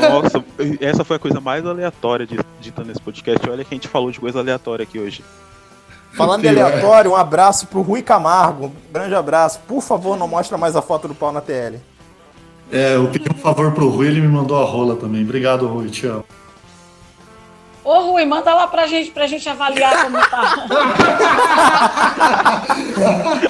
Nossa, 0.00 0.44
essa 0.80 1.04
foi 1.04 1.16
a 1.16 1.18
coisa 1.18 1.40
mais 1.40 1.64
aleatória 1.66 2.26
de- 2.26 2.38
dita 2.60 2.82
nesse 2.84 3.00
podcast. 3.00 3.48
Olha 3.48 3.64
que 3.64 3.74
a 3.74 3.76
gente 3.76 3.88
falou 3.88 4.10
de 4.10 4.20
coisa 4.20 4.38
aleatória 4.40 4.82
aqui 4.82 4.98
hoje. 4.98 5.24
Falando 6.12 6.42
de 6.42 6.48
aleatório, 6.48 7.12
um 7.12 7.16
abraço 7.16 7.66
pro 7.66 7.82
Rui 7.82 8.02
Camargo. 8.02 8.66
Um 8.66 8.92
grande 8.92 9.14
abraço. 9.14 9.60
Por 9.68 9.82
favor, 9.82 10.16
não 10.16 10.26
mostra 10.26 10.56
mais 10.58 10.74
a 10.74 10.82
foto 10.82 11.06
do 11.08 11.14
pau 11.14 11.30
na 11.32 11.40
TL. 11.40 11.76
É, 12.72 12.96
eu 12.96 13.06
pedi 13.08 13.28
um 13.30 13.38
favor 13.38 13.72
pro 13.72 13.88
Rui, 13.88 14.06
ele 14.08 14.20
me 14.20 14.28
mandou 14.28 14.60
a 14.60 14.64
rola 14.64 14.96
também. 14.96 15.22
Obrigado, 15.22 15.66
Rui, 15.66 15.88
te 15.90 16.06
amo. 16.06 16.24
Ô, 17.84 18.10
Rui, 18.12 18.24
manda 18.26 18.54
lá 18.54 18.66
pra 18.66 18.86
gente, 18.86 19.10
pra 19.10 19.26
gente 19.26 19.48
avaliar 19.48 20.04
como 20.04 20.18
tá. 20.18 20.66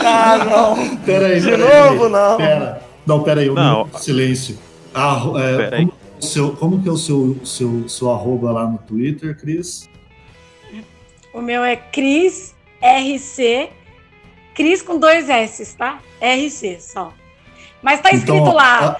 Ah, 0.04 0.38
não. 0.44 0.96
Pera 0.98 1.26
aí, 1.28 1.40
De 1.40 1.50
pera 1.50 1.64
aí, 1.64 1.90
novo, 1.90 2.08
não. 2.08 2.36
Pera. 2.36 2.82
Não, 3.06 3.22
pera 3.22 3.40
aí, 3.40 3.50
um 3.50 3.54
Não. 3.54 3.88
silêncio. 3.96 4.58
Ah, 4.94 5.22
é, 5.36 5.76
como, 5.76 5.92
o 6.18 6.24
seu, 6.24 6.56
como 6.56 6.82
que 6.82 6.88
é 6.88 6.92
o 6.92 6.96
seu, 6.96 7.36
seu, 7.44 7.88
seu 7.88 8.10
arroba 8.10 8.50
lá 8.52 8.66
no 8.66 8.78
Twitter, 8.78 9.38
Cris? 9.38 9.88
O 11.32 11.40
meu 11.40 11.62
é 11.62 11.76
Cris 11.76 12.54
RC. 12.82 13.70
Cris 14.54 14.82
com 14.82 14.98
dois 14.98 15.28
S, 15.28 15.76
tá? 15.76 16.00
RC 16.20 16.78
só. 16.80 17.12
Mas 17.82 18.00
tá 18.00 18.10
escrito 18.10 18.38
Então, 18.38 18.54
lá. 18.54 18.96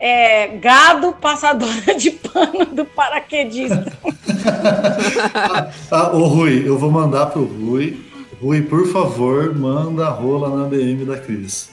É, 0.00 0.48
gado 0.58 1.12
passadora 1.12 1.94
de 1.96 2.10
pano 2.10 2.66
do 2.66 2.84
paraquedista. 2.84 3.92
Ah, 5.90 6.10
ô 6.12 6.26
Rui, 6.26 6.66
eu 6.66 6.76
vou 6.76 6.90
mandar 6.90 7.26
pro 7.26 7.44
Rui. 7.44 7.98
Rui, 8.40 8.62
por 8.62 8.86
favor, 8.88 9.54
manda 9.54 10.06
a 10.06 10.10
rola 10.10 10.54
na 10.56 10.68
DM 10.68 11.04
da 11.04 11.16
Cris. 11.16 11.70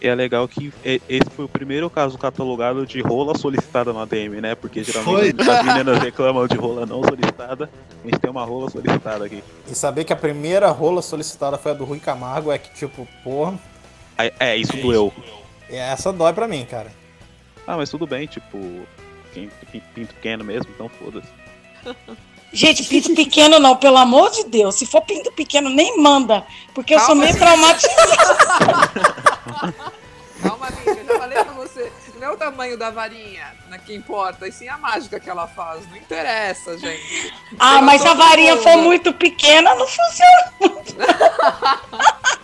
E 0.00 0.06
é 0.06 0.14
legal 0.14 0.46
que 0.46 0.72
e- 0.84 1.02
esse 1.08 1.28
foi 1.30 1.44
o 1.44 1.48
primeiro 1.48 1.90
caso 1.90 2.16
catalogado 2.16 2.86
de 2.86 3.00
rola 3.00 3.36
solicitada 3.36 3.92
na 3.92 4.04
DM, 4.04 4.40
né? 4.40 4.54
Porque 4.54 4.84
geralmente 4.84 5.34
as 5.50 5.64
meninas 5.64 5.98
reclamam 5.98 6.46
de 6.46 6.56
rola 6.56 6.86
não 6.86 7.02
solicitada. 7.02 7.68
A 8.04 8.06
gente 8.08 8.20
tem 8.20 8.30
uma 8.30 8.44
rola 8.44 8.70
solicitada 8.70 9.24
aqui. 9.24 9.42
E 9.68 9.74
saber 9.74 10.04
que 10.04 10.12
a 10.12 10.16
primeira 10.16 10.70
rola 10.70 11.02
solicitada 11.02 11.58
foi 11.58 11.72
a 11.72 11.74
do 11.74 11.84
Rui 11.84 11.98
Camargo 11.98 12.52
é 12.52 12.58
que, 12.58 12.72
tipo, 12.74 13.06
porra, 13.24 13.58
Aí- 14.16 14.32
É, 14.40 14.56
isso 14.56 14.76
doeu. 14.76 15.12
essa 15.70 16.12
dói 16.12 16.32
pra 16.32 16.46
mim, 16.48 16.64
cara. 16.68 16.92
Ah, 17.66 17.76
mas 17.76 17.90
tudo 17.90 18.06
bem, 18.06 18.26
tipo, 18.26 18.58
quem 19.34 19.50
pinto 19.94 20.14
pequeno 20.14 20.42
mesmo, 20.44 20.70
então 20.74 20.88
foda-se. 20.88 21.28
Gente, 22.52 22.82
pinto 22.84 23.14
pequeno 23.14 23.58
não, 23.58 23.76
pelo 23.76 23.98
amor 23.98 24.30
de 24.30 24.44
Deus. 24.44 24.74
Se 24.76 24.86
for 24.86 25.02
pinto 25.02 25.30
pequeno, 25.32 25.68
nem 25.68 26.00
manda. 26.00 26.44
Porque 26.74 26.94
eu 26.94 27.00
sou 27.00 27.14
meio 27.14 27.30
gente. 27.32 27.38
traumatizada. 27.40 29.14
Calma, 30.42 30.68
amiga, 30.68 30.90
eu 30.90 31.04
já 31.04 31.18
falei 31.18 31.44
pra 31.44 31.52
você. 31.52 31.92
Não 32.18 32.28
é 32.28 32.30
o 32.30 32.36
tamanho 32.36 32.76
da 32.76 32.90
varinha 32.90 33.54
né, 33.68 33.78
que 33.84 33.94
importa, 33.94 34.46
e 34.46 34.52
sim 34.52 34.68
a 34.68 34.76
mágica 34.76 35.18
que 35.18 35.28
ela 35.28 35.46
faz. 35.46 35.88
Não 35.88 35.96
interessa, 35.96 36.76
gente. 36.78 37.32
Ah, 37.58 37.80
mas 37.82 38.02
se 38.02 38.08
a 38.08 38.14
varinha 38.14 38.56
for 38.56 38.76
muito 38.78 39.12
pequena, 39.12 39.74
não 39.74 39.86
funciona. 39.86 40.52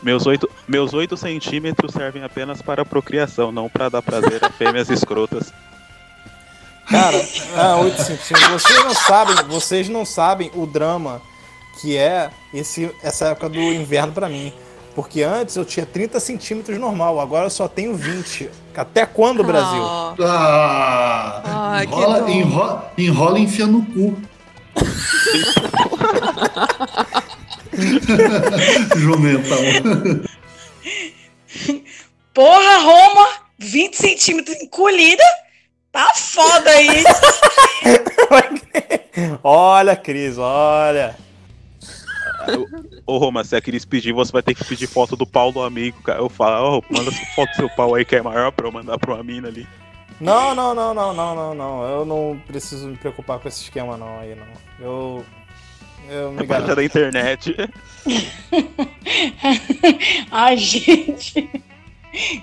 Meus 0.03 0.27
8, 0.27 0.51
meus 0.69 0.93
8 0.93 1.17
centímetros 1.17 1.93
servem 1.93 2.23
apenas 2.23 2.61
para 2.61 2.85
procriação, 2.85 3.51
não 3.51 3.71
para 3.71 3.89
dar 3.89 4.03
prazer 4.03 4.45
a 4.45 4.51
fêmeas 4.51 4.91
escrotas. 4.91 5.53
Cara, 6.91 7.17
ah, 7.57 7.77
8 7.77 8.03
centímetros. 8.03 8.63
Vocês 8.63 8.85
não 8.85 8.95
sabem, 8.95 9.37
vocês 9.49 9.89
não 9.89 10.05
sabem 10.05 10.51
o 10.55 10.67
drama 10.67 11.23
que 11.81 11.97
é 11.97 12.31
esse, 12.53 12.95
essa 13.03 13.29
época 13.29 13.49
do 13.49 13.61
inverno 13.61 14.13
pra 14.13 14.29
mim. 14.29 14.53
Porque 14.95 15.23
antes 15.23 15.57
eu 15.57 15.65
tinha 15.65 15.85
30 15.85 16.21
centímetros 16.21 16.79
normal, 16.79 17.19
agora 17.19 17.47
eu 17.47 17.51
só 17.51 17.67
tenho 17.67 17.97
20. 17.97 18.49
Até 18.77 19.05
quando, 19.05 19.43
Brasil? 19.43 19.83
Ah, 19.83 21.43
Ah! 21.45 21.85
Enrola, 21.85 22.31
enrola, 22.31 22.93
enrola 22.97 23.39
e 23.39 23.43
enfia 23.43 23.67
no 23.67 23.85
cu. 23.87 24.17
Jumentão. 28.97 29.59
Porra, 32.33 32.79
Roma, 32.79 33.27
20 33.59 33.97
centímetros 33.97 34.57
encolhida. 34.63 35.23
Tá 35.93 36.13
foda 36.15 36.71
aí. 36.71 37.05
olha, 39.43 39.97
Cris, 39.97 40.39
olha. 40.39 41.17
Ô 43.07 43.19
Roma, 43.19 43.45
se 43.45 43.55
a 43.57 43.61
Cris 43.61 43.85
pedir, 43.85 44.13
você 44.13 44.33
vai 44.33 44.43
ter 44.43 44.55
que 44.55 44.65
pedir 44.65 44.87
foto 44.87 45.17
do 45.17 45.27
pau 45.27 45.53
do 45.53 45.63
amigo, 45.63 46.01
cara. 46.03 46.21
Eu 46.21 46.29
falo, 46.29 46.79
ó, 46.79 46.83
manda 46.95 47.11
foto 47.35 47.51
do 47.51 47.57
seu 47.57 47.69
pau 47.71 47.95
aí 47.95 48.05
que 48.05 48.17
é 48.17 48.23
maior 48.23 48.51
pra 48.53 48.67
eu 48.67 48.73
mandar 48.73 48.99
pra 48.99 49.15
uma 49.15 49.23
mina 49.23 49.49
ali. 49.49 49.67
Não, 50.21 50.55
não, 50.55 50.75
não, 50.75 50.95
não, 50.95 51.13
não, 51.15 51.35
não, 51.35 51.55
não. 51.55 51.83
Eu 51.85 52.05
não 52.05 52.41
preciso 52.47 52.89
me 52.89 52.97
preocupar 52.97 53.39
com 53.39 53.49
esse 53.49 53.63
esquema 53.65 53.97
não 53.97 54.19
aí, 54.21 54.35
não. 54.35 54.47
Eu. 54.81 55.25
Eu 56.09 56.33
me 56.33 56.43
É 56.43 56.47
garanto. 56.47 56.77
da 56.77 56.85
internet. 56.85 57.57
Ai, 60.31 60.57
gente. 60.57 61.49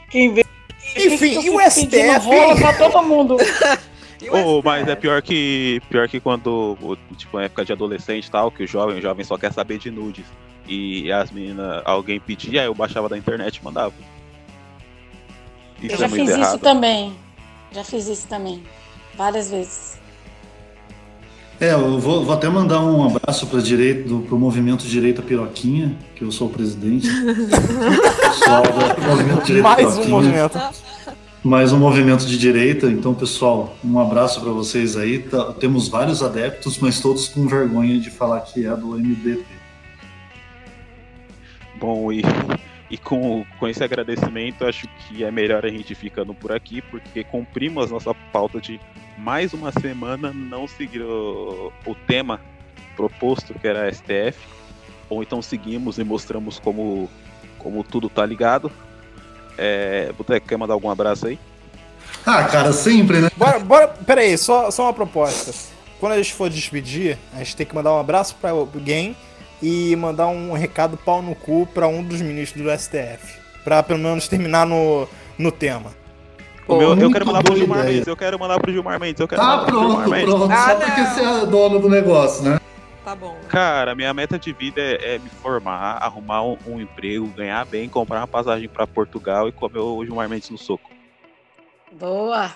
Quem 0.10 0.34
vê. 0.34 0.46
Enfim, 0.98 1.42
e 1.46 1.50
o 1.50 1.60
STF? 1.70 2.26
rola 2.26 2.56
pra 2.56 2.74
todo 2.74 3.04
mundo. 3.04 3.38
o 4.30 4.58
STF? 4.58 4.62
mas 4.64 4.88
é 4.88 4.96
pior 4.96 5.22
que 5.22 5.82
pior 5.90 6.08
que 6.08 6.20
quando, 6.20 6.78
tipo, 7.18 7.38
na 7.38 7.44
época 7.46 7.66
de 7.66 7.72
adolescente 7.72 8.26
e 8.28 8.32
tal, 8.32 8.52
que 8.52 8.64
o 8.64 8.68
jovem, 8.68 8.98
o 8.98 9.02
jovem 9.02 9.24
só 9.26 9.38
quer 9.38 9.52
saber 9.54 9.78
de 9.78 9.90
nudes. 9.92 10.26
E 10.68 11.12
as 11.12 11.32
meninas, 11.32 11.82
alguém 11.86 12.20
pedia, 12.20 12.64
eu 12.64 12.74
baixava 12.74 13.10
da 13.10 13.18
internet 13.18 13.58
e 13.58 13.64
mandava. 13.64 13.94
Isso 15.82 15.96
Eu 15.96 15.98
já 15.98 16.06
é 16.06 16.10
fiz 16.10 16.30
errado. 16.30 16.48
isso 16.50 16.58
também. 16.60 17.14
Já 17.72 17.84
fiz 17.84 18.08
isso 18.08 18.28
também. 18.28 18.64
Várias 19.16 19.50
vezes. 19.50 20.00
É, 21.60 21.74
eu 21.74 22.00
vou, 22.00 22.24
vou 22.24 22.34
até 22.34 22.50
mandar 22.50 22.82
um 22.82 23.06
abraço 23.06 23.46
para 23.48 23.60
direito, 23.62 24.24
pro 24.28 24.38
movimento 24.38 24.84
Direita 24.86 25.22
Piroquinha, 25.22 25.96
que 26.16 26.24
eu 26.24 26.32
sou 26.32 26.48
o 26.48 26.50
presidente. 26.50 27.08
Pessoal 28.20 28.64
do 28.64 29.02
movimento 29.08 29.44
Direita 29.46 29.70
Mais 29.70 29.86
um 29.98 30.04
Piroquinha. 30.04 30.10
movimento. 30.10 30.60
Mais 31.44 31.74
um 31.74 31.80
movimento 31.80 32.24
de 32.28 32.38
direita. 32.38 32.86
Então, 32.86 33.16
pessoal, 33.16 33.76
um 33.84 34.00
abraço 34.00 34.40
para 34.40 34.52
vocês 34.52 34.96
aí. 34.96 35.18
Tá- 35.18 35.54
temos 35.54 35.88
vários 35.88 36.22
adeptos, 36.22 36.78
mas 36.78 37.00
todos 37.00 37.28
com 37.28 37.48
vergonha 37.48 38.00
de 38.00 38.12
falar 38.12 38.42
que 38.42 38.64
é 38.64 38.76
do 38.76 38.96
MDT. 38.96 39.44
Bom, 41.80 42.14
e, 42.14 42.22
e 42.92 42.98
com, 42.98 43.44
com 43.60 43.68
esse 43.68 43.84
agradecimento, 43.84 44.68
acho 44.68 44.88
que 44.88 45.24
é 45.24 45.32
melhor 45.32 45.66
a 45.66 45.70
gente 45.70 45.96
ficando 45.96 46.32
por 46.32 46.52
aqui, 46.52 46.80
porque 46.80 47.24
cumprimos 47.24 47.90
nossa 47.90 48.14
pauta 48.32 48.62
de 48.62 48.80
mais 49.18 49.52
uma 49.52 49.72
semana 49.72 50.32
não 50.32 50.68
seguir 50.68 51.02
o, 51.02 51.74
o 51.88 51.96
tema 52.06 52.40
proposto, 52.96 53.56
que 53.56 53.68
era 53.68 53.92
STF, 53.92 54.38
ou 55.10 55.24
então 55.24 55.42
seguimos 55.42 55.98
e 55.98 56.04
mostramos 56.04 56.60
como, 56.60 57.10
como 57.58 57.84
tudo 57.84 58.10
tá 58.10 58.24
ligado. 58.24 58.72
É, 59.64 60.12
Boteco, 60.18 60.48
quer 60.48 60.58
mandar 60.58 60.74
algum 60.74 60.90
abraço 60.90 61.28
aí? 61.28 61.38
Ah, 62.26 62.44
cara, 62.46 62.74
sempre, 62.74 63.20
né? 63.20 63.30
Bora, 63.38 63.60
bora, 63.60 63.88
pera 63.90 64.22
aí, 64.22 64.36
só, 64.38 64.72
só 64.72 64.84
uma 64.84 64.94
proposta. 64.94 65.54
Quando 66.00 66.14
a 66.14 66.18
gente 66.18 66.34
for 66.34 66.50
despedir, 66.50 67.16
a 67.34 67.38
gente 67.40 67.56
tem 67.56 67.66
que 67.66 67.76
mandar 67.76 67.94
um 67.94 68.00
abraço 68.00 68.36
para 68.42 68.50
alguém 68.50 69.16
e 69.62 69.96
mandar 69.96 70.28
um 70.28 70.52
recado 70.54 70.98
pau 70.98 71.22
no 71.22 71.36
cu 71.36 71.68
para 71.72 71.88
um 71.88 72.02
dos 72.04 72.22
ministros 72.22 72.64
do 72.64 72.72
STF. 72.72 73.40
Pra 73.64 73.84
pelo 73.84 74.00
menos 74.00 74.28
terminar 74.28 74.66
no, 74.66 75.08
no 75.38 75.52
tema. 75.52 75.92
O 76.68 76.76
meu, 76.78 76.98
eu 76.98 77.12
quero 77.12 77.26
mandar 77.26 77.44
pro 77.44 77.56
Gilmar 77.56 77.80
ideia. 77.80 77.92
Mendes, 77.94 78.08
eu 78.08 78.16
quero 78.18 78.40
mandar 78.40 78.60
pro 78.60 78.72
Gilmar 78.72 79.00
Mendes, 79.00 79.20
eu 79.20 79.28
quero 79.28 79.42
Ah, 79.42 79.46
mandar 79.46 79.66
pro 79.66 79.80
Gilmar 79.80 79.96
pronto, 79.98 80.10
Mendes. 80.10 80.26
pronto. 80.34 80.52
Ah, 80.52 80.58
Só 80.58 80.74
não. 80.74 80.80
porque 80.80 81.02
você 81.06 81.22
é 81.22 81.46
dono 81.46 81.80
do 81.80 81.90
negócio, 81.90 82.44
né? 82.44 82.61
Tá 83.04 83.16
bom. 83.16 83.36
Cara, 83.50 83.96
minha 83.96 84.14
meta 84.14 84.38
de 84.38 84.54
vida 84.54 84.80
é, 84.80 85.16
é 85.16 85.20
me 85.20 85.30
formar, 85.30 85.98
arrumar 86.04 86.44
um, 86.44 86.58
um 86.68 86.80
emprego, 86.80 87.28
ganhar 87.28 87.66
bem, 87.66 87.90
comprar 87.90 88.20
uma 88.20 88.28
passagem 88.28 88.70
pra 88.70 88.86
Portugal 88.86 89.48
e 89.48 89.52
comer 89.52 89.80
o 89.80 90.06
Gilmar 90.06 90.30
Mendes 90.30 90.50
no 90.50 90.58
soco. 90.58 90.90
Boa. 91.92 92.52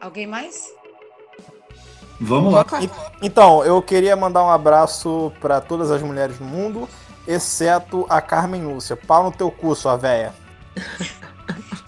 Alguém 0.00 0.26
mais? 0.26 0.74
Vamos 2.20 2.52
lá. 2.52 2.66
Então, 3.22 3.64
eu 3.64 3.80
queria 3.80 4.16
mandar 4.16 4.42
um 4.42 4.50
abraço 4.50 5.32
para 5.40 5.60
todas 5.60 5.90
as 5.90 6.02
mulheres 6.02 6.38
do 6.38 6.44
mundo, 6.44 6.88
exceto 7.26 8.06
a 8.08 8.20
Carmen 8.20 8.64
Lúcia. 8.64 8.96
Pau 8.96 9.24
no 9.24 9.32
teu 9.32 9.50
cu, 9.50 9.74
sua 9.74 9.96
véia. 9.96 10.34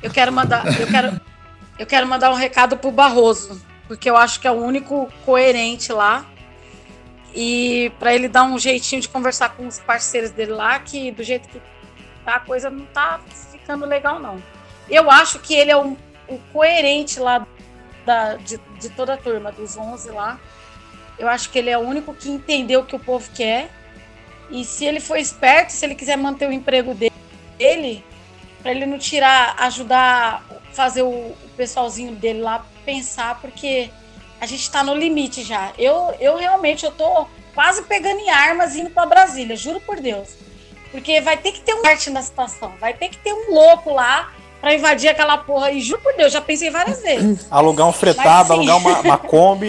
Eu 0.01 0.13
quero 0.13 0.33
mandar, 0.33 0.65
eu 0.81 0.87
quero, 0.87 1.21
eu 1.77 1.85
quero 1.85 2.07
mandar 2.07 2.31
um 2.31 2.35
recado 2.35 2.77
pro 2.77 2.93
Barroso, 2.93 3.61
porque 3.89 4.09
eu 4.09 4.17
acho 4.17 4.39
que 4.39 4.47
é 4.47 4.51
o 4.51 4.55
único 4.55 5.11
coerente 5.27 5.93
lá. 5.93 6.25
E 7.35 7.93
para 7.99 8.15
ele 8.15 8.29
dar 8.29 8.45
um 8.45 8.59
jeitinho 8.59 9.01
de 9.01 9.09
conversar 9.09 9.51
com 9.51 9.67
os 9.67 9.79
parceiros 9.79 10.31
dele 10.31 10.53
lá, 10.53 10.79
que 10.79 11.11
do 11.13 11.23
jeito 11.23 11.49
que 11.49 11.61
tá, 12.25 12.37
a 12.37 12.41
coisa 12.41 12.71
não 12.71 12.87
tá 12.87 13.21
ficando 13.53 13.85
legal, 13.85 14.19
não. 14.19 14.43
Eu 14.89 15.11
acho 15.11 15.39
que 15.39 15.55
ele 15.55 15.71
é 15.71 15.77
o, 15.77 15.97
o 16.29 16.39
coerente 16.53 17.21
lá 17.21 17.47
da, 18.05 18.37
de, 18.37 18.59
de 18.81 18.89
toda 18.91 19.15
a 19.15 19.17
turma, 19.17 19.53
dos 19.53 19.77
11 19.77 20.11
lá. 20.11 20.41
Eu 21.19 21.29
acho 21.29 21.51
que 21.51 21.59
ele 21.59 21.69
é 21.69 21.77
o 21.77 21.83
único 21.83 22.15
que 22.15 22.31
entendeu 22.31 22.81
o 22.81 22.87
que 22.87 22.97
o 22.97 22.99
povo 22.99 23.29
quer. 23.35 23.71
E 24.51 24.65
se 24.65 24.85
ele 24.87 25.01
for 25.01 25.19
esperto, 25.19 25.71
se 25.71 25.85
ele 25.85 25.95
quiser 25.95 26.17
manter 26.17 26.49
o 26.49 26.53
emprego 26.53 26.95
dele, 26.95 28.03
para 28.63 28.71
ele 28.71 28.87
não 28.87 28.99
tirar, 28.99 29.55
ajudar, 29.59 30.43
fazer 30.73 31.03
o, 31.03 31.09
o 31.09 31.51
pessoalzinho 31.57 32.15
dele 32.15 32.41
lá 32.41 32.65
pensar, 32.85 33.41
porque 33.41 33.91
a 34.40 34.47
gente 34.47 34.62
está 34.62 34.82
no 34.82 34.94
limite 34.94 35.43
já. 35.43 35.73
Eu, 35.78 36.15
eu 36.20 36.36
realmente 36.36 36.85
eu 36.85 36.90
tô 36.93 37.27
quase 37.55 37.82
pegando 37.82 38.20
em 38.20 38.31
armas 38.31 38.74
e 38.74 38.81
indo 38.81 38.90
para 38.90 39.06
Brasília, 39.06 39.56
juro 39.56 39.81
por 39.81 40.01
Deus. 40.01 40.28
Porque 40.90 41.20
vai 41.20 41.36
ter 41.36 41.52
que 41.52 41.60
ter 41.60 41.74
um 41.74 41.85
arte 41.86 42.09
na 42.10 42.23
situação, 42.23 42.73
vai 42.81 42.94
ter 42.94 43.09
que 43.09 43.19
ter 43.19 43.32
um 43.32 43.52
louco 43.52 43.93
lá 43.93 44.32
pra 44.60 44.74
invadir 44.74 45.09
aquela 45.09 45.36
porra. 45.39 45.70
E 45.70 45.81
juro 45.81 46.01
por 46.01 46.15
Deus, 46.16 46.32
já 46.32 46.40
pensei 46.40 46.70
várias 46.70 47.02
vezes. 47.02 47.47
Alugar 47.51 47.86
um 47.86 47.93
fretado, 47.93 48.56
Mas, 48.56 48.65
sim. 48.65 48.70
alugar 48.70 48.77
uma, 48.78 49.01
uma 49.01 49.19
Kombi 49.28 49.66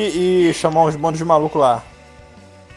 e 0.49 0.53
chamar 0.53 0.85
uns 0.85 0.95
bandos 0.95 1.17
de 1.17 1.25
maluco 1.25 1.57
lá. 1.59 1.83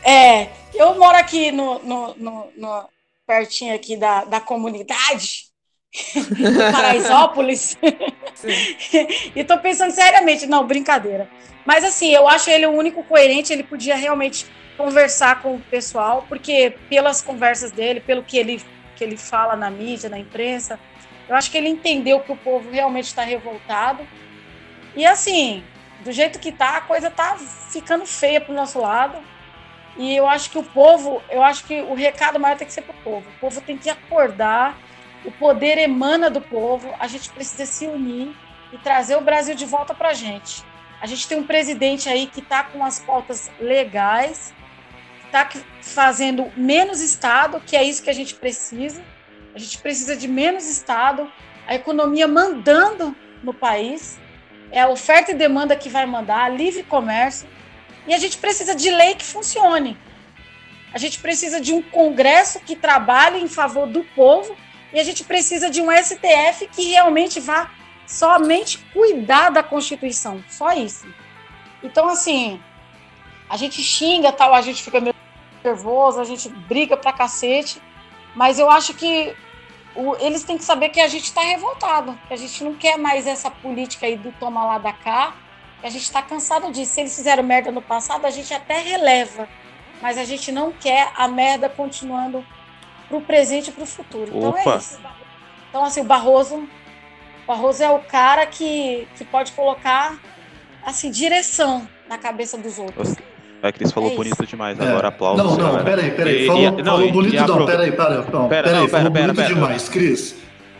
É, 0.02 0.48
eu 0.74 0.98
moro 0.98 1.16
aqui 1.16 1.52
no, 1.52 1.78
no, 1.80 2.14
no- 2.16 2.48
no- 2.56 2.84
pertinho 3.24 3.74
aqui 3.74 3.96
da, 3.96 4.24
da 4.24 4.40
comunidade, 4.40 5.44
do 6.14 6.72
Paraisópolis, 6.72 7.76
e 9.34 9.44
tô 9.44 9.58
pensando 9.58 9.90
seriamente, 9.92 10.46
não, 10.46 10.66
brincadeira. 10.66 11.28
Mas 11.64 11.84
assim, 11.84 12.10
eu 12.10 12.28
acho 12.28 12.50
ele 12.50 12.66
o 12.66 12.72
único 12.72 13.02
coerente, 13.04 13.52
ele 13.52 13.62
podia 13.62 13.94
realmente 13.94 14.46
conversar 14.76 15.40
com 15.40 15.54
o 15.54 15.60
pessoal, 15.60 16.24
porque 16.28 16.76
pelas 16.88 17.22
conversas 17.22 17.70
dele, 17.70 18.00
pelo 18.00 18.22
que 18.22 18.36
ele, 18.36 18.62
que 18.96 19.04
ele 19.04 19.16
fala 19.16 19.54
na 19.54 19.70
mídia, 19.70 20.10
na 20.10 20.18
imprensa, 20.18 20.78
eu 21.28 21.36
acho 21.36 21.50
que 21.50 21.58
ele 21.58 21.68
entendeu 21.68 22.20
que 22.20 22.32
o 22.32 22.36
povo 22.36 22.70
realmente 22.70 23.06
está 23.06 23.22
revoltado. 23.22 24.06
E 24.94 25.06
assim, 25.06 25.62
do 26.04 26.12
jeito 26.12 26.38
que 26.38 26.52
tá, 26.52 26.76
a 26.76 26.80
coisa 26.80 27.10
tá 27.10 27.36
ficando 27.70 28.04
feia 28.04 28.40
pro 28.40 28.52
nosso 28.52 28.80
lado. 28.80 29.18
E 29.96 30.16
eu 30.16 30.26
acho 30.26 30.50
que 30.50 30.58
o 30.58 30.62
povo, 30.62 31.22
eu 31.30 31.42
acho 31.42 31.64
que 31.64 31.80
o 31.82 31.94
recado 31.94 32.40
maior 32.40 32.56
tem 32.56 32.66
que 32.66 32.72
ser 32.72 32.82
pro 32.82 32.94
povo. 33.04 33.26
O 33.36 33.40
povo 33.40 33.60
tem 33.60 33.76
que 33.76 33.90
acordar, 33.90 34.76
o 35.24 35.30
poder 35.30 35.78
emana 35.78 36.28
do 36.28 36.40
povo, 36.40 36.92
a 36.98 37.06
gente 37.06 37.30
precisa 37.30 37.66
se 37.66 37.86
unir 37.86 38.34
e 38.72 38.78
trazer 38.78 39.16
o 39.16 39.20
Brasil 39.20 39.54
de 39.54 39.64
volta 39.64 39.94
pra 39.94 40.12
gente. 40.12 40.64
A 41.00 41.06
gente 41.06 41.26
tem 41.26 41.38
um 41.38 41.46
presidente 41.46 42.08
aí 42.08 42.26
que 42.26 42.40
tá 42.40 42.64
com 42.64 42.84
as 42.84 42.98
pautas 42.98 43.50
legais, 43.60 44.54
tá 45.30 45.44
que- 45.44 45.62
fazendo 45.80 46.50
menos 46.56 47.00
Estado, 47.00 47.60
que 47.60 47.76
é 47.76 47.82
isso 47.82 48.02
que 48.02 48.10
a 48.10 48.14
gente 48.14 48.34
precisa. 48.34 49.02
A 49.54 49.58
gente 49.58 49.78
precisa 49.78 50.16
de 50.16 50.28
menos 50.28 50.68
Estado, 50.68 51.30
a 51.66 51.74
economia 51.74 52.26
mandando 52.26 53.14
no 53.42 53.52
país, 53.52 54.18
é 54.70 54.80
a 54.80 54.88
oferta 54.88 55.32
e 55.32 55.34
demanda 55.34 55.76
que 55.76 55.88
vai 55.88 56.06
mandar, 56.06 56.48
livre 56.48 56.82
comércio. 56.82 57.48
E 58.06 58.14
a 58.14 58.18
gente 58.18 58.38
precisa 58.38 58.74
de 58.74 58.90
lei 58.90 59.14
que 59.14 59.24
funcione. 59.24 59.96
A 60.94 60.98
gente 60.98 61.18
precisa 61.20 61.60
de 61.60 61.72
um 61.72 61.82
Congresso 61.82 62.60
que 62.60 62.74
trabalhe 62.76 63.38
em 63.40 63.48
favor 63.48 63.86
do 63.86 64.02
povo 64.14 64.56
e 64.92 65.00
a 65.00 65.04
gente 65.04 65.24
precisa 65.24 65.70
de 65.70 65.80
um 65.80 65.90
STF 65.90 66.68
que 66.68 66.90
realmente 66.90 67.40
vá 67.40 67.70
somente 68.06 68.78
cuidar 68.92 69.50
da 69.50 69.62
Constituição. 69.62 70.44
Só 70.48 70.72
isso. 70.72 71.06
Então, 71.82 72.08
assim, 72.08 72.60
a 73.48 73.56
gente 73.56 73.82
xinga, 73.82 74.30
tal, 74.32 74.54
a 74.54 74.60
gente 74.60 74.82
fica 74.82 75.00
meio 75.00 75.14
nervoso, 75.64 76.20
a 76.20 76.24
gente 76.24 76.48
briga 76.48 76.96
pra 76.96 77.12
cacete, 77.12 77.80
mas 78.34 78.58
eu 78.58 78.70
acho 78.70 78.94
que 78.94 79.34
o- 79.94 80.16
eles 80.16 80.42
têm 80.42 80.58
que 80.58 80.64
saber 80.64 80.88
que 80.88 81.00
a 81.00 81.08
gente 81.08 81.24
está 81.24 81.42
revoltado, 81.42 82.18
que 82.28 82.34
a 82.34 82.36
gente 82.36 82.62
não 82.64 82.74
quer 82.74 82.98
mais 82.98 83.26
essa 83.26 83.50
política 83.50 84.06
aí 84.06 84.16
do 84.16 84.32
toma 84.32 84.64
lá 84.64 84.78
da 84.78 84.92
cá, 84.92 85.34
que 85.80 85.86
a 85.86 85.90
gente 85.90 86.02
está 86.02 86.22
cansado 86.22 86.70
disso. 86.70 86.94
Se 86.94 87.00
eles 87.00 87.14
fizeram 87.14 87.42
merda 87.42 87.70
no 87.70 87.82
passado, 87.82 88.24
a 88.24 88.30
gente 88.30 88.52
até 88.52 88.78
releva, 88.78 89.48
mas 90.00 90.18
a 90.18 90.24
gente 90.24 90.50
não 90.50 90.72
quer 90.72 91.10
a 91.14 91.28
merda 91.28 91.68
continuando 91.68 92.44
pro 93.12 93.20
presente 93.20 93.68
e 93.68 93.72
pro 93.72 93.84
futuro. 93.84 94.30
Então 94.34 94.48
Opa. 94.50 94.74
é 94.74 94.76
isso. 94.78 94.98
Então, 95.68 95.84
assim, 95.84 96.00
o 96.00 96.04
Barroso, 96.04 96.56
o 96.56 97.46
Barroso 97.46 97.82
é 97.82 97.90
o 97.90 97.98
cara 97.98 98.46
que, 98.46 99.06
que 99.16 99.24
pode 99.24 99.52
colocar 99.52 100.18
assim, 100.84 101.10
direção 101.10 101.86
na 102.08 102.16
cabeça 102.16 102.56
dos 102.56 102.78
outros. 102.78 103.14
A 103.62 103.70
Cris 103.70 103.92
falou 103.92 104.10
É 104.10 104.14
bonito 104.16 104.44
demais, 104.46 104.78
É. 104.80 104.88
agora 104.88 105.08
aplausos. 105.08 105.44
Não, 105.44 105.50
não, 105.56 105.66
galera. 105.66 105.84
peraí, 105.84 106.10
peraí. 106.10 106.42
E- 106.44 106.46
Falou, 106.46 106.62
e- 106.62 106.70
não, 106.70 106.84
falou 106.84 107.12
bonito 107.12 107.34
e 107.34 107.36
não, 107.46 107.66
peraí, 107.66 107.92
peraí, 107.92 108.16
não, 108.16 108.48
Pera, 108.48 108.62
peraí, 108.64 108.80
não, 108.80 108.88
falou 108.88 108.88
pera, 108.88 109.10
bonito 109.10 109.12
pera, 109.12 109.34
pera. 109.34 109.54
demais, 109.54 109.88
Cris. 109.88 110.34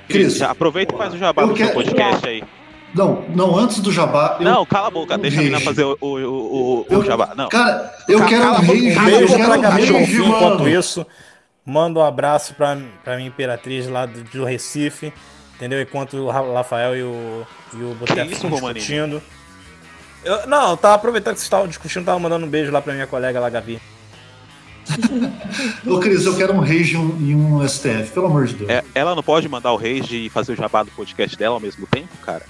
Cris, 0.09 0.43
aproveita 0.43 0.95
e 0.95 0.99
faz 0.99 1.15
o 1.15 1.19
jabá 1.19 1.43
do 1.43 1.57
seu 1.57 1.57
quero- 1.67 1.73
podcast 1.75 2.29
aí. 2.29 2.43
não, 2.93 3.25
não, 3.35 3.57
antes 3.57 3.79
do 3.81 3.93
jabá. 3.93 4.37
eu- 4.41 4.45
Não, 4.45 4.67
cala 4.67 4.89
a 4.89 4.91
boca, 4.91 5.17
deixa 5.17 5.37
a 5.39 5.43
menina 5.43 5.61
fazer 5.61 5.85
o, 5.85 5.97
o, 6.01 6.07
o, 6.09 6.17
o, 6.81 6.87
Eu- 6.91 6.99
o 6.99 7.05
jabá. 7.05 7.33
Não. 7.37 7.49
Cara, 7.49 7.95
eu 8.09 8.19
Ca- 8.19 8.27
quero 8.27 8.43
cala 8.43 8.59
um 8.59 8.67
cala 8.95 9.07
a 9.07 9.11
eu 9.21 9.27
quero 9.29 9.43
um 9.59 9.61
rage, 9.61 9.93
Bonfim 9.93 10.25
enquanto 10.27 10.59
mano. 10.59 10.69
isso. 10.69 11.07
Manda 11.64 12.01
um 12.01 12.05
abraço 12.05 12.55
pra, 12.55 12.76
pra 13.05 13.16
minha 13.16 13.28
imperatriz 13.28 13.86
lá 13.89 14.05
do, 14.06 14.22
do 14.24 14.44
Recife. 14.44 15.12
Entendeu? 15.56 15.80
Enquanto 15.80 16.16
o 16.16 16.28
Ra- 16.30 16.52
Rafael 16.55 16.97
e 16.97 17.02
o, 17.02 17.47
e 17.74 17.76
o 17.82 17.94
Boteco 17.94 18.32
estão 18.32 18.51
discutindo. 18.51 19.22
Eu, 20.24 20.47
não, 20.48 20.70
eu 20.70 20.76
tava 20.76 20.94
aproveitando 20.94 21.34
que 21.34 21.40
vocês 21.40 21.47
estavam 21.47 21.68
discutindo, 21.68 22.05
tava 22.05 22.18
mandando 22.18 22.47
um 22.47 22.48
beijo 22.48 22.70
lá 22.72 22.80
pra 22.82 22.93
minha 22.93 23.06
colega 23.06 23.39
lá, 23.39 23.48
Gabi. 23.48 23.80
Ô, 25.86 25.98
Cris, 26.01 26.24
eu 26.26 26.36
quero 26.36 26.52
um 26.52 26.60
rage 26.60 26.94
e 26.94 26.97
um, 26.97 27.16
e 27.20 27.34
um 27.34 27.68
STF, 27.68 28.10
pelo 28.12 28.26
amor 28.26 28.47
de 28.47 28.55
Deus. 28.55 28.70
É, 28.70 28.82
ela 28.94 29.14
não 29.14 29.22
pode 29.22 29.48
mandar 29.48 29.72
o 29.72 29.76
Rage 29.76 30.26
e 30.26 30.28
fazer 30.28 30.52
o 30.52 30.56
jabá 30.56 30.82
do 30.82 30.90
podcast 30.90 31.36
dela 31.36 31.55
ao 31.55 31.60
mesmo 31.60 31.86
tempo, 31.86 32.09
cara? 32.18 32.44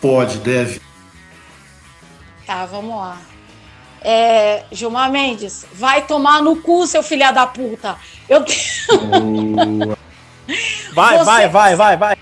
Pode, 0.00 0.38
deve. 0.38 0.80
Tá, 2.46 2.66
vamos 2.66 2.94
lá. 2.94 3.18
É, 4.02 4.64
Gilmar 4.70 5.10
Mendes, 5.10 5.66
vai 5.72 6.02
tomar 6.02 6.42
no 6.42 6.56
cu, 6.56 6.86
seu 6.86 7.02
filha 7.02 7.30
da 7.30 7.46
puta. 7.46 7.96
Eu 8.28 8.44
Vai, 10.94 11.18
Você- 11.18 11.24
vai, 11.24 11.48
vai, 11.48 11.76
vai, 11.76 11.96
vai. 11.96 12.16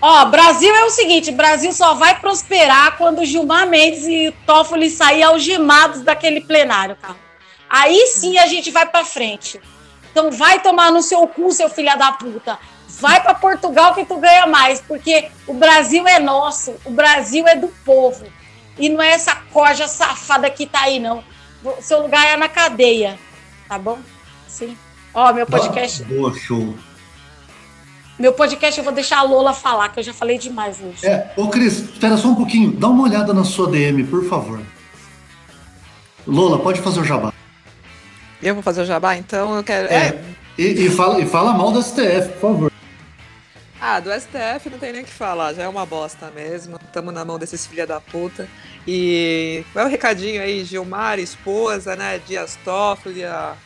Ó, 0.00 0.24
Brasil 0.24 0.74
é 0.74 0.84
o 0.84 0.90
seguinte, 0.90 1.30
Brasil 1.30 1.72
só 1.72 1.94
vai 1.94 2.18
prosperar 2.18 2.96
quando 2.98 3.24
Gilmar 3.24 3.68
Mendes 3.68 4.04
e 4.04 4.34
Toffoli 4.44 4.90
sair 4.90 5.22
algemados 5.22 6.00
daquele 6.02 6.40
plenário, 6.40 6.96
cara. 7.00 7.14
Aí 7.70 8.08
sim 8.08 8.36
a 8.38 8.46
gente 8.48 8.70
vai 8.72 8.84
pra 8.84 9.04
frente. 9.04 9.60
Então 10.10 10.30
vai 10.32 10.60
tomar 10.60 10.90
no 10.90 11.00
seu 11.02 11.26
cu, 11.28 11.52
seu 11.52 11.68
filha 11.70 11.94
da 11.94 12.10
puta. 12.12 12.58
Vai 13.00 13.22
pra 13.22 13.32
Portugal 13.32 13.94
que 13.94 14.04
tu 14.04 14.16
ganha 14.16 14.46
mais, 14.46 14.80
porque 14.80 15.30
o 15.46 15.54
Brasil 15.54 16.06
é 16.06 16.18
nosso, 16.18 16.74
o 16.84 16.90
Brasil 16.90 17.46
é 17.46 17.54
do 17.54 17.68
povo. 17.84 18.26
E 18.82 18.88
não 18.88 19.00
é 19.00 19.12
essa 19.12 19.36
corja 19.52 19.86
safada 19.86 20.50
que 20.50 20.66
tá 20.66 20.80
aí, 20.80 20.98
não. 20.98 21.22
O 21.62 21.80
seu 21.80 22.02
lugar 22.02 22.26
é 22.26 22.36
na 22.36 22.48
cadeia, 22.48 23.16
tá 23.68 23.78
bom? 23.78 24.00
Sim. 24.48 24.76
Ó, 25.14 25.32
meu 25.32 25.46
podcast, 25.46 26.02
Boa, 26.02 26.34
show. 26.34 26.74
meu 28.18 28.32
podcast 28.32 28.76
eu 28.76 28.82
vou 28.82 28.92
deixar 28.92 29.18
a 29.18 29.22
Lola 29.22 29.54
falar, 29.54 29.90
que 29.90 30.00
eu 30.00 30.02
já 30.02 30.12
falei 30.12 30.36
demais 30.36 30.80
hoje. 30.82 31.06
É, 31.06 31.32
ô 31.36 31.46
Cris, 31.46 31.78
espera 31.78 32.16
só 32.16 32.26
um 32.26 32.34
pouquinho. 32.34 32.72
Dá 32.72 32.88
uma 32.88 33.04
olhada 33.04 33.32
na 33.32 33.44
sua 33.44 33.70
DM, 33.70 34.02
por 34.02 34.24
favor. 34.28 34.60
Lola, 36.26 36.58
pode 36.58 36.80
fazer 36.80 36.98
o 36.98 37.04
jabá. 37.04 37.32
Eu 38.42 38.54
vou 38.54 38.64
fazer 38.64 38.82
o 38.82 38.84
jabá, 38.84 39.16
então 39.16 39.54
eu 39.54 39.62
quero. 39.62 39.86
É. 39.92 40.08
É, 40.08 40.24
e, 40.58 40.86
e 40.86 40.90
fala, 40.90 41.20
e 41.20 41.26
fala 41.26 41.52
mal 41.52 41.70
do 41.70 41.80
STF, 41.80 42.30
por 42.40 42.40
favor. 42.40 42.72
Ah, 43.84 43.98
do 43.98 44.12
STF 44.12 44.70
não 44.70 44.78
tem 44.78 44.92
nem 44.92 45.02
o 45.02 45.04
que 45.04 45.10
falar, 45.10 45.54
já 45.54 45.64
é 45.64 45.68
uma 45.68 45.84
bosta 45.84 46.30
mesmo. 46.30 46.78
Tamo 46.92 47.10
na 47.10 47.24
mão 47.24 47.36
desses 47.36 47.66
filha 47.66 47.84
da 47.84 48.00
puta. 48.00 48.48
E 48.86 49.64
vai 49.72 49.84
o 49.84 49.88
recadinho 49.88 50.42
aí, 50.42 50.64
Gilmar, 50.64 51.18
esposa, 51.18 51.94
né? 51.94 52.20
Dias 52.26 52.58
Toffoli, 52.64 53.24
a... 53.24 53.56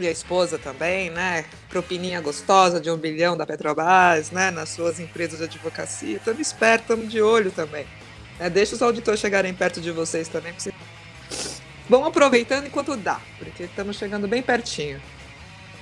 e 0.00 0.06
a 0.06 0.10
esposa 0.10 0.58
também, 0.58 1.10
né? 1.10 1.44
Propininha 1.68 2.20
gostosa 2.20 2.80
de 2.80 2.90
um 2.90 2.96
bilhão 2.96 3.36
da 3.36 3.46
Petrobras, 3.46 4.30
né? 4.30 4.50
Nas 4.50 4.70
suas 4.70 4.98
empresas 4.98 5.38
de 5.38 5.44
advocacia. 5.44 6.20
Tamo 6.24 6.40
esperto, 6.40 6.88
tamo 6.88 7.06
de 7.06 7.22
olho 7.22 7.52
também. 7.52 7.86
né? 8.38 8.50
Deixa 8.50 8.74
os 8.74 8.82
auditores 8.82 9.20
chegarem 9.20 9.54
perto 9.54 9.80
de 9.80 9.92
vocês 9.92 10.26
também. 10.28 10.52
porque 11.88 12.04
aproveitando 12.04 12.66
enquanto 12.66 12.96
dá, 12.96 13.20
porque 13.38 13.64
estamos 13.64 13.96
chegando 13.96 14.26
bem 14.26 14.42
pertinho. 14.42 15.00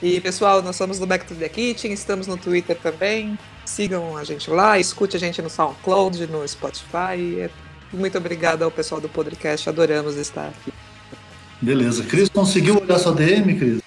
E 0.03 0.21
pessoal, 0.21 0.63
nós 0.63 0.77
somos 0.77 0.99
do 0.99 1.07
Back 1.07 1.27
to 1.27 1.35
the 1.35 1.49
Kitchen, 1.49 1.93
estamos 1.93 2.27
no 2.27 2.37
Twitter 2.37 2.77
também. 2.77 3.39
Sigam 3.67 4.17
a 4.17 4.25
gente 4.25 4.51
lá, 4.51 4.79
escute 4.79 5.17
a 5.17 5.21
gente 5.21 5.41
no 5.43 5.51
SoundCloud, 5.51 6.27
no 6.27 6.47
Spotify. 6.49 7.51
Muito 7.93 8.17
obrigada 8.19 8.65
ao 8.65 8.71
pessoal 8.71 9.01
do 9.01 9.09
podcast, 9.09 9.69
adoramos 9.69 10.17
estar 10.17 10.49
aqui. 10.49 10.73
Beleza. 11.61 12.05
Cris, 12.05 12.29
conseguiu 12.29 12.81
olhar 12.81 12.99
sua 12.99 13.13
DM, 13.13 13.59
Cris? 13.59 13.81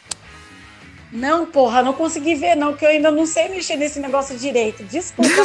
Não, 1.13 1.45
porra, 1.45 1.83
não 1.83 1.93
consegui 1.93 2.33
ver, 2.33 2.55
não, 2.55 2.73
que 2.73 2.83
eu 2.83 2.89
ainda 2.89 3.11
não 3.11 3.27
sei 3.27 3.47
mexer 3.47 3.77
nesse 3.77 3.99
negócio 3.99 4.35
direito. 4.35 4.83
Desculpa. 4.83 5.29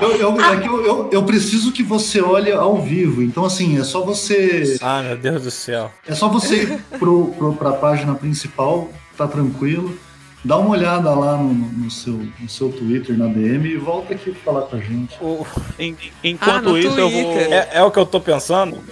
Eu, 0.00 0.16
eu, 0.16 0.40
é 0.40 0.60
que 0.60 0.68
eu, 0.68 0.84
eu, 0.84 1.10
eu 1.12 1.22
preciso 1.24 1.72
que 1.72 1.82
você 1.82 2.20
olhe 2.20 2.52
ao 2.52 2.80
vivo. 2.80 3.22
Então, 3.22 3.44
assim, 3.44 3.78
é 3.78 3.84
só 3.84 4.04
você. 4.04 4.76
Ah, 4.80 5.02
meu 5.02 5.16
Deus 5.16 5.42
do 5.42 5.50
céu. 5.50 5.90
É 6.06 6.14
só 6.14 6.28
você 6.28 6.62
ir 6.62 6.82
pro, 6.98 7.28
pro, 7.36 7.52
pra 7.54 7.72
página 7.72 8.14
principal, 8.14 8.90
tá 9.16 9.26
tranquilo. 9.26 9.98
Dá 10.44 10.56
uma 10.56 10.70
olhada 10.70 11.10
lá 11.14 11.36
no, 11.36 11.52
no 11.52 11.90
seu, 11.90 12.14
no 12.38 12.48
seu 12.48 12.70
Twitter, 12.70 13.18
na 13.18 13.26
DM, 13.26 13.68
e 13.68 13.76
volta 13.76 14.14
aqui 14.14 14.32
falar 14.32 14.62
com 14.62 14.76
a 14.76 14.80
gente. 14.80 15.16
O- 15.20 15.44
En- 15.78 15.96
enquanto 16.22 16.74
Ah, 16.74 16.78
isso, 16.78 16.98
eu 16.98 17.10
vou. 17.10 17.24
Twitter. 17.34 17.52
é, 17.52 17.68
é 17.72 17.82
o 17.82 17.90
que 17.90 17.98
eu 17.98 18.06
tô 18.06 18.20
pensando? 18.20 18.82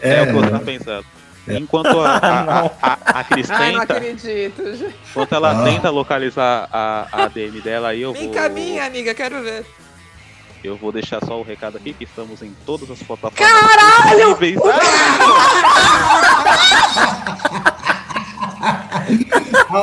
É, 0.00 0.22
o 0.22 0.26
que 0.26 0.32
você 0.32 0.46
É. 0.46 0.50
tá 0.50 0.58
pensando. 0.60 1.04
Enquanto 1.48 2.00
a, 2.00 2.16
a, 2.16 2.66
a, 2.82 2.98
a 3.20 3.24
Cris 3.24 3.50
Ai, 3.50 3.72
não 3.72 3.80
tenta, 3.80 3.92
acredito. 3.94 4.76
gente. 4.76 4.94
enquanto 5.10 5.34
ela 5.34 5.60
Ah. 5.60 5.64
tenta 5.64 5.90
localizar 5.90 6.68
a, 6.72 7.06
a 7.12 7.28
DM 7.28 7.60
dela, 7.60 7.88
aí 7.88 8.02
eu 8.02 8.12
Me 8.12 8.18
vou. 8.20 8.28
encaminha, 8.28 8.84
amiga, 8.86 9.14
quero 9.14 9.42
ver. 9.42 9.66
Eu 10.62 10.76
vou 10.76 10.92
deixar 10.92 11.22
só 11.24 11.38
o 11.38 11.42
recado 11.42 11.76
aqui 11.76 11.92
que 11.92 12.04
estamos 12.04 12.40
em 12.42 12.54
todas 12.64 12.90
as 12.90 13.02
plataformas. 13.02 13.52
Caralho! 13.52 14.36
possíveis. 14.36 14.60
Ah, 19.74 19.82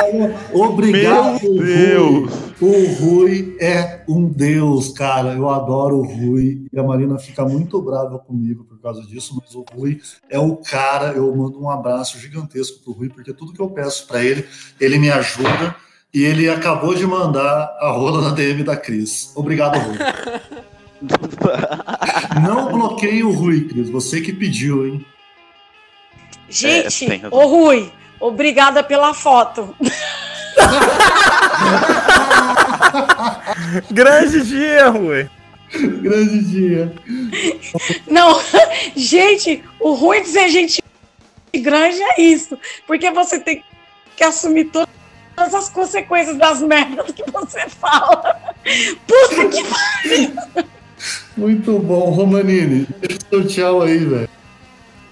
obrigado. 0.54 1.42
Meu 1.42 1.64
Deus! 1.64 2.52
O 2.62 2.94
Rui 2.94 3.58
é 3.60 4.04
um 4.08 4.28
deus, 4.28 4.90
cara. 4.90 5.34
Eu 5.34 5.50
adoro 5.50 5.98
o 5.98 6.04
Rui. 6.04 6.66
E 6.72 6.80
a 6.80 6.84
Marina 6.84 7.18
fica 7.18 7.44
muito 7.44 7.82
brava 7.82 8.20
comigo 8.20 8.64
por 8.64 8.80
causa 8.80 9.02
disso, 9.02 9.36
mas 9.42 9.56
o 9.56 9.66
Rui 9.74 10.00
é 10.30 10.38
o 10.38 10.56
cara. 10.58 11.14
Eu 11.14 11.36
mando 11.36 11.60
um 11.60 11.70
abraço 11.70 12.20
gigantesco 12.20 12.84
pro 12.84 12.94
Rui, 12.94 13.10
porque 13.10 13.34
tudo 13.34 13.52
que 13.52 13.60
eu 13.60 13.70
peço 13.70 14.08
para 14.08 14.24
ele, 14.24 14.46
ele 14.80 15.00
me 15.00 15.10
ajuda. 15.10 15.76
E 16.14 16.24
ele 16.24 16.50
acabou 16.50 16.94
de 16.94 17.08
mandar 17.08 17.76
a 17.80 17.90
rola 17.90 18.22
na 18.22 18.36
DM 18.36 18.64
da 18.64 18.76
Cris. 18.76 19.32
Obrigado, 19.34 19.80
Rui. 19.80 19.98
Não 22.44 22.72
bloqueie 22.72 23.24
o 23.24 23.32
Rui, 23.32 23.68
Cris. 23.68 23.90
Você 23.90 24.22
que 24.22 24.34
pediu, 24.34 24.86
hein? 24.86 25.06
Gente, 26.50 27.08
razão. 27.08 27.30
ô 27.32 27.48
Rui, 27.48 27.92
obrigada 28.22 28.84
pela 28.84 29.14
foto. 29.14 29.76
Grande 33.92 34.46
dia, 34.46 34.90
Rui. 34.90 35.30
Grande 35.74 36.44
dia. 36.44 36.94
Não, 38.08 38.40
gente, 38.96 39.64
o 39.80 39.94
ruim 39.94 40.22
de 40.22 40.30
ser 40.30 40.50
gente 40.50 40.82
grande 41.60 42.02
é 42.02 42.22
isso. 42.22 42.58
Porque 42.86 43.10
você 43.12 43.40
tem 43.40 43.64
que 44.16 44.24
assumir 44.24 44.66
todas 44.66 45.54
as 45.54 45.70
consequências 45.70 46.38
das 46.38 46.62
merdas 46.62 47.12
que 47.12 47.24
você 47.32 47.68
fala. 47.70 48.40
Puta 49.08 49.48
que 49.50 49.64
pariu. 49.64 50.68
Muito 51.36 51.80
bom, 51.80 52.12
Romanini. 52.12 52.88
Deixa 53.00 53.18
o 53.18 53.30
seu 53.30 53.48
tchau 53.48 53.82
aí, 53.82 53.98
velho. 53.98 54.30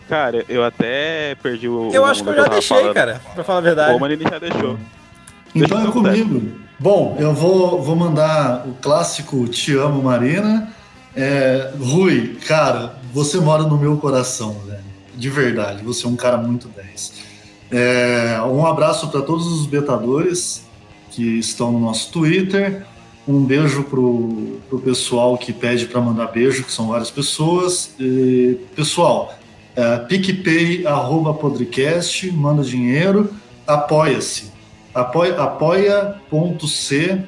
Cara, 0.10 0.44
eu 0.50 0.64
até 0.64 1.36
perdi 1.36 1.70
o. 1.70 1.92
Eu 1.94 2.02
o 2.02 2.06
acho 2.06 2.24
que 2.24 2.30
eu 2.30 2.36
já 2.36 2.48
deixei, 2.48 2.76
falando. 2.78 2.94
cara, 2.96 3.22
pra 3.36 3.44
falar 3.44 3.60
a 3.60 3.62
O 3.62 3.64
verdade. 3.64 3.94
Romanini 3.94 4.24
já 4.24 4.40
deixou. 4.40 4.80
Então 5.54 5.78
é 5.78 5.82
Deixa 5.84 5.88
eu 5.88 5.92
comigo. 5.92 6.52
Bom, 6.80 7.16
eu 7.20 7.32
vou, 7.34 7.80
vou 7.82 7.96
mandar 7.96 8.66
o 8.68 8.74
clássico 8.82 9.48
Te 9.48 9.76
Amo, 9.78 10.02
Marina. 10.02 10.74
É, 11.16 11.74
Rui, 11.80 12.38
cara, 12.48 12.96
você 13.14 13.38
mora 13.40 13.64
no 13.64 13.78
meu 13.78 13.98
coração, 13.98 14.54
velho. 14.66 14.80
De 15.16 15.30
verdade, 15.30 15.84
você 15.84 16.06
é 16.08 16.10
um 16.10 16.16
cara 16.16 16.38
muito 16.38 16.68
10. 16.70 17.14
É, 17.72 18.42
um 18.48 18.66
abraço 18.66 19.10
para 19.10 19.22
todos 19.22 19.46
os 19.46 19.68
betadores 19.68 20.64
que 21.12 21.38
estão 21.38 21.72
no 21.72 21.80
nosso 21.80 22.12
Twitter. 22.12 22.84
Um 23.28 23.44
beijo 23.44 23.84
pro, 23.84 24.60
pro 24.70 24.80
pessoal 24.80 25.38
que 25.38 25.54
pede 25.54 25.86
para 25.86 26.02
mandar 26.02 26.28
beijo, 26.28 26.64
que 26.64 26.72
são 26.72 26.88
várias 26.88 27.12
pessoas. 27.12 27.94
E, 28.00 28.58
pessoal, 28.76 29.38
podcast, 31.34 32.32
manda 32.32 32.64
dinheiro, 32.64 33.34
apoia-se 33.66 34.60
apoia- 34.94 35.42
apoia.c 35.42 37.24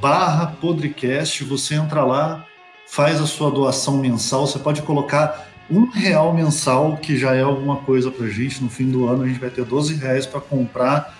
barra 0.00 0.46
podcast, 0.60 1.42
você 1.44 1.74
entra 1.74 2.04
lá, 2.04 2.44
faz 2.86 3.20
a 3.20 3.26
sua 3.26 3.50
doação 3.50 3.98
mensal, 3.98 4.46
você 4.46 4.58
pode 4.58 4.82
colocar 4.82 5.48
um 5.70 5.90
real 5.90 6.32
mensal, 6.32 6.96
que 6.96 7.16
já 7.16 7.34
é 7.34 7.42
alguma 7.42 7.76
coisa 7.78 8.10
pra 8.10 8.28
gente, 8.28 8.62
no 8.62 8.68
fim 8.68 8.88
do 8.90 9.08
ano 9.08 9.24
a 9.24 9.26
gente 9.26 9.40
vai 9.40 9.50
ter 9.50 9.64
12 9.64 9.94
reais 9.94 10.26
para 10.26 10.40
comprar 10.40 11.16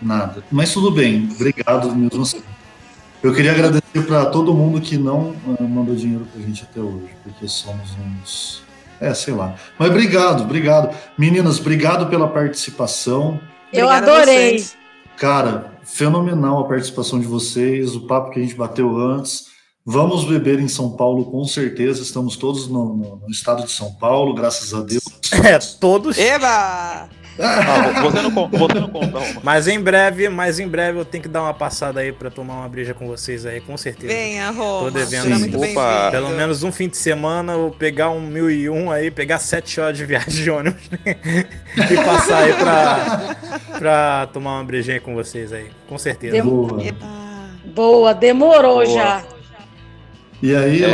nada. 0.00 0.42
Mas 0.50 0.72
tudo 0.72 0.90
bem, 0.90 1.28
obrigado 1.32 1.94
mesmo 1.94 2.22
assim. 2.22 2.42
Eu 3.22 3.34
queria 3.34 3.52
agradecer 3.52 4.06
para 4.06 4.26
todo 4.26 4.54
mundo 4.54 4.80
que 4.80 4.96
não 4.96 5.34
ah, 5.60 5.62
mandou 5.62 5.94
dinheiro 5.94 6.26
pra 6.32 6.40
gente 6.42 6.62
até 6.62 6.80
hoje, 6.80 7.10
porque 7.22 7.46
somos 7.48 7.90
uns... 7.98 8.62
É, 9.00 9.14
sei 9.14 9.34
lá. 9.34 9.54
Mas 9.78 9.90
obrigado, 9.90 10.42
obrigado. 10.42 10.94
Meninas, 11.16 11.58
obrigado 11.60 12.06
pela 12.08 12.28
participação. 12.28 13.40
Eu 13.72 13.86
Obrigada 13.86 14.12
adorei. 14.12 14.58
vocês. 14.58 14.76
Cara, 15.16 15.72
fenomenal 15.84 16.60
a 16.60 16.68
participação 16.68 17.18
de 17.20 17.26
vocês, 17.26 17.94
o 17.94 18.06
papo 18.06 18.30
que 18.30 18.38
a 18.40 18.42
gente 18.42 18.54
bateu 18.54 18.96
antes. 18.98 19.46
Vamos 19.84 20.24
beber 20.24 20.58
em 20.60 20.68
São 20.68 20.90
Paulo, 20.90 21.24
com 21.30 21.44
certeza. 21.46 22.02
Estamos 22.02 22.36
todos 22.36 22.68
no, 22.68 22.94
no- 22.94 23.16
no 23.16 23.30
estado 23.30 23.64
de 23.64 23.70
São 23.72 23.92
Paulo, 23.94 24.34
graças 24.34 24.74
a 24.74 24.82
Deus. 24.82 25.02
É, 25.44 25.58
todos. 25.80 26.18
Eba! 26.18 27.08
Ah, 27.40 28.00
você 28.02 28.22
não 28.22 28.30
conta, 28.32 28.58
você 28.58 28.74
não 28.80 28.88
conta, 28.88 29.18
Roma. 29.18 29.40
Mas 29.42 29.68
em 29.68 29.80
breve, 29.80 30.28
mas 30.28 30.58
em 30.58 30.66
breve 30.66 30.98
eu 30.98 31.04
tenho 31.04 31.22
que 31.22 31.28
dar 31.28 31.42
uma 31.42 31.54
passada 31.54 32.00
aí 32.00 32.10
pra 32.12 32.30
tomar 32.30 32.54
uma 32.54 32.68
breja 32.68 32.92
com 32.94 33.06
vocês 33.06 33.46
aí, 33.46 33.60
com 33.60 33.76
certeza. 33.76 34.12
Venha, 34.12 34.50
Roma. 34.50 34.86
Tô 34.86 34.90
devendo, 34.90 35.34
sim. 35.34 35.38
muito 35.50 35.56
Opa. 35.62 36.08
Pelo 36.10 36.30
menos 36.30 36.62
um 36.62 36.72
fim 36.72 36.88
de 36.88 36.96
semana 36.96 37.52
eu 37.52 37.74
pegar 37.78 38.10
um 38.10 38.20
1001 38.20 38.90
aí, 38.90 39.10
pegar 39.10 39.38
sete 39.38 39.80
horas 39.80 39.96
de 39.96 40.04
viagem 40.04 40.30
de 40.42 40.50
ônibus 40.50 40.82
e 41.06 41.94
passar 42.04 42.42
aí 42.44 42.52
pra, 42.54 43.36
pra 43.78 44.28
tomar 44.32 44.56
uma 44.56 44.64
brejinha 44.64 45.00
com 45.00 45.14
vocês 45.14 45.52
aí, 45.52 45.68
com 45.88 45.96
certeza. 45.96 46.32
Dem- 46.32 46.94
Boa. 47.74 48.14
Demorou 48.14 48.84
Boa. 48.84 48.86
já. 48.86 49.22
E 50.42 50.54
aí, 50.54 50.84
É, 50.84 50.88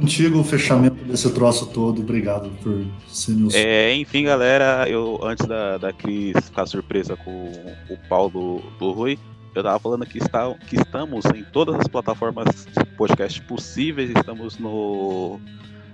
contigo, 0.00 0.40
o 0.40 0.44
fechamento 0.44 1.04
desse 1.04 1.32
troço 1.32 1.66
todo. 1.66 2.02
Obrigado 2.02 2.50
por 2.62 2.84
ser 3.08 3.32
meu 3.32 3.48
é, 3.52 3.94
enfim, 3.94 4.24
galera, 4.24 4.88
eu 4.88 5.18
antes 5.22 5.46
da, 5.46 5.78
da 5.78 5.92
Cris 5.92 6.36
ficar 6.44 6.66
surpresa 6.66 7.16
com 7.16 7.52
o 7.88 7.96
Paulo 8.08 8.62
do 8.78 8.92
Rui, 8.92 9.18
eu 9.54 9.62
tava 9.62 9.78
falando 9.78 10.04
que, 10.04 10.18
está, 10.18 10.52
que 10.68 10.76
estamos 10.76 11.24
em 11.34 11.42
todas 11.44 11.76
as 11.76 11.88
plataformas 11.88 12.66
de 12.66 12.84
podcast 12.96 13.40
possíveis, 13.42 14.10
estamos 14.10 14.58
no 14.58 15.40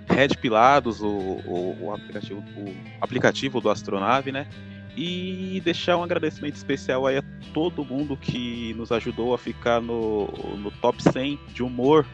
Red 0.07 0.29
Pilados, 0.41 1.01
o, 1.01 1.07
o, 1.07 1.77
o 1.81 1.93
aplicativo, 1.93 2.43
o 2.57 2.75
aplicativo 2.99 3.61
do 3.61 3.69
Astronave, 3.69 4.33
né? 4.33 4.47
E 4.97 5.61
deixar 5.63 5.97
um 5.97 6.03
agradecimento 6.03 6.55
especial 6.55 7.07
aí 7.07 7.17
a 7.17 7.23
todo 7.53 7.85
mundo 7.85 8.15
que 8.17 8.73
nos 8.75 8.91
ajudou 8.91 9.33
a 9.33 9.37
ficar 9.37 9.81
no, 9.81 10.27
no 10.57 10.69
top 10.69 11.01
100 11.01 11.39
de 11.53 11.63
humor 11.63 12.05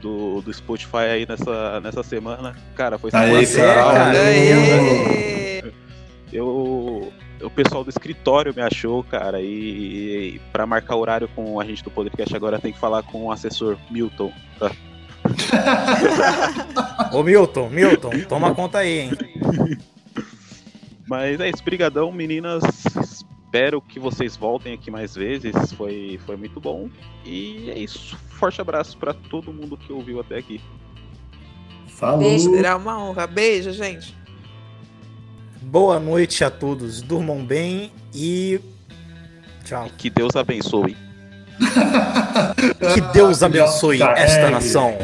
do, 0.00 0.40
do 0.42 0.52
Spotify 0.52 0.96
aí 1.12 1.26
nessa, 1.26 1.80
nessa 1.80 2.02
semana. 2.02 2.54
Cara, 2.74 2.98
foi 2.98 3.10
Aê, 3.12 3.46
sensacional. 3.46 3.92
cara. 3.92 4.18
Aê! 4.18 5.72
Eu, 6.32 7.12
o 7.42 7.50
pessoal 7.50 7.84
do 7.84 7.90
escritório 7.90 8.54
me 8.54 8.62
achou, 8.62 9.02
cara, 9.04 9.40
e, 9.40 10.34
e 10.36 10.40
para 10.52 10.66
marcar 10.66 10.96
horário 10.96 11.28
com 11.28 11.60
a 11.60 11.64
gente 11.64 11.82
do 11.84 11.90
podcast 11.90 12.34
agora 12.34 12.58
tem 12.58 12.72
que 12.72 12.78
falar 12.78 13.02
com 13.04 13.24
o 13.24 13.32
assessor 13.32 13.76
Milton. 13.90 14.32
tá? 14.58 14.70
Ô 17.12 17.22
Milton, 17.22 17.68
Milton, 17.70 18.10
toma 18.28 18.54
conta 18.54 18.78
aí, 18.78 19.00
hein? 19.00 19.10
Mas 21.06 21.40
é 21.40 21.48
isso, 21.48 21.62
brigadão, 21.64 22.10
meninas. 22.10 22.62
Espero 23.56 23.80
que 23.80 23.98
vocês 23.98 24.36
voltem 24.36 24.74
aqui 24.74 24.90
mais 24.90 25.14
vezes. 25.14 25.72
Foi, 25.72 26.20
foi 26.26 26.36
muito 26.36 26.60
bom. 26.60 26.90
E 27.24 27.70
é 27.70 27.78
isso. 27.78 28.14
Forte 28.28 28.60
abraço 28.60 28.98
para 28.98 29.14
todo 29.14 29.50
mundo 29.50 29.78
que 29.78 29.90
ouviu 29.90 30.20
até 30.20 30.36
aqui. 30.36 30.60
Falou. 31.86 32.18
Beijo. 32.18 32.50
Será 32.50 32.76
uma 32.76 33.02
honra. 33.02 33.26
Beijo, 33.26 33.72
gente. 33.72 34.14
Boa 35.62 35.98
noite 35.98 36.44
a 36.44 36.50
todos, 36.50 37.00
durmam 37.00 37.42
bem 37.42 37.90
e 38.14 38.60
tchau. 39.64 39.88
Que 39.96 40.10
Deus 40.10 40.36
abençoe. 40.36 40.94
Que 42.92 43.00
Deus 43.14 43.40
abençoe 43.42 44.02
esta 44.02 44.50
nação. 44.50 44.98